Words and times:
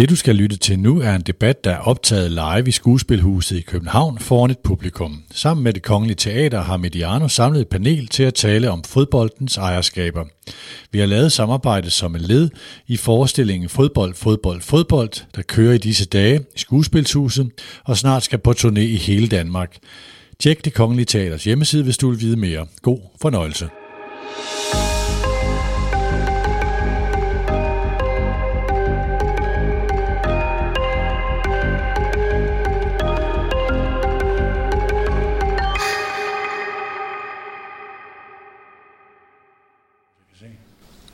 Det 0.00 0.10
du 0.10 0.16
skal 0.16 0.36
lytte 0.36 0.56
til 0.56 0.78
nu 0.78 1.00
er 1.00 1.14
en 1.14 1.20
debat, 1.20 1.64
der 1.64 1.70
er 1.70 1.78
optaget 1.78 2.30
live 2.30 2.68
i 2.68 2.70
Skuespilhuset 2.70 3.56
i 3.56 3.60
København 3.60 4.18
foran 4.18 4.50
et 4.50 4.58
publikum. 4.58 5.22
Sammen 5.34 5.64
med 5.64 5.72
det 5.72 5.82
Kongelige 5.82 6.16
Teater 6.16 6.60
har 6.60 6.76
Mediano 6.76 7.28
samlet 7.28 7.60
et 7.60 7.68
panel 7.68 8.06
til 8.06 8.22
at 8.22 8.34
tale 8.34 8.70
om 8.70 8.84
fodboldens 8.84 9.56
ejerskaber. 9.56 10.24
Vi 10.92 10.98
har 10.98 11.06
lavet 11.06 11.32
samarbejde 11.32 11.90
som 11.90 12.14
en 12.14 12.20
led 12.20 12.48
i 12.86 12.96
forestillingen 12.96 13.68
Fodbold, 13.68 14.14
Fodbold, 14.14 14.60
Fodbold, 14.60 15.24
der 15.36 15.42
kører 15.42 15.74
i 15.74 15.78
disse 15.78 16.06
dage 16.06 16.40
i 16.56 16.58
Skuespilshuset 16.58 17.50
og 17.84 17.96
snart 17.96 18.22
skal 18.22 18.38
på 18.38 18.50
turné 18.58 18.80
i 18.80 18.96
hele 18.96 19.28
Danmark. 19.28 19.76
Tjek 20.38 20.64
det 20.64 20.74
Kongelige 20.74 21.06
Teaters 21.06 21.44
hjemmeside, 21.44 21.84
hvis 21.84 21.98
du 21.98 22.10
vil 22.10 22.20
vide 22.20 22.36
mere. 22.36 22.66
God 22.82 22.98
fornøjelse. 23.22 23.68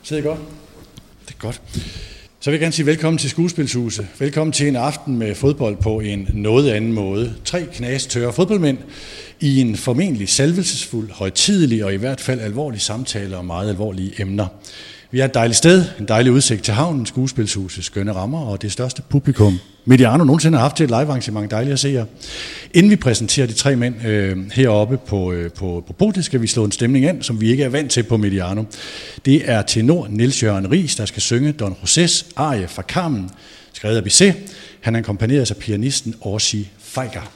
Sidder 0.07 0.23
I 0.23 0.25
godt? 0.25 0.39
Det 1.27 1.33
er 1.33 1.39
godt. 1.39 1.61
Så 2.39 2.49
vil 2.49 2.53
jeg 2.53 2.59
gerne 2.59 2.73
sige 2.73 2.85
velkommen 2.85 3.17
til 3.17 3.29
Skuespilshuset. 3.29 4.07
Velkommen 4.19 4.51
til 4.51 4.67
en 4.67 4.75
aften 4.75 5.17
med 5.17 5.35
fodbold 5.35 5.77
på 5.77 5.99
en 5.99 6.29
noget 6.33 6.71
anden 6.71 6.93
måde. 6.93 7.35
Tre 7.45 7.65
knastørre 7.73 8.33
fodboldmænd 8.33 8.77
i 9.39 9.61
en 9.61 9.75
formentlig 9.75 10.29
salvelsesfuld, 10.29 11.11
højtidelig 11.11 11.85
og 11.85 11.93
i 11.93 11.97
hvert 11.97 12.21
fald 12.21 12.39
alvorlig 12.39 12.81
samtale 12.81 13.37
om 13.37 13.45
meget 13.45 13.69
alvorlige 13.69 14.21
emner. 14.21 14.47
Vi 15.11 15.19
er 15.19 15.25
et 15.25 15.33
dejligt 15.33 15.57
sted, 15.57 15.85
en 15.99 16.07
dejlig 16.07 16.31
udsigt 16.31 16.63
til 16.63 16.73
havnen, 16.73 17.05
skuespilshuset, 17.05 17.83
skønne 17.83 18.13
rammer 18.13 18.39
og 18.39 18.61
det 18.61 18.71
største 18.71 19.01
publikum, 19.09 19.59
Mediano 19.89 20.23
nogensinde 20.23 20.57
har 20.57 20.63
haft 20.63 20.75
til 20.75 20.83
et 20.83 20.89
live-arrangement. 20.89 21.51
Dejligt 21.51 21.73
at 21.73 21.79
se 21.79 21.89
jer. 21.89 22.05
Inden 22.73 22.91
vi 22.91 22.95
præsenterer 22.95 23.47
de 23.47 23.53
tre 23.53 23.75
mænd 23.75 24.05
øh, 24.05 24.51
heroppe 24.51 24.97
på, 24.97 25.31
øh, 25.31 25.51
på, 25.51 25.83
på 25.87 25.93
podiet, 25.93 26.25
skal 26.25 26.41
vi 26.41 26.47
slå 26.47 26.65
en 26.65 26.71
stemning 26.71 27.05
ind, 27.05 27.23
som 27.23 27.41
vi 27.41 27.51
ikke 27.51 27.63
er 27.63 27.69
vant 27.69 27.91
til 27.91 28.03
på 28.03 28.17
Mediano. 28.17 28.63
Det 29.25 29.49
er 29.49 29.61
tenor 29.61 30.07
Nils 30.09 30.43
Jørgen 30.43 30.71
Ries, 30.71 30.95
der 30.95 31.05
skal 31.05 31.21
synge 31.21 31.51
Don 31.51 31.75
Josés 31.83 32.31
arie 32.35 32.67
fra 32.67 32.81
Carmen, 32.81 33.29
skrevet 33.73 33.97
af 33.97 34.03
Bisset. 34.03 34.35
Han 34.81 34.95
er 34.95 34.99
akkompagneret 34.99 35.51
af 35.51 35.57
pianisten 35.57 36.15
Orsi 36.21 36.69
Feiger. 36.79 37.31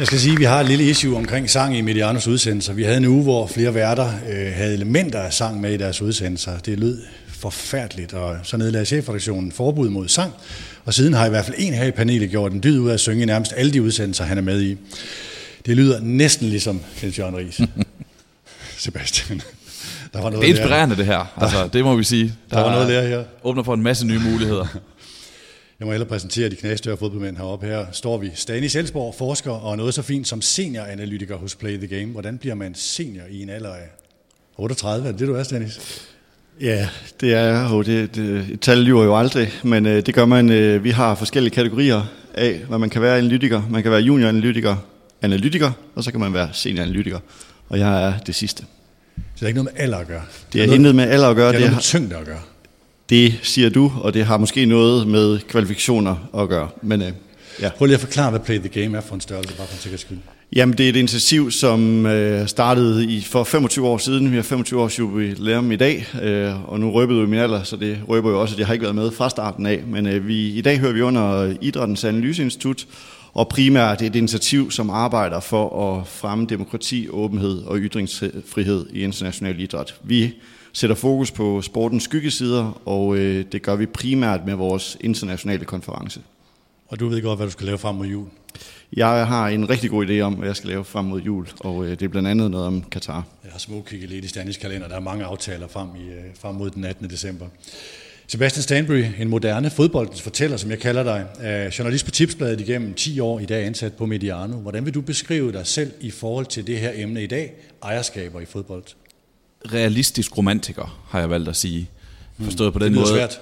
Jeg 0.00 0.06
skal 0.06 0.18
sige, 0.18 0.32
at 0.32 0.38
vi 0.38 0.44
har 0.44 0.60
et 0.60 0.68
lille 0.68 0.84
issue 0.84 1.16
omkring 1.16 1.50
sang 1.50 1.76
i 1.76 1.80
Medianos 1.80 2.28
udsendelser. 2.28 2.72
Vi 2.72 2.82
havde 2.82 2.96
en 2.96 3.04
uge, 3.04 3.22
hvor 3.22 3.46
flere 3.46 3.74
værter 3.74 4.12
øh, 4.28 4.52
havde 4.54 4.74
elementer 4.74 5.18
af 5.18 5.32
sang 5.32 5.60
med 5.60 5.72
i 5.72 5.76
deres 5.76 6.02
udsendelser. 6.02 6.58
Det 6.58 6.78
lød 6.78 6.98
forfærdeligt, 7.28 8.12
og 8.12 8.36
så 8.42 8.56
nedlagde 8.56 8.86
chefredaktionen 8.86 9.52
forbud 9.52 9.88
mod 9.88 10.08
sang. 10.08 10.32
Og 10.84 10.94
siden 10.94 11.14
har 11.14 11.26
i 11.26 11.28
hvert 11.28 11.44
fald 11.44 11.56
en 11.58 11.74
her 11.74 11.84
i 11.84 11.90
panelet 11.90 12.30
gjort 12.30 12.52
en 12.52 12.62
dyd 12.62 12.78
ud 12.78 12.88
af 12.88 12.94
at 12.94 13.00
synge 13.00 13.22
i 13.22 13.26
nærmest 13.26 13.52
alle 13.56 13.72
de 13.72 13.82
udsendelser, 13.82 14.24
han 14.24 14.38
er 14.38 14.42
med 14.42 14.62
i. 14.62 14.76
Det 15.66 15.76
lyder 15.76 16.00
næsten 16.00 16.48
ligesom 16.48 16.80
Jens 17.02 17.18
Jørgen 17.18 17.36
Ries. 17.36 17.60
Sebastian. 18.84 19.40
Der 20.12 20.22
var 20.22 20.30
noget 20.30 20.46
det 20.46 20.50
er 20.50 20.54
inspirerende 20.54 20.96
det 20.96 21.06
her, 21.06 21.32
altså, 21.36 21.68
det 21.72 21.84
må 21.84 21.96
vi 21.96 22.04
sige. 22.04 22.34
Der, 22.50 22.56
der 22.56 22.64
var 22.64 22.72
noget 22.72 22.88
der 22.88 23.08
her. 23.08 23.24
Åbner 23.44 23.62
for 23.62 23.74
en 23.74 23.82
masse 23.82 24.06
nye 24.06 24.18
muligheder. 24.18 24.66
Jeg 25.80 25.86
må 25.86 25.92
hellere 25.92 26.08
præsentere 26.08 26.48
de 26.48 26.56
knæstørre 26.56 26.96
fodboldmænd 26.96 27.36
heroppe. 27.36 27.66
Her 27.66 27.86
står 27.92 28.18
vi. 28.18 28.30
Stanis 28.34 28.76
Elsborg, 28.76 29.14
forsker 29.18 29.50
og 29.50 29.76
noget 29.76 29.94
så 29.94 30.02
fint 30.02 30.28
som 30.28 30.42
senioranalytiker 30.42 31.36
hos 31.36 31.54
Play 31.54 31.78
the 31.78 31.98
Game. 31.98 32.12
Hvordan 32.12 32.38
bliver 32.38 32.54
man 32.54 32.74
senior 32.74 33.24
i 33.30 33.42
en 33.42 33.50
alder 33.50 33.74
af 33.74 33.88
38? 34.56 35.08
Er 35.08 35.12
det 35.12 35.20
det, 35.20 35.28
du 35.28 35.34
er, 35.34 35.42
Stanis? 35.42 35.80
Ja, 36.60 36.88
det 37.20 37.34
er 37.34 37.70
jo 37.70 37.82
det, 37.82 38.14
det 38.14 38.46
et 38.52 38.60
tal 38.60 38.78
lyver 38.78 39.04
jo 39.04 39.18
aldrig, 39.18 39.50
men 39.62 39.86
øh, 39.86 40.06
det 40.06 40.14
gør 40.14 40.24
man. 40.24 40.50
Øh, 40.50 40.84
vi 40.84 40.90
har 40.90 41.14
forskellige 41.14 41.54
kategorier 41.54 42.02
af, 42.34 42.60
hvad 42.68 42.78
man 42.78 42.90
kan 42.90 43.02
være 43.02 43.18
analytiker. 43.18 43.62
Man 43.70 43.82
kan 43.82 43.92
være 43.92 44.00
junioranalytiker, 44.00 44.76
analytiker, 45.22 45.72
og 45.94 46.04
så 46.04 46.10
kan 46.10 46.20
man 46.20 46.34
være 46.34 46.48
senioranalytiker. 46.52 47.18
Og 47.68 47.78
jeg 47.78 48.06
er 48.06 48.18
det 48.18 48.34
sidste. 48.34 48.64
Så 49.16 49.22
det 49.34 49.42
er 49.42 49.46
ikke 49.46 49.62
noget 49.62 49.74
med 49.74 49.82
alder 49.82 49.98
at 49.98 50.06
gøre? 50.06 50.22
Det 50.52 50.62
er 50.62 50.74
intet 50.74 50.94
med 50.94 51.04
alder 51.04 51.28
at 51.28 51.36
gøre. 51.36 51.48
Det 51.48 51.56
er 51.56 51.60
noget 51.60 51.74
med 51.74 51.82
tyngde 51.82 52.16
at 52.16 52.26
gøre? 52.26 52.40
Det 53.10 53.40
siger 53.42 53.70
du, 53.70 53.92
og 54.00 54.14
det 54.14 54.24
har 54.24 54.38
måske 54.38 54.66
noget 54.66 55.06
med 55.06 55.38
kvalifikationer 55.38 56.16
at 56.38 56.48
gøre. 56.48 56.68
Men, 56.82 57.02
øh, 57.02 57.12
ja. 57.60 57.70
Prøv 57.78 57.86
lige 57.86 57.94
at 57.94 58.00
forklare, 58.00 58.30
hvad 58.30 58.40
Play 58.40 58.58
the 58.58 58.82
Game 58.82 58.96
er 58.96 59.00
for 59.00 59.14
en 59.14 59.20
størrelse, 59.20 59.56
bare 59.56 59.66
for 59.66 59.74
en 59.74 59.80
sikkerheds 59.80 60.00
skyld. 60.00 60.18
Jamen, 60.52 60.78
det 60.78 60.86
er 60.86 60.90
et 60.90 60.96
initiativ, 60.96 61.50
som 61.50 62.06
øh, 62.06 62.48
startede 62.48 63.04
i, 63.04 63.20
for 63.20 63.44
25 63.44 63.86
år 63.86 63.98
siden. 63.98 64.30
Vi 64.30 64.36
har 64.36 64.42
25 64.42 64.80
års 64.80 64.98
jubilæum 64.98 65.72
i 65.72 65.76
dag, 65.76 66.06
øh, 66.22 66.70
og 66.70 66.80
nu 66.80 66.90
røbede 66.90 67.20
du 67.20 67.26
min 67.26 67.38
alder, 67.38 67.62
så 67.62 67.76
det 67.76 67.98
røber 68.08 68.30
jo 68.30 68.40
også, 68.40 68.54
at 68.54 68.58
jeg 68.58 68.66
har 68.66 68.74
ikke 68.74 68.82
været 68.82 68.94
med 68.94 69.10
fra 69.10 69.30
starten 69.30 69.66
af. 69.66 69.82
Men 69.86 70.06
øh, 70.06 70.28
vi, 70.28 70.48
i 70.48 70.60
dag 70.60 70.78
hører 70.78 70.92
vi 70.92 71.00
under 71.00 71.54
Idrættens 71.60 72.04
Analyseinstitut, 72.04 72.86
og 73.34 73.48
primært 73.48 74.02
et 74.02 74.16
initiativ, 74.16 74.70
som 74.70 74.90
arbejder 74.90 75.40
for 75.40 75.98
at 75.98 76.06
fremme 76.06 76.46
demokrati, 76.46 77.08
åbenhed 77.08 77.62
og 77.62 77.78
ytringsfrihed 77.78 78.86
i 78.92 79.02
international 79.02 79.60
idræt. 79.60 79.94
Vi 80.02 80.34
sætter 80.72 80.96
fokus 80.96 81.30
på 81.30 81.62
sportens 81.62 82.02
skyggesider, 82.02 82.80
og 82.84 83.16
øh, 83.16 83.44
det 83.52 83.62
gør 83.62 83.76
vi 83.76 83.86
primært 83.86 84.46
med 84.46 84.54
vores 84.54 84.96
internationale 85.00 85.64
konference. 85.64 86.20
Og 86.88 87.00
du 87.00 87.08
ved 87.08 87.22
godt, 87.22 87.38
hvad 87.38 87.46
du 87.46 87.52
skal 87.52 87.66
lave 87.66 87.78
frem 87.78 87.94
mod 87.94 88.06
jul? 88.06 88.26
Jeg 88.92 89.26
har 89.26 89.48
en 89.48 89.70
rigtig 89.70 89.90
god 89.90 90.06
idé 90.06 90.20
om, 90.20 90.34
hvad 90.34 90.48
jeg 90.48 90.56
skal 90.56 90.70
lave 90.70 90.84
frem 90.84 91.04
mod 91.04 91.20
jul, 91.20 91.48
og 91.60 91.84
øh, 91.84 91.90
det 91.90 92.02
er 92.02 92.08
blandt 92.08 92.28
andet 92.28 92.50
noget 92.50 92.66
om 92.66 92.82
Katar. 92.82 93.26
Jeg 93.44 93.52
har 93.52 93.58
småkigget 93.58 94.10
lidt 94.10 94.24
i 94.24 94.28
Stanis 94.28 94.56
kalender. 94.56 94.88
Der 94.88 94.96
er 94.96 95.00
mange 95.00 95.24
aftaler 95.24 95.68
frem, 95.68 95.88
i, 95.96 96.08
øh, 96.08 96.24
frem 96.40 96.54
mod 96.54 96.70
den 96.70 96.84
18. 96.84 97.10
december. 97.10 97.46
Sebastian 98.26 98.62
Stanbury, 98.62 99.04
en 99.18 99.28
moderne 99.28 99.70
fodboldens 99.70 100.22
fortæller, 100.22 100.56
som 100.56 100.70
jeg 100.70 100.78
kalder 100.78 101.02
dig, 101.02 101.26
er 101.40 101.74
journalist 101.78 102.04
på 102.04 102.10
Tipsbladet 102.10 102.60
igennem 102.60 102.94
10 102.94 103.20
år, 103.20 103.40
i 103.40 103.44
dag 103.44 103.66
ansat 103.66 103.94
på 103.94 104.06
Mediano. 104.06 104.56
Hvordan 104.56 104.84
vil 104.84 104.94
du 104.94 105.00
beskrive 105.00 105.52
dig 105.52 105.66
selv 105.66 105.92
i 106.00 106.10
forhold 106.10 106.46
til 106.46 106.66
det 106.66 106.78
her 106.78 106.90
emne 106.94 107.22
i 107.22 107.26
dag, 107.26 107.52
ejerskaber 107.82 108.40
i 108.40 108.44
fodbold? 108.44 108.84
Realistisk 109.72 110.38
romantiker, 110.38 111.02
har 111.08 111.18
jeg 111.20 111.30
valgt 111.30 111.48
at 111.48 111.56
sige. 111.56 111.88
Forstået 112.42 112.72
på 112.72 112.78
den 112.78 112.86
det 112.86 112.94
måde. 112.94 113.08
svært. 113.08 113.40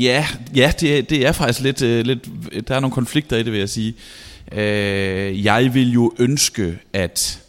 Ja, 0.00 0.26
ja 0.54 0.72
det, 0.80 1.10
det 1.10 1.26
er 1.26 1.32
faktisk 1.32 1.60
lidt, 1.60 1.82
uh, 1.82 1.88
lidt... 1.88 2.28
Der 2.68 2.74
er 2.74 2.80
nogle 2.80 2.94
konflikter 2.94 3.36
i 3.36 3.42
det, 3.42 3.52
vil 3.52 3.58
jeg 3.58 3.68
sige. 3.68 3.94
Uh, 4.52 5.44
jeg 5.44 5.74
vil 5.74 5.92
jo 5.92 6.12
ønske, 6.18 6.78
at 6.92 7.40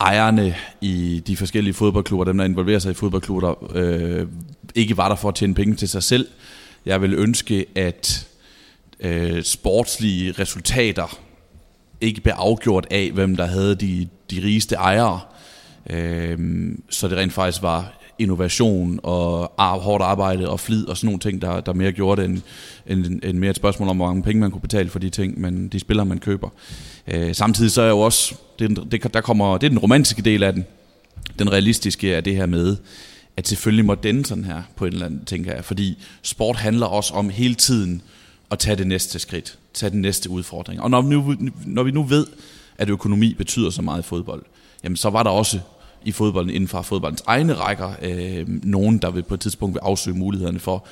ejerne 0.00 0.54
i 0.80 1.22
de 1.26 1.36
forskellige 1.36 1.74
fodboldklubber, 1.74 2.24
dem 2.24 2.38
der 2.38 2.44
involverer 2.44 2.78
sig 2.78 2.90
i 2.90 2.94
fodboldklubber, 2.94 3.76
øh, 3.76 4.26
ikke 4.74 4.96
var 4.96 5.08
der 5.08 5.16
for 5.16 5.28
at 5.28 5.34
tjene 5.34 5.54
penge 5.54 5.76
til 5.76 5.88
sig 5.88 6.02
selv. 6.02 6.28
Jeg 6.86 7.02
vil 7.02 7.14
ønske, 7.14 7.66
at 7.74 8.26
øh, 9.00 9.42
sportslige 9.42 10.32
resultater 10.32 11.18
ikke 12.00 12.20
blev 12.20 12.34
afgjort 12.36 12.86
af, 12.90 13.10
hvem 13.10 13.36
der 13.36 13.46
havde 13.46 13.74
de, 13.74 14.08
de 14.30 14.42
rigeste 14.42 14.74
ejere. 14.74 15.20
Øh, 15.90 16.38
så 16.90 17.08
det 17.08 17.18
rent 17.18 17.32
faktisk 17.32 17.62
var 17.62 17.92
innovation 18.18 19.00
og 19.02 19.50
hårdt 19.58 20.04
arbejde 20.04 20.48
og 20.48 20.60
flid 20.60 20.88
og 20.88 20.96
sådan 20.96 21.06
nogle 21.06 21.20
ting, 21.20 21.42
der, 21.42 21.60
der 21.60 21.72
mere 21.72 21.92
gjorde 21.92 22.22
det 22.22 22.30
end, 22.30 22.42
end, 22.86 23.20
end 23.22 23.38
mere 23.38 23.50
et 23.50 23.56
spørgsmål 23.56 23.88
om, 23.88 23.96
hvor 23.96 24.06
mange 24.06 24.22
penge 24.22 24.40
man 24.40 24.50
kunne 24.50 24.60
betale 24.60 24.90
for 24.90 24.98
de 24.98 25.10
ting, 25.10 25.40
men 25.40 25.68
de 25.68 25.80
spillere, 25.80 26.06
man 26.06 26.18
køber. 26.18 26.48
Øh, 27.06 27.34
samtidig 27.34 27.70
så 27.70 27.82
er 27.82 27.88
jo 27.88 28.00
også, 28.00 28.34
det, 28.58 28.92
det, 28.92 29.14
der 29.14 29.20
kommer, 29.20 29.58
det 29.58 29.66
er 29.66 29.70
den 29.70 29.78
romantiske 29.78 30.22
del 30.22 30.42
af 30.42 30.52
den. 30.52 30.64
Den 31.38 31.52
realistiske 31.52 32.12
er 32.12 32.20
det 32.20 32.36
her 32.36 32.46
med, 32.46 32.76
at 33.36 33.48
selvfølgelig 33.48 33.84
må 33.84 33.94
den 33.94 34.24
sådan 34.24 34.44
her 34.44 34.62
på 34.76 34.84
en 34.86 34.92
eller 34.92 35.06
anden, 35.06 35.24
tænker 35.24 35.54
jeg. 35.54 35.64
Fordi 35.64 35.98
sport 36.22 36.56
handler 36.56 36.86
også 36.86 37.14
om 37.14 37.30
hele 37.30 37.54
tiden 37.54 38.02
at 38.50 38.58
tage 38.58 38.76
det 38.76 38.86
næste 38.86 39.18
skridt, 39.18 39.58
tage 39.74 39.90
den 39.90 40.00
næste 40.00 40.30
udfordring. 40.30 40.80
Og 40.80 40.90
når 40.90 41.02
vi 41.02 41.08
nu, 41.08 41.36
når 41.64 41.82
vi 41.82 41.90
nu 41.90 42.02
ved, 42.02 42.26
at 42.78 42.90
økonomi 42.90 43.34
betyder 43.34 43.70
så 43.70 43.82
meget 43.82 44.02
i 44.02 44.06
fodbold, 44.06 44.42
jamen 44.84 44.96
så 44.96 45.10
var 45.10 45.22
der 45.22 45.30
også 45.30 45.60
i 46.06 46.12
fodbolden 46.12 46.54
inden 46.54 46.68
for 46.68 46.82
fodboldens 46.82 47.22
egne 47.26 47.54
rækker 47.54 47.92
øh, 48.02 48.44
nogen, 48.48 48.98
der 48.98 49.10
vil 49.10 49.22
på 49.22 49.34
et 49.34 49.40
tidspunkt 49.40 49.74
vil 49.74 49.80
afsøge 49.82 50.16
mulighederne 50.16 50.58
for 50.58 50.86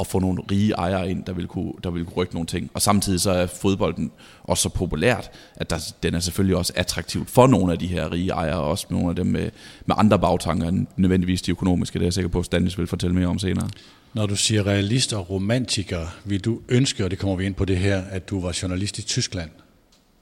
at 0.00 0.06
få 0.06 0.18
nogle 0.18 0.42
rige 0.50 0.72
ejere 0.72 1.10
ind, 1.10 1.24
der 1.24 1.32
vil, 1.32 1.46
kunne, 1.46 1.72
der 1.84 1.90
vil 1.90 2.04
kunne 2.04 2.14
rykke 2.16 2.34
nogle 2.34 2.46
ting. 2.46 2.70
Og 2.74 2.82
samtidig 2.82 3.20
så 3.20 3.30
er 3.30 3.46
fodbolden 3.46 4.10
også 4.42 4.62
så 4.62 4.68
populært, 4.68 5.30
at 5.54 5.70
der, 5.70 5.92
den 6.02 6.14
er 6.14 6.20
selvfølgelig 6.20 6.56
også 6.56 6.72
attraktivt 6.76 7.30
for 7.30 7.46
nogle 7.46 7.72
af 7.72 7.78
de 7.78 7.86
her 7.86 8.12
rige 8.12 8.30
ejere, 8.30 8.56
og 8.56 8.70
også 8.70 8.86
nogle 8.90 9.08
af 9.08 9.16
dem 9.16 9.26
med, 9.26 9.50
med 9.86 9.96
andre 9.98 10.18
bagtanker 10.18 10.68
end 10.68 10.86
nødvendigvis 10.96 11.42
de 11.42 11.50
økonomiske. 11.50 11.98
Det 11.98 12.02
er 12.02 12.06
jeg 12.06 12.12
sikker 12.12 12.28
på, 12.28 12.38
at 12.38 12.44
Stanis 12.44 12.78
vil 12.78 12.86
fortælle 12.86 13.16
mere 13.16 13.26
om 13.26 13.38
senere. 13.38 13.68
Når 14.14 14.26
du 14.26 14.36
siger 14.36 14.66
realist 14.66 15.12
og 15.12 15.30
romantiker, 15.30 16.06
vil 16.24 16.40
du 16.40 16.60
ønske, 16.68 17.04
og 17.04 17.10
det 17.10 17.18
kommer 17.18 17.36
vi 17.36 17.46
ind 17.46 17.54
på 17.54 17.64
det 17.64 17.76
her, 17.76 18.02
at 18.10 18.30
du 18.30 18.40
var 18.40 18.58
journalist 18.62 18.98
i 18.98 19.02
Tyskland, 19.02 19.50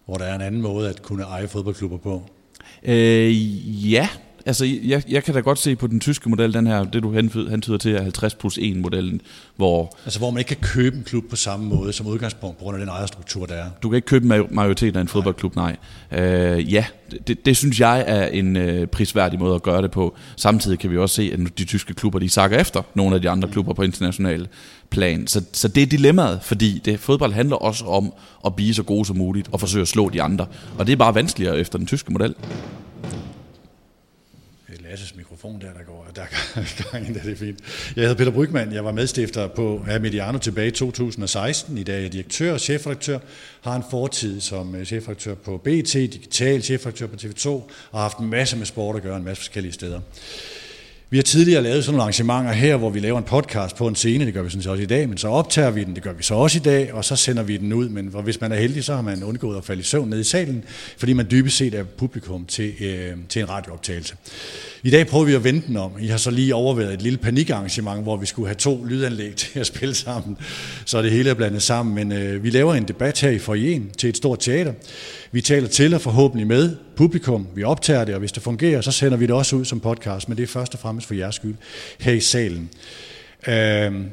hvor 0.07 0.15
der 0.15 0.25
er 0.25 0.35
en 0.35 0.41
anden 0.41 0.63
måde 0.63 0.89
at 0.89 1.03
kunne 1.03 1.23
eje 1.23 1.49
fodboldklubber 1.49 1.99
på? 1.99 2.23
Øh, 2.83 3.93
ja, 3.93 4.09
altså, 4.47 4.65
jeg, 4.83 5.03
jeg 5.09 5.25
kan 5.25 5.35
da 5.35 5.41
godt 5.41 5.59
se 5.59 5.77
på 5.77 5.87
den 5.87 6.01
tyske 6.01 6.29
model, 6.29 6.55
den 6.55 6.67
her, 6.67 6.85
det 6.85 7.03
du 7.03 7.13
hentyder 7.13 7.79
til, 7.79 7.95
er 7.95 8.03
50 8.03 8.35
plus 8.35 8.59
1 8.59 8.77
modellen, 8.77 9.21
hvor... 9.57 9.97
Altså, 10.05 10.19
hvor 10.19 10.31
man 10.31 10.39
ikke 10.39 10.49
kan 10.49 10.57
købe 10.63 10.97
en 10.97 11.05
klub 11.05 11.25
på 11.31 11.37
samme 11.37 11.67
måde 11.67 11.93
som 11.93 12.07
udgangspunkt, 12.07 12.59
på 12.59 12.65
grund 12.65 12.77
af 12.77 12.81
den 12.81 12.89
ejerstruktur, 12.89 13.47
der 13.47 13.55
er. 13.55 13.71
Du 13.83 13.89
kan 13.89 13.97
ikke 13.97 14.07
købe 14.07 14.27
majoriteten 14.51 14.97
af 14.97 15.01
en 15.01 15.09
fodboldklub, 15.09 15.57
nej. 15.57 15.77
nej. 16.11 16.21
Øh, 16.21 16.73
ja, 16.73 16.85
det, 17.27 17.47
det 17.47 17.57
synes 17.57 17.81
jeg 17.81 18.05
er 18.07 18.27
en 18.27 18.57
øh, 18.57 18.87
prisværdig 18.87 19.39
måde 19.39 19.55
at 19.55 19.63
gøre 19.63 19.83
det 19.83 19.91
på. 19.91 20.17
Samtidig 20.37 20.79
kan 20.79 20.91
vi 20.91 20.99
også 20.99 21.15
se, 21.15 21.31
at 21.33 21.59
de 21.59 21.65
tyske 21.65 21.95
klubber, 21.95 22.19
de 22.19 22.29
sakker 22.29 22.59
efter 22.59 22.83
nogle 22.95 23.15
af 23.15 23.23
de 23.23 23.31
andre 23.31 23.49
klubber 23.49 23.75
på 23.75 23.83
international 23.83 24.49
plan. 24.91 25.27
Så, 25.27 25.43
så 25.53 25.69
det 25.69 25.83
er 25.83 25.87
dilemmaet, 25.87 26.39
fordi 26.43 26.83
det, 26.85 27.01
fodbold 27.01 27.33
handler 27.33 27.57
også 27.57 27.85
om 27.85 28.13
at 28.47 28.57
blive 28.57 28.75
så 28.75 28.83
gode 28.83 29.05
som 29.05 29.17
muligt 29.17 29.49
og 29.53 29.61
forsøge 29.61 29.83
at 29.83 29.89
slå 29.89 30.09
de 30.09 30.23
andre. 30.23 30.47
Og 30.79 30.87
det 30.87 30.93
er 30.93 30.97
bare 30.97 31.15
vanskeligere 31.15 31.59
efter 31.59 31.79
den 31.79 31.87
tyske 31.87 32.13
model. 32.13 32.35
Lasses 34.95 35.17
mikrofon 35.17 35.61
der, 35.61 35.73
der 35.73 35.83
går, 35.87 36.07
der 36.17 36.23
er 36.55 36.91
gang 36.91 37.11
i 37.11 37.13
det, 37.13 37.33
er 37.33 37.37
fint. 37.37 37.59
Jeg 37.97 38.03
hedder 38.03 38.15
Peter 38.15 38.31
Brygman, 38.31 38.73
jeg 38.73 38.85
var 38.85 38.93
medstifter 38.93 39.49
på 39.49 39.85
Mediano 40.01 40.39
tilbage 40.39 40.69
i 40.69 40.71
2016. 40.71 41.79
I 41.79 41.83
dag 41.83 41.97
er 41.97 42.01
jeg 42.01 42.13
direktør 42.13 42.53
og 42.53 42.61
chefredaktør, 42.61 43.19
har 43.61 43.77
en 43.77 43.85
fortid 43.91 44.41
som 44.41 44.75
øh, 44.75 44.85
chefredaktør 44.85 45.35
på 45.35 45.59
BT, 45.59 45.93
digital 45.93 46.63
chefredaktør 46.63 47.07
på 47.07 47.17
TV2, 47.17 47.49
og 47.49 47.69
har 47.93 48.01
haft 48.01 48.19
en 48.19 48.31
masse 48.31 48.57
med 48.57 48.67
sport 48.67 48.97
at 48.97 49.03
gøre 49.03 49.17
en 49.17 49.25
masse 49.25 49.41
forskellige 49.41 49.73
steder. 49.73 50.01
Vi 51.11 51.19
har 51.19 51.23
tidligere 51.23 51.63
lavet 51.63 51.85
sådan 51.85 51.93
nogle 51.93 52.03
arrangementer 52.03 52.53
her, 52.53 52.77
hvor 52.77 52.91
vi 52.91 53.01
laver 53.01 53.19
en 53.19 53.25
podcast 53.25 53.77
på 53.77 53.87
en 53.87 53.95
scene, 53.95 54.27
det 54.27 54.35
gør 54.35 54.43
vi 54.43 54.51
sådan 54.51 54.63
set 54.63 54.71
også 54.71 54.83
i 54.83 54.87
dag, 54.87 55.09
men 55.09 55.19
så 55.19 55.29
optager 55.29 55.71
vi 55.71 55.85
den, 55.85 55.95
det 55.95 56.03
gør 56.03 56.13
vi 56.13 56.23
så 56.23 56.35
også 56.35 56.59
i 56.59 56.61
dag, 56.61 56.95
og 56.95 57.05
så 57.05 57.17
sender 57.17 57.43
vi 57.43 57.57
den 57.57 57.73
ud, 57.73 57.89
men 57.89 58.07
hvis 58.25 58.41
man 58.41 58.53
er 58.53 58.57
heldig, 58.57 58.85
så 58.85 58.95
har 58.95 59.03
man 59.03 59.25
undgået 59.25 59.57
at 59.57 59.65
falde 59.65 59.81
i 59.81 59.85
søvn 59.85 60.11
ned 60.11 60.21
i 60.21 60.25
salen, 60.25 60.65
fordi 60.99 61.13
man 61.13 61.27
dybest 61.31 61.57
set 61.57 61.75
er 61.75 61.85
publikum 61.85 62.45
til, 62.45 62.73
øh, 62.81 63.13
til 63.29 63.43
en 63.43 63.49
radiooptagelse. 63.49 64.15
I 64.83 64.91
dag 64.91 65.07
prøver 65.07 65.25
vi 65.25 65.35
at 65.35 65.45
vente 65.45 65.67
den 65.67 65.77
om. 65.77 65.93
I 66.01 66.07
har 66.07 66.17
så 66.17 66.31
lige 66.31 66.55
overvejet 66.55 66.95
et 66.95 67.03
lille 67.03 67.19
panikarrangement, 67.19 68.03
hvor 68.03 68.17
vi 68.17 68.27
skulle 68.27 68.49
have 68.49 68.57
to 68.57 68.85
lydanlæg 68.85 69.37
til 69.43 69.61
at 69.61 69.67
spille 69.67 69.95
sammen, 69.95 70.37
så 70.85 71.03
det 71.03 71.11
hele 71.11 71.31
er 71.31 71.35
blandet 71.35 71.63
sammen. 71.63 71.95
Men 71.95 72.13
øh, 72.13 72.45
vi 72.45 72.51
laver 72.51 72.75
en 72.75 72.89
debat 72.89 73.21
her 73.21 73.31
i 73.31 73.39
forjen 73.39 73.91
til 73.99 74.09
et 74.09 74.17
stort 74.17 74.39
teater. 74.39 74.73
Vi 75.35 75.41
taler 75.41 75.69
til 75.69 75.95
og 75.95 76.01
forhåbentlig 76.01 76.47
med 76.47 76.77
publikum. 76.97 77.47
Vi 77.55 77.63
optager 77.63 78.05
det, 78.05 78.15
og 78.15 78.19
hvis 78.19 78.33
det 78.33 78.43
fungerer, 78.43 78.81
så 78.81 78.93
sender 78.93 79.17
vi 79.19 79.27
det 79.27 79.35
også 79.35 79.57
ud 79.57 79.65
som 79.65 79.81
podcast, 79.81 80.29
men 80.29 80.37
det 80.37 80.43
er 80.43 80.47
først 80.47 80.75
og 80.75 80.81
fremmest 80.81 81.07
for 81.07 81.15
jeres 81.15 81.35
skyld 81.35 81.55
her 82.01 82.13
i 82.13 82.21
salen. 82.21 82.71
Øh, 83.47 83.53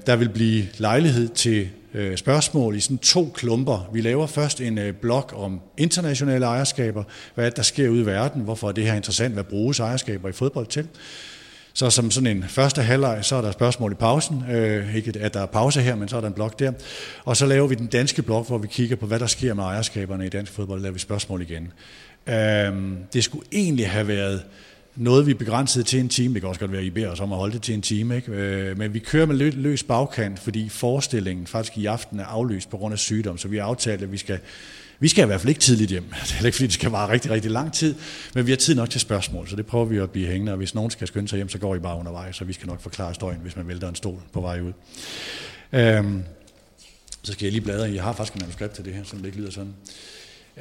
der 0.06 0.16
vil 0.16 0.30
blive 0.30 0.68
lejlighed 0.78 1.30
til 1.30 1.70
øh, 1.94 2.18
spørgsmål 2.18 2.76
i 2.76 2.80
sådan 2.80 2.98
to 2.98 3.32
klumper. 3.34 3.90
Vi 3.94 4.02
laver 4.02 4.28
først 4.28 4.62
en 4.62 4.78
øh, 4.78 4.94
blog 4.94 5.30
om 5.34 5.62
internationale 5.78 6.46
ejerskaber, 6.46 7.04
hvad 7.36 7.52
der 7.52 7.62
sker 7.62 7.90
ude 7.90 8.02
i 8.02 8.06
verden, 8.06 8.42
hvorfor 8.42 8.68
er 8.68 8.72
det 8.72 8.84
her 8.84 8.94
interessant, 8.94 9.34
hvad 9.34 9.44
bruges 9.44 9.80
ejerskaber 9.80 10.30
i 10.30 10.32
fodbold 10.32 10.68
til. 10.68 10.88
Så 11.74 11.90
som 11.90 12.12
sådan 12.12 12.38
en 12.38 12.44
første 12.48 12.82
halvleg, 12.82 13.20
så 13.22 13.36
er 13.36 13.42
der 13.42 13.52
spørgsmål 13.52 13.92
i 13.92 13.96
pausen. 13.96 14.44
Øh, 14.52 14.96
ikke 14.96 15.20
at 15.20 15.34
der 15.34 15.42
er 15.42 15.46
pause 15.46 15.82
her, 15.82 15.96
men 15.96 16.08
så 16.08 16.18
er 16.18 16.22
der 16.22 16.28
en 16.28 16.34
blok 16.34 16.60
der. 16.60 16.72
Og 17.26 17.38
så 17.38 17.46
laver 17.46 17.68
vi 17.68 17.76
den 17.76 17.88
danske 17.88 18.22
blok, 18.22 18.48
hvor 18.48 18.58
vi 18.58 18.68
kigger 18.68 18.96
på, 18.96 19.06
hvad 19.06 19.20
der 19.20 19.28
sker 19.28 19.54
med 19.54 19.64
ejerskaberne 19.64 20.26
i 20.26 20.30
dansk 20.30 20.52
fodbold, 20.52 20.82
laver 20.82 20.94
vi 20.94 21.00
spørgsmål 21.00 21.42
igen. 21.42 21.72
Øh, 22.28 22.74
det 23.14 23.24
skulle 23.24 23.46
egentlig 23.52 23.90
have 23.90 24.08
været 24.08 24.44
noget, 24.96 25.28
vi 25.28 25.34
begrænsede 25.34 25.84
til 25.84 26.00
en 26.00 26.10
time. 26.10 26.34
Det 26.34 26.42
kan 26.42 26.50
også 26.50 26.60
godt 26.60 26.72
være, 26.72 26.82
at 26.82 26.88
I 26.88 26.90
beder 26.90 27.10
os 27.10 27.20
om 27.20 27.32
at 27.32 27.38
holde 27.38 27.54
det 27.54 27.62
til 27.62 27.74
en 27.74 27.82
time. 27.82 28.16
Ikke? 28.16 28.32
Øh, 28.32 28.78
men 28.78 28.94
vi 28.94 29.00
kører 29.00 29.26
med 29.26 29.36
løs 29.52 29.84
bagkant, 29.84 30.40
fordi 30.40 30.70
forestillingen 30.70 31.48
faktisk 31.48 31.78
i 31.78 31.86
aften 31.86 32.20
er 32.20 32.26
aflyst 32.26 32.70
på 32.70 32.78
grund 32.78 32.94
af 32.94 33.00
sygdom. 33.00 33.38
Så 33.38 33.48
vi 33.48 33.58
har 33.58 33.64
aftalt, 33.64 34.04
at 34.04 34.12
vi 34.12 34.18
skal, 34.18 34.40
vi 35.02 35.08
skal 35.08 35.24
i 35.24 35.26
hvert 35.26 35.42
fald 35.42 35.50
ikke 35.50 35.62
tidligt 35.62 35.92
hjem. 35.92 36.04
Det 36.04 36.36
er 36.42 36.46
ikke, 36.46 36.56
fordi 36.56 36.68
det 36.68 36.74
skal 36.74 36.92
vare 36.92 37.12
rigtig, 37.12 37.32
rigtig 37.32 37.52
lang 37.52 37.74
tid. 37.74 37.96
Men 38.36 38.46
vi 38.46 38.52
har 38.52 38.58
tid 38.58 38.76
nok 38.76 38.90
til 38.90 39.02
spørgsmål, 39.02 39.48
så 39.48 39.56
det 39.56 39.66
prøver 39.66 39.86
vi 39.86 39.98
at 39.98 40.12
blive 40.12 40.28
hængende. 40.28 40.52
Og 40.52 40.58
hvis 40.58 40.76
nogen 40.76 40.92
skal 40.92 41.08
skynde 41.08 41.28
sig 41.28 41.38
hjem, 41.38 41.50
så 41.50 41.58
går 41.58 41.76
I 41.76 41.80
bare 41.80 41.98
undervejs, 41.98 42.36
så 42.36 42.46
vi 42.46 42.54
skal 42.54 42.68
nok 42.68 42.82
forklare 42.82 43.14
støjen, 43.14 43.40
hvis 43.42 43.56
man 43.56 43.68
vælter 43.68 43.90
en 43.90 43.96
stol 43.96 44.20
på 44.34 44.42
vej 44.42 44.62
ud. 44.62 44.74
Øhm, 45.74 46.24
så 47.24 47.32
skal 47.32 47.46
jeg 47.46 47.52
lige 47.52 47.62
bladre. 47.62 47.94
Jeg 47.94 48.04
har 48.04 48.14
faktisk 48.14 48.34
en 48.34 48.40
manuskript 48.42 48.74
til 48.74 48.86
det 48.86 48.94
her, 48.94 49.04
så 49.04 49.16
det 49.18 49.26
ikke 49.26 49.38
lyder 49.38 49.52
sådan. 49.52 49.74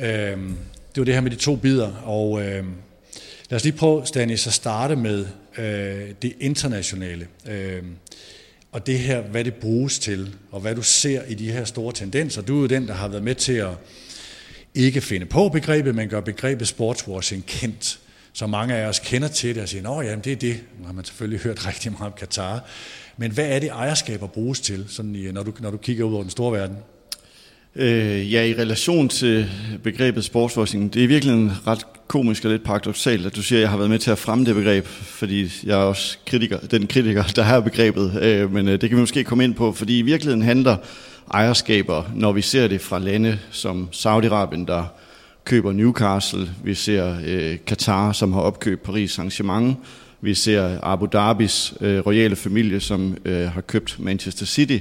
Øhm, 0.01 0.57
det 0.95 1.01
var 1.01 1.05
det 1.05 1.15
her 1.15 1.21
med 1.21 1.31
de 1.31 1.37
to 1.37 1.57
bidder, 1.57 1.93
og 1.93 2.43
øhm, 2.43 2.73
lad 3.51 3.57
os 3.57 3.65
lige 3.65 3.77
prøve, 3.77 4.07
Stanis, 4.07 4.47
at 4.47 4.53
starte 4.53 4.97
med 4.97 5.27
øh, 5.59 6.15
det 6.23 6.33
internationale. 6.41 7.27
Øhm, 7.47 7.97
og 8.73 8.87
det 8.87 8.99
her, 8.99 9.21
hvad 9.21 9.45
det 9.45 9.55
bruges 9.55 9.99
til, 9.99 10.35
og 10.51 10.61
hvad 10.61 10.75
du 10.75 10.83
ser 10.83 11.23
i 11.29 11.35
de 11.35 11.53
her 11.53 11.65
store 11.65 11.93
tendenser. 11.93 12.43
Du 12.43 12.57
er 12.57 12.61
jo 12.61 12.67
den, 12.67 12.89
der 12.89 12.95
har 12.95 13.09
været 13.09 13.23
med 13.23 13.35
til 13.35 13.53
at 13.53 13.71
ikke 14.75 15.01
finde 15.01 15.27
på 15.27 15.49
begrebet, 15.49 15.95
men 15.95 16.09
gør 16.09 16.21
begrebet 16.21 16.69
sportswashing 16.69 17.47
kendt. 17.47 17.99
Så 18.33 18.47
mange 18.47 18.75
af 18.75 18.89
os 18.89 18.99
kender 18.99 19.29
til 19.29 19.55
det 19.55 19.63
og 19.63 19.69
siger, 19.69 19.91
at 19.91 20.07
jamen 20.07 20.25
det 20.25 20.33
er 20.33 20.37
det. 20.37 20.61
Nu 20.79 20.87
har 20.87 20.93
man 20.93 21.05
selvfølgelig 21.05 21.41
hørt 21.41 21.67
rigtig 21.67 21.93
meget 21.93 22.07
om 22.07 22.13
Katar. 22.19 22.65
Men 23.17 23.31
hvad 23.31 23.49
er 23.49 23.59
det, 23.59 23.69
ejerskaber 23.69 24.27
bruges 24.27 24.61
til, 24.61 24.85
sådan 24.89 25.15
i, 25.15 25.33
når, 25.33 25.43
du, 25.43 25.53
når 25.61 25.71
du 25.71 25.77
kigger 25.77 26.05
ud 26.05 26.15
over 26.15 26.23
den 26.23 26.31
store 26.31 26.59
verden? 26.59 26.77
Øh, 27.77 28.33
ja, 28.33 28.45
i 28.45 28.55
relation 28.55 29.09
til 29.09 29.51
begrebet 29.83 30.25
sportswashing, 30.25 30.95
det 30.95 31.05
er 31.05 31.09
virkelig 31.09 31.51
ret 31.67 31.87
komisk 32.09 32.45
og 32.45 32.51
lidt 32.51 32.65
paradoxalt, 32.65 33.27
at 33.27 33.37
du 33.37 33.43
siger, 33.43 33.59
at 33.59 33.63
jeg 33.63 33.71
har 33.71 33.77
været 33.77 33.91
med 33.91 33.99
til 33.99 34.11
at 34.11 34.19
fremme 34.19 34.45
det 34.45 34.55
begreb, 34.55 34.87
fordi 34.87 35.53
jeg 35.65 35.73
er 35.73 35.85
også 35.85 36.19
kritiker, 36.27 36.59
den 36.59 36.87
kritiker, 36.87 37.23
der 37.23 37.43
har 37.43 37.61
begrebet, 37.61 38.23
øh, 38.23 38.53
men 38.53 38.69
øh, 38.69 38.81
det 38.81 38.89
kan 38.89 38.97
vi 38.97 39.01
måske 39.01 39.25
komme 39.25 39.45
ind 39.45 39.55
på, 39.55 39.73
fordi 39.73 39.99
i 39.99 40.03
virkeligheden 40.03 40.43
handler 40.43 40.77
ejerskaber, 41.35 42.05
når 42.15 42.33
vi 42.33 42.43
ser 42.43 42.69
det 42.69 42.81
fra 42.81 42.99
lande 42.99 43.39
som 43.51 43.89
Saudi-Arabien, 43.93 44.67
der 44.67 44.85
køber 45.45 45.73
Newcastle, 45.73 46.51
vi 46.65 46.75
ser 46.75 47.17
øh, 47.27 47.57
Katar, 47.67 48.13
som 48.13 48.33
har 48.33 48.41
opkøbt 48.41 48.83
Paris 48.83 49.19
Saint-Germain, 49.19 49.75
vi 50.21 50.35
ser 50.35 50.79
Abu 50.83 51.07
Dhabis 51.13 51.75
øh, 51.81 52.07
royale 52.07 52.37
familie, 52.37 52.81
som 52.81 53.17
øh, 53.25 53.49
har 53.49 53.61
købt 53.61 53.97
Manchester 53.99 54.47
City, 54.47 54.79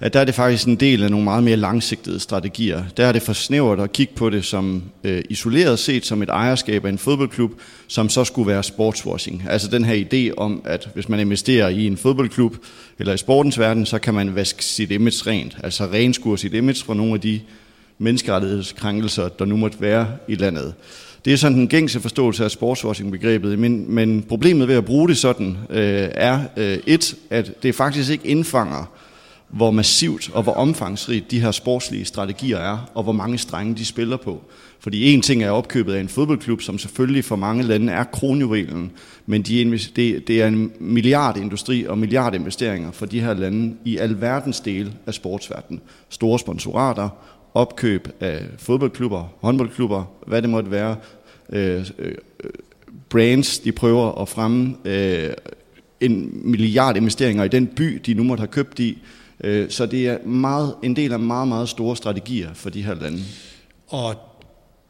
at 0.00 0.14
der 0.14 0.20
er 0.20 0.24
det 0.24 0.34
faktisk 0.34 0.66
en 0.66 0.76
del 0.76 1.02
af 1.02 1.10
nogle 1.10 1.24
meget 1.24 1.44
mere 1.44 1.56
langsigtede 1.56 2.20
strategier. 2.20 2.84
Der 2.96 3.06
er 3.06 3.12
det 3.12 3.22
for 3.22 3.32
snævert 3.32 3.80
at 3.80 3.92
kigge 3.92 4.14
på 4.14 4.30
det 4.30 4.44
som 4.44 4.82
øh, 5.04 5.22
isoleret 5.30 5.78
set 5.78 6.06
som 6.06 6.22
et 6.22 6.28
ejerskab 6.28 6.84
af 6.84 6.88
en 6.88 6.98
fodboldklub, 6.98 7.52
som 7.88 8.08
så 8.08 8.24
skulle 8.24 8.48
være 8.48 8.62
sportswashing. 8.62 9.44
Altså 9.48 9.68
den 9.68 9.84
her 9.84 10.04
idé 10.04 10.34
om, 10.36 10.62
at 10.64 10.88
hvis 10.94 11.08
man 11.08 11.20
investerer 11.20 11.68
i 11.68 11.86
en 11.86 11.96
fodboldklub 11.96 12.56
eller 12.98 13.12
i 13.12 13.16
sportens 13.16 13.58
verden, 13.58 13.86
så 13.86 13.98
kan 13.98 14.14
man 14.14 14.34
vaske 14.34 14.64
sit 14.64 14.90
image 14.90 15.30
rent. 15.30 15.56
Altså 15.62 15.84
renskure 15.84 16.38
sit 16.38 16.54
image 16.54 16.84
fra 16.84 16.94
nogle 16.94 17.14
af 17.14 17.20
de 17.20 17.40
menneskerettighedskrænkelser, 17.98 19.28
der 19.28 19.44
nu 19.44 19.56
måtte 19.56 19.80
være 19.80 20.06
i 20.28 20.34
landet. 20.34 20.74
Det 21.24 21.32
er 21.32 21.36
sådan 21.36 21.58
den 21.58 21.68
gængse 21.68 22.00
forståelse 22.00 22.44
af 22.44 22.50
sportswashing-begrebet, 22.50 23.58
men, 23.58 23.94
men 23.94 24.22
problemet 24.22 24.68
ved 24.68 24.74
at 24.74 24.84
bruge 24.84 25.08
det 25.08 25.18
sådan 25.18 25.56
øh, 25.70 26.08
er 26.14 26.40
øh, 26.56 26.78
et, 26.86 27.14
at 27.30 27.62
det 27.62 27.74
faktisk 27.74 28.10
ikke 28.10 28.26
indfanger 28.26 28.90
hvor 29.54 29.70
massivt 29.70 30.30
og 30.32 30.42
hvor 30.42 30.52
omfangsrigt 30.52 31.30
de 31.30 31.40
her 31.40 31.50
sportslige 31.50 32.04
strategier 32.04 32.58
er, 32.58 32.90
og 32.94 33.02
hvor 33.02 33.12
mange 33.12 33.38
strenge 33.38 33.74
de 33.74 33.84
spiller 33.84 34.16
på. 34.16 34.42
Fordi 34.80 35.12
en 35.12 35.22
ting 35.22 35.42
er 35.42 35.50
opkøbet 35.50 35.94
af 35.94 36.00
en 36.00 36.08
fodboldklub, 36.08 36.60
som 36.60 36.78
selvfølgelig 36.78 37.24
for 37.24 37.36
mange 37.36 37.62
lande 37.62 37.92
er 37.92 38.04
kronjuvelen, 38.04 38.90
men 39.26 39.42
de, 39.42 39.78
det, 39.96 40.28
det 40.28 40.42
er 40.42 40.46
en 40.46 40.72
milliardindustri 40.80 41.86
og 41.86 41.98
milliardinvesteringer 41.98 42.92
for 42.92 43.06
de 43.06 43.20
her 43.20 43.34
lande 43.34 43.76
i 43.84 43.96
alverdens 43.96 44.60
dele 44.60 44.92
af 45.06 45.14
sportsverdenen. 45.14 45.80
Store 46.08 46.38
sponsorater, 46.38 47.08
opkøb 47.54 48.08
af 48.20 48.42
fodboldklubber, 48.58 49.24
håndboldklubber, 49.40 50.04
hvad 50.26 50.42
det 50.42 50.50
måtte 50.50 50.70
være, 50.70 50.96
øh, 51.52 51.86
øh, 51.98 52.14
brands, 53.08 53.58
de 53.58 53.72
prøver 53.72 54.22
at 54.22 54.28
fremme 54.28 54.74
øh, 54.84 55.30
en 56.00 56.40
milliard 56.44 56.96
investeringer 56.96 57.44
i 57.44 57.48
den 57.48 57.66
by, 57.66 58.02
de 58.06 58.14
nu 58.14 58.22
måtte 58.22 58.40
have 58.40 58.48
købt 58.48 58.78
i, 58.78 58.98
Øh, 59.44 59.70
så 59.70 59.86
det 59.86 60.08
er 60.08 60.18
meget, 60.26 60.74
en 60.82 60.96
del 60.96 61.12
af 61.12 61.18
meget, 61.18 61.48
meget 61.48 61.68
store 61.68 61.96
strategier 61.96 62.54
for 62.54 62.70
de 62.70 62.82
her 62.82 62.94
lande. 62.94 63.22
Og 63.88 64.14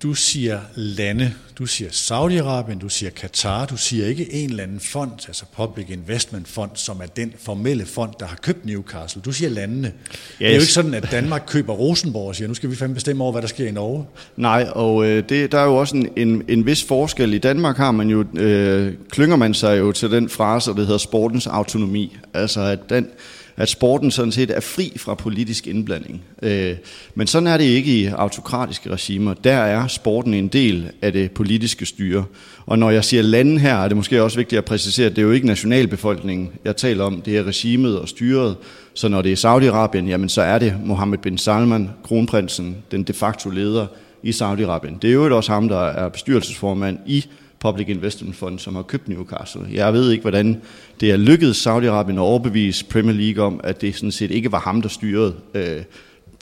du 0.03 0.15
siger 0.15 0.61
lande, 0.75 1.33
du 1.59 1.67
siger 1.67 1.91
Saudi-Arabien, 1.91 2.79
du 2.79 2.89
siger 2.89 3.11
Katar, 3.11 3.67
du 3.67 3.77
siger 3.77 4.07
ikke 4.07 4.35
en 4.35 4.51
eller 4.51 4.63
anden 4.63 4.81
fond, 4.81 5.11
altså 5.27 5.45
Public 5.57 5.91
Investment 5.91 6.49
Fond, 6.49 6.71
som 6.75 7.01
er 7.01 7.07
den 7.07 7.33
formelle 7.39 7.87
fond, 7.87 8.11
der 8.21 8.27
har 8.27 8.37
købt 8.37 8.67
Newcastle. 8.67 9.23
Du 9.23 9.33
siger 9.33 9.51
landene. 9.51 9.89
Yes. 9.89 10.39
Det 10.39 10.47
er 10.47 10.55
jo 10.55 10.61
ikke 10.61 10.73
sådan, 10.73 10.95
at 10.95 11.09
Danmark 11.11 11.45
køber 11.47 11.73
Rosenborg 11.73 12.29
og 12.29 12.37
siger, 12.37 12.49
nu 12.49 12.55
skal 12.55 12.71
vi 12.71 12.77
fandme 12.77 12.95
bestemme 12.95 13.23
over, 13.25 13.33
hvad 13.33 13.43
der 13.43 13.49
sker 13.49 13.69
i 13.69 13.71
Norge. 13.71 14.05
Nej, 14.37 14.67
og 14.73 15.07
øh, 15.07 15.29
det, 15.29 15.53
der 15.53 15.59
er 15.59 15.65
jo 15.65 15.77
også 15.77 15.97
en, 15.97 16.09
en, 16.17 16.43
en 16.49 16.67
vis 16.67 16.85
forskel. 16.85 17.35
I 17.35 17.39
Danmark 17.39 17.77
har 17.77 17.91
man 17.91 18.09
jo, 18.09 18.25
øh, 18.35 18.95
klynger 19.11 19.37
man 19.37 19.55
sig 19.55 19.79
jo 19.79 19.93
til 19.93 20.11
den 20.11 20.29
frase, 20.29 20.71
der 20.71 20.81
hedder 20.81 20.99
sportens 20.99 21.47
autonomi. 21.47 22.17
Altså 22.35 22.61
at 22.61 22.79
den, 22.91 23.09
at 23.57 23.69
sporten 23.69 24.11
sådan 24.11 24.33
set 24.33 24.51
er 24.51 24.61
fri 24.61 24.93
fra 24.97 25.15
politisk 25.15 25.67
indblanding. 25.67 26.23
Øh, 26.43 26.75
men 27.15 27.27
sådan 27.27 27.47
er 27.47 27.57
det 27.57 27.65
ikke 27.65 28.01
i 28.01 28.07
autokratiske 28.07 28.91
regimer. 28.91 29.35
Der 29.35 29.57
er 29.57 29.87
sporten 29.87 30.35
en 30.35 30.49
del 30.49 30.91
af 31.03 31.13
det 31.13 31.31
politiske 31.31 31.87
styre. 31.87 32.25
Og 32.67 32.79
når 32.79 32.91
jeg 32.91 33.05
siger 33.05 33.23
lande 33.23 33.59
her, 33.59 33.75
er 33.75 33.89
det 33.89 33.97
måske 33.97 34.23
også 34.23 34.37
vigtigt 34.37 34.59
at 34.59 34.65
præcisere, 34.65 35.07
at 35.07 35.17
det 35.17 35.23
er 35.23 35.27
jo 35.27 35.33
ikke 35.33 35.47
nationalbefolkningen, 35.47 36.51
jeg 36.65 36.77
taler 36.77 37.05
om. 37.05 37.21
Det 37.21 37.37
er 37.37 37.45
regimet 37.45 37.99
og 37.99 38.09
styret. 38.09 38.57
Så 38.95 39.09
når 39.09 39.23
det 39.23 39.33
er 39.33 39.37
Saudi-Arabien, 39.37 40.09
jamen 40.09 40.29
så 40.29 40.43
er 40.43 40.59
det 40.59 40.75
Mohammed 40.85 41.19
bin 41.19 41.39
Salman, 41.39 41.91
kronprinsen, 42.05 42.77
den 42.91 43.03
de 43.03 43.13
facto 43.13 43.51
leder 43.51 43.87
i 44.23 44.31
Saudi-Arabien. 44.31 44.99
Det 45.03 45.11
er 45.11 45.15
jo 45.15 45.37
også 45.37 45.53
ham, 45.53 45.69
der 45.69 45.81
er 45.81 46.09
bestyrelsesformand 46.09 46.99
i 47.07 47.25
Public 47.65 47.89
Investment 47.89 48.37
Fund, 48.37 48.59
som 48.59 48.75
har 48.75 48.83
købt 48.83 49.09
Newcastle. 49.09 49.63
Jeg 49.73 49.93
ved 49.93 50.11
ikke, 50.11 50.23
hvordan 50.23 50.61
det 51.01 51.11
er 51.11 51.17
lykkedes 51.17 51.67
Saudi-Arabien 51.67 52.13
at 52.13 52.19
overbevise 52.19 52.85
Premier 52.85 53.15
League 53.15 53.45
om, 53.45 53.61
at 53.65 53.81
det 53.81 53.95
sådan 53.95 54.13
set 54.13 54.31
ikke 54.31 54.53
var 54.53 54.59
ham, 54.59 54.83
der 54.83 54.89
styrede 54.89 55.35
øh, 55.55 55.83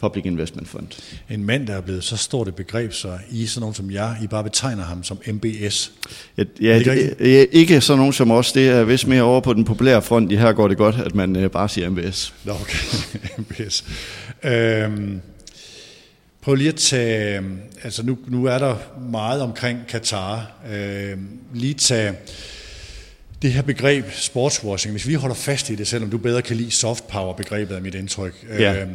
Public 0.00 0.25
Investment 0.26 0.69
Fund. 0.69 0.87
En 1.31 1.45
mand, 1.45 1.67
der 1.67 1.75
er 1.75 1.81
blevet 1.81 2.05
så 2.05 2.17
stort 2.17 2.49
et 2.49 2.55
begreb, 2.55 2.93
så 2.93 3.19
I 3.31 3.47
sådan 3.47 3.61
nogen 3.61 3.75
som 3.75 3.91
jeg, 3.91 4.17
I 4.23 4.26
bare 4.26 4.45
betegner 4.45 4.83
ham 4.83 5.02
som 5.02 5.19
MBS. 5.26 5.93
Ja, 6.38 6.45
ja 6.61 6.79
det, 6.79 7.19
det, 7.19 7.49
ikke 7.52 7.81
sådan 7.81 7.99
nogen 7.99 8.12
som 8.12 8.31
os. 8.31 8.52
Det 8.52 8.69
er 8.69 8.85
vist 8.85 9.07
mere 9.07 9.23
over 9.23 9.41
på 9.41 9.52
den 9.52 9.64
populære 9.64 10.02
front. 10.02 10.33
I 10.33 10.37
her 10.37 10.52
går 10.52 10.69
det 10.69 10.76
godt, 10.76 10.97
at 10.97 11.14
man 11.14 11.37
øh, 11.37 11.50
bare 11.50 11.69
siger 11.69 11.91
MBS. 11.91 12.35
Nå, 12.45 12.52
okay. 12.52 12.79
MBS. 13.38 13.85
Øhm, 14.45 15.21
Prøv 16.42 16.54
lige 16.54 16.68
at 16.68 16.76
tage, 16.76 17.42
altså 17.82 18.02
nu, 18.02 18.18
nu 18.28 18.44
er 18.44 18.58
der 18.58 18.76
meget 19.11 19.42
omkring 19.42 19.87
Katar. 19.88 20.52
Øh, 20.72 21.18
lige 21.54 21.75
tage 21.75 22.14
det 23.42 23.52
her 23.52 23.62
begreb 23.62 24.04
sportswashing, 24.12 24.92
hvis 24.92 25.08
vi 25.08 25.14
holder 25.14 25.34
fast 25.34 25.70
i 25.70 25.75
det, 25.75 25.88
selvom 25.88 26.11
du 26.11 26.18
bedre 26.18 26.42
kan 26.42 26.56
lide 26.56 26.70
soft 26.70 27.08
power 27.08 27.32
begrebet 27.32 27.75
af 27.75 27.82
mit 27.82 27.94
indtryk. 27.94 28.46
Ja. 28.49 28.82
Øh, 28.82 28.88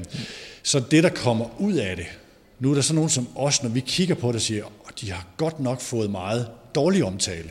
så 0.63 0.79
det, 0.91 1.03
der 1.03 1.09
kommer 1.09 1.61
ud 1.61 1.73
af 1.73 1.95
det, 1.95 2.05
nu 2.59 2.71
er 2.71 2.75
der 2.75 2.81
så 2.81 2.93
nogen 2.93 3.09
som 3.09 3.27
os, 3.35 3.63
når 3.63 3.69
vi 3.69 3.79
kigger 3.79 4.15
på 4.15 4.31
det, 4.31 4.41
siger, 4.41 4.65
at 4.87 5.01
de 5.01 5.11
har 5.11 5.27
godt 5.37 5.59
nok 5.59 5.81
fået 5.81 6.09
meget 6.09 6.47
dårlig 6.75 7.03
omtale. 7.03 7.49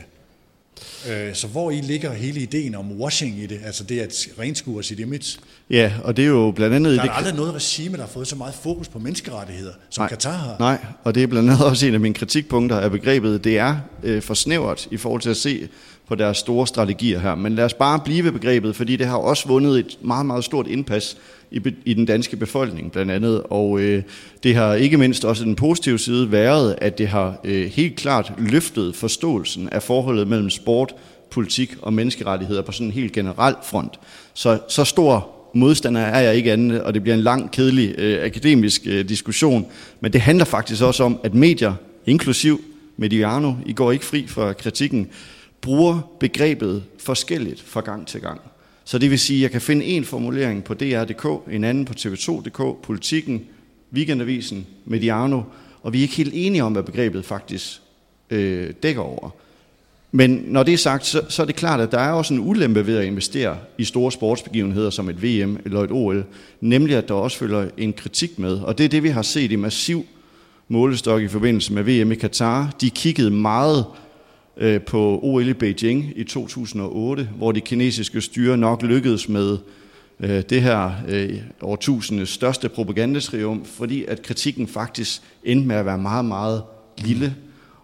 Øh, 1.11 1.35
så 1.35 1.47
hvor 1.47 1.71
I 1.71 1.81
ligger 1.81 2.13
hele 2.13 2.41
ideen 2.41 2.75
om 2.75 3.01
washing 3.01 3.39
i 3.39 3.47
det, 3.47 3.61
altså 3.65 3.85
det 3.85 4.01
at 4.01 4.29
renskue 4.39 4.85
sit 4.85 5.01
image? 5.01 5.39
Ja, 5.71 5.93
og 6.05 6.17
det 6.17 6.25
er 6.25 6.29
jo 6.29 6.51
blandt 6.51 6.77
andet... 6.77 6.97
Der 6.97 7.03
er 7.03 7.07
det... 7.07 7.13
aldrig 7.17 7.35
noget 7.35 7.55
regime, 7.55 7.97
der 7.97 8.03
har 8.03 8.09
fået 8.09 8.29
så 8.29 8.37
meget 8.37 8.55
fokus 8.55 8.89
på 8.89 8.99
menneskerettigheder, 8.99 9.73
som 9.91 10.03
nej, 10.03 10.09
Katar 10.09 10.33
har. 10.33 10.57
Nej, 10.59 10.79
og 11.05 11.15
det 11.15 11.23
er 11.23 11.27
blandt 11.27 11.51
andet 11.51 11.67
også 11.71 11.87
en 11.87 11.95
af 11.95 12.01
mine 12.01 12.15
kritikpunkter 12.15 12.77
af 12.81 12.91
begrebet. 12.91 13.45
Det 13.45 13.59
er 13.59 13.77
øh, 14.03 14.23
for 14.23 14.35
snævert 14.35 14.89
i 14.91 14.97
forhold 14.97 15.23
til 15.23 15.31
at 15.31 15.37
se 15.37 15.69
på 16.09 16.15
deres 16.15 16.39
store 16.39 16.67
strategier 16.67 17.19
her. 17.19 17.35
Men 17.35 17.55
lad 17.55 17.65
os 17.65 17.75
bare 17.75 18.01
blive 18.05 18.25
ved 18.25 18.33
begrebet, 18.33 18.77
fordi 18.77 18.97
det 18.97 19.07
har 19.07 19.17
også 19.17 19.49
vundet 19.49 19.79
et 19.79 19.99
meget, 20.03 20.27
meget 20.27 20.45
stort 20.45 20.67
indpas 20.67 21.17
i, 21.51 21.61
i 21.85 21.95
den 21.95 22.07
danske 22.07 22.37
befolkning 22.37 22.93
blandt 22.93 23.13
andet. 23.13 23.43
Og 23.43 23.81
øh, 23.81 24.03
det 24.43 24.55
har 24.55 24.75
ikke 24.75 24.97
mindst 24.97 25.25
også 25.25 25.45
den 25.45 25.55
positive 25.55 25.99
side 25.99 26.33
været, 26.33 26.77
at 26.79 26.99
det 26.99 27.09
har 27.09 27.41
øh, 27.45 27.71
helt 27.71 27.97
klart 27.97 28.33
løftet 28.39 28.97
forståelsen 28.97 29.69
af 29.69 29.83
forholdet 29.83 30.29
mellem 30.29 30.51
sport, 30.51 30.95
politik 31.31 31.77
og 31.83 31.93
menneskerettigheder 31.93 32.63
på 32.63 32.73
sådan 32.73 32.87
en 32.87 32.93
helt 32.93 33.13
generel 33.13 33.55
front. 33.65 34.01
Så, 34.35 34.59
så 34.69 34.85
stor 34.85 35.31
modstander 35.55 36.01
er 36.01 36.21
jeg 36.21 36.35
ikke 36.35 36.53
andet, 36.53 36.83
og 36.83 36.95
det 36.95 37.03
bliver 37.03 37.17
en 37.17 37.23
lang, 37.23 37.51
kedelig 37.51 37.95
øh, 37.99 38.25
akademisk 38.25 38.83
øh, 38.87 39.09
diskussion. 39.09 39.67
Men 40.01 40.13
det 40.13 40.21
handler 40.21 40.45
faktisk 40.45 40.83
også 40.83 41.05
om, 41.05 41.19
at 41.25 41.35
medier, 41.35 41.75
inklusiv 42.07 42.61
Mediano, 42.97 43.53
I 43.67 43.73
går 43.73 43.93
ikke 43.93 44.05
fri 44.05 44.27
fra 44.27 44.53
kritikken, 44.53 45.09
bruger 45.67 46.17
begrebet 46.21 46.83
forskelligt 46.99 47.63
fra 47.63 47.81
gang 47.81 48.07
til 48.07 48.21
gang. 48.21 48.41
Så 48.85 48.99
det 48.99 49.11
vil 49.11 49.19
sige, 49.19 49.39
at 49.39 49.43
jeg 49.43 49.51
kan 49.51 49.61
finde 49.61 49.85
en 49.85 50.05
formulering 50.05 50.65
på 50.65 50.75
DR.dk, 50.75 51.53
en 51.53 51.65
anden 51.65 51.85
på 51.85 51.93
TV2.dk, 51.99 52.83
Politiken, 52.83 53.45
Weekendavisen, 53.93 54.67
Mediano, 54.85 55.43
og 55.83 55.93
vi 55.93 55.99
er 55.99 56.03
ikke 56.03 56.15
helt 56.15 56.33
enige 56.35 56.65
om, 56.65 56.73
hvad 56.73 56.83
begrebet 56.83 57.25
faktisk 57.25 57.81
øh, 58.31 58.71
dækker 58.83 59.03
over. 59.03 59.31
Men 60.13 60.45
når 60.47 60.63
det 60.63 60.75
er 60.75 60.79
sagt, 60.79 61.07
så, 61.07 61.23
så 61.29 61.43
er 61.43 61.47
det 61.47 61.57
klart, 61.57 61.81
at 61.81 61.93
der 61.93 61.99
er 61.99 62.13
også 62.13 62.35
en 62.35 62.41
ulempe 62.41 62.87
ved 62.87 62.97
at 62.97 63.05
investere 63.05 63.57
i 63.79 63.85
store 63.85 64.13
sportsbegivenheder 64.13 64.91
som 64.91 65.09
et 65.09 65.23
VM 65.23 65.59
eller 65.65 65.81
et 65.81 65.91
OL, 65.91 66.25
nemlig 66.61 66.97
at 66.97 67.09
der 67.09 67.15
også 67.15 67.39
følger 67.39 67.69
en 67.77 67.93
kritik 67.93 68.39
med. 68.39 68.61
Og 68.61 68.79
det 68.79 68.85
er 68.85 68.89
det, 68.89 69.03
vi 69.03 69.09
har 69.09 69.23
set 69.23 69.53
i 69.53 69.57
massiv 69.57 70.07
målestok 70.69 71.23
i 71.23 71.29
forbindelse 71.29 71.73
med 71.73 71.83
VM 71.83 72.13
i 72.13 72.15
Katar. 72.15 72.75
De 72.81 72.91
kiggede 72.91 73.31
meget 73.31 73.85
øh, 74.57 74.81
på 74.81 75.21
OL 75.23 75.49
i 75.49 75.53
Beijing 75.53 76.13
i 76.17 76.25
2008, 76.25 77.29
hvor 77.37 77.53
de 77.53 77.61
kinesiske 77.61 78.21
styre 78.21 78.57
nok 78.57 78.83
lykkedes 78.83 79.29
med 79.29 79.59
øh, 80.21 80.43
det 80.51 80.63
her 80.63 80.91
øh, 81.09 81.41
årtusindets 81.63 82.31
største 82.31 82.69
propagandatriumf, 82.69 83.69
fordi 83.69 84.05
at 84.05 84.23
kritikken 84.23 84.69
faktisk 84.69 85.23
endte 85.45 85.69
med 85.69 85.77
at 85.77 85.87
være 85.87 85.99
meget, 85.99 86.25
meget 86.25 86.63
lille. 86.99 87.37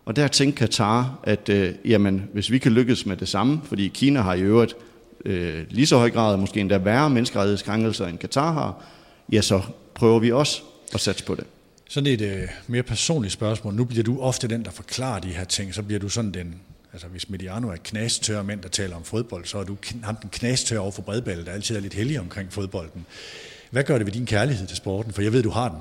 Og 0.04 0.16
der 0.16 0.28
tænkte 0.28 0.58
Katar, 0.58 1.18
at 1.22 1.48
øh, 1.48 1.72
jamen, 1.84 2.24
hvis 2.32 2.50
vi 2.50 2.58
kan 2.58 2.72
lykkes 2.72 3.06
med 3.06 3.16
det 3.16 3.28
samme, 3.28 3.60
fordi 3.64 3.88
Kina 3.88 4.20
har 4.20 4.34
i 4.34 4.40
øvrigt 4.40 4.76
øh, 5.24 5.60
lige 5.70 5.86
så 5.86 5.96
høj 5.96 6.10
grad, 6.10 6.36
måske 6.36 6.60
endda 6.60 6.78
værre 6.78 7.10
menneskerettighedskrænkelser 7.10 8.06
end 8.06 8.18
Katar 8.18 8.52
har, 8.52 8.84
ja, 9.32 9.40
så 9.40 9.62
prøver 9.94 10.18
vi 10.18 10.32
også 10.32 10.62
at 10.94 11.00
satse 11.00 11.24
på 11.24 11.34
det. 11.34 11.44
Sådan 11.92 12.12
et 12.12 12.20
øh, 12.20 12.48
mere 12.66 12.82
personligt 12.82 13.32
spørgsmål. 13.32 13.74
Nu 13.74 13.84
bliver 13.84 14.04
du 14.04 14.20
ofte 14.20 14.48
den, 14.48 14.64
der 14.64 14.70
forklarer 14.70 15.20
de 15.20 15.28
her 15.28 15.44
ting. 15.44 15.74
Så 15.74 15.82
bliver 15.82 15.98
du 15.98 16.08
sådan 16.08 16.30
den, 16.30 16.54
altså 16.92 17.06
hvis 17.06 17.30
Mediano 17.30 17.68
er 17.68 17.76
knastør 17.84 18.42
mænd, 18.42 18.60
der 18.60 18.68
taler 18.68 18.96
om 18.96 19.04
fodbold, 19.04 19.44
så 19.44 19.58
er 19.58 19.64
du 19.64 19.76
ham 20.02 20.16
den 20.16 20.30
knastør 20.30 20.78
over 20.78 20.90
for 20.90 21.02
bredballet, 21.02 21.46
der 21.46 21.52
altid 21.52 21.76
er 21.76 21.80
lidt 21.80 21.94
heldig 21.94 22.20
omkring 22.20 22.52
fodbolden. 22.52 23.06
Hvad 23.70 23.84
gør 23.84 23.98
det 23.98 24.06
ved 24.06 24.12
din 24.12 24.26
kærlighed 24.26 24.66
til 24.66 24.76
sporten? 24.76 25.12
For 25.12 25.22
jeg 25.22 25.32
ved, 25.32 25.42
du 25.42 25.50
har 25.50 25.68
den. 25.68 25.78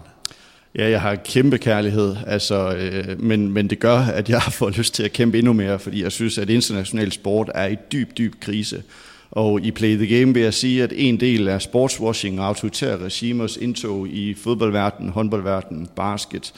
Ja, 0.76 0.90
jeg 0.90 1.02
har 1.02 1.16
kæmpe 1.16 1.58
kærlighed, 1.58 2.16
altså, 2.28 2.76
øh, 2.76 3.22
men, 3.22 3.52
men 3.52 3.70
det 3.70 3.80
gør, 3.80 3.98
at 3.98 4.30
jeg 4.30 4.42
får 4.60 4.70
lyst 4.70 4.94
til 4.94 5.04
at 5.04 5.14
kæmpe 5.14 5.38
endnu 5.38 5.54
mere, 5.54 5.80
fordi 5.80 6.04
jeg 6.04 6.12
synes, 6.12 6.38
at 6.38 6.50
international 6.50 7.12
sport 7.12 7.52
er 7.56 7.68
i 7.68 7.76
dyb, 7.92 8.18
dyb 8.18 8.34
krise. 8.42 8.84
Og 9.32 9.62
i 9.62 9.72
Play 9.72 9.96
the 9.96 10.20
Game 10.20 10.34
vil 10.34 10.44
jeg 10.44 10.54
sige, 10.54 10.84
at 10.84 10.94
en 10.96 11.20
del 11.20 11.48
af 11.48 11.62
sportswashing 11.62 12.40
og 12.40 12.48
autoritære 12.48 12.98
regimers 12.98 13.58
indtog 13.58 14.08
i 14.08 14.34
fodboldverdenen, 14.34 15.12
håndboldverdenen, 15.12 15.88
basket, 15.96 16.54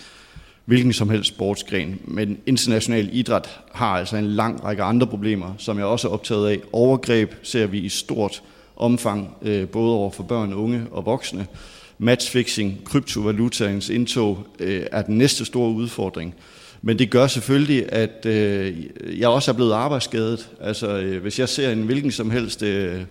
hvilken 0.65 0.93
som 0.93 1.09
helst 1.09 1.29
sportsgren. 1.29 1.99
Men 2.05 2.37
international 2.45 3.09
idræt 3.11 3.59
har 3.71 3.97
altså 3.97 4.17
en 4.17 4.27
lang 4.27 4.63
række 4.63 4.83
andre 4.83 5.07
problemer, 5.07 5.53
som 5.57 5.77
jeg 5.77 5.85
også 5.85 6.07
er 6.07 6.11
optaget 6.11 6.49
af. 6.49 6.59
Overgreb 6.71 7.33
ser 7.43 7.67
vi 7.67 7.79
i 7.79 7.89
stort 7.89 8.43
omfang, 8.75 9.37
øh, 9.41 9.67
både 9.67 9.93
over 9.93 10.11
for 10.11 10.23
børn, 10.23 10.53
unge 10.53 10.83
og 10.91 11.05
voksne. 11.05 11.47
Matchfixing, 11.97 12.83
kryptovalutaens 12.85 13.89
indtog 13.89 14.39
øh, 14.59 14.85
er 14.91 15.01
den 15.01 15.17
næste 15.17 15.45
store 15.45 15.71
udfordring. 15.71 16.35
Men 16.85 16.99
det 16.99 17.09
gør 17.09 17.27
selvfølgelig, 17.27 17.93
at 17.93 18.25
øh, 18.25 18.75
jeg 19.19 19.27
også 19.27 19.51
er 19.51 19.55
blevet 19.55 19.73
arbejdsskadet. 19.73 20.49
Altså, 20.61 20.87
øh, 20.87 21.21
hvis 21.21 21.39
jeg 21.39 21.49
ser 21.49 21.71
en 21.71 21.83
hvilken 21.83 22.11
som 22.11 22.31
helst 22.31 22.63
øh, 22.63 23.01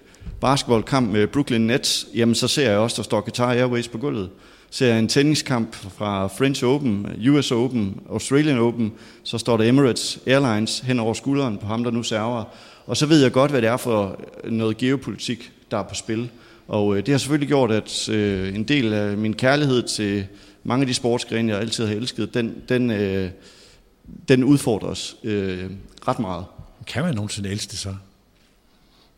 basketballkamp 0.40 1.12
med 1.12 1.26
Brooklyn 1.26 1.60
Nets, 1.60 2.06
jamen 2.14 2.34
så 2.34 2.48
ser 2.48 2.70
jeg 2.70 2.78
også, 2.78 2.96
der 2.96 3.02
står 3.02 3.20
Qatar 3.20 3.52
Airways 3.52 3.88
på 3.88 3.98
gulvet. 3.98 4.28
Ser 4.70 4.86
jeg 4.86 4.98
en 4.98 5.08
tenniskamp 5.08 5.74
fra 5.74 6.26
French 6.26 6.64
Open, 6.64 7.06
US 7.28 7.50
Open, 7.50 8.00
Australian 8.10 8.58
Open, 8.58 8.92
så 9.22 9.38
står 9.38 9.56
der 9.56 9.64
Emirates 9.64 10.18
Airlines 10.26 10.80
hen 10.80 11.00
over 11.00 11.14
skulderen 11.14 11.58
på 11.58 11.66
ham, 11.66 11.84
der 11.84 11.90
nu 11.90 12.02
server. 12.02 12.44
Og 12.86 12.96
så 12.96 13.06
ved 13.06 13.22
jeg 13.22 13.32
godt, 13.32 13.50
hvad 13.50 13.62
det 13.62 13.68
er 13.68 13.76
for 13.76 14.20
noget 14.44 14.76
geopolitik, 14.76 15.52
der 15.70 15.78
er 15.78 15.82
på 15.82 15.94
spil. 15.94 16.30
Og 16.68 16.96
øh, 16.96 17.06
det 17.06 17.08
har 17.08 17.18
selvfølgelig 17.18 17.48
gjort, 17.48 17.70
at 17.70 18.08
øh, 18.08 18.54
en 18.54 18.64
del 18.64 18.92
af 18.92 19.16
min 19.16 19.34
kærlighed 19.34 19.82
til 19.82 20.26
mange 20.64 20.82
af 20.82 20.86
de 20.86 20.94
sportsgrene, 20.94 21.52
jeg 21.52 21.60
altid 21.60 21.86
har 21.86 21.94
elsket, 21.94 22.34
den, 22.34 22.54
den, 22.68 22.90
øh, 22.90 23.30
den 24.28 24.44
udfordres 24.44 25.16
øh, 25.24 25.70
ret 26.08 26.18
meget. 26.18 26.44
Kan 26.86 27.04
man 27.04 27.14
nogensinde 27.14 27.50
elske 27.50 27.70
det 27.70 27.78
så? 27.78 27.94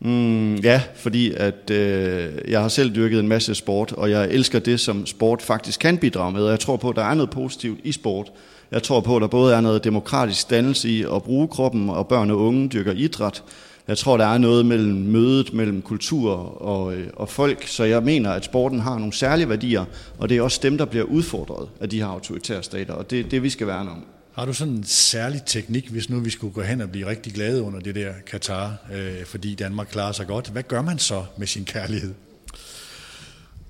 Mm, 0.01 0.55
ja, 0.57 0.83
fordi 0.95 1.33
at 1.37 1.71
øh, 1.71 2.33
jeg 2.49 2.61
har 2.61 2.69
selv 2.69 2.95
dyrket 2.95 3.21
en 3.21 3.29
masse 3.29 3.55
sport, 3.55 3.93
og 3.93 4.11
jeg 4.11 4.29
elsker 4.31 4.59
det, 4.59 4.81
som 4.81 5.07
sport 5.07 5.43
faktisk 5.43 5.81
kan 5.81 5.99
bidrage 5.99 6.33
med. 6.33 6.45
Og 6.45 6.51
jeg 6.51 6.61
tror 6.61 6.77
på, 6.77 6.89
at 6.89 6.97
der 6.97 7.05
er 7.05 7.15
noget 7.15 7.31
positivt 7.31 7.81
i 7.85 7.93
sport. 7.93 8.33
Jeg 8.71 8.83
tror 8.83 9.01
på, 9.01 9.17
at 9.17 9.23
der 9.23 9.29
både 9.29 9.55
er 9.55 9.61
noget 9.61 9.85
demokratisk 9.85 10.51
dannelse 10.51 10.89
i 10.89 11.03
at 11.03 11.23
bruge 11.23 11.49
kroppen, 11.49 11.91
og 11.91 12.09
børn 12.09 12.31
og 12.31 12.39
unge 12.39 12.69
dyrker 12.69 12.93
idræt. 12.93 13.43
Jeg 13.89 13.99
tror, 13.99 14.17
der 14.17 14.25
er 14.27 14.39
noget 14.39 14.67
mellem 14.67 14.97
mødet 14.97 15.53
mellem 15.53 15.83
kultur 15.83 16.33
og, 16.63 16.97
øh, 16.97 17.07
og 17.17 17.29
folk, 17.29 17.67
så 17.67 17.85
jeg 17.85 18.03
mener, 18.03 18.31
at 18.31 18.45
sporten 18.45 18.81
har 18.81 18.99
nogle 18.99 19.13
særlige 19.13 19.49
værdier, 19.49 19.85
og 20.19 20.29
det 20.29 20.37
er 20.37 20.43
også 20.43 20.61
dem, 20.63 20.79
der 20.79 20.85
bliver 20.85 21.05
udfordret 21.05 21.69
af 21.81 21.91
de 21.91 21.99
her 21.99 22.07
autoritære 22.07 22.63
stater, 22.63 22.95
og 22.95 23.11
det 23.11 23.21
er 23.21 23.25
det, 23.25 23.43
vi 23.43 23.51
skal 23.51 23.67
værne 23.67 23.91
om. 23.91 24.05
Har 24.35 24.45
du 24.45 24.53
sådan 24.53 24.75
en 24.75 24.85
særlig 24.85 25.43
teknik, 25.47 25.89
hvis 25.89 26.11
nu 26.11 26.21
vi 26.21 26.31
skulle 26.31 26.53
gå 26.53 26.63
hen 26.63 26.81
og 26.81 26.91
blive 26.91 27.07
rigtig 27.07 27.33
glade 27.33 27.63
under 27.63 27.81
det 27.81 27.95
der 27.95 28.13
Katar, 28.27 28.77
øh, 28.95 29.25
fordi 29.27 29.55
Danmark 29.55 29.87
klarer 29.87 30.13
sig 30.13 30.27
godt? 30.27 30.49
Hvad 30.49 30.63
gør 30.63 30.83
man 30.83 30.99
så 30.99 31.25
med 31.37 31.47
sin 31.47 31.65
kærlighed? 31.65 32.15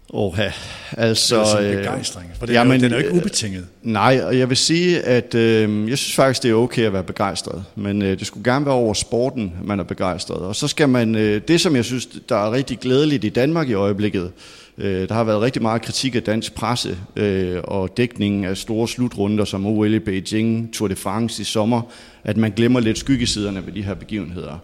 Oha, 0.09 0.51
altså... 0.93 1.37
Det 1.37 1.43
er 1.43 1.57
sin 1.57 1.71
øh, 1.71 1.77
begejstring, 1.77 2.31
for 2.39 2.47
det 2.47 2.57
er, 2.57 2.59
jamen, 2.59 2.81
jo, 2.81 2.85
den 2.85 2.93
er 2.93 2.97
jo 2.97 3.03
ikke 3.03 3.17
øh, 3.17 3.23
ubetinget. 3.23 3.67
Nej, 3.83 4.21
og 4.25 4.39
jeg 4.39 4.49
vil 4.49 4.57
sige, 4.57 5.03
at 5.03 5.35
øh, 5.35 5.91
jeg 5.91 5.99
synes 5.99 6.15
faktisk, 6.15 6.43
det 6.43 6.51
er 6.51 6.55
okay 6.55 6.83
at 6.83 6.93
være 6.93 7.05
begejstret, 7.05 7.65
men 7.77 8.03
øh, 8.03 8.19
det 8.19 8.27
skulle 8.27 8.53
gerne 8.53 8.67
være 8.67 8.75
over 8.75 8.95
sporten, 8.95 9.55
man 9.65 9.81
er 9.81 9.85
begejstret. 9.85 10.39
Og 10.39 10.57
så 10.57 10.69
skal 10.69 10.89
man, 10.89 11.15
øh, 11.15 11.41
det 11.49 11.61
som 11.61 11.77
jeg 11.77 11.85
synes, 11.85 12.09
der 12.29 12.37
er 12.37 12.53
rigtig 12.53 12.79
glædeligt 12.79 13.25
i 13.25 13.29
Danmark 13.29 13.69
i 13.69 13.75
øjeblikket, 13.75 14.23
øh, 14.23 14.31
Øh, 14.79 15.09
der 15.09 15.15
har 15.15 15.25
været 15.25 15.41
rigtig 15.41 15.63
meget 15.63 15.83
kritik 15.83 16.15
af 16.15 16.23
dansk 16.23 16.55
presse 16.55 16.99
øh, 17.17 17.61
og 17.65 17.97
dækningen 17.97 18.45
af 18.45 18.57
store 18.57 18.89
slutrunder 18.89 19.45
som 19.45 19.67
OL 19.67 19.95
i 19.95 19.99
Beijing, 19.99 20.75
Tour 20.75 20.89
de 20.89 20.97
France 20.97 21.43
i 21.43 21.45
sommer, 21.45 21.83
at 22.25 22.37
man 22.37 22.53
glemmer 22.57 22.81
lidt 22.81 22.99
skyggesiderne 22.99 23.67
ved 23.67 23.73
de 23.73 23.83
her 23.83 23.95
begivenheder. 23.95 24.59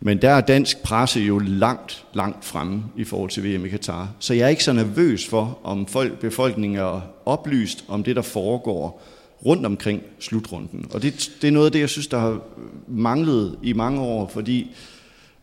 Men 0.00 0.22
der 0.22 0.30
er 0.30 0.40
dansk 0.40 0.82
presse 0.82 1.20
jo 1.20 1.38
langt, 1.38 2.04
langt 2.14 2.44
fremme 2.44 2.84
i 2.96 3.04
forhold 3.04 3.30
til 3.30 3.44
VM 3.44 3.64
i 3.64 3.68
Katar. 3.68 4.08
Så 4.18 4.34
jeg 4.34 4.44
er 4.44 4.48
ikke 4.48 4.64
så 4.64 4.72
nervøs 4.72 5.28
for, 5.28 5.58
om 5.64 5.86
folk, 5.86 6.18
befolkningen 6.18 6.78
er 6.78 7.00
oplyst 7.26 7.84
om 7.88 8.02
det, 8.02 8.16
der 8.16 8.22
foregår 8.22 9.02
rundt 9.46 9.66
omkring 9.66 10.02
slutrunden. 10.18 10.86
Og 10.94 11.02
det, 11.02 11.30
det 11.42 11.48
er 11.48 11.52
noget 11.52 11.66
af 11.66 11.72
det, 11.72 11.80
jeg 11.80 11.88
synes, 11.88 12.06
der 12.06 12.18
har 12.18 12.40
manglet 12.88 13.58
i 13.62 13.72
mange 13.72 14.00
år, 14.00 14.30
fordi 14.34 14.70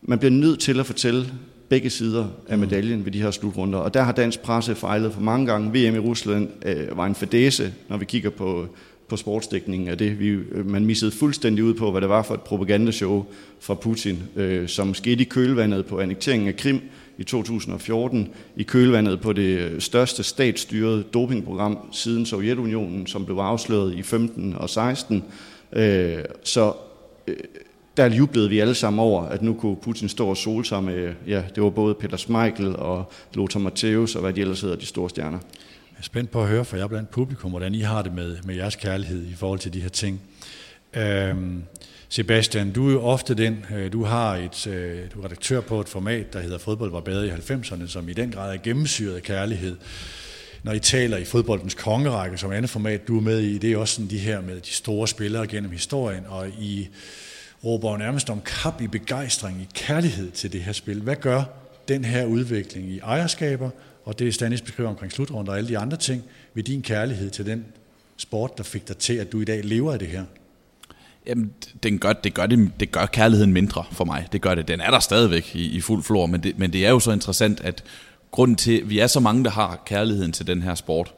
man 0.02 0.18
bliver 0.18 0.32
nødt 0.32 0.60
til 0.60 0.80
at 0.80 0.86
fortælle 0.86 1.26
begge 1.70 1.90
sider 1.90 2.26
af 2.48 2.58
mm. 2.58 2.64
medaljen 2.64 3.04
ved 3.04 3.12
de 3.12 3.22
her 3.22 3.30
slutrunder. 3.30 3.78
Og 3.78 3.94
der 3.94 4.02
har 4.02 4.12
dansk 4.12 4.40
presse 4.40 4.74
fejlet 4.74 5.12
for 5.12 5.20
mange 5.20 5.46
gange. 5.46 5.68
VM 5.68 5.94
i 5.94 5.98
Rusland 5.98 6.48
øh, 6.64 6.96
var 6.96 7.06
en 7.06 7.14
fadese, 7.14 7.72
når 7.88 7.96
vi 7.96 8.04
kigger 8.04 8.30
på 8.30 8.66
på 9.10 9.16
sportsdækningen 9.16 9.88
af 9.88 9.98
det. 9.98 10.20
Vi, 10.20 10.38
man 10.64 10.86
missede 10.86 11.10
fuldstændig 11.10 11.64
ud 11.64 11.74
på, 11.74 11.90
hvad 11.90 12.00
det 12.00 12.08
var 12.08 12.22
for 12.22 12.34
et 12.34 12.40
propagandashow 12.40 13.24
fra 13.60 13.74
Putin, 13.74 14.22
øh, 14.36 14.68
som 14.68 14.94
skete 14.94 15.22
i 15.22 15.24
kølvandet 15.24 15.86
på 15.86 16.00
annekteringen 16.00 16.48
af 16.48 16.56
Krim 16.56 16.80
i 17.18 17.24
2014, 17.24 18.28
i 18.56 18.62
kølvandet 18.62 19.20
på 19.20 19.32
det 19.32 19.82
største 19.82 20.22
statsstyrede 20.22 21.02
dopingprogram 21.14 21.78
siden 21.92 22.26
Sovjetunionen, 22.26 23.06
som 23.06 23.24
blev 23.24 23.36
afsløret 23.36 23.94
i 23.94 24.02
15 24.02 24.54
og 24.54 24.70
16. 24.70 25.24
Øh, 25.72 26.18
så 26.44 26.72
øh, 27.26 27.36
der 27.96 28.14
jublede 28.14 28.48
vi 28.48 28.58
alle 28.58 28.74
sammen 28.74 29.00
over, 29.00 29.22
at 29.22 29.42
nu 29.42 29.54
kunne 29.54 29.76
Putin 29.76 30.08
stå 30.08 30.28
og 30.28 30.36
sole 30.36 30.64
sig 30.64 30.84
med, 30.84 31.14
ja, 31.26 31.42
det 31.54 31.62
var 31.62 31.70
både 31.70 31.94
Peter 31.94 32.16
Schmeichel 32.16 32.76
og 32.76 33.12
Lothar 33.34 33.60
Matthäus 33.60 34.16
og 34.16 34.20
hvad 34.20 34.32
de 34.32 34.40
ellers 34.40 34.60
hedder, 34.60 34.76
de 34.76 34.86
store 34.86 35.10
stjerner 35.10 35.38
Jeg 35.92 35.98
er 35.98 36.02
spændt 36.02 36.30
på 36.30 36.42
at 36.42 36.48
høre, 36.48 36.64
for 36.64 36.76
jeg 36.76 36.88
blandt 36.88 37.10
publikum, 37.10 37.50
hvordan 37.50 37.74
I 37.74 37.80
har 37.80 38.02
det 38.02 38.14
med, 38.14 38.36
med 38.44 38.54
jeres 38.54 38.76
kærlighed 38.76 39.26
i 39.26 39.34
forhold 39.34 39.58
til 39.58 39.72
de 39.72 39.80
her 39.80 39.88
ting. 39.88 40.20
Øhm, 40.96 41.62
Sebastian, 42.08 42.72
du 42.72 42.88
er 42.88 42.92
jo 42.92 43.02
ofte 43.02 43.34
den, 43.34 43.64
øh, 43.74 43.92
du 43.92 44.04
har 44.04 44.36
et, 44.36 44.66
øh, 44.66 44.98
du 45.14 45.20
er 45.20 45.24
redaktør 45.24 45.60
på 45.60 45.80
et 45.80 45.88
format, 45.88 46.32
der 46.32 46.40
hedder 46.40 46.58
Fodbold 46.58 46.90
var 46.90 47.00
bedre 47.00 47.26
i 47.26 47.30
90'erne, 47.30 47.86
som 47.86 48.08
i 48.08 48.12
den 48.12 48.30
grad 48.30 48.54
er 48.54 48.58
gennemsyret 48.62 49.14
af 49.14 49.22
kærlighed. 49.22 49.76
Når 50.62 50.72
I 50.72 50.78
taler 50.78 51.16
i 51.16 51.24
fodboldens 51.24 51.74
kongerække, 51.74 52.38
som 52.38 52.52
andet 52.52 52.70
format, 52.70 53.08
du 53.08 53.16
er 53.16 53.20
med 53.20 53.40
i, 53.40 53.58
det 53.58 53.72
er 53.72 53.76
også 53.76 53.94
sådan 53.94 54.10
de 54.10 54.18
her 54.18 54.40
med 54.40 54.60
de 54.60 54.70
store 54.70 55.08
spillere 55.08 55.46
gennem 55.46 55.70
historien, 55.70 56.24
og 56.28 56.48
I 56.48 56.88
råber 57.64 57.96
nærmest 57.96 58.30
om 58.30 58.40
kap 58.40 58.80
i 58.80 58.86
begejstring, 58.86 59.60
i 59.60 59.68
kærlighed 59.74 60.30
til 60.30 60.52
det 60.52 60.62
her 60.62 60.72
spil. 60.72 61.00
Hvad 61.00 61.16
gør 61.16 61.42
den 61.88 62.04
her 62.04 62.24
udvikling 62.24 62.88
i 62.88 62.98
ejerskaber 62.98 63.70
og 64.04 64.18
det 64.18 64.34
Stanis 64.34 64.60
beskriver 64.60 64.90
omkring 64.90 65.12
slutrunder 65.12 65.52
og 65.52 65.58
alle 65.58 65.68
de 65.68 65.78
andre 65.78 65.96
ting, 65.96 66.22
ved 66.54 66.62
din 66.62 66.82
kærlighed 66.82 67.30
til 67.30 67.46
den 67.46 67.64
sport, 68.16 68.58
der 68.58 68.64
fik 68.64 68.88
dig 68.88 68.96
til, 68.96 69.14
at 69.14 69.32
du 69.32 69.40
i 69.40 69.44
dag 69.44 69.64
lever 69.64 69.92
af 69.92 69.98
det 69.98 70.08
her? 70.08 70.24
Jamen, 71.26 71.52
den 71.82 71.98
gør, 71.98 72.12
det, 72.12 72.34
gør 72.34 72.46
det, 72.46 72.72
det 72.80 72.92
gør 72.92 73.06
kærligheden 73.06 73.52
mindre 73.52 73.84
for 73.92 74.04
mig. 74.04 74.28
Det 74.32 74.40
gør 74.40 74.54
det. 74.54 74.68
Den 74.68 74.80
er 74.80 74.90
der 74.90 75.00
stadigvæk 75.00 75.56
i, 75.56 75.64
i 75.64 75.80
fuld 75.80 76.02
flor, 76.02 76.26
men 76.26 76.42
det, 76.42 76.58
men 76.58 76.72
det 76.72 76.86
er 76.86 76.90
jo 76.90 77.00
så 77.00 77.12
interessant, 77.12 77.60
at 77.60 77.84
grunden 78.30 78.56
til, 78.56 78.80
at 78.80 78.90
vi 78.90 78.98
er 78.98 79.06
så 79.06 79.20
mange, 79.20 79.44
der 79.44 79.50
har 79.50 79.82
kærligheden 79.86 80.32
til 80.32 80.46
den 80.46 80.62
her 80.62 80.74
sport, 80.74 81.14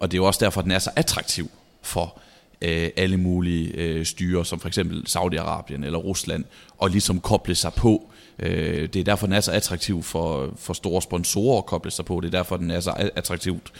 og 0.00 0.10
det 0.10 0.16
er 0.16 0.20
jo 0.20 0.24
også 0.24 0.44
derfor, 0.44 0.60
at 0.60 0.64
den 0.64 0.72
er 0.72 0.78
så 0.78 0.90
attraktiv 0.96 1.50
for 1.82 2.20
øh, 2.62 2.90
alle 2.96 3.16
mulige 3.16 3.72
øh, 3.74 4.06
styre, 4.06 4.44
som 4.44 4.60
for 4.60 4.68
eksempel 4.68 5.04
Saudi-Arabien 5.08 5.84
eller 5.84 5.98
Rusland, 5.98 6.44
og 6.78 6.90
ligesom 6.90 7.20
koble 7.20 7.54
sig 7.54 7.72
på 7.72 8.10
Øh, 8.38 8.88
det 8.88 8.96
er 8.96 9.04
derfor, 9.04 9.26
den 9.26 9.34
er 9.34 9.40
så 9.40 9.52
attraktiv 9.52 10.02
for, 10.02 10.52
for 10.56 10.72
store 10.72 11.02
sponsorer 11.02 11.58
at 11.58 11.66
koble 11.66 11.90
sig 11.90 12.04
på. 12.04 12.20
Det 12.20 12.26
er 12.26 12.38
derfor, 12.38 12.56
den 12.56 12.70
er 12.70 12.80
så 12.80 13.10
attraktivt 13.16 13.72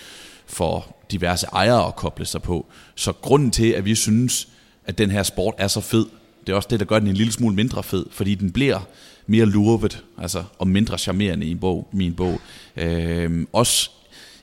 for 0.47 0.97
diverse 1.11 1.47
ejere 1.47 1.87
at 1.87 1.97
koble 1.97 2.27
sig 2.27 2.43
på. 2.43 2.67
Så 2.95 3.13
grunden 3.13 3.51
til, 3.51 3.71
at 3.71 3.85
vi 3.85 3.95
synes, 3.95 4.49
at 4.87 4.99
den 4.99 5.11
her 5.11 5.23
sport 5.23 5.55
er 5.59 5.69
så 5.69 5.81
fed. 5.81 6.07
Det 6.47 6.53
er 6.53 6.57
også 6.57 6.69
det, 6.71 6.81
der 6.81 6.87
gør 6.87 6.99
den 6.99 7.09
en 7.09 7.15
lille 7.15 7.33
smule 7.33 7.55
mindre 7.55 7.83
fed, 7.83 8.07
fordi 8.11 8.35
den 8.35 8.53
bliver 8.53 8.81
mere 9.27 9.47
lurvet, 9.47 10.05
altså, 10.19 10.45
og 10.59 10.69
mindre 10.69 10.99
charmerende 10.99 11.47
i 11.47 11.51
en 11.51 11.59
bog, 11.59 11.89
min 11.93 12.15
bog. 12.15 12.41
Øh, 12.77 13.47
også 13.53 13.91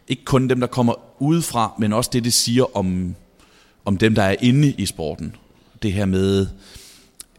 ikke 0.08 0.26
kun 0.26 0.50
dem, 0.50 0.60
der 0.60 0.68
kommer 0.68 1.22
udefra, 1.22 1.74
men 1.80 1.94
også 1.94 2.10
det, 2.14 2.24
det 2.24 2.34
siger 2.34 2.78
om, 2.78 3.16
om 3.86 3.98
dem, 3.98 4.16
der 4.16 4.24
er 4.24 4.36
inde 4.42 4.72
i 4.72 4.86
sporten. 4.86 5.36
Det 5.84 5.94
her 5.94 6.06
med, 6.06 6.48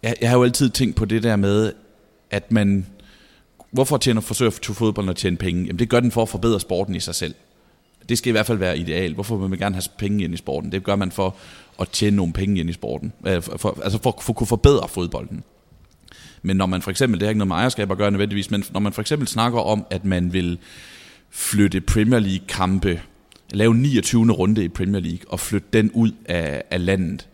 jeg, 0.03 0.15
jeg 0.21 0.31
har 0.31 0.37
jo 0.37 0.45
altid 0.45 0.71
tænkt 0.71 0.97
på 0.97 1.05
det 1.05 1.23
der 1.23 1.37
med, 1.37 1.73
at 2.31 2.53
man, 2.53 2.87
hvorfor 3.71 3.97
tjener 3.97 4.21
forsøger 4.21 4.51
til 4.51 4.75
fodbold 4.75 5.09
at 5.09 5.17
tjene 5.17 5.37
penge? 5.37 5.65
Jamen 5.65 5.79
det 5.79 5.89
gør 5.89 6.01
den 6.01 6.11
for 6.11 6.23
at 6.23 6.29
forbedre 6.29 6.61
sporten 6.61 6.95
i 6.95 7.01
sig 7.01 7.15
selv. 7.15 7.35
Det 8.09 8.19
skal 8.19 8.29
i 8.29 8.33
hvert 8.33 8.47
fald 8.47 8.59
være 8.59 8.79
ideal. 8.79 9.15
Hvorfor 9.15 9.37
vil 9.37 9.51
man 9.51 9.59
gerne 9.59 9.75
have 9.75 9.83
penge 9.99 10.25
ind 10.25 10.35
i 10.35 10.37
sporten? 10.37 10.73
Det 10.73 10.85
gør 10.85 10.97
man 10.97 11.13
for 11.13 11.37
at 11.81 11.89
tjene 11.89 12.17
nogle 12.17 12.33
penge 12.33 12.61
ind 12.61 12.71
i 12.71 12.73
sporten. 12.73 13.13
Øh, 13.27 13.43
for, 13.43 13.57
for, 13.57 13.81
altså 13.83 13.99
for, 14.03 14.19
for 14.23 14.33
at 14.33 14.37
kunne 14.37 14.47
forbedre 14.47 14.89
fodbolden. 14.89 15.45
Men 16.43 16.57
når 16.57 16.67
man 16.67 16.83
for 16.83 16.91
eksempel, 16.91 17.21
det 17.21 17.27
har 17.27 17.31
ikke 17.31 17.39
noget 17.39 17.49
med 17.49 17.57
ejerskab 17.57 17.91
at 17.91 17.99
gøre 17.99 18.11
nødvendigvis, 18.11 18.51
men 18.51 18.65
når 18.73 18.81
man 18.81 18.93
for 18.93 19.01
eksempel 19.01 19.29
snakker 19.29 19.61
om, 19.61 19.87
at 19.91 20.05
man 20.05 20.33
vil 20.33 20.59
flytte 21.31 21.81
Premier 21.81 22.19
League 22.19 22.47
kampe, 22.49 23.01
lave 23.53 23.75
29. 23.75 24.33
runde 24.33 24.65
i 24.65 24.69
Premier 24.69 25.01
League 25.01 25.21
og 25.29 25.41
flytte 25.41 25.69
den 25.73 25.91
ud 25.91 26.13
af, 26.25 26.63
af 26.71 26.85
landet, 26.85 27.29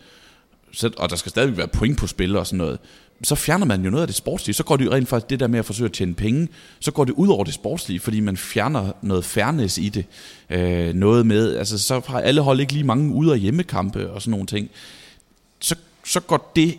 så, 0.73 0.91
og 0.97 1.11
der 1.11 1.17
skal 1.17 1.31
stadig 1.31 1.57
være 1.57 1.69
point 1.69 1.99
på 1.99 2.07
spil 2.07 2.37
og 2.37 2.47
sådan 2.47 2.59
noget, 2.59 2.79
så 3.23 3.35
fjerner 3.35 3.67
man 3.67 3.85
jo 3.85 3.91
noget 3.91 4.03
af 4.03 4.09
det 4.09 4.17
sportslige. 4.17 4.55
Så 4.55 4.65
går 4.65 4.77
det 4.77 4.85
jo 4.85 4.93
rent 4.93 5.09
faktisk 5.09 5.31
det 5.31 5.41
der 5.41 5.47
med 5.47 5.59
at 5.59 5.65
forsøge 5.65 5.85
at 5.89 5.93
tjene 5.93 6.15
penge, 6.15 6.49
så 6.81 6.91
går 6.91 7.05
det 7.05 7.13
ud 7.13 7.29
over 7.29 7.45
det 7.45 7.55
sportslige, 7.55 8.01
fordi 8.01 8.21
man 8.21 8.37
fjerner 8.37 8.93
noget 9.03 9.25
fairness 9.25 9.79
i 9.79 9.89
det. 9.89 10.05
Øh, 10.51 10.95
noget 10.95 11.27
med, 11.27 11.57
altså 11.57 11.79
så 11.79 12.01
har 12.07 12.21
alle 12.21 12.41
hold 12.41 12.61
ikke 12.61 12.73
lige 12.73 12.85
mange 12.85 13.15
ude- 13.15 13.33
og 13.33 13.37
hjemmekampe 13.37 14.11
og 14.11 14.23
sådan 14.23 14.31
nogle 14.31 14.47
ting. 14.47 14.71
Så, 15.61 15.75
så 16.05 16.21
går 16.21 16.53
det 16.57 16.75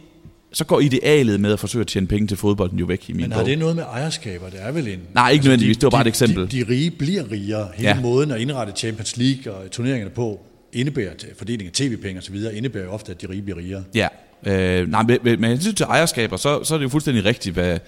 så 0.53 0.65
går 0.65 0.79
idealet 0.79 1.39
med 1.39 1.53
at 1.53 1.59
forsøge 1.59 1.81
at 1.81 1.87
tjene 1.87 2.07
penge 2.07 2.27
til 2.27 2.37
fodbolden 2.37 2.79
jo 2.79 2.85
væk 2.85 3.09
i 3.09 3.13
min 3.13 3.21
Men 3.21 3.31
har 3.31 3.39
bog. 3.39 3.47
det 3.49 3.59
noget 3.59 3.75
med 3.75 3.83
ejerskaber? 3.83 4.49
Det 4.49 4.61
er 4.61 4.71
vel 4.71 4.87
en... 4.87 4.99
Nej, 5.13 5.29
ikke 5.31 5.45
nødvendigvis. 5.45 5.77
Det 5.77 5.83
var 5.83 5.89
bare 5.89 6.01
et 6.01 6.07
eksempel. 6.07 6.51
De, 6.51 6.65
de 6.65 6.65
rige 6.69 6.91
bliver 6.91 7.31
rigere. 7.31 7.67
Hele 7.75 7.89
Ja. 7.89 8.01
måden 8.01 8.31
at 8.31 8.41
indrette 8.41 8.73
Champions 8.75 9.17
League 9.17 9.53
og 9.53 9.71
turneringerne 9.71 10.11
på 10.11 10.39
indebærer 10.73 11.11
fordeling 11.37 11.67
af 11.67 11.73
tv-penge 11.73 12.19
osv., 12.21 12.35
indebærer 12.53 12.83
jo 12.83 12.91
ofte, 12.91 13.11
at 13.11 13.21
de 13.21 13.29
rige 13.29 13.41
bliver 13.41 13.57
rigere. 13.57 13.83
Ja, 13.95 14.07
øh, 14.45 14.87
nej, 14.91 15.03
men, 15.03 15.17
men 15.23 15.41
med 15.41 15.49
hensyn 15.49 15.73
til 15.73 15.83
ejerskaber, 15.83 16.37
så, 16.37 16.63
så 16.63 16.73
er 16.73 16.77
det 16.77 16.83
jo 16.83 16.89
fuldstændig 16.89 17.25
rigtigt, 17.25 17.53
hvad, 17.53 17.79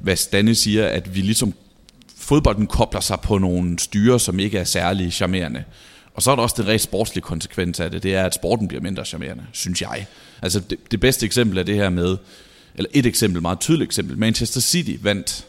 hvad 0.00 0.16
Stanne 0.16 0.54
siger, 0.54 0.86
at 0.86 1.14
vi 1.14 1.20
ligesom, 1.20 1.54
fodbolden 2.18 2.66
kobler 2.66 3.00
sig 3.00 3.20
på 3.20 3.38
nogle 3.38 3.78
styre, 3.78 4.20
som 4.20 4.38
ikke 4.38 4.58
er 4.58 4.64
særlig 4.64 5.12
charmerende. 5.12 5.64
Og 6.14 6.22
så 6.22 6.30
er 6.30 6.36
der 6.36 6.42
også 6.42 6.54
den 6.58 6.68
rent 6.68 6.80
sportslige 6.80 7.22
konsekvens 7.22 7.80
af 7.80 7.90
det, 7.90 8.02
det 8.02 8.14
er, 8.14 8.24
at 8.24 8.34
sporten 8.34 8.68
bliver 8.68 8.80
mindre 8.82 9.04
charmerende, 9.04 9.42
synes 9.52 9.82
jeg. 9.82 10.06
Altså 10.44 10.60
det, 10.60 10.78
det 10.90 11.00
bedste 11.00 11.26
eksempel 11.26 11.58
er 11.58 11.62
det 11.62 11.74
her 11.74 11.90
med, 11.90 12.16
eller 12.74 12.90
et 12.92 13.06
eksempel, 13.06 13.42
meget 13.42 13.60
tydeligt 13.60 13.88
eksempel, 13.88 14.18
Manchester 14.18 14.60
City 14.60 14.96
vandt, 15.02 15.46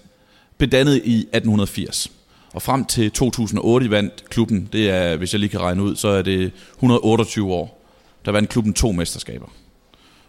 blev 0.58 0.70
dannet 0.70 0.96
i 0.96 1.18
1880. 1.18 2.12
Og 2.54 2.62
frem 2.62 2.86
til 2.86 3.12
2008 3.12 3.90
vandt 3.90 4.30
klubben, 4.30 4.70
det 4.74 4.90
er, 4.90 5.16
hvis 5.16 5.34
jeg 5.34 5.40
lige 5.40 5.50
kan 5.50 5.60
regne 5.60 5.84
ud, 5.84 5.96
så 5.96 6.08
er 6.08 6.22
det 6.22 6.52
128 6.76 7.54
år, 7.54 7.86
der 8.26 8.32
vandt 8.32 8.50
klubben 8.50 8.74
to 8.74 8.92
mesterskaber. 8.92 9.48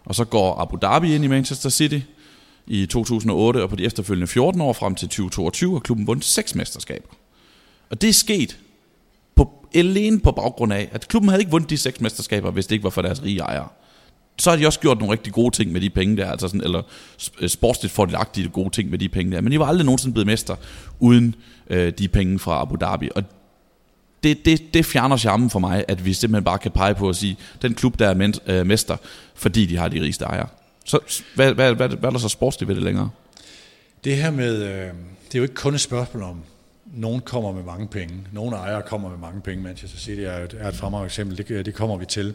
Og 0.05 0.15
så 0.15 0.25
går 0.25 0.61
Abu 0.61 0.79
Dhabi 0.83 1.15
ind 1.15 1.25
i 1.25 1.29
Manchester 1.29 1.71
City 1.71 2.01
i 2.67 2.87
2008, 2.87 3.63
og 3.63 3.69
på 3.69 3.77
de 3.77 3.85
efterfølgende 3.85 4.27
14 4.27 4.61
år 4.61 4.73
frem 4.73 4.95
til 4.95 5.09
2022 5.09 5.73
har 5.73 5.81
klubben 5.81 6.07
vundet 6.07 6.25
seks 6.25 6.55
mesterskaber. 6.55 7.09
Og 7.91 8.01
det 8.01 8.09
er 8.09 8.15
sket 8.15 8.59
på, 9.35 9.67
alene 9.75 10.21
på 10.21 10.33
baggrund 10.33 10.73
af, 10.73 10.89
at 10.93 11.09
klubben 11.09 11.29
havde 11.29 11.43
ikke 11.43 11.51
vundet 11.51 11.71
de 11.71 11.77
seks 11.77 12.01
mesterskaber, 12.01 12.51
hvis 12.51 12.67
det 12.67 12.75
ikke 12.75 12.85
var 12.85 12.91
for 12.91 13.03
deres 13.03 13.23
rige 13.23 13.39
ejere. 13.41 13.69
Så 14.39 14.51
har 14.51 14.57
de 14.57 14.67
også 14.67 14.81
gjort 14.81 14.99
nogle 14.99 15.13
rigtig 15.13 15.33
gode 15.33 15.55
ting 15.55 15.73
med 15.73 15.81
de 15.81 15.91
penge 15.91 16.17
der, 16.17 16.31
altså 16.31 16.49
sådan, 16.49 16.61
eller 16.61 16.83
øh, 17.41 17.49
sportsligt 17.49 17.95
fordelagtige 17.95 18.49
gode 18.49 18.71
ting 18.71 18.91
med 18.91 18.99
de 18.99 19.09
penge 19.09 19.33
der. 19.33 19.41
Men 19.41 19.53
de 19.53 19.61
var 19.61 19.67
aldrig 19.67 19.85
nogensinde 19.85 20.13
blevet 20.13 20.27
mester 20.27 20.57
uden 21.01 21.35
øh, 21.71 21.93
de 21.99 22.09
penge 22.09 22.39
fra 22.39 22.63
Abu 22.63 22.77
Dhabi. 22.81 23.09
Og 23.15 23.23
det, 24.23 24.45
det, 24.45 24.75
det 24.75 24.87
fjerner 24.87 25.17
charmen 25.17 25.51
for 25.51 25.59
mig, 25.59 25.85
at 25.89 26.05
vi 26.05 26.13
simpelthen 26.13 26.45
bare 26.45 26.59
kan 26.59 26.71
pege 26.71 26.95
på 26.95 27.09
at 27.09 27.17
sige, 27.17 27.37
den 27.63 27.75
klub, 27.75 27.99
der 27.99 28.09
er 28.09 28.15
men, 28.15 28.35
øh, 28.47 28.67
mester, 28.67 28.97
fordi 29.35 29.67
de 29.67 29.77
har 29.77 29.89
de 29.89 30.01
rigeste 30.01 30.25
ejere. 30.25 30.49
Så 30.85 30.99
hvad, 31.35 31.55
hvad, 31.55 31.75
hvad, 31.75 31.89
hvad 31.89 32.09
er 32.09 32.11
der 32.11 32.19
så 32.19 32.29
sportsligt 32.29 32.69
ved 32.69 32.75
det 32.75 32.85
længere? 32.85 33.11
Det 34.05 34.17
her 34.17 34.31
med, 34.31 34.63
øh, 34.63 34.89
det 35.27 35.35
er 35.35 35.39
jo 35.39 35.43
ikke 35.43 35.55
kun 35.55 35.75
et 35.75 35.81
spørgsmål 35.81 36.23
om, 36.23 36.43
nogen 36.95 37.21
kommer 37.21 37.53
med 37.53 37.63
mange 37.63 37.89
penge. 37.89 38.15
Nogle 38.33 38.57
ejere 38.57 38.83
kommer 38.83 39.09
med 39.09 39.19
mange 39.19 39.41
penge. 39.41 39.63
Manchester 39.65 39.99
City 39.99 40.21
er 40.21 40.37
et, 40.37 40.57
er 40.59 40.69
et 40.69 40.75
fremragende 40.75 41.07
eksempel. 41.07 41.39
Det, 41.39 41.51
øh, 41.51 41.65
det 41.65 41.75
kommer 41.75 41.97
vi 41.97 42.07
til. 42.07 42.35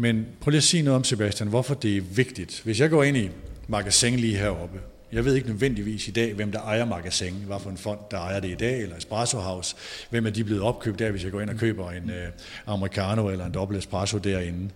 Men 0.00 0.26
prøv 0.40 0.50
lige 0.50 0.58
at 0.58 0.64
sige 0.64 0.82
noget 0.82 0.96
om, 0.96 1.04
Sebastian, 1.04 1.48
hvorfor 1.48 1.74
det 1.74 1.96
er 1.96 2.00
vigtigt. 2.00 2.60
Hvis 2.64 2.80
jeg 2.80 2.90
går 2.90 3.04
ind 3.04 3.16
i 3.16 3.30
magasin 3.68 4.18
lige 4.18 4.36
heroppe, 4.36 4.80
jeg 5.12 5.24
ved 5.24 5.34
ikke 5.34 5.48
nødvendigvis 5.48 6.08
i 6.08 6.10
dag, 6.10 6.34
hvem 6.34 6.52
der 6.52 6.60
ejer 6.60 6.84
magasin, 6.84 7.34
hvad 7.46 7.56
for 7.60 7.70
en 7.70 7.76
fond, 7.76 7.98
der 8.10 8.18
ejer 8.18 8.40
det 8.40 8.48
i 8.48 8.54
dag, 8.54 8.82
eller 8.82 8.96
Espresso 8.96 9.38
House, 9.38 9.76
hvem 10.10 10.26
er 10.26 10.30
de 10.30 10.44
blevet 10.44 10.62
opkøbt 10.62 10.98
der, 10.98 11.10
hvis 11.10 11.24
jeg 11.24 11.32
går 11.32 11.40
ind 11.40 11.50
og 11.50 11.56
køber 11.56 11.90
en 11.90 12.10
øh, 12.10 12.28
americano 12.66 13.28
eller 13.28 13.46
en 13.46 13.54
dobbelt 13.54 13.78
espresso 13.78 14.18
derinde. 14.18 14.70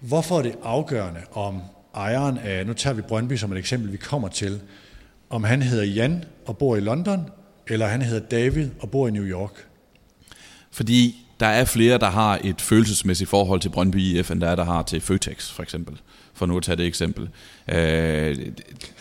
Hvorfor 0.00 0.38
er 0.38 0.42
det 0.42 0.54
afgørende, 0.62 1.20
om 1.32 1.60
ejeren 1.94 2.38
af, 2.38 2.66
nu 2.66 2.72
tager 2.72 2.94
vi 2.94 3.02
Brøndby 3.02 3.36
som 3.36 3.52
et 3.52 3.58
eksempel, 3.58 3.92
vi 3.92 3.96
kommer 3.96 4.28
til, 4.28 4.60
om 5.30 5.44
han 5.44 5.62
hedder 5.62 5.84
Jan 5.84 6.24
og 6.46 6.58
bor 6.58 6.76
i 6.76 6.80
London, 6.80 7.30
eller 7.66 7.86
han 7.86 8.02
hedder 8.02 8.28
David 8.28 8.70
og 8.80 8.90
bor 8.90 9.08
i 9.08 9.10
New 9.10 9.24
York. 9.24 9.66
Fordi 10.70 11.23
der 11.40 11.46
er 11.46 11.64
flere, 11.64 11.98
der 11.98 12.10
har 12.10 12.38
et 12.44 12.60
følelsesmæssigt 12.60 13.30
forhold 13.30 13.60
til 13.60 13.68
Brøndby 13.68 13.96
IF, 13.96 14.30
end 14.30 14.40
der 14.40 14.48
er, 14.48 14.56
der 14.56 14.64
har 14.64 14.82
til 14.82 15.00
Føtex, 15.00 15.50
for 15.50 15.62
eksempel. 15.62 15.96
For 16.34 16.46
nu 16.46 16.56
at 16.56 16.62
tage 16.62 16.76
det 16.76 16.86
eksempel. 16.86 17.28
Øh, 17.68 18.36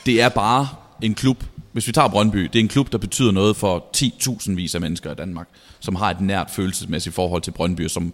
det 0.05 0.21
er 0.21 0.29
bare 0.29 0.67
en 1.01 1.15
klub, 1.15 1.43
hvis 1.71 1.87
vi 1.87 1.91
tager 1.91 2.07
Brøndby, 2.07 2.43
det 2.43 2.55
er 2.55 2.59
en 2.59 2.67
klub, 2.67 2.91
der 2.91 2.97
betyder 2.97 3.31
noget 3.31 3.55
for 3.55 3.85
10.000 3.97 4.55
vis 4.55 4.75
af 4.75 4.81
mennesker 4.81 5.11
i 5.11 5.15
Danmark, 5.15 5.47
som 5.79 5.95
har 5.95 6.09
et 6.11 6.21
nært 6.21 6.51
følelsesmæssigt 6.51 7.15
forhold 7.15 7.41
til 7.41 7.51
Brøndby, 7.51 7.87
som 7.87 8.13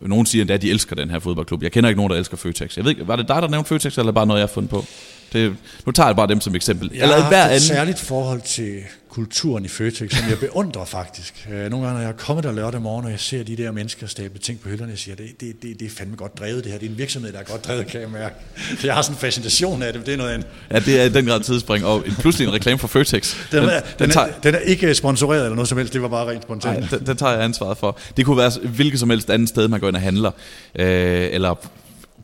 nogen 0.00 0.26
siger 0.26 0.42
endda, 0.42 0.54
at 0.54 0.62
de 0.62 0.70
elsker 0.70 0.96
den 0.96 1.10
her 1.10 1.18
fodboldklub. 1.18 1.62
Jeg 1.62 1.72
kender 1.72 1.88
ikke 1.88 1.96
nogen, 1.98 2.10
der 2.10 2.18
elsker 2.18 2.36
Føtex. 2.36 2.76
Jeg 2.76 2.84
ved 2.84 2.90
ikke, 2.90 3.08
var 3.08 3.16
det 3.16 3.28
dig, 3.28 3.42
der 3.42 3.48
nævnte 3.48 3.68
Føtex, 3.68 3.98
eller 3.98 4.12
bare 4.12 4.26
noget, 4.26 4.40
jeg 4.40 4.48
har 4.48 4.54
fundet 4.54 4.70
på? 4.70 4.84
Det, 5.32 5.56
nu 5.86 5.92
tager 5.92 6.06
jeg 6.06 6.16
bare 6.16 6.26
dem 6.26 6.40
som 6.40 6.54
eksempel. 6.54 6.90
Jeg 6.94 7.02
eller 7.02 7.20
har 7.20 7.28
hver 7.28 7.36
haft 7.38 7.50
et 7.50 7.54
anden. 7.54 7.68
særligt 7.68 7.98
forhold 7.98 8.40
til 8.40 8.80
kulturen 9.10 9.64
i 9.64 9.68
Føtex, 9.68 10.16
som 10.16 10.28
jeg 10.28 10.38
beundrer 10.38 10.84
faktisk. 10.84 11.48
Øh, 11.52 11.70
Nogle 11.70 11.86
gange, 11.86 11.92
når 11.92 12.00
jeg 12.00 12.08
er 12.08 12.12
kommet 12.16 12.44
der 12.44 12.52
lørdag 12.52 12.82
morgen, 12.82 13.04
og 13.04 13.10
jeg 13.10 13.20
ser 13.20 13.42
de 13.42 13.56
der 13.56 13.72
mennesker 13.72 14.06
stable 14.06 14.38
ting 14.38 14.60
på 14.60 14.68
hylderne, 14.68 14.90
jeg 14.90 14.98
siger, 14.98 15.16
det, 15.16 15.40
det, 15.40 15.62
det, 15.62 15.80
det 15.80 15.86
er 15.86 15.90
fandme 15.90 16.16
godt 16.16 16.38
drevet 16.38 16.64
det 16.64 16.72
her. 16.72 16.78
Det 16.78 16.86
er 16.86 16.90
en 16.90 16.98
virksomhed, 16.98 17.32
der 17.32 17.38
er 17.38 17.42
godt 17.42 17.66
drevet, 17.66 17.86
kan 17.86 18.00
jeg 18.00 18.10
mærke. 18.10 18.34
Så 18.80 18.86
jeg 18.86 18.94
har 18.94 19.02
sådan 19.02 19.14
en 19.14 19.18
fascination 19.18 19.82
af 19.82 19.92
det, 19.92 20.00
men 20.00 20.06
det 20.06 20.12
er 20.14 20.18
noget 20.18 20.30
andet. 20.30 20.48
Ja, 20.70 20.78
det 20.78 21.00
er 21.00 21.04
i 21.04 21.08
den 21.08 21.26
grad 21.26 21.40
tidsspring, 21.40 21.84
og 21.84 22.02
en, 22.06 22.14
pludselig 22.14 22.48
en 22.48 22.54
reklame 22.54 22.78
for 22.78 22.88
Føtex. 22.88 23.36
Den, 23.52 23.62
den, 23.62 23.70
den, 23.98 24.10
tager, 24.10 24.26
er, 24.26 24.32
den 24.42 24.54
er 24.54 24.58
ikke 24.58 24.94
sponsoreret 24.94 25.42
eller 25.44 25.54
noget 25.54 25.68
som 25.68 25.78
helst, 25.78 25.92
det 25.92 26.02
var 26.02 26.08
bare 26.08 26.26
rent 26.30 26.42
spontant. 26.42 26.80
Nej, 26.80 26.88
den, 26.98 27.06
den 27.06 27.16
tager 27.16 27.32
jeg 27.32 27.44
ansvaret 27.44 27.78
for. 27.78 27.98
Det 28.16 28.24
kunne 28.24 28.36
være 28.36 28.50
hvilket 28.68 29.00
som 29.00 29.10
helst 29.10 29.30
andet 29.30 29.48
sted, 29.48 29.68
man 29.68 29.80
går 29.80 29.88
ind 29.88 29.96
og 29.96 30.02
handler, 30.02 30.30
øh, 30.78 31.28
eller 31.32 31.54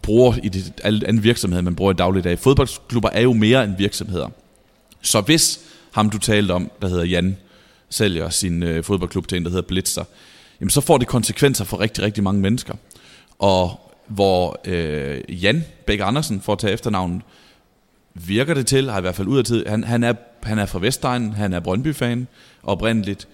bruger 0.03 0.35
i 0.43 0.49
det 0.49 0.81
anden 0.85 1.23
virksomhed, 1.23 1.62
man 1.62 1.77
bruger 1.77 1.93
i 1.93 1.97
dagligdag. 1.97 2.38
Fodboldklubber 2.38 3.11
er 3.12 3.21
jo 3.21 3.33
mere 3.33 3.65
end 3.65 3.77
virksomheder. 3.77 4.29
Så 5.03 5.21
hvis 5.21 5.61
ham, 5.93 6.11
du 6.11 6.19
talte 6.19 6.53
om, 6.53 6.71
der 6.83 6.88
hedder 6.88 7.05
Jan, 7.05 7.37
sælger 7.91 8.31
sin 8.31 8.62
øh, 8.62 8.85
fodboldklub 8.85 9.29
til 9.29 9.37
en, 9.37 9.45
der 9.45 9.51
hedder 9.51 9.69
Blitzer, 9.69 10.05
jamen 10.61 10.71
så 10.71 10.81
får 10.81 10.99
det 10.99 11.09
konsekvenser 11.09 11.65
for 11.65 11.81
rigtig, 11.81 12.05
rigtig 12.05 12.25
mange 12.25 12.41
mennesker. 12.41 12.75
Og 13.38 13.93
hvor 14.07 14.61
øh, 14.65 15.21
Jan 15.29 15.65
Bæk 15.87 16.01
Andersen, 16.03 16.41
for 16.41 16.53
at 16.53 16.59
tage 16.59 16.73
efternavnet, 16.73 17.23
virker 18.15 18.55
det 18.55 18.67
til, 18.67 18.91
har 18.91 18.99
i 18.99 19.01
hvert 19.01 19.15
fald 19.15 19.29
ud 19.29 19.38
af 19.38 19.45
tid, 19.45 19.67
han, 19.67 19.85
han, 19.85 20.05
er, 20.05 20.15
han 20.43 20.59
er 20.59 20.67
fra 20.67 20.79
Vestegnen, 20.79 21.33
han 21.33 21.53
er 21.53 21.61
Brøndby-fan 21.61 22.27
oprindeligt, 22.62 23.29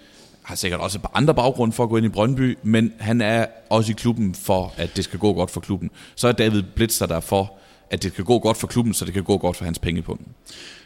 har 0.48 0.54
sikkert 0.54 0.80
også 0.80 0.98
andre 1.14 1.34
baggrunde 1.34 1.72
for 1.72 1.82
at 1.82 1.88
gå 1.88 1.96
ind 1.96 2.06
i 2.06 2.08
Brøndby, 2.08 2.58
men 2.62 2.92
han 2.98 3.20
er 3.20 3.46
også 3.70 3.92
i 3.92 3.94
klubben 3.98 4.34
for, 4.34 4.74
at 4.76 4.96
det 4.96 5.04
skal 5.04 5.18
gå 5.18 5.32
godt 5.32 5.50
for 5.50 5.60
klubben. 5.60 5.90
Så 6.14 6.28
er 6.28 6.32
David 6.32 6.62
Blitzer 6.62 7.06
der 7.06 7.20
for, 7.20 7.58
at 7.90 8.02
det 8.02 8.12
skal 8.12 8.24
gå 8.24 8.38
godt 8.38 8.56
for 8.56 8.66
klubben, 8.66 8.94
så 8.94 9.04
det 9.04 9.14
kan 9.14 9.24
gå 9.24 9.38
godt 9.38 9.56
for 9.56 9.64
hans 9.64 9.78
penge 9.78 10.02
på. 10.02 10.18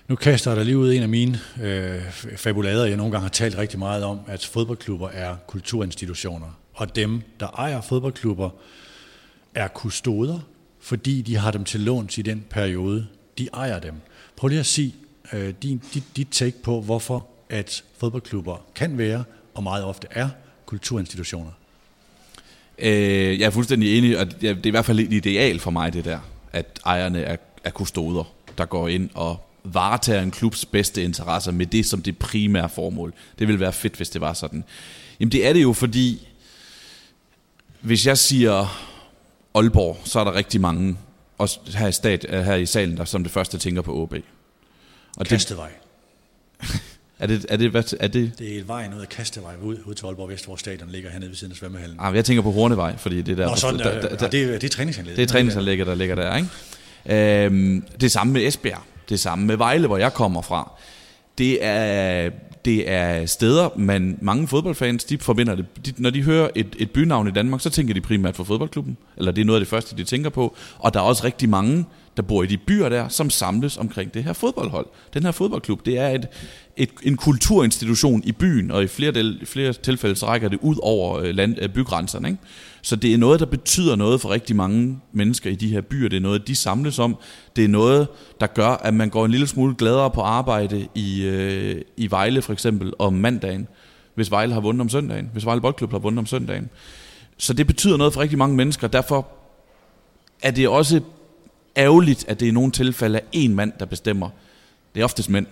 Nu 0.08 0.16
kaster 0.16 0.54
jeg 0.54 0.64
lige 0.64 0.78
ud 0.78 0.92
en 0.92 1.02
af 1.02 1.08
mine 1.08 1.40
øh, 1.62 2.02
fabulader, 2.36 2.86
jeg 2.86 2.96
nogle 2.96 3.12
gange 3.12 3.22
har 3.22 3.28
talt 3.28 3.58
rigtig 3.58 3.78
meget 3.78 4.04
om, 4.04 4.20
at 4.26 4.44
fodboldklubber 4.44 5.08
er 5.08 5.36
kulturinstitutioner, 5.46 6.58
og 6.74 6.96
dem, 6.96 7.22
der 7.40 7.46
ejer 7.46 7.80
fodboldklubber, 7.80 8.50
er 9.54 9.68
kustoder, 9.68 10.38
fordi 10.80 11.22
de 11.22 11.36
har 11.36 11.50
dem 11.50 11.64
til 11.64 11.80
låns 11.80 12.18
i 12.18 12.22
den 12.22 12.44
periode, 12.50 13.06
de 13.38 13.48
ejer 13.54 13.78
dem. 13.78 13.94
Prøv 14.36 14.48
lige 14.48 14.60
at 14.60 14.66
sige 14.66 14.94
øh, 15.32 15.54
din, 15.62 15.82
dit, 15.94 16.04
dit 16.16 16.28
take 16.30 16.62
på, 16.62 16.80
hvorfor 16.80 17.26
at 17.50 17.84
fodboldklubber 17.98 18.56
kan 18.74 18.98
være, 18.98 19.24
og 19.54 19.62
meget 19.62 19.84
ofte 19.84 20.06
er, 20.10 20.28
kulturinstitutioner. 20.66 21.50
Øh, 22.78 23.40
jeg 23.40 23.46
er 23.46 23.50
fuldstændig 23.50 23.98
enig, 23.98 24.18
og 24.18 24.40
det 24.40 24.50
er 24.50 24.56
i 24.64 24.70
hvert 24.70 24.84
fald 24.84 25.00
et 25.00 25.12
ideal 25.12 25.60
for 25.60 25.70
mig, 25.70 25.92
det 25.92 26.04
der, 26.04 26.18
at 26.52 26.80
ejerne 26.86 27.22
er, 27.22 27.36
er 27.64 27.70
kustoder, 27.70 28.24
der 28.58 28.64
går 28.64 28.88
ind 28.88 29.10
og 29.14 29.48
varetager 29.64 30.22
en 30.22 30.30
klubs 30.30 30.64
bedste 30.66 31.02
interesser 31.02 31.52
med 31.52 31.66
det 31.66 31.86
som 31.86 32.02
det 32.02 32.18
primære 32.18 32.68
formål. 32.68 33.14
Det 33.38 33.46
ville 33.46 33.60
være 33.60 33.72
fedt, 33.72 33.96
hvis 33.96 34.10
det 34.10 34.20
var 34.20 34.32
sådan. 34.32 34.64
Jamen 35.20 35.32
det 35.32 35.46
er 35.46 35.52
det 35.52 35.62
jo, 35.62 35.72
fordi 35.72 36.28
hvis 37.80 38.06
jeg 38.06 38.18
siger 38.18 38.82
Aalborg, 39.54 40.00
så 40.04 40.20
er 40.20 40.24
der 40.24 40.34
rigtig 40.34 40.60
mange 40.60 40.96
og 41.38 41.48
her 41.74 41.88
i, 41.88 41.92
stat, 41.92 42.26
her 42.30 42.54
i 42.54 42.66
salen, 42.66 42.96
der 42.96 43.04
som 43.04 43.22
det 43.22 43.32
første 43.32 43.58
tænker 43.58 43.82
på 43.82 44.02
OB. 44.02 44.14
Og 45.16 45.26
Kastevej. 45.26 45.70
Det, 46.60 46.82
er 47.22 47.26
det, 47.26 47.46
er 47.48 47.56
det, 47.56 47.70
hvad, 47.70 47.94
er 48.00 48.08
det? 48.08 48.32
Det 48.38 48.58
er 48.58 48.64
vejen 48.64 48.94
ud 48.94 49.00
af 49.00 49.08
Kastevej, 49.08 49.54
ud, 49.62 49.76
ud 49.84 49.94
til 49.94 50.06
Aalborg 50.06 50.28
Vest, 50.28 50.44
hvor 50.44 50.56
stadion 50.56 50.90
ligger 50.90 51.10
hernede 51.10 51.30
ved 51.30 51.36
siden 51.36 51.52
af 51.52 51.56
svømmehallen. 51.56 51.96
Ah, 52.00 52.16
jeg 52.16 52.24
tænker 52.24 52.42
på 52.42 52.50
Hornevej, 52.50 52.96
fordi 52.96 53.22
det 53.22 53.38
der... 53.38 53.48
Nå, 53.48 53.56
sådan, 53.56 53.78
der, 53.78 54.00
der, 54.00 54.16
der, 54.16 54.28
det, 54.28 54.42
er, 54.42 54.52
det 54.52 54.64
er 54.64 54.68
træningsanlægget. 54.68 55.16
Det 55.16 55.22
er 55.22 55.26
træningsanlægget, 55.26 55.86
der 55.86 55.94
ligger 55.94 56.14
der, 56.14 56.36
ikke? 56.36 57.44
Øhm, 57.46 57.84
det 58.00 58.12
samme 58.12 58.32
med 58.32 58.46
Esbjerg. 58.46 58.82
Det 59.08 59.20
samme 59.20 59.46
med 59.46 59.56
Vejle, 59.56 59.86
hvor 59.86 59.96
jeg 59.98 60.14
kommer 60.14 60.42
fra. 60.42 60.72
Det 61.38 61.64
er, 61.64 62.30
det 62.64 62.90
er 62.90 63.26
steder, 63.26 63.68
man 63.76 64.18
mange 64.20 64.48
fodboldfans, 64.48 65.04
de 65.04 65.18
forbinder 65.18 65.54
det. 65.54 65.86
De, 65.86 65.92
når 65.96 66.10
de 66.10 66.22
hører 66.22 66.48
et, 66.54 66.76
et 66.78 66.90
bynavn 66.90 67.28
i 67.28 67.30
Danmark, 67.30 67.60
så 67.60 67.70
tænker 67.70 67.94
de 67.94 68.00
primært 68.00 68.34
på 68.34 68.44
fodboldklubben. 68.44 68.96
Eller 69.16 69.32
det 69.32 69.40
er 69.40 69.44
noget 69.44 69.60
af 69.60 69.60
det 69.60 69.68
første, 69.68 69.96
de 69.96 70.04
tænker 70.04 70.30
på. 70.30 70.56
Og 70.78 70.94
der 70.94 71.00
er 71.00 71.04
også 71.04 71.24
rigtig 71.24 71.48
mange, 71.48 71.84
der 72.16 72.22
bor 72.22 72.42
i 72.42 72.46
de 72.46 72.58
byer 72.58 72.88
der, 72.88 73.08
som 73.08 73.30
samles 73.30 73.76
omkring 73.76 74.14
det 74.14 74.24
her 74.24 74.32
fodboldhold. 74.32 74.86
Den 75.14 75.22
her 75.22 75.30
fodboldklub, 75.30 75.86
det 75.86 75.98
er 75.98 76.08
et, 76.08 76.28
et, 76.76 76.90
en 77.02 77.16
kulturinstitution 77.16 78.22
i 78.24 78.32
byen, 78.32 78.70
og 78.70 78.82
i 78.82 78.86
flere, 78.86 79.12
del, 79.12 79.46
flere 79.46 79.72
tilfælde 79.72 80.16
så 80.16 80.26
rækker 80.26 80.48
det 80.48 80.58
ud 80.62 80.76
over 80.82 81.18
øh, 81.18 81.34
land, 81.34 81.56
øh, 81.60 81.68
bygrænserne. 81.68 82.28
Ikke? 82.28 82.40
Så 82.82 82.96
det 82.96 83.14
er 83.14 83.18
noget, 83.18 83.40
der 83.40 83.46
betyder 83.46 83.96
noget 83.96 84.20
for 84.20 84.30
rigtig 84.30 84.56
mange 84.56 85.00
mennesker 85.12 85.50
i 85.50 85.54
de 85.54 85.68
her 85.68 85.80
byer. 85.80 86.08
Det 86.08 86.16
er 86.16 86.20
noget, 86.20 86.48
de 86.48 86.56
samles 86.56 86.98
om. 86.98 87.16
Det 87.56 87.64
er 87.64 87.68
noget, 87.68 88.08
der 88.40 88.46
gør, 88.46 88.68
at 88.68 88.94
man 88.94 89.10
går 89.10 89.24
en 89.24 89.30
lille 89.30 89.46
smule 89.46 89.74
gladere 89.74 90.10
på 90.10 90.20
arbejde 90.20 90.88
i, 90.94 91.22
øh, 91.24 91.82
i 91.96 92.10
Vejle 92.10 92.42
for 92.42 92.52
eksempel 92.52 92.92
om 92.98 93.12
mandagen, 93.12 93.68
hvis 94.14 94.30
Vejle 94.30 94.52
har 94.52 94.60
vundet 94.60 94.80
om 94.80 94.88
søndagen, 94.88 95.30
hvis 95.32 95.46
Vejle 95.46 95.60
Boldklub 95.60 95.90
har 95.90 95.98
vundet 95.98 96.18
om 96.18 96.26
søndagen. 96.26 96.70
Så 97.38 97.52
det 97.52 97.66
betyder 97.66 97.96
noget 97.96 98.12
for 98.12 98.20
rigtig 98.20 98.38
mange 98.38 98.56
mennesker. 98.56 98.88
Derfor 98.88 99.28
er 100.42 100.50
det 100.50 100.68
også 100.68 101.00
ærgerligt, 101.76 102.24
at 102.28 102.40
det 102.40 102.46
i 102.46 102.50
nogle 102.50 102.72
tilfælde 102.72 103.18
er 103.18 103.22
en 103.32 103.54
mand, 103.54 103.72
der 103.78 103.84
bestemmer. 103.84 104.30
Det 104.94 105.00
er 105.00 105.04
oftest 105.04 105.28
mænd. 105.28 105.46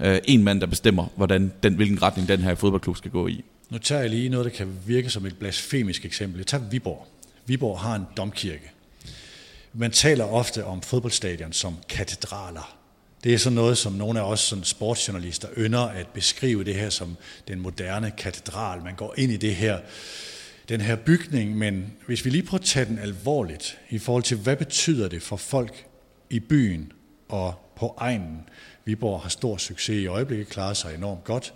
Øh, 0.00 0.18
en 0.24 0.44
mand, 0.44 0.60
der 0.60 0.66
bestemmer, 0.66 1.06
hvordan 1.16 1.52
den, 1.62 1.74
hvilken 1.74 2.02
retning 2.02 2.28
den 2.28 2.40
her 2.40 2.54
fodboldklub 2.54 2.96
skal 2.96 3.10
gå 3.10 3.26
i. 3.26 3.44
Nu 3.70 3.78
tager 3.78 4.00
jeg 4.00 4.10
lige 4.10 4.28
noget, 4.28 4.44
der 4.44 4.50
kan 4.50 4.78
virke 4.86 5.10
som 5.10 5.26
et 5.26 5.36
blasfemisk 5.36 6.04
eksempel. 6.04 6.38
Jeg 6.38 6.46
tager 6.46 6.64
Viborg. 6.70 7.06
Viborg 7.46 7.78
har 7.80 7.94
en 7.94 8.06
domkirke. 8.16 8.70
Man 9.72 9.90
taler 9.90 10.24
ofte 10.24 10.64
om 10.64 10.82
fodboldstadion 10.82 11.52
som 11.52 11.76
katedraler. 11.88 12.76
Det 13.24 13.34
er 13.34 13.38
sådan 13.38 13.54
noget, 13.54 13.78
som 13.78 13.92
nogle 13.92 14.20
af 14.20 14.24
os 14.24 14.40
som 14.40 14.64
sportsjournalister 14.64 15.48
ynder 15.56 15.80
at 15.80 16.06
beskrive 16.06 16.64
det 16.64 16.74
her 16.74 16.90
som 16.90 17.16
den 17.48 17.60
moderne 17.60 18.10
katedral. 18.10 18.82
Man 18.82 18.94
går 18.94 19.14
ind 19.16 19.32
i 19.32 19.36
det 19.36 19.54
her, 19.54 19.78
den 20.68 20.80
her 20.80 20.96
bygning, 20.96 21.56
men 21.56 21.92
hvis 22.06 22.24
vi 22.24 22.30
lige 22.30 22.42
prøver 22.42 22.60
at 22.60 22.66
tage 22.66 22.86
den 22.86 22.98
alvorligt 22.98 23.78
i 23.90 23.98
forhold 23.98 24.22
til, 24.22 24.36
hvad 24.36 24.56
betyder 24.56 25.08
det 25.08 25.22
for 25.22 25.36
folk 25.36 25.86
i 26.30 26.40
byen 26.40 26.92
og 27.28 27.54
på 27.76 27.94
egnen. 27.98 28.40
Viborg 28.84 29.20
har 29.20 29.28
stor 29.28 29.56
succes 29.56 29.96
i 29.96 30.06
øjeblikket, 30.06 30.48
klarer 30.48 30.74
sig 30.74 30.94
enormt 30.94 31.24
godt. 31.24 31.54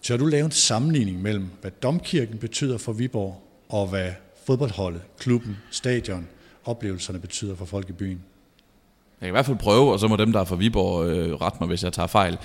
Så 0.00 0.12
har 0.12 0.18
du 0.18 0.26
lavet 0.26 0.44
en 0.44 0.50
sammenligning 0.50 1.22
mellem, 1.22 1.48
hvad 1.60 1.70
domkirken 1.70 2.38
betyder 2.38 2.78
for 2.78 2.92
Viborg, 2.92 3.42
og 3.68 3.86
hvad 3.86 4.12
fodboldholdet, 4.46 5.02
klubben, 5.18 5.56
stadion, 5.70 6.28
oplevelserne 6.64 7.18
betyder 7.18 7.56
for 7.56 7.64
folk 7.64 7.88
i 7.88 7.92
byen? 7.92 8.20
Jeg 9.20 9.26
kan 9.26 9.28
i 9.28 9.30
hvert 9.30 9.46
fald 9.46 9.56
prøve, 9.56 9.92
og 9.92 10.00
så 10.00 10.08
må 10.08 10.16
dem, 10.16 10.32
der 10.32 10.40
er 10.40 10.44
fra 10.44 10.56
Viborg, 10.56 11.06
øh, 11.06 11.34
rette 11.34 11.58
mig, 11.60 11.68
hvis 11.68 11.84
jeg 11.84 11.92
tager 11.92 12.06
fejl. 12.06 12.38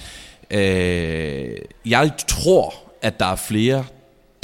Øh, 0.51 1.58
jeg 1.86 2.12
tror, 2.27 2.73
at 3.01 3.19
der 3.19 3.25
er 3.25 3.36
flere 3.36 3.86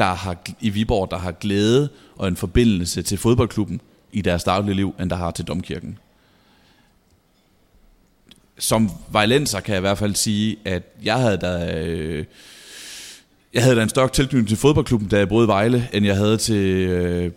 der 0.01 0.13
har, 0.13 0.37
i 0.61 0.69
Viborg, 0.69 1.11
der 1.11 1.17
har 1.17 1.31
glæde 1.31 1.89
og 2.15 2.27
en 2.27 2.35
forbindelse 2.35 3.01
til 3.01 3.17
fodboldklubben 3.17 3.81
i 4.11 4.21
deres 4.21 4.43
daglige 4.43 4.75
liv, 4.75 4.95
end 4.99 5.09
der 5.09 5.15
har 5.15 5.31
til 5.31 5.45
domkirken. 5.45 5.97
Som 8.59 8.91
vejlenser 9.11 9.59
kan 9.59 9.73
jeg 9.73 9.79
i 9.79 9.81
hvert 9.81 9.97
fald 9.97 10.15
sige, 10.15 10.57
at 10.65 10.83
jeg 11.03 11.17
havde 11.17 11.37
da... 11.37 11.81
Øh, 11.85 12.25
jeg 13.53 13.63
havde 13.63 13.75
da 13.75 13.83
en 13.83 13.89
større 13.89 14.09
tilknytning 14.09 14.47
til 14.47 14.57
fodboldklubben, 14.57 15.09
da 15.09 15.17
jeg 15.17 15.29
boede 15.29 15.45
i 15.45 15.47
Vejle, 15.47 15.89
end 15.93 16.05
jeg 16.05 16.15
havde 16.15 16.37
til 16.37 16.65
øh, 16.89 17.31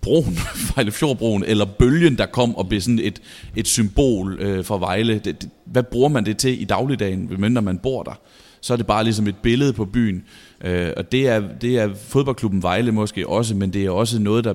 broen, 0.00 0.38
Vejlefjordbroen, 0.74 1.44
eller 1.44 1.64
bølgen, 1.64 2.18
der 2.18 2.26
kom 2.26 2.56
og 2.56 2.68
blev 2.68 2.80
sådan 2.80 2.98
et, 2.98 3.22
et 3.56 3.68
symbol 3.68 4.36
øh, 4.40 4.64
for 4.64 4.78
Vejle. 4.78 5.14
Det, 5.14 5.42
det, 5.42 5.50
hvad 5.64 5.82
bruger 5.82 6.08
man 6.08 6.26
det 6.26 6.36
til 6.36 6.62
i 6.62 6.64
dagligdagen, 6.64 7.28
medmindre 7.28 7.62
man 7.62 7.78
bor 7.78 8.02
der? 8.02 8.20
Så 8.60 8.72
er 8.72 8.76
det 8.76 8.86
bare 8.86 9.04
ligesom 9.04 9.26
et 9.26 9.36
billede 9.36 9.72
på 9.72 9.84
byen. 9.84 10.24
Øh, 10.64 10.92
og 10.96 11.12
det 11.12 11.28
er, 11.28 11.42
det 11.60 11.78
er 11.78 11.94
fodboldklubben 11.94 12.62
Vejle 12.62 12.92
måske 12.92 13.28
også, 13.28 13.54
men 13.54 13.72
det 13.72 13.84
er 13.84 13.90
også 13.90 14.18
noget, 14.18 14.44
der, 14.44 14.54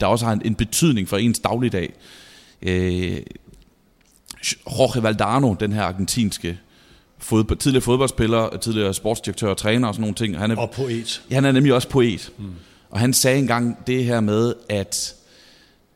der 0.00 0.06
også 0.06 0.24
har 0.24 0.32
en, 0.32 0.42
en 0.44 0.54
betydning 0.54 1.08
for 1.08 1.16
ens 1.16 1.38
dagligdag. 1.38 1.92
Øh, 2.62 3.16
Jorge 4.66 5.02
Valdano, 5.02 5.54
den 5.60 5.72
her 5.72 5.82
argentinske 5.82 6.58
fodbold, 7.18 7.58
tidligere 7.58 7.82
fodboldspiller, 7.82 8.56
tidligere 8.56 8.94
sportsdirektør, 8.94 9.54
træner 9.54 9.88
og 9.88 9.94
sådan 9.94 10.00
nogle 10.00 10.14
ting. 10.14 10.38
Han 10.38 10.50
er, 10.50 10.56
og 10.56 10.70
poet. 10.70 11.22
Ja, 11.30 11.34
han 11.34 11.44
er 11.44 11.52
nemlig 11.52 11.74
også 11.74 11.88
poet. 11.88 12.32
Mm. 12.38 12.44
Og 12.90 13.00
han 13.00 13.12
sagde 13.12 13.38
engang 13.38 13.86
det 13.86 14.04
her 14.04 14.20
med, 14.20 14.54
at 14.68 15.14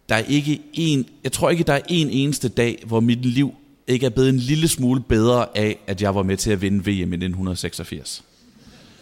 der 0.08 0.14
er 0.14 0.22
ikke 0.28 0.60
en, 0.72 1.06
jeg 1.24 1.32
tror 1.32 1.50
ikke, 1.50 1.64
der 1.64 1.72
er 1.72 1.80
en 1.88 2.10
eneste 2.10 2.48
dag, 2.48 2.82
hvor 2.86 3.00
mit 3.00 3.24
liv 3.26 3.54
ikke 3.86 4.06
er 4.06 4.10
blevet 4.10 4.28
en 4.28 4.38
lille 4.38 4.68
smule 4.68 5.00
bedre 5.00 5.46
af, 5.58 5.78
at 5.86 6.02
jeg 6.02 6.14
var 6.14 6.22
med 6.22 6.36
til 6.36 6.50
at 6.50 6.62
vinde 6.62 6.78
VM 6.78 6.88
i 6.88 7.00
1986. 7.00 8.24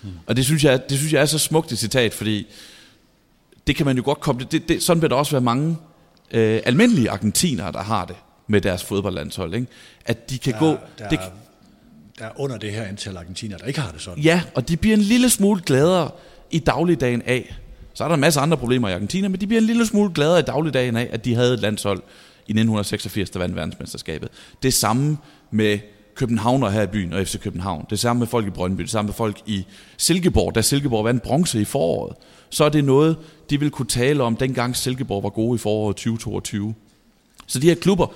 Mm. 0.03 0.11
Og 0.27 0.37
det 0.37 0.45
synes, 0.45 0.65
jeg, 0.65 0.89
det 0.89 0.99
synes 0.99 1.13
jeg 1.13 1.21
er 1.23 1.27
så 1.27 1.39
smukt 1.39 1.73
et 1.73 1.79
citat, 1.79 2.15
fordi 2.15 2.47
det 3.67 3.77
kan 3.77 3.87
man 3.87 3.97
jo 3.97 4.03
godt 4.05 4.21
komme... 4.21 4.47
Det, 4.51 4.69
det, 4.69 4.83
sådan 4.83 5.03
vil 5.03 5.11
der 5.11 5.17
også 5.17 5.33
være 5.33 5.41
mange 5.41 5.77
øh, 6.31 6.61
almindelige 6.65 7.11
argentinere, 7.11 7.73
der 7.73 7.83
har 7.83 8.05
det 8.05 8.17
med 8.47 8.61
deres 8.61 8.85
fodboldlandshold. 8.85 9.55
Ikke? 9.55 9.67
At 10.07 10.31
de 10.31 10.39
kan 10.39 10.53
der, 10.53 10.59
gå... 10.59 10.77
Der, 10.99 11.09
det, 11.09 11.21
der 12.19 12.25
er 12.25 12.41
under 12.41 12.59
det 12.59 12.73
her 12.73 12.83
antal 12.83 13.17
argentiner, 13.17 13.59
der 13.59 13.65
ikke 13.65 13.81
har 13.81 13.93
det 13.93 14.01
sådan. 14.01 14.23
Ja, 14.23 14.43
og 14.55 14.69
de 14.69 14.77
bliver 14.77 14.97
en 14.97 15.03
lille 15.03 15.31
smule 15.31 15.61
gladere 15.67 16.11
i 16.51 16.59
dagligdagen 16.59 17.23
af. 17.23 17.57
Så 17.95 18.05
er 18.05 18.09
der 18.09 18.15
en 18.15 18.21
masse 18.21 18.41
andre 18.41 18.57
problemer 18.57 18.89
i 18.89 18.93
Argentina, 18.93 19.29
men 19.29 19.41
de 19.41 19.47
bliver 19.47 19.61
en 19.61 19.67
lille 19.67 19.87
smule 19.87 20.15
gladere 20.15 20.39
i 20.39 20.43
dagligdagen 20.43 20.97
af, 20.97 21.09
at 21.13 21.25
de 21.25 21.35
havde 21.35 21.55
et 21.55 21.61
landshold 21.61 21.99
i 22.47 22.53
1986, 22.53 23.31
der 23.31 23.39
vandt 23.39 23.57
verdensmesterskabet. 23.57 24.29
Det 24.63 24.75
samme 24.75 25.19
med 25.51 25.79
Københavner 26.15 26.71
her 26.71 26.83
i 26.83 26.87
byen 26.87 27.13
og 27.13 27.27
FC 27.27 27.41
København. 27.41 27.87
Det 27.91 27.99
samme 27.99 28.21
med 28.21 28.27
folk 28.27 28.47
i 28.47 28.51
Brøndby, 28.51 28.83
det 28.83 28.91
samme 28.91 29.07
med 29.07 29.15
folk 29.15 29.37
i 29.47 29.67
Silkeborg, 29.97 30.55
da 30.55 30.63
Silkeborg 30.63 31.05
vandt 31.05 31.23
bronze 31.23 31.61
i 31.61 31.65
foråret. 31.65 32.17
Så 32.51 32.65
er 32.65 32.69
det 32.69 32.85
noget, 32.85 33.17
de 33.51 33.61
vil 33.61 33.71
kunne 33.71 33.87
tale 33.87 34.23
om, 34.23 34.37
dengang 34.37 34.77
Silkeborg 34.77 35.23
var 35.23 35.29
gode 35.29 35.55
i 35.55 35.59
foråret 35.59 35.97
2022. 35.97 36.75
Så 37.47 37.59
de 37.59 37.69
her 37.69 37.75
klubber, 37.75 38.07